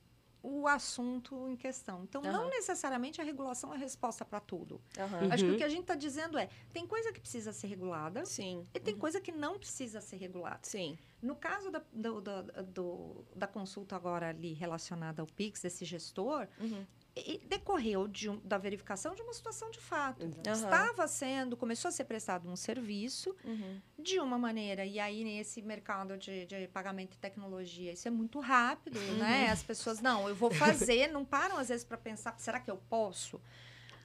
o 0.46 0.68
assunto 0.68 1.48
em 1.48 1.56
questão. 1.56 2.04
Então, 2.04 2.20
não 2.20 2.42
Aham. 2.42 2.50
necessariamente 2.50 3.18
a 3.18 3.24
regulação 3.24 3.72
é 3.72 3.76
a 3.76 3.78
resposta 3.78 4.26
para 4.26 4.40
tudo. 4.40 4.78
Aham. 4.98 5.32
Acho 5.32 5.42
que 5.42 5.48
Uhum. 5.48 5.54
o 5.54 5.58
que 5.58 5.64
a 5.64 5.68
gente 5.70 5.80
está 5.80 5.94
dizendo 5.94 6.36
é, 6.36 6.50
tem 6.70 6.86
coisa 6.86 7.10
que 7.14 7.18
precisa 7.20 7.50
ser 7.50 7.66
regulada 7.68 8.26
Sim, 8.26 8.66
e 8.74 8.78
tem 8.78 8.94
coisa 8.94 9.22
que 9.22 9.32
não 9.32 9.58
precisa 9.58 10.02
ser 10.02 10.16
regulada. 10.16 10.60
sim. 10.62 10.98
No 11.22 11.34
caso 11.34 11.70
da, 11.70 11.82
do- 11.90 12.20
do- 12.20 12.42
do- 12.64 13.24
da 13.34 13.46
consulta 13.46 13.96
agora 13.96 14.28
ali 14.28 14.52
relacionada 14.52 15.22
ao 15.22 15.26
PIX, 15.26 15.62
desse 15.62 15.82
gestor, 15.86 16.46
Uhum. 16.60 16.84
E- 17.16 17.38
decorreu 17.46 18.08
de 18.08 18.28
um- 18.28 18.40
da 18.44 18.58
verificação 18.58 19.14
de 19.14 19.22
uma 19.22 19.32
situação 19.32 19.70
de 19.70 19.78
fato. 19.78 20.24
Exato. 20.24 20.48
Aham. 20.48 20.54
Estava 20.64 21.06
sendo, 21.08 21.56
começou 21.56 21.88
a 21.88 21.92
ser 21.92 22.04
prestado 22.04 22.48
um 22.48 22.56
serviço 22.56 23.34
Uhum. 23.44 23.80
de 23.98 24.18
uma 24.18 24.36
maneira, 24.38 24.84
e 24.84 24.98
aí 24.98 25.22
nesse 25.22 25.62
mercado 25.62 26.16
de, 26.18 26.46
de 26.46 26.66
pagamento 26.68 27.14
e 27.14 27.18
tecnologia, 27.18 27.92
isso 27.92 28.08
é 28.08 28.10
muito 28.10 28.40
rápido, 28.40 28.98
Uhum. 28.98 29.18
né? 29.18 29.48
As 29.50 29.62
pessoas, 29.62 30.00
não, 30.00 30.28
eu 30.28 30.34
vou 30.34 30.50
fazer, 30.50 31.08
não 31.12 31.24
param 31.24 31.56
às 31.56 31.68
vezes 31.68 31.84
para 31.84 31.96
pensar, 31.96 32.38
será 32.38 32.58
que 32.58 32.70
eu 32.70 32.76
posso? 32.88 33.40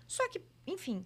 Só 0.08 0.28
que, 0.30 0.42
enfim, 0.68 1.06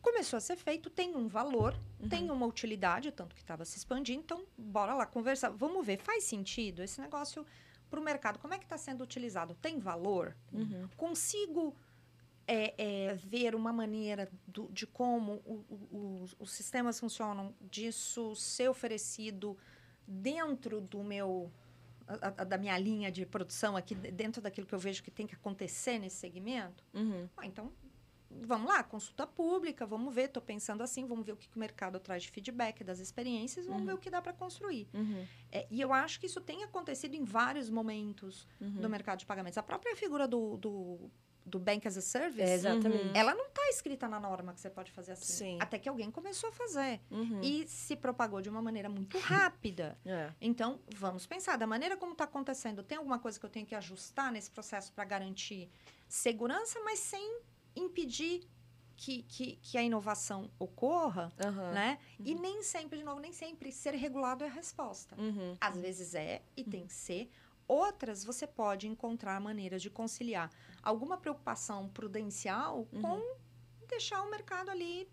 começou 0.00 0.36
a 0.36 0.40
ser 0.40 0.56
feito, 0.56 0.88
tem 0.90 1.14
um 1.16 1.28
valor, 1.28 1.74
Uhum. 2.00 2.08
tem 2.08 2.30
uma 2.30 2.46
utilidade, 2.46 3.10
tanto 3.12 3.34
que 3.34 3.40
estava 3.42 3.64
se 3.64 3.76
expandindo, 3.78 4.20
então 4.20 4.44
bora 4.56 4.94
lá 4.94 5.06
conversar, 5.06 5.50
vamos 5.50 5.84
ver, 5.84 5.98
faz 5.98 6.24
sentido 6.24 6.82
esse 6.82 7.00
negócio 7.00 7.44
para 7.92 8.00
o 8.00 8.02
mercado, 8.02 8.38
como 8.38 8.54
é 8.54 8.58
que 8.58 8.64
está 8.64 8.78
sendo 8.78 9.04
utilizado? 9.04 9.54
Tem 9.54 9.78
valor? 9.78 10.34
Uhum. 10.50 10.88
consigo 10.96 11.76
é, 12.46 12.74
é, 12.76 13.14
ver 13.14 13.54
uma 13.54 13.72
maneira 13.72 14.28
do- 14.48 14.68
de 14.72 14.84
como 14.86 15.34
o- 15.46 15.64
o- 15.70 16.22
os, 16.22 16.34
os 16.40 16.50
sistemas 16.52 16.98
funcionam, 16.98 17.54
disso 17.70 18.34
ser 18.34 18.68
oferecido 18.68 19.56
dentro 20.06 20.80
do 20.80 21.04
meu 21.04 21.52
a- 22.08 22.34
a- 22.38 22.44
da 22.44 22.58
minha 22.58 22.76
linha 22.78 23.12
de 23.12 23.24
produção 23.24 23.76
aqui, 23.76 23.94
de- 23.94 24.10
dentro 24.10 24.42
daquilo 24.42 24.66
que 24.66 24.74
eu 24.74 24.78
vejo 24.78 25.02
que 25.04 25.10
tem 25.10 25.24
que 25.26 25.34
acontecer 25.36 25.98
nesse 26.00 26.16
segmento? 26.16 26.82
Uhum. 26.92 27.28
Ah, 27.36 27.46
então, 27.46 27.70
vamos 28.42 28.68
lá, 28.68 28.82
consulta 28.82 29.26
pública, 29.26 29.84
vamos 29.86 30.14
ver, 30.14 30.24
estou 30.26 30.42
pensando 30.42 30.82
assim, 30.82 31.06
vamos 31.06 31.24
ver 31.26 31.32
o 31.32 31.36
que, 31.36 31.48
que 31.48 31.56
o 31.56 31.60
mercado 31.60 31.98
traz 32.00 32.22
de 32.22 32.30
feedback 32.30 32.82
das 32.82 32.98
experiências, 32.98 33.66
vamos 33.66 33.82
Uhum. 33.82 33.86
ver 33.86 33.94
o 33.94 33.98
que 33.98 34.10
dá 34.10 34.20
para 34.22 34.32
construir. 34.32 34.88
Uhum. 34.94 35.26
É, 35.50 35.66
e 35.70 35.80
eu 35.80 35.92
acho 35.92 36.18
que 36.20 36.26
isso 36.26 36.40
tem 36.40 36.64
acontecido 36.64 37.14
em 37.14 37.24
vários 37.24 37.68
momentos 37.70 38.46
Uhum. 38.60 38.70
do 38.80 38.88
mercado 38.88 39.18
de 39.18 39.26
pagamentos. 39.26 39.58
A 39.58 39.62
própria 39.62 39.94
figura 39.96 40.26
do, 40.26 40.56
do, 40.56 41.10
do 41.44 41.58
Bank 41.58 41.86
as 41.88 41.96
a 41.96 42.00
Service, 42.00 42.40
É, 42.40 42.54
exatamente. 42.54 43.04
Uhum. 43.06 43.12
ela 43.14 43.34
não 43.34 43.46
está 43.46 43.62
escrita 43.68 44.08
na 44.08 44.20
norma 44.20 44.52
que 44.54 44.60
você 44.60 44.70
pode 44.70 44.90
fazer 44.92 45.12
assim. 45.12 45.32
Sim. 45.32 45.58
Até 45.60 45.78
que 45.78 45.88
alguém 45.88 46.10
começou 46.10 46.48
a 46.50 46.52
fazer. 46.52 47.00
Uhum. 47.10 47.40
E 47.42 47.66
se 47.66 47.96
propagou 47.96 48.40
de 48.40 48.48
uma 48.48 48.62
maneira 48.62 48.88
muito 48.88 49.18
rápida. 49.50 49.98
É. 50.04 50.30
Então, 50.40 50.78
vamos 50.94 51.26
pensar, 51.26 51.56
da 51.56 51.66
maneira 51.66 51.96
como 51.96 52.12
está 52.12 52.24
acontecendo, 52.24 52.82
tem 52.82 52.96
alguma 52.98 53.18
coisa 53.18 53.38
que 53.40 53.44
eu 53.46 53.50
tenho 53.50 53.66
que 53.66 53.74
ajustar 53.74 54.30
nesse 54.32 54.50
processo 54.50 54.92
para 54.92 55.04
garantir 55.04 55.68
segurança, 56.08 56.78
mas 56.84 56.98
sem 56.98 57.40
impedir 57.74 58.46
que, 58.96 59.22
que, 59.24 59.56
que 59.56 59.76
a 59.78 59.82
inovação 59.82 60.50
ocorra, 60.58 61.32
Aham. 61.44 61.72
né? 61.72 61.98
E 62.24 62.34
nem 62.34 62.62
sempre, 62.62 62.98
de 62.98 63.04
novo, 63.04 63.20
nem 63.20 63.32
sempre 63.32 63.72
ser 63.72 63.94
regulado 63.94 64.44
é 64.44 64.48
a 64.48 64.50
resposta. 64.50 65.16
Uhum. 65.20 65.56
Às 65.60 65.76
vezes 65.76 66.14
é 66.14 66.42
e 66.56 66.62
tem 66.62 66.86
que 66.86 66.92
ser. 66.92 67.30
Outras 67.66 68.22
você 68.24 68.46
pode 68.46 68.86
encontrar 68.86 69.40
maneiras 69.40 69.80
de 69.82 69.90
conciliar 69.90 70.50
alguma 70.82 71.16
preocupação 71.16 71.88
prudencial 71.88 72.86
Uhum. 72.92 73.02
com 73.02 73.36
deixar 73.88 74.22
o 74.22 74.30
mercado 74.30 74.70
ali 74.70 75.08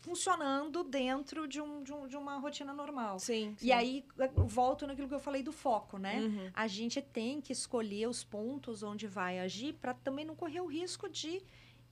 funcionando 0.00 0.82
dentro 0.82 1.46
de, 1.46 1.60
um, 1.60 1.82
de, 1.82 1.92
um- 1.92 2.06
de 2.08 2.16
uma 2.16 2.38
rotina 2.38 2.72
normal. 2.72 3.18
Sim, 3.18 3.54
sim. 3.58 3.66
E 3.66 3.72
aí 3.72 4.04
eu 4.18 4.46
volto 4.46 4.86
naquilo 4.86 5.08
que 5.08 5.14
eu 5.14 5.20
falei 5.20 5.42
do 5.42 5.52
foco, 5.52 5.98
né? 5.98 6.20
Uhum. 6.20 6.50
A 6.54 6.66
gente 6.66 7.00
tem 7.02 7.40
que 7.40 7.52
escolher 7.52 8.08
os 8.08 8.24
pontos 8.24 8.82
onde 8.82 9.06
vai 9.06 9.38
agir 9.38 9.74
para 9.74 9.94
também 9.94 10.24
não 10.24 10.34
correr 10.34 10.60
o 10.60 10.66
risco 10.66 11.08
de 11.08 11.42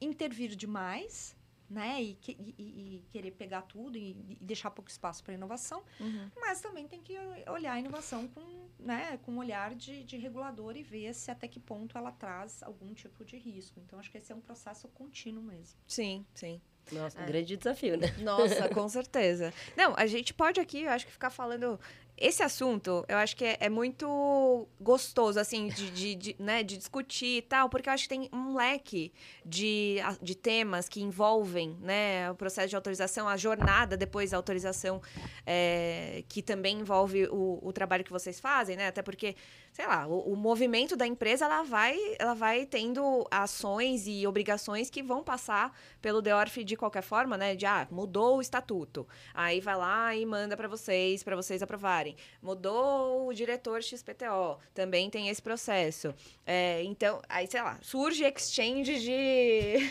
intervir 0.01 0.55
demais, 0.57 1.37
né? 1.69 2.03
E, 2.03 2.19
e- 2.27 2.55
e- 2.59 2.95
e 2.97 3.05
querer 3.11 3.33
pegar 3.33 3.63
tudo 3.63 3.99
e, 3.99 4.11
e 4.31 4.39
deixar 4.41 4.71
pouco 4.71 4.91
espaço 4.91 5.23
para 5.23 5.35
inovação, 5.35 5.83
Uhum. 6.01 6.31
mas 6.41 6.61
também 6.63 6.89
tem 6.89 7.03
que 7.03 7.15
olhar 7.51 7.75
a 7.75 7.79
inovação 7.79 8.27
com, 8.29 8.69
né, 8.79 9.19
com 9.19 9.33
um 9.33 9.39
olhar 9.39 9.75
de, 9.75 10.03
de 10.03 10.17
regulador 10.17 10.77
e 10.77 10.83
ver 10.83 11.13
se 11.15 11.31
até 11.31 11.47
que 11.47 11.61
ponto 11.61 11.99
ela 11.99 12.11
traz 12.11 12.63
algum 12.63 12.95
tipo 12.95 13.23
de 13.23 13.37
risco. 13.37 13.79
Então, 13.81 13.99
acho 13.99 14.11
que 14.11 14.17
esse 14.17 14.33
é 14.33 14.35
um 14.35 14.41
processo 14.41 14.89
contínuo 14.89 15.43
mesmo. 15.43 15.79
Sim, 15.87 16.25
sim. 16.35 16.59
Nossa, 16.93 17.19
um 17.19 17.23
É. 17.23 17.27
grande 17.27 17.57
desafio, 17.57 17.97
né? 17.97 18.15
Nossa, 18.19 18.69
com 18.69 18.89
certeza. 18.89 19.53
Não, 19.77 19.95
a 19.97 20.07
gente 20.07 20.33
pode 20.35 20.61
aqui, 20.61 20.83
eu 20.85 20.91
acho 20.91 21.07
que 21.07 21.13
ficar 21.13 21.31
falando 21.31 21.79
esse 22.21 22.43
assunto, 22.43 23.05
eu 23.09 23.17
acho 23.17 23.37
que 23.37 23.45
é, 23.45 23.57
é 23.61 23.69
muito 23.69 24.67
gostoso, 24.81 25.39
assim, 25.39 25.69
de, 25.69 25.91
de, 25.91 26.15
de, 26.15 26.37
né, 26.39 26.63
de 26.63 26.77
discutir 26.77 27.39
e 27.39 27.43
tal, 27.43 27.69
porque 27.69 27.89
eu 27.89 27.93
acho 27.93 28.05
que 28.05 28.09
tem 28.09 28.29
um 28.33 28.57
leque 28.57 29.13
de, 29.45 29.97
de 30.21 30.35
temas 30.35 30.89
que 30.89 31.01
envolvem, 31.01 31.77
né, 31.81 32.31
o 32.31 32.35
processo 32.35 32.69
de 32.69 32.77
autorização, 32.77 33.29
a 33.29 33.37
jornada 33.37 33.97
depois 33.97 34.31
da 34.31 34.37
autorização, 34.37 35.01
é, 35.47 36.25
que 36.29 36.43
também 36.43 36.81
envolve 36.81 37.27
o, 37.29 37.59
o 37.63 37.73
trabalho 37.73 38.05
que 38.05 38.11
vocês 38.11 38.41
fazem, 38.41 38.77
né, 38.77 38.89
até 38.89 39.03
porque 39.03 39.37
sei 39.79 39.87
lá, 39.87 40.09
o, 40.09 40.33
o, 40.33 40.37
movimento 40.37 40.97
da 40.97 41.07
empresa 41.07 41.45
ela 41.45 41.63
vai, 41.63 41.97
ela 42.19 42.35
vai 42.35 42.67
tendo 42.67 43.25
ações 43.31 44.09
e 44.09 44.27
obrigações 44.27 44.91
que 44.91 45.05
vão 45.05 45.23
passar 45.23 45.73
pelo 46.03 46.21
DEORF 46.21 46.65
de 46.65 46.77
qualquer 46.77 47.03
forma, 47.03 47.37
né? 47.37 47.55
De 47.55 47.65
ah, 47.65 47.87
mudou 47.89 48.39
o 48.39 48.41
estatuto. 48.41 49.07
Aí 49.33 49.61
vai 49.61 49.77
lá 49.77 50.17
e 50.17 50.27
manda 50.27 50.57
para 50.57 50.67
vocês, 50.67 51.23
para 51.23 51.37
vocês 51.37 51.63
aprovarem. 51.63 52.08
Mudou 52.43 53.29
o 53.29 53.35
diretor 53.35 53.83
XPTO, 53.83 54.59
também 54.75 55.11
tem 55.11 55.29
esse 55.29 55.43
processo. 55.43 56.15
É, 56.47 56.83
então, 56.85 57.21
aí, 57.29 57.47
sei 57.47 57.63
lá, 57.63 57.79
surge 57.83 58.25
exchange 58.25 59.01
de. 59.01 59.91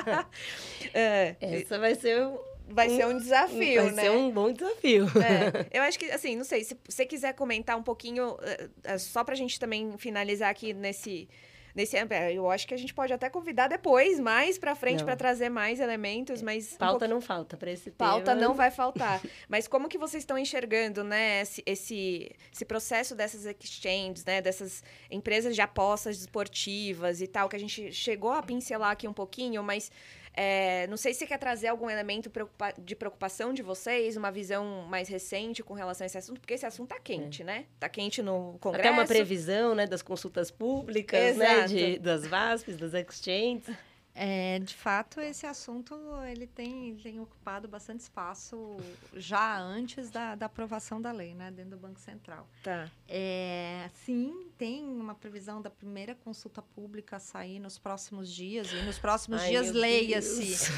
é, 0.94 1.36
Essa 1.40 1.78
vai 1.78 1.94
ser 1.94 2.28
vai 2.68 2.90
ser 2.90 3.06
um 3.06 3.16
desafio, 3.16 3.82
vai 3.82 3.92
né? 3.92 4.02
Vai 4.02 4.04
ser 4.04 4.10
um 4.10 4.30
bom 4.30 4.52
desafio. 4.52 5.06
É, 5.06 5.66
eu 5.78 5.82
acho 5.82 5.98
que, 5.98 6.06
assim, 6.10 6.36
não 6.36 6.44
sei, 6.44 6.64
se 6.64 6.76
você 6.88 7.06
quiser 7.06 7.32
comentar 7.34 7.76
um 7.76 7.82
pouquinho, 7.82 8.36
eh, 8.42 8.68
eh, 8.84 8.98
só 8.98 9.22
pra 9.22 9.34
gente 9.34 9.58
também 9.58 9.96
finalizar 9.98 10.50
aqui 10.50 10.72
nesse. 10.72 11.28
Nesse, 11.76 11.94
é, 11.94 12.32
eu 12.32 12.50
acho 12.50 12.66
que 12.66 12.72
a 12.72 12.76
gente 12.78 12.94
pode 12.94 13.12
até 13.12 13.28
convidar 13.28 13.68
depois, 13.68 14.18
mais 14.18 14.56
para 14.56 14.74
frente, 14.74 15.04
para 15.04 15.14
trazer 15.14 15.50
mais 15.50 15.78
elementos, 15.78 16.40
mas... 16.40 16.74
Pauta 16.78 17.04
um 17.04 17.08
não 17.08 17.20
falta 17.20 17.54
para 17.54 17.70
esse 17.70 17.90
Pauta 17.90 18.30
tema. 18.30 18.40
não 18.40 18.54
vai 18.54 18.70
faltar. 18.70 19.20
mas 19.46 19.68
como 19.68 19.86
que 19.86 19.98
vocês 19.98 20.22
estão 20.22 20.38
enxergando, 20.38 21.04
né, 21.04 21.42
esse, 21.42 21.62
esse, 21.66 22.34
esse 22.50 22.64
processo 22.64 23.14
dessas 23.14 23.44
exchanges, 23.44 24.24
né, 24.24 24.40
dessas 24.40 24.82
empresas 25.10 25.54
de 25.54 25.60
apostas 25.60 26.18
esportivas 26.18 27.20
e 27.20 27.26
tal, 27.26 27.46
que 27.46 27.56
a 27.56 27.60
gente 27.60 27.92
chegou 27.92 28.32
a 28.32 28.42
pincelar 28.42 28.92
aqui 28.92 29.06
um 29.06 29.12
pouquinho, 29.12 29.62
mas 29.62 29.92
é, 30.36 30.86
não 30.88 30.98
sei 30.98 31.14
se 31.14 31.20
você 31.20 31.26
quer 31.26 31.38
trazer 31.38 31.68
algum 31.68 31.88
elemento 31.88 32.30
de 32.78 32.94
preocupação 32.94 33.54
de 33.54 33.62
vocês, 33.62 34.18
uma 34.18 34.30
visão 34.30 34.84
mais 34.86 35.08
recente 35.08 35.62
com 35.62 35.72
relação 35.72 36.04
a 36.04 36.06
esse 36.06 36.18
assunto, 36.18 36.40
porque 36.40 36.52
esse 36.52 36.66
assunto 36.66 36.90
tá 36.90 37.00
quente, 37.00 37.40
é. 37.40 37.44
né? 37.44 37.64
Tá 37.80 37.88
quente 37.88 38.20
no 38.20 38.58
Congresso. 38.60 38.86
Até 38.86 38.90
uma 38.94 39.06
previsão, 39.06 39.74
né, 39.74 39.86
das 39.86 40.02
consultas 40.02 40.50
públicas, 40.50 41.36
né, 41.36 41.64
de, 41.66 41.98
das 41.98 42.26
VASPs, 42.26 42.76
das 42.76 42.92
exchanges. 42.92 43.74
É, 44.18 44.58
de 44.60 44.74
fato, 44.74 45.20
esse 45.20 45.46
assunto 45.46 45.94
ele 46.26 46.46
tem, 46.46 46.96
tem 46.96 47.20
ocupado 47.20 47.68
bastante 47.68 48.00
espaço 48.00 48.78
já 49.14 49.58
antes 49.58 50.08
da, 50.08 50.34
da 50.34 50.46
aprovação 50.46 51.02
da 51.02 51.12
lei, 51.12 51.34
né, 51.34 51.50
dentro 51.50 51.72
do 51.72 51.76
Banco 51.76 52.00
Central. 52.00 52.48
Tá. 52.62 52.90
É, 53.06 53.90
sim, 53.92 54.48
tem 54.56 54.82
uma 54.82 55.14
previsão 55.14 55.60
da 55.60 55.68
primeira 55.68 56.14
consulta 56.14 56.62
pública 56.62 57.18
sair 57.18 57.58
nos 57.58 57.78
próximos 57.78 58.32
dias 58.32 58.72
e 58.72 58.76
nos 58.86 58.98
próximos 58.98 59.42
Ai, 59.42 59.50
dias 59.50 59.70
leia-se. 59.70 60.72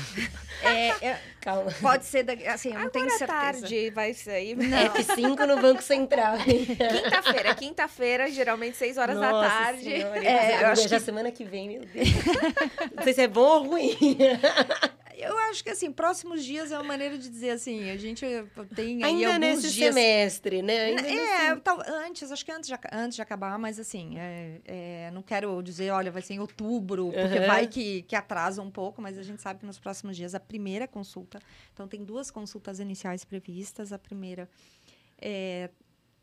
É, 0.62 0.88
é, 1.06 1.22
Calma. 1.40 1.70
Pode 1.80 2.06
ser, 2.06 2.24
da, 2.24 2.32
assim, 2.52 2.70
eu 2.70 2.74
não 2.74 2.80
Agora 2.80 2.90
tenho 2.90 3.10
certeza. 3.10 3.26
tarde 3.26 3.90
vai 3.90 4.14
sair. 4.14 4.56
Não. 4.56 4.94
F5 4.94 5.46
no 5.46 5.62
Banco 5.62 5.82
Central. 5.82 6.38
quinta-feira, 6.38 7.54
quinta-feira, 7.54 8.30
geralmente 8.32 8.76
6 8.76 8.98
horas 8.98 9.16
Nossa 9.16 9.30
da 9.30 9.48
tarde. 9.48 9.84
Senhora, 9.84 10.24
é, 10.24 10.64
eu 10.64 10.68
acho 10.68 10.88
que... 10.88 11.00
semana 11.00 11.30
que 11.30 11.44
vem, 11.44 11.68
meu 11.68 11.84
Deus. 11.84 12.08
Não 12.96 13.04
sei 13.04 13.12
se 13.14 13.20
é 13.22 13.27
é 13.28 13.30
bom 13.30 13.40
ou 13.40 13.68
ruim? 13.68 13.96
Eu 15.20 15.36
acho 15.50 15.64
que, 15.64 15.70
assim, 15.70 15.90
próximos 15.90 16.44
dias 16.44 16.70
é 16.70 16.76
uma 16.78 16.84
maneira 16.84 17.18
de 17.18 17.28
dizer 17.28 17.50
assim, 17.50 17.90
a 17.90 17.96
gente 17.96 18.24
tem 18.72 19.02
aí 19.02 19.24
Ainda 19.24 19.36
nesse 19.36 19.72
dias... 19.72 19.92
semestre, 19.92 20.62
né? 20.62 20.78
Ainda 20.84 21.02
é, 21.02 21.50
nesse... 21.50 21.60
tal, 21.60 21.82
antes, 21.84 22.30
acho 22.30 22.44
que 22.44 22.52
antes 22.52 22.68
de, 22.68 22.74
antes 22.92 23.16
de 23.16 23.22
acabar, 23.22 23.58
mas 23.58 23.80
assim, 23.80 24.16
é, 24.16 24.60
é, 24.64 25.10
não 25.10 25.20
quero 25.20 25.60
dizer, 25.60 25.90
olha, 25.90 26.12
vai 26.12 26.22
ser 26.22 26.34
em 26.34 26.38
outubro, 26.38 27.10
porque 27.12 27.38
uhum. 27.40 27.46
vai 27.48 27.66
que, 27.66 28.02
que 28.02 28.14
atrasa 28.14 28.62
um 28.62 28.70
pouco, 28.70 29.02
mas 29.02 29.18
a 29.18 29.22
gente 29.24 29.42
sabe 29.42 29.58
que 29.58 29.66
nos 29.66 29.80
próximos 29.80 30.16
dias 30.16 30.36
a 30.36 30.40
primeira 30.40 30.86
consulta, 30.86 31.40
então 31.74 31.88
tem 31.88 32.04
duas 32.04 32.30
consultas 32.30 32.78
iniciais 32.78 33.24
previstas, 33.24 33.92
a 33.92 33.98
primeira 33.98 34.48
é, 35.20 35.68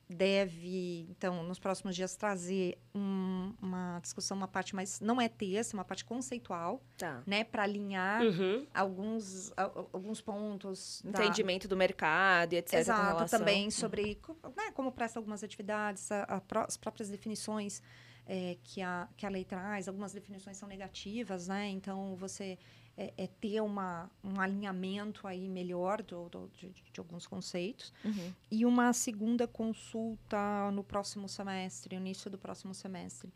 deve, 0.09 1.07
então, 1.09 1.43
nos 1.43 1.57
próximos 1.57 1.95
dias, 1.95 2.15
trazer 2.15 2.77
um, 2.93 3.53
uma 3.61 3.99
discussão, 3.99 4.37
uma 4.37 4.47
parte 4.47 4.75
mais. 4.75 4.99
Não 4.99 5.19
é 5.19 5.27
texto, 5.27 5.73
uma 5.73 5.83
parte 5.83 6.05
conceitual, 6.05 6.83
tá. 6.97 7.23
né? 7.25 7.43
Para 7.43 7.63
alinhar 7.63 8.21
uhum. 8.21 8.67
alguns, 8.73 9.51
alguns 9.91 10.21
pontos. 10.21 11.03
Entendimento 11.03 11.67
da... 11.67 11.75
do 11.75 11.77
mercado 11.77 12.53
e 12.53 12.57
etc. 12.57 12.75
Exato, 12.75 13.29
também 13.29 13.71
sobre 13.71 14.19
né, 14.55 14.71
como 14.73 14.91
presta 14.91 15.19
algumas 15.19 15.43
atividades, 15.43 16.11
a, 16.11 16.23
a, 16.23 16.63
as 16.63 16.77
próprias 16.77 17.09
definições. 17.09 17.81
É, 18.27 18.57
que, 18.63 18.81
a, 18.81 19.07
que 19.15 19.23
a 19.23 19.29
lei 19.29 19.45
traz, 19.45 19.87
algumas 19.87 20.11
definições 20.11 20.57
são 20.57 20.67
negativas, 20.67 21.47
né? 21.47 21.67
Então, 21.69 22.15
você 22.15 22.57
é, 22.97 23.13
é, 23.17 23.27
ter 23.27 23.61
uma, 23.61 24.09
um 24.23 24.39
alinhamento 24.39 25.27
aí 25.27 25.49
melhor 25.49 26.01
do, 26.01 26.29
do 26.29 26.49
de, 26.53 26.69
de, 26.69 26.99
alguns 26.99 27.27
conceitos. 27.27 27.93
Uhum. 28.03 28.33
E 28.49 28.65
uma 28.65 28.93
segunda 28.93 29.47
consulta 29.47 30.71
no 30.71 30.83
próximo 30.83 31.27
semestre, 31.27 31.95
início 31.95 32.29
do 32.31 32.37
próximo 32.37 32.73
semestre, 32.73 33.33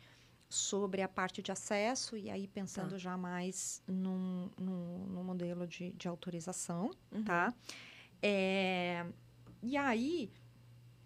sobre 0.49 1.01
a 1.01 1.07
parte 1.07 1.41
de 1.41 1.51
acesso, 1.51 2.17
e 2.17 2.29
aí 2.29 2.47
pensando 2.47 2.91
tá. 2.91 2.97
já 2.97 3.17
mais 3.17 3.83
no, 3.85 4.49
no, 4.57 5.23
modelo 5.23 5.67
de, 5.67 5.91
de 5.91 6.07
autorização, 6.07 6.89
uhum. 7.11 7.23
tá? 7.23 7.53
É, 8.21 9.05
e 9.61 9.77
aí, 9.77 10.31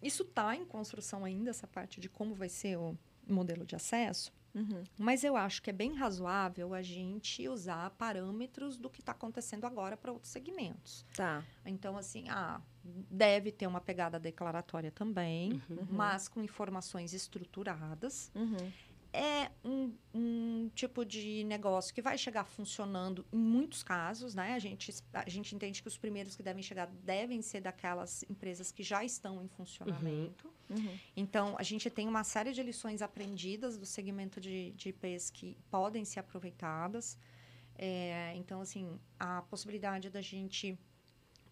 isso 0.01 0.23
está 0.23 0.55
em 0.55 0.63
construção 0.63 1.25
ainda, 1.25 1.49
essa 1.49 1.67
parte 1.67 1.99
de 1.99 2.07
como 2.07 2.33
vai 2.33 2.49
ser 2.49 2.77
o 2.77 2.97
modelo 3.27 3.65
de 3.65 3.75
acesso. 3.75 4.31
Uhum. 4.53 4.83
Mas 4.99 5.23
eu 5.23 5.35
acho 5.35 5.61
que 5.61 5.69
é 5.69 5.73
bem 5.73 5.95
razoável 5.95 6.73
a 6.73 6.81
gente 6.81 7.47
usar 7.47 7.89
parâmetros 7.91 8.77
do 8.77 8.89
que 8.89 8.99
está 8.99 9.11
acontecendo 9.11 9.65
agora 9.65 9.97
para 9.97 10.11
outros 10.11 10.31
segmentos. 10.31 11.05
Tá. 11.15 11.43
Então, 11.65 11.97
assim, 11.97 12.29
ah, 12.29 12.61
deve 12.83 13.51
ter 13.51 13.65
uma 13.65 13.81
pegada 13.81 14.19
declaratória 14.19 14.91
também, 14.91 15.61
uhum. 15.69 15.87
mas 15.89 16.27
com 16.27 16.41
informações 16.41 17.13
estruturadas. 17.13 18.31
Uhum 18.35 18.71
é 19.13 19.51
um, 19.63 19.93
um, 20.13 20.71
tipo 20.73 21.05
de 21.05 21.43
negócio 21.43 21.93
que 21.93 22.01
vai 22.01 22.17
chegar 22.17 22.43
funcionando 22.43 23.23
em 23.31 23.37
muitos 23.37 23.83
casos, 23.83 24.33
né? 24.33 24.55
A 24.55 24.59
gente, 24.59 24.91
a 25.13 25.29
gente 25.29 25.53
entende 25.53 25.81
que 25.81 25.87
os 25.87 25.97
primeiros 25.97 26.35
que 26.35 26.41
devem 26.41 26.63
chegar 26.63 26.87
devem 26.87 27.41
ser 27.41 27.61
daquelas 27.61 28.23
empresas 28.23 28.71
que 28.71 28.81
já 28.81 29.03
estão 29.05 29.43
em 29.43 29.47
funcionamento. 29.47 30.51
Uhum. 30.67 30.77
Uhum. 30.77 30.99
Então, 31.15 31.55
a 31.59 31.63
gente 31.63 31.89
tem 31.91 32.07
uma 32.07 32.23
série 32.23 32.51
de 32.51 32.63
lições 32.63 33.03
aprendidas 33.03 33.77
do 33.77 33.85
segmento 33.85 34.41
de, 34.41 34.71
de 34.71 34.89
IPs 34.89 35.29
que 35.29 35.55
podem 35.69 36.03
ser 36.03 36.19
aproveitadas. 36.19 37.15
É, 37.75 38.33
então, 38.35 38.61
assim, 38.61 38.99
a 39.19 39.43
possibilidade 39.43 40.09
da 40.09 40.21
gente 40.21 40.77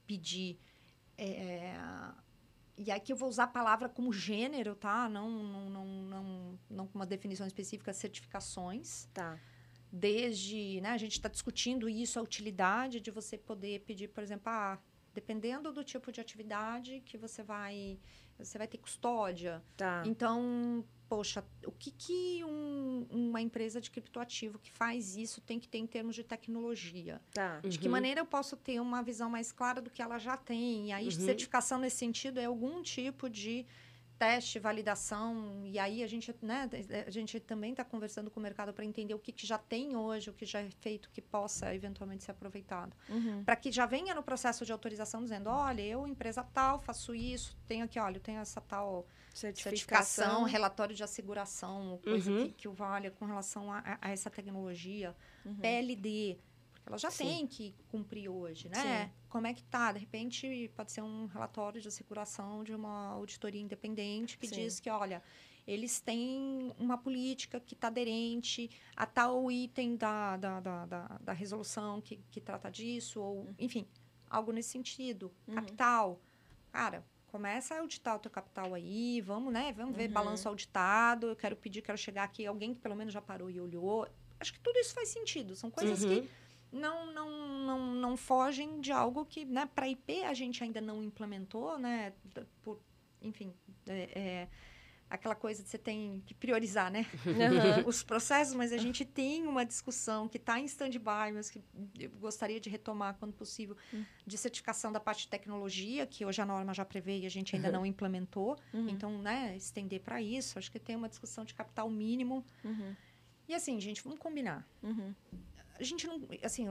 pedir 0.07 0.59
é, 1.15 1.75
e 2.77 2.91
aqui 2.91 3.11
eu 3.11 3.15
vou 3.15 3.29
usar 3.29 3.43
a 3.43 3.47
palavra 3.47 3.89
como 3.89 4.11
gênero, 4.11 4.75
tá? 4.75 5.07
Não, 5.09 5.29
não, 5.29 5.69
não, 5.69 5.85
não, 5.85 6.59
não 6.69 6.87
com 6.87 6.97
uma 6.97 7.05
definição 7.05 7.45
específica, 7.45 7.93
certificações. 7.93 9.07
Tá. 9.13 9.39
Desde, 9.91 10.79
né, 10.81 10.89
a 10.89 10.97
gente 10.97 11.13
está 11.13 11.27
discutindo 11.27 11.89
isso, 11.89 12.17
a 12.17 12.21
utilidade 12.21 12.99
de 12.99 13.11
você 13.11 13.37
poder 13.37 13.81
pedir, 13.81 14.07
por 14.07 14.23
exemplo, 14.23 14.43
ah, 14.47 14.79
dependendo 15.13 15.71
do 15.71 15.83
tipo 15.83 16.11
de 16.11 16.21
atividade 16.21 17.01
que 17.05 17.17
você 17.17 17.43
vai, 17.43 17.99
você 18.37 18.57
vai 18.57 18.67
ter 18.67 18.77
custódia. 18.77 19.61
Tá. 19.75 20.03
Então, 20.05 20.85
poxa, 21.11 21.43
o 21.65 21.73
que, 21.73 21.91
que 21.91 22.41
um, 22.45 23.05
uma 23.09 23.41
empresa 23.41 23.81
de 23.81 23.91
criptoativo 23.91 24.57
que 24.57 24.71
faz 24.71 25.17
isso 25.17 25.41
tem 25.41 25.59
que 25.59 25.67
ter 25.67 25.79
em 25.79 25.85
termos 25.85 26.15
de 26.15 26.23
tecnologia? 26.23 27.21
Tá. 27.33 27.59
De 27.59 27.75
uhum. 27.75 27.81
que 27.81 27.89
maneira 27.89 28.21
eu 28.21 28.25
posso 28.25 28.55
ter 28.55 28.79
uma 28.79 29.03
visão 29.03 29.29
mais 29.29 29.51
clara 29.51 29.81
do 29.81 29.89
que 29.89 30.01
ela 30.01 30.17
já 30.17 30.37
tem? 30.37 30.87
E 30.87 30.91
aí, 30.93 31.03
uhum. 31.03 31.11
certificação 31.11 31.79
nesse 31.79 31.97
sentido 31.97 32.39
é 32.39 32.45
algum 32.45 32.81
tipo 32.81 33.29
de 33.29 33.65
teste, 34.17 34.57
validação, 34.57 35.63
e 35.65 35.77
aí 35.77 36.01
a 36.01 36.07
gente, 36.07 36.33
né, 36.41 36.69
a 37.05 37.09
gente 37.09 37.41
também 37.41 37.71
está 37.71 37.83
conversando 37.83 38.31
com 38.31 38.39
o 38.39 38.43
mercado 38.43 38.71
para 38.71 38.85
entender 38.85 39.13
o 39.13 39.19
que, 39.19 39.33
que, 39.33 39.45
já 39.45 39.57
tem 39.57 39.97
hoje, 39.97 40.29
o 40.29 40.33
que 40.33 40.45
já 40.45 40.61
é 40.61 40.69
feito, 40.79 41.09
que 41.09 41.21
possa 41.21 41.75
eventualmente 41.75 42.23
ser 42.23 42.31
aproveitado. 42.31 42.95
Uhum. 43.09 43.43
Para 43.43 43.57
que 43.57 43.69
já 43.69 43.85
venha 43.85 44.15
no 44.15 44.23
processo 44.23 44.63
de 44.63 44.71
autorização 44.71 45.23
dizendo, 45.23 45.49
olha, 45.49 45.81
eu, 45.81 46.07
empresa 46.07 46.41
tal, 46.41 46.79
faço 46.79 47.13
isso, 47.13 47.57
tenho 47.67 47.83
aqui, 47.83 47.99
olha, 47.99 48.15
eu 48.15 48.21
tenho 48.21 48.39
essa 48.39 48.61
tal 48.61 49.05
certificação, 49.33 49.71
certificação 49.71 50.43
relatório 50.43 50.95
de 50.95 51.03
asseguração, 51.03 51.99
coisa 52.03 52.31
uhum. 52.31 52.47
que, 52.47 52.53
que 52.53 52.67
o 52.67 52.73
valha 52.73 53.11
com 53.11 53.25
relação 53.25 53.71
a, 53.71 53.97
a 54.01 54.11
essa 54.11 54.29
tecnologia, 54.29 55.15
uhum. 55.45 55.55
PLD, 55.55 56.37
ela 56.85 56.97
já 56.97 57.11
Sim. 57.11 57.25
tem 57.25 57.47
que 57.47 57.75
cumprir 57.89 58.29
hoje, 58.29 58.67
né? 58.69 59.05
Sim. 59.05 59.11
Como 59.29 59.47
é 59.47 59.53
que 59.53 59.63
tá? 59.63 59.91
De 59.91 59.99
repente, 59.99 60.71
pode 60.75 60.91
ser 60.91 61.01
um 61.01 61.25
relatório 61.27 61.79
de 61.79 61.87
asseguração 61.87 62.63
de 62.63 62.73
uma 62.73 63.09
auditoria 63.09 63.61
independente 63.61 64.37
que 64.37 64.47
Sim. 64.47 64.55
diz 64.55 64.79
que, 64.79 64.89
olha, 64.89 65.21
eles 65.65 66.01
têm 66.01 66.73
uma 66.77 66.97
política 66.97 67.59
que 67.59 67.75
está 67.75 67.87
aderente 67.87 68.69
a 68.95 69.05
tal 69.05 69.51
item 69.51 69.95
da, 69.95 70.37
da, 70.37 70.59
da, 70.59 70.85
da, 70.85 71.19
da 71.21 71.33
resolução 71.33 72.01
que, 72.01 72.17
que 72.31 72.41
trata 72.41 72.69
disso, 72.69 73.21
ou, 73.21 73.37
uhum. 73.41 73.55
enfim, 73.59 73.87
algo 74.29 74.51
nesse 74.51 74.69
sentido. 74.69 75.31
Uhum. 75.47 75.55
Capital. 75.55 76.19
Cara, 76.71 77.05
começa 77.31 77.75
a 77.75 77.79
auditar 77.79 78.15
o 78.15 78.19
teu 78.19 78.29
capital 78.29 78.73
aí, 78.73 79.21
vamos, 79.21 79.53
né? 79.53 79.71
Vamos 79.73 79.95
ver 79.95 80.07
Uhum. 80.07 80.13
balanço 80.13 80.47
auditado, 80.49 81.27
eu 81.27 81.35
quero 81.35 81.55
pedir, 81.55 81.81
quero 81.81 81.97
chegar 81.97 82.23
aqui, 82.23 82.45
alguém 82.45 82.73
que 82.73 82.79
pelo 82.81 82.95
menos 82.95 83.13
já 83.13 83.21
parou 83.21 83.49
e 83.49 83.59
olhou. 83.59 84.07
Acho 84.39 84.53
que 84.53 84.59
tudo 84.59 84.77
isso 84.77 84.93
faz 84.93 85.09
sentido. 85.09 85.55
São 85.55 85.71
coisas 85.71 86.03
Uhum. 86.03 86.09
que 86.21 86.29
não, 86.71 87.11
não, 87.13 87.29
não, 87.65 87.93
não 87.95 88.17
fogem 88.17 88.81
de 88.81 88.91
algo 88.91 89.25
que, 89.25 89.45
né, 89.45 89.69
para 89.73 89.87
IP 89.87 90.23
a 90.23 90.33
gente 90.33 90.63
ainda 90.63 90.81
não 90.81 91.01
implementou, 91.03 91.77
né? 91.77 92.13
Por, 92.63 92.79
enfim, 93.21 93.53
é, 93.87 94.19
é 94.19 94.47
aquela 95.11 95.35
coisa 95.35 95.61
de 95.61 95.69
você 95.69 95.77
tem 95.77 96.21
que 96.25 96.33
priorizar, 96.33 96.91
né? 96.91 97.05
Aham. 97.27 97.83
Os 97.85 98.01
processos, 98.03 98.55
mas 98.55 98.71
a 98.71 98.77
gente 98.77 99.03
tem 99.05 99.45
uma 99.45 99.65
discussão 99.65 100.27
que 100.27 100.37
está 100.37 100.59
em 100.59 100.65
stand-by, 100.65 101.31
mas 101.33 101.49
que 101.49 101.61
eu 101.99 102.09
gostaria 102.11 102.59
de 102.59 102.69
retomar 102.69 103.15
quando 103.19 103.33
possível, 103.33 103.75
Hum. 103.93 104.03
de 104.25 104.37
certificação 104.37 104.91
da 104.91 104.99
parte 104.99 105.21
de 105.23 105.27
tecnologia, 105.27 106.07
que 106.07 106.25
hoje 106.25 106.41
a 106.41 106.45
norma 106.45 106.73
já 106.73 106.85
prevê 106.85 107.19
e 107.19 107.25
a 107.25 107.29
gente 107.29 107.55
ainda 107.55 107.71
não 107.71 107.85
implementou. 107.85 108.57
Uhum. 108.73 108.89
Então, 108.89 109.21
né, 109.21 109.55
estender 109.57 109.99
para 110.01 110.21
isso. 110.21 110.57
Acho 110.57 110.71
que 110.71 110.79
tem 110.79 110.95
uma 110.95 111.09
discussão 111.09 111.43
de 111.45 111.53
capital 111.53 111.89
mínimo. 111.89 112.45
Uhum. 112.63 112.95
E 113.47 113.53
assim, 113.53 113.79
gente, 113.81 114.01
vamos 114.01 114.17
combinar 114.19 114.65
Uhum. 114.81 115.13
a 115.77 115.83
gente 115.83 116.07
não. 116.07 116.21
Assim, 116.43 116.65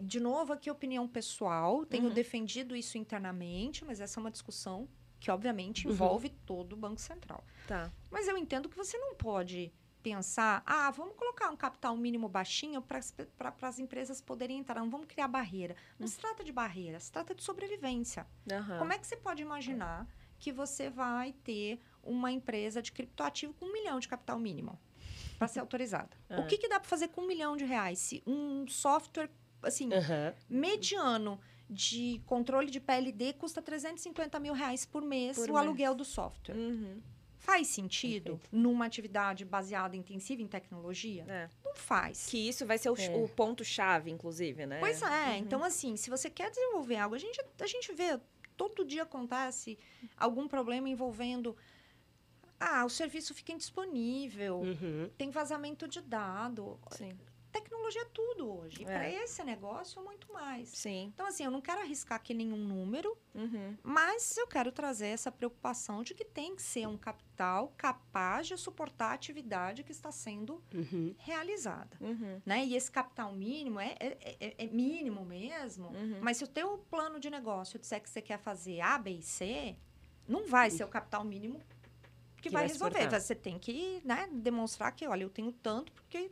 de 0.00 0.20
novo, 0.20 0.52
aqui 0.52 0.70
opinião 0.70 1.08
pessoal. 1.08 1.86
Tenho 1.86 2.08
Uhum. 2.08 2.12
defendido 2.14 2.76
isso 2.76 2.98
internamente, 2.98 3.84
mas 3.84 4.00
essa 4.00 4.18
é 4.18 4.20
uma 4.20 4.30
discussão 4.30 4.86
que, 5.20 5.30
obviamente, 5.30 5.86
Uhum. 5.86 5.92
envolve 5.92 6.30
todo 6.30 6.72
o 6.72 6.76
Banco 6.76 7.00
Central. 7.00 7.44
Tá. 7.68 7.92
Mas 8.10 8.26
eu 8.26 8.36
entendo 8.36 8.68
que 8.68 8.76
você 8.76 8.96
não 8.98 9.14
pode 9.14 9.72
pensar, 10.02 10.62
ah, 10.64 10.90
vamos 10.90 11.14
colocar 11.14 11.50
um 11.50 11.56
capital 11.56 11.94
mínimo 11.94 12.26
baixinho 12.26 12.80
para 12.80 12.98
as 13.68 13.78
empresas 13.78 14.18
poderem 14.22 14.58
entrar, 14.58 14.80
não 14.80 14.88
vamos 14.88 15.06
criar 15.06 15.28
barreira. 15.28 15.76
Não 15.98 16.08
se 16.08 16.16
trata 16.18 16.42
de 16.42 16.50
barreira, 16.50 16.98
se 16.98 17.12
trata 17.12 17.34
de 17.34 17.42
sobrevivência. 17.44 18.26
Aham. 18.50 18.78
Como 18.78 18.92
é 18.94 18.98
que 18.98 19.06
você 19.06 19.14
pode 19.16 19.42
imaginar 19.42 20.06
que 20.38 20.50
você 20.52 20.88
vai 20.88 21.34
ter 21.44 21.78
uma 22.02 22.32
empresa 22.32 22.80
de 22.80 22.90
criptoativo 22.92 23.52
com 23.52 23.66
um 23.66 23.72
milhão 23.74 24.00
de 24.00 24.08
capital 24.08 24.38
mínimo 24.38 24.80
para 25.38 25.46
ser 25.46 25.60
autorizada? 25.60 26.16
Ah. 26.30 26.40
O 26.40 26.46
que, 26.46 26.56
que 26.56 26.66
dá 26.66 26.80
para 26.80 26.88
fazer 26.88 27.08
com 27.08 27.20
um 27.20 27.26
milhão 27.26 27.54
de 27.54 27.66
reais? 27.66 27.98
Se 27.98 28.22
um 28.26 28.66
software, 28.68 29.28
assim, 29.62 29.90
mediano 30.48 31.38
de 31.72 32.20
controle 32.26 32.68
de 32.70 32.80
PLD 32.80 33.32
custa 33.34 33.62
350 33.62 34.40
mil 34.40 34.52
reais 34.52 34.84
por 34.84 35.02
mês 35.02 35.36
Por 35.36 35.48
o 35.50 35.52
mês. 35.52 35.64
aluguel 35.64 35.94
do 35.94 36.04
software. 36.04 36.56
Uhum. 36.56 37.00
Faz 37.38 37.68
sentido 37.68 38.32
Perfeito. 38.32 38.48
numa 38.56 38.84
atividade 38.84 39.44
baseada 39.44 39.96
intensiva 39.96 40.42
em 40.42 40.46
tecnologia? 40.48 41.24
É. 41.28 41.48
Não 41.64 41.74
faz. 41.74 42.26
Que 42.26 42.36
isso 42.48 42.66
vai 42.66 42.76
ser 42.76 42.90
o, 42.90 42.96
É. 43.00 43.16
o 43.16 43.28
ponto-chave, 43.28 44.10
inclusive, 44.10 44.66
né? 44.66 44.78
Pois 44.80 45.00
é, 45.00 45.06
Uhum. 45.30 45.36
então 45.36 45.62
assim, 45.64 45.96
se 45.96 46.10
você 46.10 46.28
quer 46.28 46.50
desenvolver 46.50 46.96
algo, 46.96 47.14
a 47.14 47.18
gente, 47.18 47.40
a 47.60 47.66
gente 47.66 47.92
vê, 47.94 48.20
todo 48.56 48.84
dia 48.84 49.04
acontece 49.04 49.78
algum 50.16 50.46
problema 50.48 50.88
envolvendo. 50.88 51.56
Ah, 52.58 52.84
o 52.84 52.90
serviço 52.90 53.32
fica 53.32 53.52
indisponível, 53.52 54.56
Uhum. 54.60 55.08
tem 55.16 55.30
vazamento 55.30 55.88
de 55.88 56.02
dado. 56.02 56.78
Sim. 56.90 57.16
Tecnologia 57.52 58.02
é 58.02 58.04
tudo 58.06 58.48
hoje. 58.60 58.82
É. 58.82 58.84
Para 58.84 59.10
esse 59.10 59.42
negócio, 59.42 60.02
muito 60.02 60.32
mais. 60.32 60.68
Sim. 60.68 61.10
Então, 61.12 61.26
assim, 61.26 61.44
eu 61.44 61.50
não 61.50 61.60
quero 61.60 61.80
arriscar 61.80 62.16
aqui 62.16 62.32
nenhum 62.32 62.56
número, 62.56 63.16
Uhum. 63.34 63.76
mas 63.82 64.36
eu 64.36 64.46
quero 64.46 64.70
trazer 64.70 65.08
essa 65.08 65.32
preocupação 65.32 66.02
de 66.02 66.14
que 66.14 66.24
tem 66.24 66.54
que 66.54 66.62
ser 66.62 66.86
um 66.86 66.96
capital 66.96 67.72
capaz 67.76 68.46
de 68.46 68.56
suportar 68.56 69.10
a 69.10 69.14
atividade 69.14 69.82
que 69.82 69.92
está 69.92 70.12
sendo 70.12 70.62
Uhum. 70.74 71.14
realizada. 71.18 71.96
Uhum. 72.00 72.40
Né? 72.46 72.64
E 72.64 72.76
esse 72.76 72.90
capital 72.90 73.32
mínimo 73.32 73.80
é, 73.80 73.96
é, 73.98 74.36
é- 74.40 74.54
é 74.64 74.66
mínimo 74.68 75.24
mesmo, 75.24 75.88
Uhum. 75.88 76.18
mas 76.20 76.36
se 76.36 76.44
o 76.44 76.48
teu 76.48 76.78
plano 76.90 77.18
de 77.18 77.30
negócio 77.30 77.78
disser 77.78 78.00
que 78.00 78.08
você 78.10 78.22
quer 78.22 78.38
fazer 78.38 78.80
A, 78.80 78.96
B 78.98 79.10
e 79.10 79.22
C, 79.22 79.76
não 80.28 80.46
vai 80.46 80.70
ser 80.70 80.84
o 80.84 80.88
capital 80.88 81.24
mínimo 81.24 81.58
que, 82.36 82.44
Que 82.48 82.50
vai 82.50 82.62
vai 82.62 82.68
resolver. 82.72 82.94
suportar. 82.94 83.20
Você 83.20 83.34
tem 83.34 83.58
que 83.58 84.00
né, 84.04 84.26
demonstrar 84.32 84.92
que, 84.92 85.06
olha, 85.06 85.24
eu 85.24 85.28
tenho 85.30 85.52
tanto 85.52 85.92
porque 85.92 86.30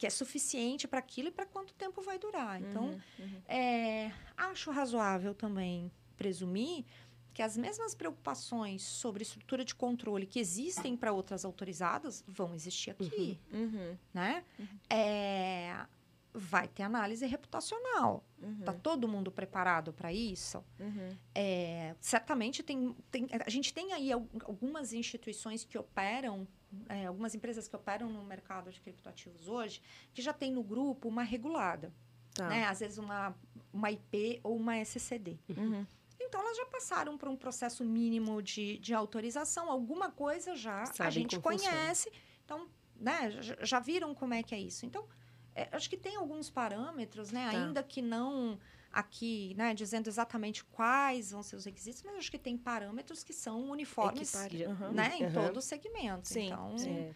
que 0.00 0.06
é 0.06 0.10
suficiente 0.10 0.88
para 0.88 0.98
aquilo 0.98 1.28
e 1.28 1.30
para 1.30 1.44
quanto 1.44 1.74
tempo 1.74 2.00
vai 2.00 2.18
durar. 2.18 2.58
Então, 2.58 2.84
Uhum. 2.86 3.00
Uhum. 3.18 3.42
é, 3.46 4.10
acho 4.34 4.70
razoável 4.70 5.34
também 5.34 5.92
presumir 6.16 6.86
que 7.34 7.42
as 7.42 7.54
mesmas 7.54 7.94
preocupações 7.94 8.80
sobre 8.82 9.22
estrutura 9.22 9.62
de 9.62 9.74
controle 9.74 10.24
que 10.26 10.40
existem 10.40 10.96
para 10.96 11.12
outras 11.12 11.44
autorizadas 11.44 12.24
vão 12.26 12.54
existir 12.54 12.92
aqui, 12.92 13.38
Uhum. 13.52 13.94
né? 14.14 14.42
É, 14.88 15.84
vai 16.32 16.66
ter 16.66 16.82
análise 16.82 17.26
reputacional. 17.26 18.24
Uhum. 18.42 18.60
Tá 18.64 18.72
todo 18.72 19.06
mundo 19.06 19.30
preparado 19.30 19.92
para 19.92 20.10
isso? 20.12 20.64
Uhum. 20.78 21.10
É, 21.34 21.94
certamente 22.00 22.62
tem, 22.62 22.96
tem- 23.10 23.28
a 23.46 23.50
gente 23.50 23.74
tem 23.74 23.92
aí 23.92 24.10
al- 24.10 24.26
algumas 24.44 24.94
instituições 24.94 25.62
que 25.62 25.76
operam, 25.76 26.48
é, 26.88 27.06
algumas 27.06 27.34
empresas 27.34 27.66
que 27.68 27.76
operam 27.76 28.08
no 28.08 28.22
mercado 28.24 28.70
de 28.70 28.80
criptoativos 28.80 29.48
hoje, 29.48 29.82
que 30.12 30.22
já 30.22 30.32
tem 30.32 30.52
no 30.52 30.62
grupo 30.62 31.08
uma 31.08 31.22
regulada 31.22 31.92
Tá. 32.34 32.48
né? 32.48 32.64
Às 32.64 32.80
vezes 32.80 32.98
uma, 32.98 33.34
uma 33.72 33.90
IP 33.90 34.40
ou 34.42 34.56
uma 34.56 34.76
SCD. 34.78 35.38
Uhum. 35.48 35.86
Então, 36.20 36.40
elas 36.40 36.56
já 36.56 36.66
passaram 36.66 37.18
por 37.18 37.28
um 37.28 37.36
processo 37.36 37.84
mínimo 37.84 38.40
de, 38.42 38.78
de 38.78 38.94
autorização. 38.94 39.70
Alguma 39.70 40.10
coisa 40.10 40.54
já 40.54 40.82
a 40.82 40.86
Sabem 40.86 41.12
gente 41.12 41.40
como 41.40 41.58
funciona. 41.58 41.76
conhece. 41.76 42.12
Então, 42.44 42.68
né? 42.94 43.30
Já, 43.42 43.56
já 43.62 43.80
viram 43.80 44.14
como 44.14 44.34
é 44.34 44.42
que 44.42 44.54
é 44.54 44.60
isso. 44.60 44.86
Então, 44.86 45.08
é, 45.54 45.68
acho 45.72 45.90
que 45.90 45.96
tem 45.96 46.16
alguns 46.16 46.48
parâmetros, 46.48 47.32
né? 47.32 47.50
Tá. 47.50 47.58
Ainda 47.58 47.82
que 47.82 48.00
não 48.00 48.58
aqui, 48.92 49.54
né? 49.56 49.72
Dizendo 49.74 50.08
exatamente 50.08 50.64
quais 50.64 51.30
vão 51.30 51.42
ser 51.42 51.56
os 51.56 51.64
requisitos, 51.64 52.02
mas 52.02 52.16
acho 52.16 52.30
que 52.30 52.38
tem 52.38 52.56
parâmetros 52.58 53.22
que 53.22 53.32
são 53.32 53.70
uniformes, 53.70 54.32
Uhum. 54.34 54.92
né? 54.92 55.12
Em 55.18 55.24
Uhum. 55.26 55.32
todo 55.32 55.56
o 55.58 55.62
segmento. 55.62 56.28
Sim, 56.28 56.46
então, 56.46 56.76
sim. 56.78 56.90
É. 56.90 57.14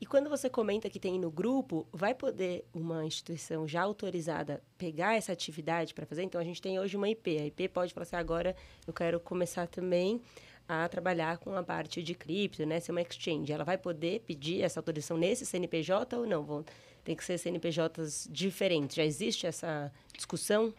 E 0.00 0.06
quando 0.06 0.30
você 0.30 0.48
comenta 0.48 0.88
que 0.88 1.00
tem 1.00 1.18
no 1.18 1.28
grupo, 1.28 1.84
vai 1.92 2.14
poder 2.14 2.64
uma 2.72 3.04
instituição 3.04 3.66
já 3.66 3.82
autorizada 3.82 4.62
pegar 4.76 5.16
essa 5.16 5.32
atividade 5.32 5.92
para 5.92 6.06
fazer? 6.06 6.22
Então, 6.22 6.40
a 6.40 6.44
gente 6.44 6.62
tem 6.62 6.78
hoje 6.78 6.96
uma 6.96 7.08
IP. 7.08 7.36
A 7.36 7.46
IP 7.46 7.68
pode 7.68 7.92
falar 7.92 8.04
assim, 8.04 8.14
agora 8.14 8.54
eu 8.86 8.92
quero 8.92 9.18
começar 9.18 9.66
também 9.66 10.20
a 10.68 10.88
trabalhar 10.88 11.38
com 11.38 11.52
a 11.56 11.62
parte 11.64 12.00
de 12.00 12.14
cripto, 12.14 12.64
né? 12.64 12.78
Ser 12.78 12.92
uma 12.92 13.00
exchange. 13.02 13.50
Ela 13.50 13.64
vai 13.64 13.76
poder 13.76 14.20
pedir 14.20 14.62
essa 14.62 14.78
autorização 14.78 15.16
nesse 15.16 15.44
CNPJ 15.44 16.16
ou 16.16 16.26
não? 16.26 16.44
Vão, 16.44 16.64
tem 17.02 17.16
que 17.16 17.24
ser 17.24 17.36
CNPJs 17.38 18.28
diferentes. 18.30 18.94
Já 18.94 19.04
existe 19.04 19.46
essa 19.48 19.90
discussão? 20.14 20.72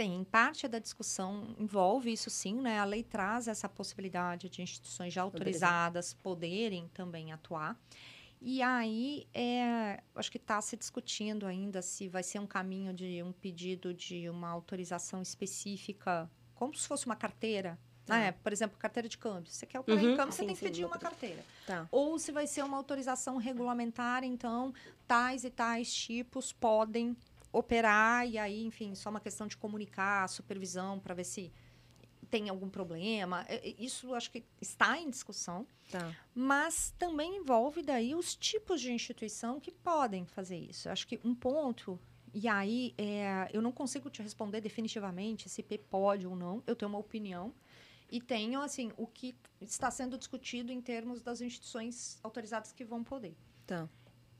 Tem, 0.00 0.24
parte 0.24 0.66
da 0.66 0.78
discussão 0.78 1.54
envolve 1.58 2.10
isso 2.10 2.30
sim, 2.30 2.54
né? 2.54 2.78
A 2.78 2.86
lei 2.86 3.02
traz 3.02 3.46
essa 3.46 3.68
possibilidade 3.68 4.48
de 4.48 4.62
instituições 4.62 5.12
já 5.12 5.20
autorizadas 5.20 6.14
poderem 6.14 6.88
também 6.94 7.34
atuar. 7.34 7.78
E 8.40 8.62
aí, 8.62 9.28
é, 9.34 10.02
acho 10.14 10.30
que 10.30 10.38
está 10.38 10.58
se 10.62 10.74
discutindo 10.74 11.44
ainda 11.44 11.82
se 11.82 12.08
vai 12.08 12.22
ser 12.22 12.38
um 12.38 12.46
caminho 12.46 12.94
de 12.94 13.22
um 13.22 13.30
pedido 13.30 13.92
de 13.92 14.26
uma 14.30 14.48
autorização 14.48 15.20
específica, 15.20 16.30
como 16.54 16.74
se 16.74 16.88
fosse 16.88 17.04
uma 17.04 17.16
carteira, 17.16 17.78
né? 18.08 18.32
Por 18.32 18.54
exemplo, 18.54 18.78
carteira 18.78 19.06
de 19.06 19.18
câmbio. 19.18 19.52
Você 19.52 19.66
quer 19.66 19.80
operar 19.80 20.02
Uhum, 20.02 20.16
câmbio, 20.16 20.32
você 20.32 20.40
sim, 20.40 20.46
tem 20.46 20.54
que 20.54 20.60
sim, 20.60 20.66
pedir 20.66 20.84
uma 20.86 20.98
carteira. 20.98 21.44
Tá. 21.66 21.86
Ou 21.90 22.18
se 22.18 22.32
vai 22.32 22.46
ser 22.46 22.64
uma 22.64 22.78
autorização 22.78 23.36
regulamentar, 23.36 24.24
então 24.24 24.72
tais 25.06 25.44
e 25.44 25.50
tais 25.50 25.92
tipos 25.92 26.54
podem 26.54 27.14
operar 27.52 28.26
e 28.28 28.38
aí, 28.38 28.64
enfim, 28.64 28.94
só 28.94 29.10
uma 29.10 29.20
questão 29.20 29.46
de 29.46 29.56
comunicar, 29.56 30.28
supervisão 30.28 30.98
para 30.98 31.14
ver 31.14 31.24
se 31.24 31.52
tem 32.30 32.48
algum 32.48 32.68
problema. 32.68 33.44
É, 33.48 33.68
é, 33.68 33.74
Isso 33.78 34.14
acho 34.14 34.30
que 34.30 34.44
está 34.60 34.98
em 34.98 35.10
discussão, 35.10 35.66
Tá. 35.90 36.14
mas 36.34 36.94
também 36.96 37.36
envolve 37.38 37.82
daí 37.82 38.14
os 38.14 38.36
tipos 38.36 38.80
de 38.80 38.92
instituição 38.92 39.58
que 39.58 39.72
podem 39.72 40.24
fazer 40.24 40.56
isso. 40.56 40.88
Acho 40.88 41.06
que 41.06 41.18
um 41.24 41.34
ponto 41.34 41.98
e 42.32 42.46
aí, 42.46 42.94
é, 42.96 43.48
eu 43.52 43.60
não 43.60 43.72
consigo 43.72 44.08
te 44.08 44.22
responder 44.22 44.60
definitivamente 44.60 45.48
se 45.48 45.60
IP 45.62 45.78
pode 45.78 46.26
ou 46.26 46.36
não. 46.36 46.62
Eu 46.66 46.76
tenho 46.76 46.88
uma 46.88 46.98
opinião. 46.98 47.52
E 48.08 48.20
tenho, 48.20 48.60
assim, 48.60 48.92
o 48.96 49.06
que 49.06 49.36
está 49.60 49.90
sendo 49.90 50.16
discutido 50.18 50.72
em 50.72 50.80
termos 50.80 51.22
das 51.22 51.40
instituições 51.40 52.18
autorizadas 52.22 52.72
que 52.72 52.84
vão 52.84 53.02
poder. 53.02 53.36
Tá. 53.66 53.88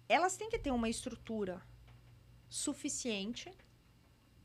Elas 0.09 0.37
têm 0.37 0.49
que 0.49 0.59
ter 0.59 0.71
uma 0.73 0.89
estrutura 0.89 1.63
suficiente 2.51 3.51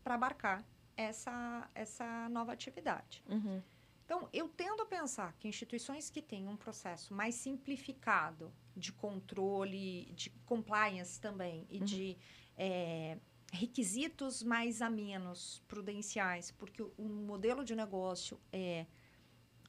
para 0.03 0.15
abarcar 0.15 0.63
essa, 0.95 1.69
essa 1.75 2.29
nova 2.29 2.53
atividade. 2.53 3.23
Uhum. 3.27 3.61
Então, 4.05 4.29
eu 4.31 4.47
tendo 4.47 4.83
a 4.83 4.85
pensar 4.85 5.33
que 5.39 5.47
instituições 5.47 6.11
que 6.11 6.21
têm 6.21 6.47
um 6.47 6.55
processo 6.55 7.11
mais 7.13 7.33
simplificado 7.33 8.53
de 8.77 8.91
controle, 8.93 10.05
de 10.13 10.29
compliance 10.45 11.19
também, 11.19 11.65
e 11.69 11.79
de 11.79 12.15
é, 12.55 13.17
requisitos 13.51 14.43
mais 14.43 14.79
a 14.83 14.89
menos 14.91 15.63
prudenciais, 15.67 16.51
porque 16.51 16.83
o, 16.83 16.93
o 16.99 17.09
modelo 17.09 17.65
de 17.65 17.75
negócio 17.75 18.39
é 18.53 18.85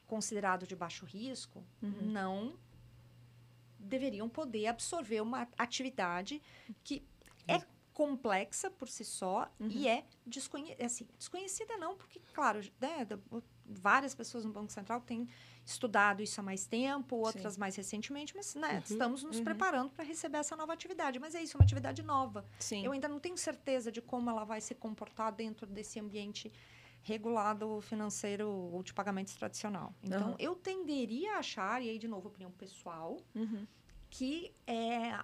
considerado 0.06 0.66
de 0.66 0.76
baixo 0.76 1.06
risco, 1.06 1.64
Uhum. 1.82 1.90
não 2.02 2.58
deveriam 3.78 4.28
poder 4.28 4.66
absorver 4.66 5.20
uma 5.20 5.48
atividade 5.56 6.42
que 6.84 7.02
é 7.48 7.60
complexa 7.96 8.70
por 8.70 8.90
si 8.90 9.06
só 9.06 9.50
Uhum. 9.58 9.68
e 9.70 9.88
é 9.88 10.04
desconhe 10.26 10.76
assim, 10.78 11.08
desconhecida 11.16 11.78
não, 11.78 11.96
porque, 11.96 12.20
claro, 12.34 12.60
né, 12.78 13.06
várias 13.64 14.14
pessoas 14.14 14.44
no 14.44 14.52
Banco 14.52 14.70
Central 14.70 15.00
têm 15.00 15.26
estudado 15.64 16.22
isso 16.22 16.38
há 16.38 16.42
mais 16.42 16.66
tempo, 16.66 17.16
outras 17.16 17.54
Sim. 17.54 17.60
mais 17.60 17.74
recentemente, 17.74 18.36
mas 18.36 18.54
né, 18.54 18.74
uhum. 18.74 18.78
estamos 18.80 19.22
nos 19.22 19.38
uhum. 19.38 19.44
preparando 19.44 19.90
para 19.92 20.04
receber 20.04 20.36
essa 20.36 20.54
nova 20.54 20.74
atividade. 20.74 21.18
Mas 21.18 21.34
é 21.34 21.42
isso, 21.42 21.56
é 21.56 21.58
uma 21.58 21.64
atividade 21.64 22.02
nova. 22.02 22.44
Sim. 22.58 22.84
Eu 22.84 22.92
ainda 22.92 23.08
não 23.08 23.18
tenho 23.18 23.38
certeza 23.38 23.90
de 23.90 24.02
como 24.02 24.28
ela 24.28 24.44
vai 24.44 24.60
se 24.60 24.74
comportar 24.74 25.32
dentro 25.32 25.66
desse 25.66 25.98
ambiente 25.98 26.52
regulado 27.00 27.80
financeiro 27.80 28.46
ou 28.46 28.82
de 28.82 28.92
pagamentos 28.92 29.34
tradicional. 29.34 29.94
Então, 30.02 30.36
eu 30.38 30.54
tenderia 30.54 31.36
a 31.36 31.38
achar, 31.38 31.82
e 31.82 31.88
aí, 31.88 31.98
de 31.98 32.08
novo, 32.08 32.28
opinião 32.28 32.50
pessoal, 32.50 33.16
uhum. 33.34 33.66
que 34.10 34.52
é, 34.66 35.18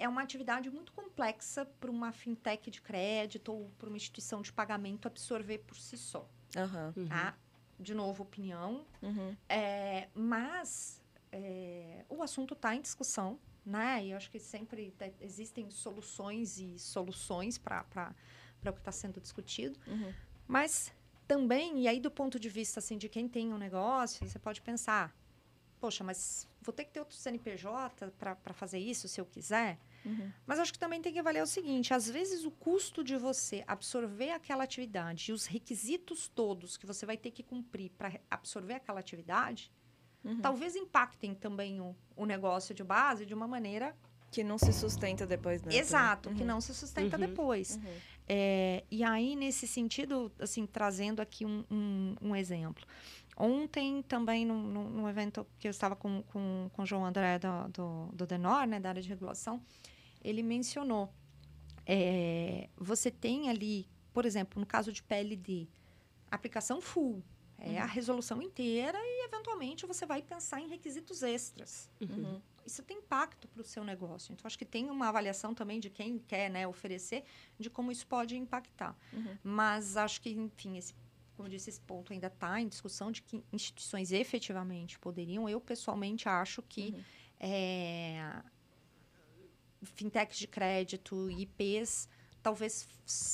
é 0.00 0.08
uma 0.08 0.22
atividade 0.22 0.70
muito 0.70 0.92
complexa 0.92 1.66
para 1.78 1.90
uma 1.90 2.10
fintech 2.10 2.70
de 2.70 2.80
crédito 2.80 3.52
ou 3.52 3.70
para 3.78 3.86
uma 3.86 3.96
instituição 3.98 4.40
de 4.40 4.50
pagamento 4.50 5.06
absorver 5.06 5.58
por 5.58 5.76
si 5.76 5.98
só. 5.98 6.26
Uhum. 6.56 7.06
Tá? 7.06 7.36
De 7.78 7.94
novo, 7.94 8.22
opinião. 8.22 8.86
Uhum. 9.02 9.36
É, 9.46 10.08
mas 10.14 11.02
é, 11.30 12.04
o 12.08 12.22
assunto 12.22 12.54
está 12.54 12.74
em 12.74 12.80
discussão, 12.80 13.38
né? 13.64 14.04
E 14.04 14.10
eu 14.12 14.16
acho 14.16 14.30
que 14.30 14.38
sempre 14.38 14.94
existem 15.20 15.70
soluções 15.70 16.58
e 16.58 16.78
soluções 16.78 17.58
para 17.58 18.14
o 18.64 18.72
que 18.72 18.78
está 18.78 18.92
sendo 18.92 19.20
discutido. 19.20 19.78
Uhum. 19.86 20.12
Mas 20.48 20.90
também, 21.28 21.82
e 21.82 21.88
aí 21.88 22.00
do 22.00 22.10
ponto 22.10 22.40
de 22.40 22.48
vista 22.48 22.80
assim, 22.80 22.96
de 22.96 23.08
quem 23.08 23.28
tem 23.28 23.52
um 23.52 23.58
negócio, 23.58 24.26
você 24.26 24.38
pode 24.38 24.62
pensar, 24.62 25.14
poxa, 25.78 26.02
mas 26.02 26.48
vou 26.62 26.72
ter 26.72 26.86
que 26.86 26.90
ter 26.90 27.00
outro 27.00 27.16
CNPJ 27.16 28.10
para 28.18 28.54
fazer 28.54 28.78
isso 28.78 29.06
se 29.06 29.20
eu 29.20 29.26
quiser? 29.26 29.78
Uhum. 30.04 30.30
Mas 30.46 30.58
acho 30.58 30.72
que 30.72 30.78
também 30.78 31.00
tem 31.00 31.12
que 31.12 31.18
avaliar 31.18 31.44
o 31.44 31.46
seguinte: 31.46 31.92
às 31.92 32.08
vezes 32.08 32.44
o 32.44 32.50
custo 32.50 33.04
de 33.04 33.16
você 33.16 33.64
absorver 33.66 34.30
aquela 34.30 34.64
atividade 34.64 35.30
e 35.30 35.34
os 35.34 35.46
requisitos 35.46 36.28
todos 36.28 36.76
que 36.76 36.86
você 36.86 37.04
vai 37.04 37.16
ter 37.16 37.30
que 37.30 37.42
cumprir 37.42 37.90
para 37.90 38.20
absorver 38.30 38.74
aquela 38.74 39.00
atividade, 39.00 39.70
uhum. 40.24 40.40
talvez 40.40 40.74
impactem 40.76 41.34
também 41.34 41.80
o, 41.80 41.94
o 42.16 42.24
negócio 42.24 42.74
de 42.74 42.82
base 42.82 43.26
de 43.26 43.34
uma 43.34 43.46
maneira 43.46 43.94
que 44.30 44.44
não 44.44 44.58
se 44.58 44.72
sustenta 44.72 45.26
depois, 45.26 45.60
né? 45.62 45.74
Exato, 45.74 46.28
uhum. 46.28 46.36
que 46.36 46.44
não 46.44 46.60
se 46.60 46.72
sustenta 46.72 47.16
uhum. 47.16 47.26
depois. 47.26 47.76
Uhum. 47.76 47.94
É, 48.28 48.84
e 48.88 49.02
aí, 49.02 49.34
nesse 49.34 49.66
sentido, 49.66 50.30
assim, 50.38 50.64
trazendo 50.64 51.20
aqui 51.20 51.44
um, 51.44 51.64
um, 51.68 52.14
um 52.22 52.36
exemplo. 52.36 52.86
Ontem, 53.40 54.02
também, 54.02 54.44
num, 54.44 55.08
evento 55.08 55.46
que 55.58 55.66
eu 55.66 55.70
estava 55.70 55.96
com, 55.96 56.22
com, 56.24 56.68
com 56.74 56.82
o 56.82 56.86
João 56.86 57.06
André 57.06 57.38
do, 57.38 57.68
do, 57.68 58.12
do 58.12 58.26
Denor, 58.26 58.66
né, 58.66 58.78
da 58.78 58.90
área 58.90 59.00
de 59.00 59.08
regulação, 59.08 59.62
ele 60.22 60.42
mencionou. 60.42 61.10
É, 61.86 62.68
você 62.76 63.10
tem 63.10 63.48
ali, 63.48 63.88
por 64.12 64.26
exemplo, 64.26 64.60
no 64.60 64.66
caso 64.66 64.92
de 64.92 65.02
PLD, 65.02 65.66
aplicação 66.30 66.82
full. 66.82 67.22
É 67.58 67.70
uhum. 67.70 67.78
a 67.78 67.86
resolução 67.86 68.42
inteira 68.42 68.98
e, 68.98 69.24
eventualmente, 69.24 69.86
você 69.86 70.06
vai 70.06 70.22
pensar 70.22 70.60
em 70.60 70.68
requisitos 70.68 71.22
extras. 71.22 71.90
Uhum. 72.00 72.40
Isso 72.64 72.82
tem 72.82 72.98
impacto 72.98 73.48
para 73.48 73.60
o 73.60 73.64
seu 73.64 73.84
negócio. 73.84 74.32
Então, 74.32 74.46
acho 74.46 74.58
que 74.58 74.64
tem 74.64 74.90
uma 74.90 75.08
avaliação 75.08 75.54
também 75.54 75.80
de 75.80 75.90
quem 75.90 76.18
quer 76.18 76.50
né, 76.50 76.66
oferecer, 76.66 77.24
de 77.58 77.68
como 77.68 77.92
isso 77.92 78.06
pode 78.06 78.36
impactar. 78.36 78.96
Uhum. 79.12 79.36
Mas 79.42 79.96
acho 79.96 80.22
que, 80.22 80.30
enfim, 80.30 80.78
esse, 80.78 80.94
como 81.40 81.48
eu 81.48 81.52
disse, 81.52 81.70
esse 81.70 81.80
ponto 81.80 82.12
ainda 82.12 82.26
está 82.26 82.60
em 82.60 82.68
discussão 82.68 83.10
de 83.10 83.22
que 83.22 83.42
instituições 83.50 84.12
efetivamente 84.12 84.98
poderiam. 84.98 85.48
Eu, 85.48 85.58
pessoalmente, 85.58 86.28
acho 86.28 86.60
que 86.60 86.94
uhum. 86.94 87.04
é, 87.40 88.42
fintechs 89.82 90.38
de 90.38 90.46
crédito, 90.46 91.30
IPs, 91.30 92.10
talvez, 92.42 92.86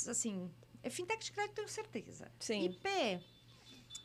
assim, 0.08 0.48
é 0.84 0.88
fintech 0.88 1.24
de 1.24 1.32
crédito 1.32 1.56
tenho 1.56 1.68
certeza. 1.68 2.30
Sim. 2.38 2.66
IP... 2.66 3.20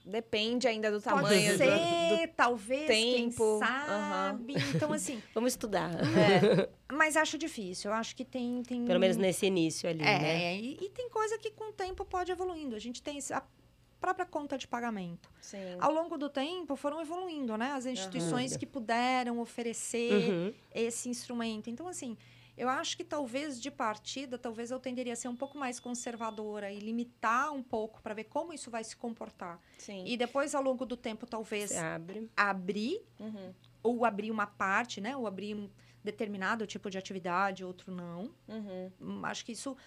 Depende 0.03 0.68
ainda 0.68 0.90
do 0.90 0.99
tamanho. 0.99 1.28
Pode 1.28 1.57
ser, 1.57 1.69
do, 1.69 2.28
do 2.28 2.34
talvez, 2.34 2.88
tempo. 2.88 3.60
quem 3.60 3.68
sabe. 3.68 4.53
Uhum. 4.53 4.72
Então, 4.73 4.94
assim... 4.94 5.22
Vamos 5.36 5.53
estudar. 5.53 5.91
É, 5.94 6.69
mas 6.91 7.15
acho 7.15 7.38
difícil. 7.38 7.91
Eu 7.91 7.95
acho 7.95 8.15
que 8.15 8.26
tem... 8.26 8.64
tem 8.64 8.84
Pelo 8.84 8.99
menos 8.99 9.18
nesse 9.18 9.45
início 9.45 9.88
ali, 9.88 10.02
é, 10.02 10.19
né? 10.19 10.56
E, 10.56 10.86
e 10.86 10.90
tem 10.90 11.07
coisa 11.10 11.38
que 11.38 11.52
com 11.52 11.69
o 11.69 11.73
tempo 11.73 12.03
pode 12.03 12.32
evoluindo. 12.32 12.76
A 12.76 12.80
gente 12.80 13.03
tem 13.03 13.19
a 13.32 13.44
própria 14.02 14.26
conta 14.26 14.57
de 14.57 14.68
pagamento. 14.68 15.30
Sim. 15.40 15.78
Ao 15.80 15.94
longo 15.94 16.18
do 16.18 16.28
tempo 16.28 16.76
foram 16.76 16.99
evoluindo, 16.99 17.56
né? 17.56 17.72
As 17.73 17.86
instituições 17.86 18.53
uhum. 18.53 18.57
que 18.57 18.65
puderam 18.65 19.40
oferecer 19.40 20.30
uhum. 20.30 20.53
esse 20.73 21.07
instrumento. 21.07 21.69
Então, 21.69 21.88
assim, 21.88 22.18
eu 22.57 22.68
acho 22.68 22.98
que 22.98 23.03
talvez 23.03 23.61
de 23.61 23.69
partida, 23.69 24.40
talvez 24.40 24.72
eu 24.72 24.80
tenderia 24.80 25.14
a 25.14 25.15
ser 25.15 25.28
um 25.28 25.36
pouco 25.36 25.57
mais 25.57 25.80
conservadora 25.80 26.72
e 26.72 26.80
limitar 26.80 27.53
um 27.53 27.61
pouco 27.61 28.02
para 28.02 28.15
ver 28.15 28.23
como 28.26 28.52
isso 28.52 28.72
vai 28.72 28.84
se 28.84 28.95
comportar. 28.95 29.61
Sim. 29.78 30.03
E 30.06 30.18
depois, 30.18 30.56
ao 30.56 30.64
longo 30.64 30.84
do 30.84 30.98
tempo, 30.98 31.28
talvez 31.28 31.72
abre. 31.78 32.28
abrir, 32.36 33.06
uhum. 33.19 33.53
ou 33.84 34.03
abrir 34.03 34.32
uma 34.32 34.48
parte, 34.48 34.99
né? 34.99 35.15
Ou 35.15 35.28
abrir 35.28 35.56
um 35.56 35.69
determinado 36.03 36.65
tipo 36.65 36.90
de 36.90 36.98
atividade, 36.98 37.64
outro 37.64 37.91
não. 37.94 38.34
Uhum. 38.48 38.91
Hum, 38.99 39.26
acho 39.26 39.45
que 39.45 39.52
isso 39.52 39.78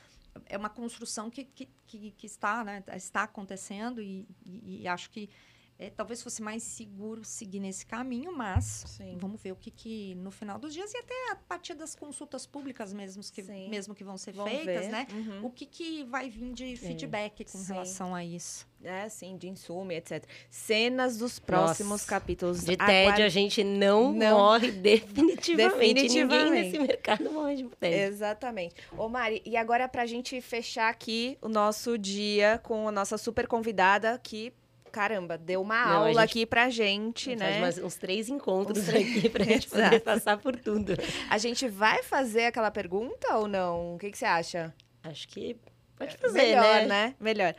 é 0.46 0.56
uma 0.56 0.70
construção 0.70 1.30
que, 1.30 1.44
que, 1.44 1.68
que, 1.86 2.26
está, 2.26 2.64
né? 2.64 2.82
está 2.94 3.22
acontecendo 3.22 4.00
e, 4.00 4.26
e, 4.44 4.82
e 4.82 4.88
acho 4.88 5.10
que 5.10 5.30
é, 5.78 5.90
talvez 5.90 6.22
fosse 6.22 6.40
mais 6.40 6.62
seguro 6.62 7.24
seguir 7.24 7.58
nesse 7.58 7.84
caminho, 7.84 8.36
mas 8.36 8.84
Sim. 8.86 9.16
vamos 9.18 9.40
ver 9.42 9.52
o 9.52 9.56
que, 9.56 9.70
que 9.70 10.14
no 10.16 10.30
final 10.30 10.58
dos 10.58 10.72
dias 10.72 10.92
e 10.94 10.98
até 10.98 11.32
a 11.32 11.36
partir 11.36 11.74
das 11.74 11.94
consultas 11.96 12.46
públicas 12.46 12.92
mesmo 12.92 13.22
que, 13.32 13.42
mesmo 13.42 13.94
que 13.94 14.04
vão 14.04 14.16
ser 14.16 14.32
vão 14.32 14.46
feitas, 14.46 14.86
ver. 14.86 14.92
né? 14.92 15.06
Uhum. 15.12 15.46
O 15.46 15.50
que, 15.50 15.66
que 15.66 16.04
vai 16.04 16.30
vir 16.30 16.52
de 16.52 16.76
feedback 16.76 17.44
com 17.44 17.58
sim. 17.58 17.72
relação 17.72 18.14
a 18.14 18.24
isso. 18.24 18.66
É, 18.84 19.08
sim, 19.08 19.36
de 19.38 19.48
insumo, 19.48 19.90
etc. 19.92 20.24
Cenas 20.50 21.16
dos 21.16 21.38
próximos 21.38 21.90
Nossa. 22.02 22.06
capítulos. 22.06 22.64
De 22.64 22.76
tédio, 22.76 23.24
a 23.24 23.30
gente 23.30 23.64
não, 23.64 24.12
Não. 24.12 24.38
morre 24.38 24.70
definitivamente. 24.70 25.56
Definitivamente. 25.74 26.24
Ninguém 26.24 26.50
nesse 26.50 26.78
mercado 26.78 27.32
morre 27.32 27.56
de 27.56 27.64
tédio. 27.80 27.98
Exatamente. 27.98 28.74
Ô, 28.96 29.08
Mari, 29.08 29.40
e 29.44 29.56
agora 29.56 29.88
pra 29.88 30.04
gente 30.04 30.38
fechar 30.40 30.90
aqui 30.90 31.38
o 31.40 31.48
nosso 31.48 31.96
dia 31.96 32.60
com 32.62 32.86
a 32.86 32.92
nossa 32.92 33.16
super 33.16 33.46
convidada 33.48 34.20
que 34.22 34.52
caramba, 34.94 35.36
deu 35.36 35.60
uma 35.60 35.84
Não, 35.86 35.96
aula 35.96 36.08
gente 36.22 36.30
aqui 36.30 36.46
pra 36.46 36.70
gente, 36.70 37.34
né? 37.34 37.58
Faz 37.60 37.78
umas, 37.78 37.84
uns 37.86 37.96
três 37.96 38.28
encontros 38.28 38.78
Uns 38.78 38.86
três- 38.86 39.16
aqui 39.18 39.28
pra 39.30 39.44
gente 39.44 39.68
poder 39.68 40.00
passar 40.00 40.38
por 40.38 40.54
tudo. 40.56 40.94
A 41.28 41.36
gente 41.36 41.66
vai 41.68 42.04
fazer 42.04 42.44
aquela 42.44 42.70
pergunta 42.70 43.36
ou 43.36 43.48
não? 43.48 43.96
O 43.96 43.98
que, 43.98 44.10
que 44.12 44.16
você 44.16 44.24
acha? 44.24 44.72
Acho 45.02 45.26
que 45.26 45.56
pode 45.96 46.16
fazer, 46.16 46.38
Melhor, 46.38 46.62
né? 46.62 46.86
né? 46.86 47.14
Melhor. 47.18 47.54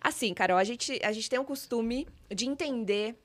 Assim, 0.00 0.32
Carol, 0.32 0.56
a 0.56 0.62
gente, 0.64 1.00
a 1.02 1.10
gente 1.10 1.28
tem 1.28 1.38
o 1.40 1.44
costume 1.44 2.06
de 2.32 2.46
entender 2.46 3.16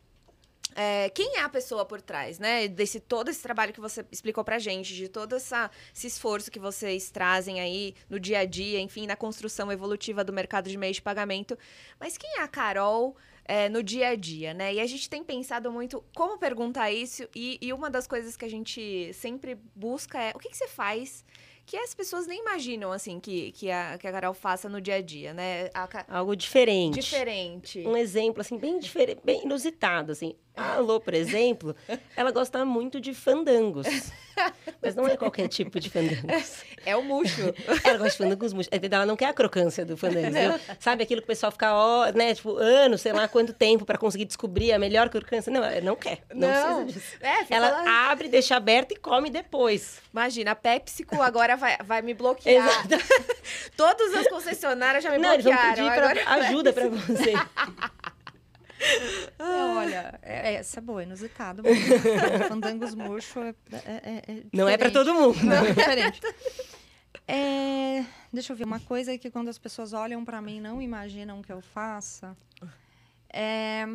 é, 0.74 1.10
quem 1.10 1.36
é 1.36 1.42
a 1.42 1.50
pessoa 1.50 1.84
por 1.86 2.02
trás, 2.02 2.40
né? 2.40 2.68
Desse 2.68 3.00
todo 3.00 3.30
esse 3.30 3.42
trabalho 3.44 3.74
que 3.74 3.80
você 3.82 4.06
explicou 4.12 4.44
pra 4.44 4.58
gente, 4.58 4.96
de 4.96 5.08
todo 5.10 5.36
essa, 5.36 5.70
esse 5.94 6.08
esforço 6.08 6.50
que 6.50 6.60
vocês 6.60 7.12
trazem 7.12 7.60
aí 7.60 7.94
no 8.10 8.20
dia 8.20 8.40
a 8.40 8.46
dia, 8.46 8.80
enfim, 8.80 9.06
na 9.06 9.16
construção 9.18 9.72
evolutiva 9.72 10.24
do 10.24 10.32
mercado 10.34 10.70
de 10.70 10.78
meios 10.78 10.96
de 10.96 11.02
pagamento. 11.02 11.58
Mas 12.00 12.18
quem 12.18 12.38
é 12.40 12.42
a 12.42 12.48
Carol 12.48 13.16
é, 13.52 13.68
no 13.68 13.84
dia 13.84 14.08
a 14.08 14.16
dia, 14.16 14.54
né? 14.54 14.74
E 14.74 14.80
a 14.80 14.88
gente 14.88 15.10
tem 15.10 15.22
pensado 15.26 15.70
muito 15.70 16.02
como 16.16 16.38
perguntar 16.38 16.90
isso, 16.90 17.28
e, 17.36 17.58
e 17.62 17.74
uma 17.74 17.90
das 17.90 18.08
coisas 18.08 18.38
que 18.38 18.46
a 18.46 18.50
gente 18.50 19.12
sempre 19.14 19.58
busca 19.76 20.18
é 20.18 20.32
o 20.34 20.40
que, 20.40 20.48
que 20.48 20.56
você 20.56 20.70
faz 20.70 21.26
que 21.66 21.76
as 21.78 21.94
pessoas 21.94 22.28
nem 22.28 22.40
imaginam, 22.40 22.92
assim, 22.92 23.20
que, 23.20 23.52
que, 23.52 23.70
a, 23.70 23.98
que 23.98 24.08
a 24.08 24.12
Carol 24.12 24.34
faça 24.34 24.68
no 24.68 24.82
dia 24.82 24.96
a 24.96 25.02
dia, 25.02 25.34
né? 25.34 25.70
A 25.74 26.18
Algo 26.18 26.36
diferente. 26.36 27.00
Diferente. 27.00 27.86
Um 27.86 27.96
exemplo, 27.96 28.42
assim, 28.42 28.58
bem 28.58 28.80
diferente, 28.80 29.20
bem 29.24 29.44
inusitado, 29.44 30.12
assim. 30.12 30.34
A 30.62 30.76
Alô, 30.76 31.00
por 31.00 31.14
exemplo, 31.14 31.76
ela 32.16 32.32
gosta 32.32 32.64
muito 32.66 33.00
de 33.02 33.14
fandangos. 33.14 33.88
Mas 34.82 34.96
não 34.96 35.08
é 35.08 35.16
qualquer 35.18 35.48
tipo 35.48 35.80
de 35.80 35.90
fandangos. 35.90 36.64
É 36.86 36.96
o 36.96 37.04
murcho. 37.04 37.54
Ela 37.84 37.98
gosta 37.98 38.12
de 38.12 38.18
fandangos 38.18 38.54
murchos. 38.54 38.70
Ela 38.92 39.06
não 39.06 39.16
quer 39.16 39.26
a 39.28 39.34
crocância 39.34 39.86
do 39.86 39.96
fandango? 39.98 40.60
Sabe 40.80 41.04
aquilo 41.04 41.22
que 41.22 41.26
o 41.26 41.28
pessoal 41.28 41.52
fica, 41.52 41.74
ó, 41.74 42.12
né, 42.12 42.34
tipo, 42.34 42.56
anos, 42.58 43.02
sei 43.02 43.12
lá 43.14 43.28
quanto 43.28 43.54
tempo 43.54 43.86
pra 43.86 43.98
conseguir 43.98 44.26
descobrir 44.26 44.72
a 44.72 44.80
melhor 44.80 45.10
crocância? 45.10 45.52
Não, 45.52 45.64
ela 45.64 45.82
não 45.82 45.96
quer. 45.96 46.20
Não, 46.34 46.48
Não. 46.48 46.84
precisa 46.86 47.00
disso. 47.00 47.18
É, 47.22 47.46
Ela 47.56 47.70
lá- 47.70 48.10
abre, 48.12 48.30
deixa 48.30 48.56
aberto 48.56 48.94
e 48.94 48.96
come 48.96 49.30
depois. 49.30 50.00
Imagina, 50.12 50.52
a 50.52 50.56
PepsiCo 50.56 51.22
agora 51.22 51.56
vai, 51.56 51.78
vai 51.84 52.02
me 52.02 52.14
bloquear. 52.14 52.68
Todas 53.78 54.14
as 54.16 54.28
concessionárias 54.28 55.04
já 55.04 55.12
me 55.12 55.18
Não, 55.20 55.34
eles 55.34 55.44
vão 55.46 55.54
bloquearam. 55.54 55.76
pedir 55.76 55.94
pra- 55.94 56.10
agora... 56.32 56.46
ajuda 56.48 56.74
pra 56.74 56.88
você. 56.90 57.34
Não, 59.38 59.78
olha, 59.78 60.20
é, 60.22 60.56
essa 60.56 60.80
é 60.80 60.82
boa, 60.82 61.04
inusitado. 61.04 61.64
mesmo. 61.64 62.00
Fandangos 62.48 62.94
murcho 62.96 63.40
é, 63.40 63.56
é, 63.72 63.80
é, 63.86 64.24
é 64.28 64.44
Não 64.54 64.68
é 64.68 64.78
pra 64.78 64.90
diferente. 64.90 64.94
todo 64.94 65.14
mundo. 65.14 65.46
Não, 65.46 65.66
é 65.66 65.74
diferente. 65.74 66.22
É, 67.28 68.06
deixa 68.34 68.52
eu 68.52 68.58
ver, 68.58 68.66
uma 68.66 68.80
coisa 68.80 69.18
que 69.18 69.30
quando 69.32 69.48
as 69.50 69.58
pessoas 69.58 69.94
olham 69.94 70.24
pra 70.26 70.42
mim 70.42 70.58
e 70.58 70.62
não 70.62 70.82
imaginam 70.82 71.42
que 71.42 71.52
eu 71.52 71.62
faça. 71.62 72.36
É, 73.32 73.88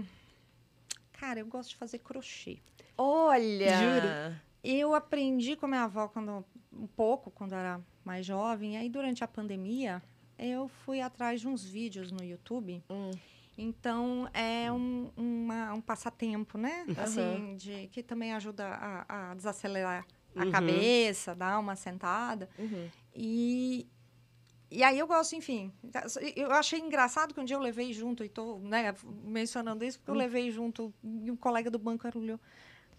cara, 1.13 1.41
eu 1.41 1.47
gosto 1.47 1.71
de 1.71 1.77
fazer 1.77 1.99
crochê. 1.99 2.59
Olha! 2.97 3.77
Juro. 3.77 4.41
Eu 4.65 4.95
aprendi 4.95 5.55
com 5.55 5.67
a 5.67 5.69
minha 5.69 5.83
avó 5.85 6.09
quando, 6.09 6.45
um 6.73 6.87
pouco, 6.87 7.31
quando 7.31 7.55
era 7.55 7.81
mais 8.05 8.25
jovem. 8.25 8.77
Aí, 8.77 8.89
durante 8.89 9.23
a 9.23 9.29
pandemia, 9.29 10.03
eu 10.39 10.69
fui 10.69 11.01
atrás 11.01 11.41
de 11.41 11.47
uns 11.47 11.65
vídeos 11.65 12.11
no 12.11 12.25
YouTube. 12.25 12.83
Hum. 12.91 13.11
Então, 13.59 14.29
é 14.35 14.71
um, 14.71 15.11
uma, 15.17 15.73
um 15.73 15.81
passatempo, 15.81 16.59
né? 16.59 16.85
Assim, 16.99 17.57
de, 17.57 17.89
que 17.89 18.03
também 18.03 18.33
ajuda 18.35 18.67
a, 18.67 19.31
a 19.31 19.35
desacelerar 19.35 20.05
a 20.35 20.45
Uhum. 20.45 20.51
cabeça, 20.51 21.35
dar 21.35 21.59
uma 21.59 21.75
sentada. 21.75 22.49
Uhum. 22.59 22.91
E, 23.15 23.87
e 24.71 24.83
aí 24.83 24.99
eu 24.99 25.07
gosto, 25.07 25.35
enfim. 25.35 25.73
Eu 26.35 26.53
achei 26.53 26.79
engraçado 26.79 27.33
que 27.33 27.41
um 27.41 27.45
dia 27.45 27.57
eu 27.57 27.61
levei 27.61 27.93
junto, 27.95 28.23
e 28.23 28.29
tô 28.29 28.59
né, 28.59 28.95
mencionando 29.25 29.83
isso, 29.85 29.99
porque 29.99 30.11
eu 30.11 30.15
levei 30.15 30.51
junto, 30.51 30.93
e 31.03 31.31
um 31.31 31.37
colega 31.37 31.71
do 31.71 31.79
banco 31.79 32.07
olhou. 32.15 32.39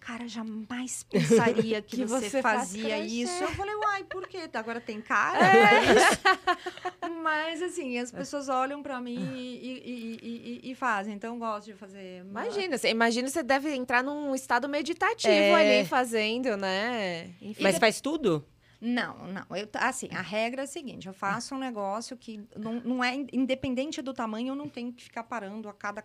Cara, 0.00 0.26
jamais 0.26 1.02
pensaria 1.10 1.82
que, 1.82 1.96
Que 1.98 2.04
você, 2.04 2.30
você 2.30 2.42
faz 2.42 2.60
fazia 2.70 2.96
crochê." 2.96 3.02
isso. 3.04 3.42
Eu 3.42 3.48
falei, 3.48 3.74
uai, 3.74 4.04
por 4.04 4.26
quê? 4.26 4.48
Agora 4.54 4.80
tem 4.80 5.00
cara? 5.00 5.38
É 5.46 5.84
isso. 5.84 7.12
Mas, 7.22 7.62
assim, 7.62 7.98
as 7.98 8.10
pessoas 8.10 8.48
olham 8.48 8.82
pra 8.82 9.00
mim 9.00 9.34
e, 9.34 9.56
e, 9.56 10.60
e- 10.62 10.70
e- 10.70 10.74
fazem. 10.74 11.14
Então, 11.14 11.34
eu 11.34 11.38
gosto 11.38 11.66
de 11.66 11.74
fazer. 11.74 12.20
Imagina, 12.20 12.78
você, 12.78 12.88
imagina 12.90 13.28
você 13.28 13.42
deve 13.42 13.74
entrar 13.74 14.02
num 14.02 14.34
estado 14.34 14.68
meditativo 14.68 15.32
É. 15.32 15.54
ali 15.80 15.86
fazendo, 15.88 16.56
né? 16.56 17.30
Enfim. 17.42 17.62
Mas 17.62 17.78
faz 17.78 18.00
tudo? 18.00 18.44
Não, 18.80 19.26
não. 19.26 19.44
Eu, 19.56 19.68
assim, 19.74 20.08
a 20.12 20.20
regra 20.20 20.62
é 20.62 20.64
a 20.64 20.66
seguinte: 20.68 21.08
eu 21.08 21.12
faço 21.12 21.54
um 21.54 21.58
negócio 21.58 22.16
que 22.16 22.46
não, 22.56 22.74
não 22.74 23.02
é 23.04 23.14
in- 23.14 23.26
independente 23.32 24.00
do 24.00 24.14
tamanho, 24.14 24.48
eu 24.48 24.54
não 24.54 24.68
tenho 24.68 24.92
que 24.92 25.02
ficar 25.02 25.24
parando 25.24 25.68
a 25.68 25.72
cada 25.74 26.04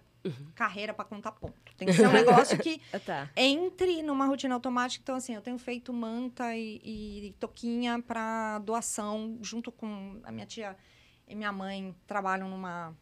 carreira 0.55 0.93
para 0.93 1.05
contar 1.05 1.33
ponto. 1.33 1.53
Tem 1.77 1.87
que 1.87 1.93
ser 1.93 2.07
um 2.07 2.13
negócio 2.13 2.57
que 2.57 2.81
Tá. 3.05 3.29
entre 3.35 4.01
numa 4.01 4.25
rotina 4.25 4.55
automática. 4.55 5.01
Então, 5.03 5.15
assim, 5.15 5.35
eu 5.35 5.41
tenho 5.41 5.57
feito 5.59 5.93
manta 5.93 6.55
e, 6.55 6.81
e 7.27 7.35
toquinha 7.39 8.01
para 8.01 8.57
doação, 8.59 9.37
junto 9.41 9.71
com 9.71 10.19
a 10.23 10.31
minha 10.31 10.45
tia 10.45 10.75
e 11.27 11.35
minha 11.35 11.51
mãe 11.51 11.95
trabalham 12.07 12.49
numa, 12.49 12.95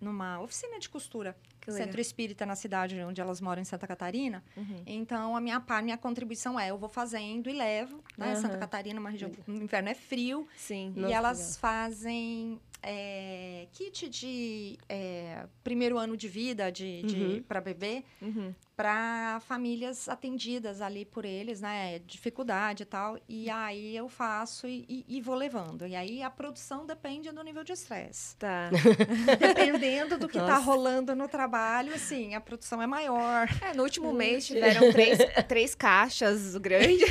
numa 0.00 0.40
oficina 0.40 0.78
de 0.78 0.88
costura. 0.88 1.36
Centro 1.72 2.00
Espírita 2.00 2.44
na 2.44 2.54
cidade 2.54 3.00
onde 3.00 3.20
elas 3.20 3.40
moram, 3.40 3.62
em 3.62 3.64
Santa 3.64 3.86
Catarina. 3.86 4.42
Uhum. 4.56 4.82
Então, 4.86 5.36
a 5.36 5.40
minha 5.40 5.60
parte, 5.60 5.84
minha 5.84 5.98
contribuição 5.98 6.58
é, 6.58 6.70
eu 6.70 6.78
vou 6.78 6.88
fazendo 6.88 7.48
e 7.48 7.52
levo, 7.52 8.02
né? 8.16 8.32
Aham. 8.32 8.40
Santa 8.40 8.58
Catarina, 8.58 9.00
uma 9.00 9.10
região, 9.10 9.30
no 9.46 9.62
inverno 9.62 9.88
é 9.88 9.94
frio, 9.94 10.46
Sim. 10.56 10.92
Nossa, 10.96 11.08
e 11.08 11.12
elas 11.12 11.38
legal. 11.38 11.54
fazem 11.60 12.60
é, 12.84 13.66
kit 13.72 14.08
de 14.08 14.78
é, 14.88 15.44
primeiro 15.62 15.98
ano 15.98 16.16
de 16.16 16.28
vida 16.28 16.70
de, 16.70 17.02
de 17.02 17.16
Uhum. 17.16 17.42
para 17.48 17.60
bebê, 17.60 18.04
Uhum. 18.20 18.54
para 18.76 19.40
famílias 19.46 20.08
atendidas 20.08 20.80
ali 20.80 21.04
por 21.04 21.24
eles, 21.24 21.60
né? 21.60 22.00
Dificuldade 22.00 22.82
e 22.82 22.86
tal. 22.86 23.18
E 23.28 23.48
aí 23.48 23.96
eu 23.96 24.08
faço 24.08 24.66
e, 24.66 24.84
e- 24.88 25.04
e 25.16 25.20
vou 25.20 25.34
levando. 25.34 25.86
E 25.86 25.94
aí 25.96 26.22
a 26.22 26.28
produção 26.30 26.84
depende 26.84 27.30
do 27.32 27.42
nível 27.42 27.62
de 27.64 27.72
estresse. 27.72 28.36
Tá. 28.36 28.70
Dependendo 29.38 30.18
do 30.18 30.28
que 30.28 30.38
está 30.38 30.54
Nossa. 30.56 30.64
rolando 30.64 31.14
no 31.14 31.28
trabalho, 31.28 31.94
assim, 31.94 32.34
a 32.34 32.40
produção 32.40 32.80
é 32.82 32.86
maior. 32.86 33.48
É, 33.62 33.72
no 33.74 33.82
último 33.82 34.12
mês 34.12 34.46
tiveram 34.46 34.90
três, 34.92 35.18
três 35.48 35.74
caixas 35.74 36.56
grandes. 36.56 37.04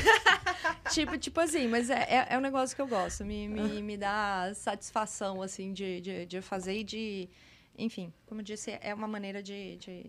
tipo, 0.91 1.17
tipo 1.17 1.39
assim, 1.39 1.67
mas 1.67 1.89
é, 1.89 1.99
é, 2.09 2.27
é 2.31 2.37
um 2.37 2.41
negócio 2.41 2.75
que 2.75 2.81
eu 2.81 2.87
gosto. 2.87 3.23
Me, 3.25 3.47
me, 3.47 3.81
me 3.81 3.97
dá 3.97 4.51
satisfação, 4.55 5.41
assim, 5.41 5.62
de, 5.71 6.01
de, 6.01 6.25
de 6.25 6.41
fazer 6.41 6.73
e 6.79 6.83
de... 6.83 7.29
Enfim, 7.77 8.11
como 8.25 8.41
eu 8.41 8.45
disse, 8.45 8.77
é 8.81 8.93
uma 8.93 9.07
maneira 9.07 9.41
de, 9.41 9.77
de 9.77 10.05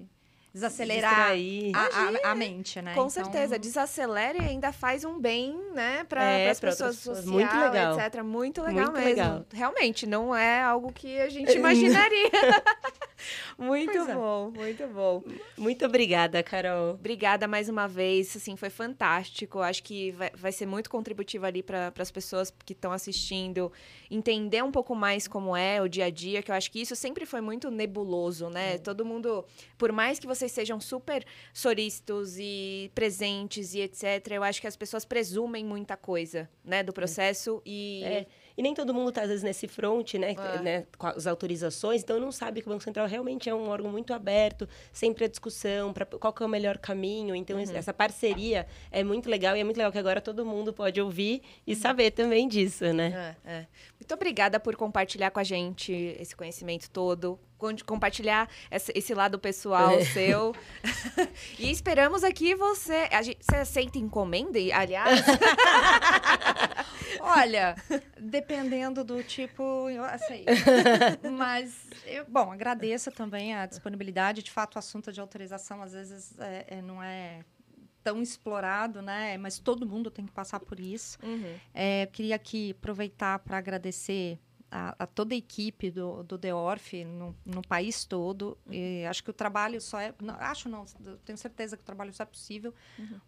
desacelerar 0.53 1.31
a, 1.75 2.29
a, 2.29 2.31
a 2.31 2.35
mente, 2.35 2.81
né? 2.81 2.93
Com 2.95 3.01
Então, 3.01 3.11
certeza. 3.11 3.59
Desacelera 3.59 4.39
e 4.39 4.47
ainda 4.47 4.73
faz 4.73 5.05
um 5.05 5.19
bem, 5.19 5.57
né, 5.75 6.05
para 6.05 6.23
É, 6.23 6.51
as 6.51 6.61
pessoas 6.61 6.97
social, 6.97 7.27
Muito 7.33 7.57
legal. 7.57 7.99
etc. 7.99 8.23
Muito 8.23 8.63
legal 8.63 8.85
Muito 8.85 8.95
mesmo. 8.95 9.09
legal. 9.09 9.47
Realmente, 9.53 10.07
não 10.07 10.35
é 10.35 10.63
algo 10.63 10.93
que 10.93 11.19
a 11.21 11.29
gente 11.29 11.53
imaginaria. 11.57 12.31
muito 13.59 13.97
é. 13.97 14.15
bom, 14.15 14.51
muito 14.51 14.87
bom. 14.89 15.23
Muito 15.57 15.85
obrigada, 15.85 16.43
Carol. 16.43 16.95
Obrigada 16.95 17.47
mais 17.47 17.69
uma 17.69 17.87
vez, 17.87 18.37
assim, 18.37 18.57
foi 18.57 18.71
fantástico. 18.71 19.61
Acho 19.61 19.83
que 19.83 20.11
vai, 20.13 20.31
vai 20.35 20.53
ser 20.53 20.67
muito 20.67 20.91
contributivo 20.91 21.47
ali 21.47 21.63
para 21.63 21.93
as 21.99 22.11
pessoas 22.11 22.53
que 22.65 22.73
estão 22.73 22.93
assistindo 22.93 23.71
entender 24.11 24.63
um 24.63 24.71
pouco 24.71 24.95
mais 24.95 25.27
como 25.27 25.57
é 25.57 25.81
o 25.81 25.89
dia 25.89 26.07
a 26.07 26.11
dia, 26.11 26.43
que 26.43 26.51
eu 26.51 26.55
acho 26.55 26.71
que 26.71 26.81
isso 26.81 26.95
sempre 26.95 27.27
foi 27.27 27.41
muito 27.41 27.71
nebuloso, 27.71 28.49
né? 28.49 28.79
Todo 28.79 29.05
mundo, 29.05 29.45
por 29.77 29.91
mais 29.93 30.19
que 30.19 30.27
vocês 30.27 30.53
sejam 30.53 30.81
super 30.81 31.25
soristas 31.53 32.37
e 32.39 32.91
presentes 32.95 33.75
e 33.75 33.81
etc, 33.81 34.33
eu 34.33 34.43
acho 34.43 34.61
que 34.61 34.67
as 34.67 34.77
pessoas 34.77 35.05
presumem 35.05 35.65
muita 35.65 35.97
coisa, 35.97 36.49
né, 36.65 36.83
do 36.83 36.93
processo 36.93 37.63
e 37.65 38.03
É, 38.05 38.27
e 38.57 38.63
nem 38.63 38.73
todo 38.73 38.95
mundo 38.95 39.09
está, 39.09 39.23
às 39.23 39.29
vezes, 39.29 39.43
nesse 39.43 39.67
front, 39.67 40.15
né, 40.15 40.37
É. 40.39 40.63
né, 40.63 40.87
com 40.97 41.07
as 41.09 41.27
autorizações, 41.27 42.03
então 42.03 42.21
não 42.21 42.31
sabe 42.31 42.61
que 42.63 42.69
o 42.69 42.71
Banco 42.71 42.85
Central 42.85 43.07
realmente 43.15 43.49
é 43.49 43.55
um 43.55 43.69
órgão 43.69 43.91
muito 43.91 44.13
aberto, 44.13 44.69
sempre 44.93 45.25
a 45.25 45.29
discussão, 45.29 45.93
para 45.93 46.05
qual 46.05 46.33
que 46.33 46.43
é 46.43 46.47
o 46.47 46.49
melhor 46.49 46.79
caminho. 46.79 47.35
Então, 47.35 47.57
Uhum. 47.57 47.77
essa 47.77 47.95
parceria 47.95 48.67
é 48.91 49.03
muito 49.05 49.29
legal 49.31 49.57
e 49.57 49.61
é 49.61 49.65
muito 49.65 49.77
legal 49.77 49.93
que 49.93 49.99
agora 49.99 50.21
todo 50.21 50.45
mundo 50.45 50.73
pode 50.73 51.01
ouvir 51.01 51.43
e 51.67 51.75
saber 51.77 52.11
também 52.11 52.49
disso, 52.49 52.85
né? 52.93 53.35
É, 53.47 53.51
é. 53.53 53.67
Muito 54.05 54.13
obrigada 54.17 54.61
por 54.61 54.77
compartilhar 54.77 55.31
com 55.31 55.41
a 55.41 55.43
gente 55.45 55.91
esse 56.21 56.37
conhecimento 56.37 56.91
todo, 56.91 57.41
compartilhar 57.87 58.51
esse 58.71 59.15
lado 59.15 59.39
pessoal 59.39 59.99
seu. 60.13 60.55
e 61.59 61.71
esperamos 61.71 62.23
aqui 62.23 62.55
você. 62.55 63.09
a 63.11 63.23
gente- 63.23 63.39
você 63.43 63.57
aceita 63.57 63.97
encomenda, 63.99 64.59
e, 64.59 64.71
aliás? 64.71 65.23
Olha, 67.19 67.75
dependendo 68.21 69.03
do 69.03 69.23
tipo, 69.23 69.89
eu 69.89 70.05
aceito. 70.05 70.53
Mas, 71.33 71.75
eu, 72.05 72.27
bom, 72.29 72.53
agradeço 72.53 73.11
também 73.11 73.55
a 73.55 73.65
disponibilidade. 73.65 74.43
De 74.43 74.51
fato, 74.51 74.75
o 74.77 74.79
assunto 74.79 75.11
de 75.11 75.19
autorização, 75.19 75.81
às 75.83 75.93
vezes, 75.93 76.39
é- 76.39 76.67
é- 76.69 76.83
não 76.83 77.03
é 77.03 77.41
tão 78.05 78.23
explorado, 78.23 79.01
né? 79.01 79.39
Mas 79.39 79.59
todo 79.59 79.87
mundo 79.87 80.11
tem 80.11 80.27
que 80.27 80.33
passar 80.33 80.61
por 80.61 80.79
isso. 80.79 81.19
Uhum. 81.23 81.57
É, 81.73 82.07
queria 82.07 82.37
aqui 82.37 82.73
aproveitar 82.73 83.39
para 83.39 83.57
agradecer 83.57 84.39
a, 84.71 84.95
a 84.99 85.07
toda 85.07 85.35
a 85.35 85.39
equipe 85.39 85.91
do, 85.91 86.23
do 86.23 86.37
DEORF 86.37 87.03
no, 87.05 87.35
no 87.47 87.63
país 87.63 88.05
todo. 88.05 88.59
E 88.71 89.07
acho 89.07 89.25
que 89.25 89.31
o 89.31 89.33
trabalho 89.33 89.81
só 89.81 89.99
é. 89.99 90.15
Não, 90.21 90.35
acho 90.35 90.69
não, 90.69 90.85
tenho 91.25 91.39
certeza 91.39 91.77
que 91.77 91.83
o 91.83 91.87
trabalho 91.87 92.13
só 92.13 92.25
é 92.25 92.27
possível, 92.27 92.75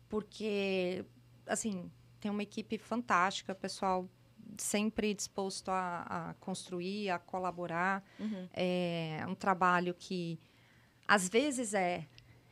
porque, 0.08 1.04
assim, 1.46 1.90
tem 2.20 2.30
uma 2.30 2.42
equipe 2.42 2.76
fantástica, 2.76 3.54
pessoal 3.54 4.08
sempre 4.58 5.12
disposto 5.12 5.70
a, 5.70 6.30
a 6.30 6.34
construir, 6.34 7.10
a 7.10 7.18
colaborar. 7.18 8.04
Uhum. 8.20 8.48
É 8.52 9.24
um 9.26 9.34
trabalho 9.34 9.94
que 9.94 10.38
às 11.08 11.28
vezes 11.28 11.72
é 11.72 12.06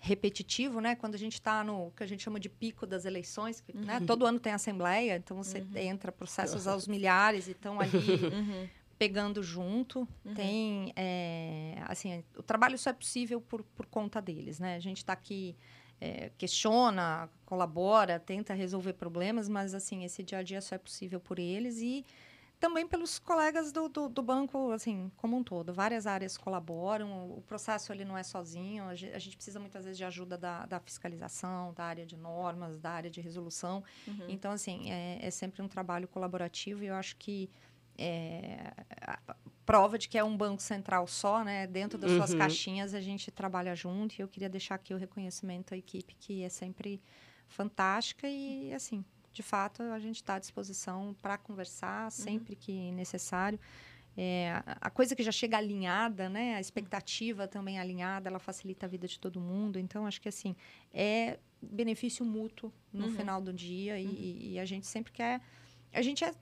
repetitivo, 0.05 0.81
né? 0.83 0.95
Quando 0.95 1.15
a 1.15 1.19
gente 1.19 1.33
está 1.35 1.65
no 1.65 1.91
que 1.97 2.03
a 2.05 2.07
gente 2.07 2.23
chama 2.23 2.39
de 2.39 2.51
pico 2.51 2.87
das 2.87 3.07
eleições, 3.07 3.63
que, 3.63 3.75
né? 3.75 4.01
todo 4.07 4.27
ano 4.27 4.39
tem 4.39 4.53
assembleia, 4.53 5.17
então 5.17 5.35
você 5.35 5.65
entra 5.77 6.13
processos 6.13 6.67
aos 6.67 6.87
milhares 6.87 7.49
e 7.49 7.53
estão 7.53 7.81
ali 7.81 7.91
Uhum. 8.35 8.69
pegando 8.99 9.43
junto. 9.43 10.07
Tem, 10.35 10.93
é, 10.95 11.77
assim, 11.87 12.23
o 12.37 12.43
trabalho 12.43 12.77
só 12.77 12.91
é 12.91 12.93
possível 12.93 13.41
por, 13.41 13.63
por 13.63 13.87
conta 13.87 14.21
deles, 14.21 14.59
né? 14.59 14.77
A 14.77 14.81
gente 14.81 14.99
está 14.99 15.15
aqui, 15.15 15.57
é, 15.99 16.31
questiona, 16.37 17.31
colabora, 17.47 18.21
tenta 18.21 18.53
resolver 18.53 18.93
problemas, 18.93 19.49
mas, 19.49 19.73
assim, 19.73 20.05
esse 20.05 20.23
dia 20.23 20.39
a 20.39 20.43
dia 20.43 20.61
só 20.61 20.75
é 20.75 20.79
possível 20.79 21.19
por 21.19 21.39
eles 21.39 21.79
e 21.81 22.05
também 22.65 22.87
pelos 22.87 23.19
colegas 23.19 23.71
do, 23.71 23.91
do, 23.91 24.09
do 24.09 24.23
banco, 24.23 24.71
assim, 24.71 25.13
como 25.19 25.37
um 25.37 25.45
todo. 25.45 25.75
Várias 25.75 26.07
áreas 26.07 26.39
colaboram, 26.39 27.31
o 27.37 27.43
processo 27.43 27.93
ele 27.93 28.07
não 28.07 28.17
é 28.17 28.23
sozinho, 28.23 28.85
a 28.85 28.95
gente, 28.95 29.13
a 29.13 29.19
gente 29.19 29.37
precisa 29.37 29.61
muitas 29.61 29.85
vezes 29.85 29.99
de 29.99 30.05
ajuda 30.05 30.39
da, 30.39 30.65
da 30.65 30.81
fiscalização, 30.81 31.75
da 31.75 31.85
área 31.85 32.07
de 32.07 32.17
normas, 32.17 32.79
da 32.79 32.91
área 32.91 33.11
de 33.11 33.21
resolução. 33.21 33.85
Então, 34.31 34.51
assim, 34.51 34.91
é, 34.91 35.19
é 35.21 35.31
sempre 35.31 35.61
um 35.61 35.69
trabalho 35.69 36.09
colaborativo 36.09 36.83
e 36.83 36.87
eu 36.87 36.95
acho 36.95 37.17
que 37.17 37.51
é, 37.99 38.73
prova 39.67 39.99
de 39.99 40.09
que 40.09 40.17
é 40.17 40.25
um 40.25 40.35
banco 40.35 40.63
central 40.63 41.07
só, 41.07 41.45
né? 41.45 41.67
Dentro 41.67 41.99
das 41.99 42.13
suas 42.13 42.31
Uhum. 42.33 42.39
caixinhas 42.39 42.95
a 42.95 43.01
gente 43.01 43.31
trabalha 43.31 43.75
junto 43.75 44.15
e 44.19 44.23
eu 44.23 44.29
queria 44.29 44.49
deixar 44.49 44.77
aqui 44.77 44.95
o 44.95 44.97
reconhecimento 44.97 45.75
à 45.75 45.77
equipe 45.77 46.15
que 46.19 46.43
é 46.43 46.49
sempre 46.49 47.03
fantástica 47.47 48.27
e 48.27 48.73
assim, 48.73 49.05
de 49.35 49.43
fato 49.43 49.83
a 49.83 49.99
gente 49.99 50.17
está 50.17 50.37
à 50.37 50.39
disposição 50.39 51.15
para 51.21 51.37
conversar 51.37 52.11
sempre 52.11 52.55
que 52.57 52.91
necessário. 52.93 53.59
É, 54.17 54.63
a- 54.81 54.91
coisa 54.91 55.17
que 55.17 55.25
já 55.25 55.33
chega 55.33 55.57
alinhada, 55.59 56.29
né? 56.29 56.55
A 56.55 56.61
expectativa 56.61 57.49
também 57.49 57.81
alinhada, 57.81 58.29
ela 58.31 58.39
facilita 58.39 58.87
a 58.87 58.89
vida 58.89 59.09
de 59.09 59.19
todo 59.19 59.41
mundo. 59.41 59.77
Então 59.77 60.07
acho 60.07 60.21
que 60.21 60.29
assim 60.29 60.55
é 60.93 61.39
benefício 61.61 62.25
mútuo 62.25 62.73
no 62.93 63.07
Uhum. 63.07 63.11
final 63.11 63.41
do 63.41 63.53
dia 63.53 63.99
e, 63.99 64.53
e 64.53 64.59
a 64.61 64.65
gente 64.65 64.87
sempre 64.87 65.13
quer, 65.13 65.41
a 65.93 66.01
gente 66.01 66.25
é 66.25 66.33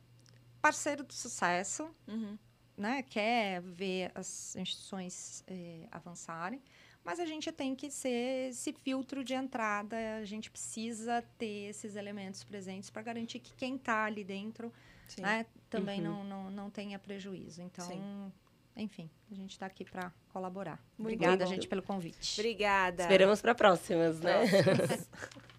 parceiro 0.60 1.02
do 1.02 1.14
sucesso, 1.14 1.88
Uhum. 2.06 2.36
né, 2.76 3.02
quer 3.02 3.60
ver 3.62 4.10
as 4.14 4.54
instituições 4.56 5.42
eh, 5.46 5.86
avançarem, 5.90 6.60
mas 7.04 7.18
a 7.20 7.26
gente 7.26 7.50
tem 7.52 7.74
que 7.74 7.90
ser 7.90 8.50
esse 8.50 8.72
filtro 8.72 9.22
de 9.24 9.34
entrada, 9.34 9.96
a 10.20 10.24
gente 10.24 10.50
precisa 10.50 11.22
ter 11.38 11.68
esses 11.70 11.96
elementos 11.96 12.44
presentes 12.44 12.90
para 12.90 13.02
garantir 13.02 13.38
que 13.40 13.52
quem 13.54 13.76
está 13.76 14.04
ali 14.04 14.22
dentro 14.24 14.72
né, 15.18 15.44
também 15.68 16.00
Uhum. 16.00 16.24
não, 16.24 16.24
não, 16.24 16.50
não 16.50 16.70
tenha 16.70 16.98
prejuízo. 16.98 17.60
Então, 17.62 17.86
Sim. 17.86 18.32
enfim, 18.76 19.10
a 19.30 19.34
gente 19.34 19.50
está 19.50 19.66
aqui 19.66 19.84
para 19.84 20.10
colaborar. 20.32 20.78
Muito 20.98 21.14
Obrigada, 21.16 21.44
bom. 21.44 21.50
gente, 21.50 21.68
pelo 21.68 21.82
convite. 21.82 22.40
Obrigada. 22.40 23.02
Esperamos 23.02 23.42
para 23.42 23.54
próximas, 23.54 24.18
né? 24.20 24.46
Próximas. 24.46 25.08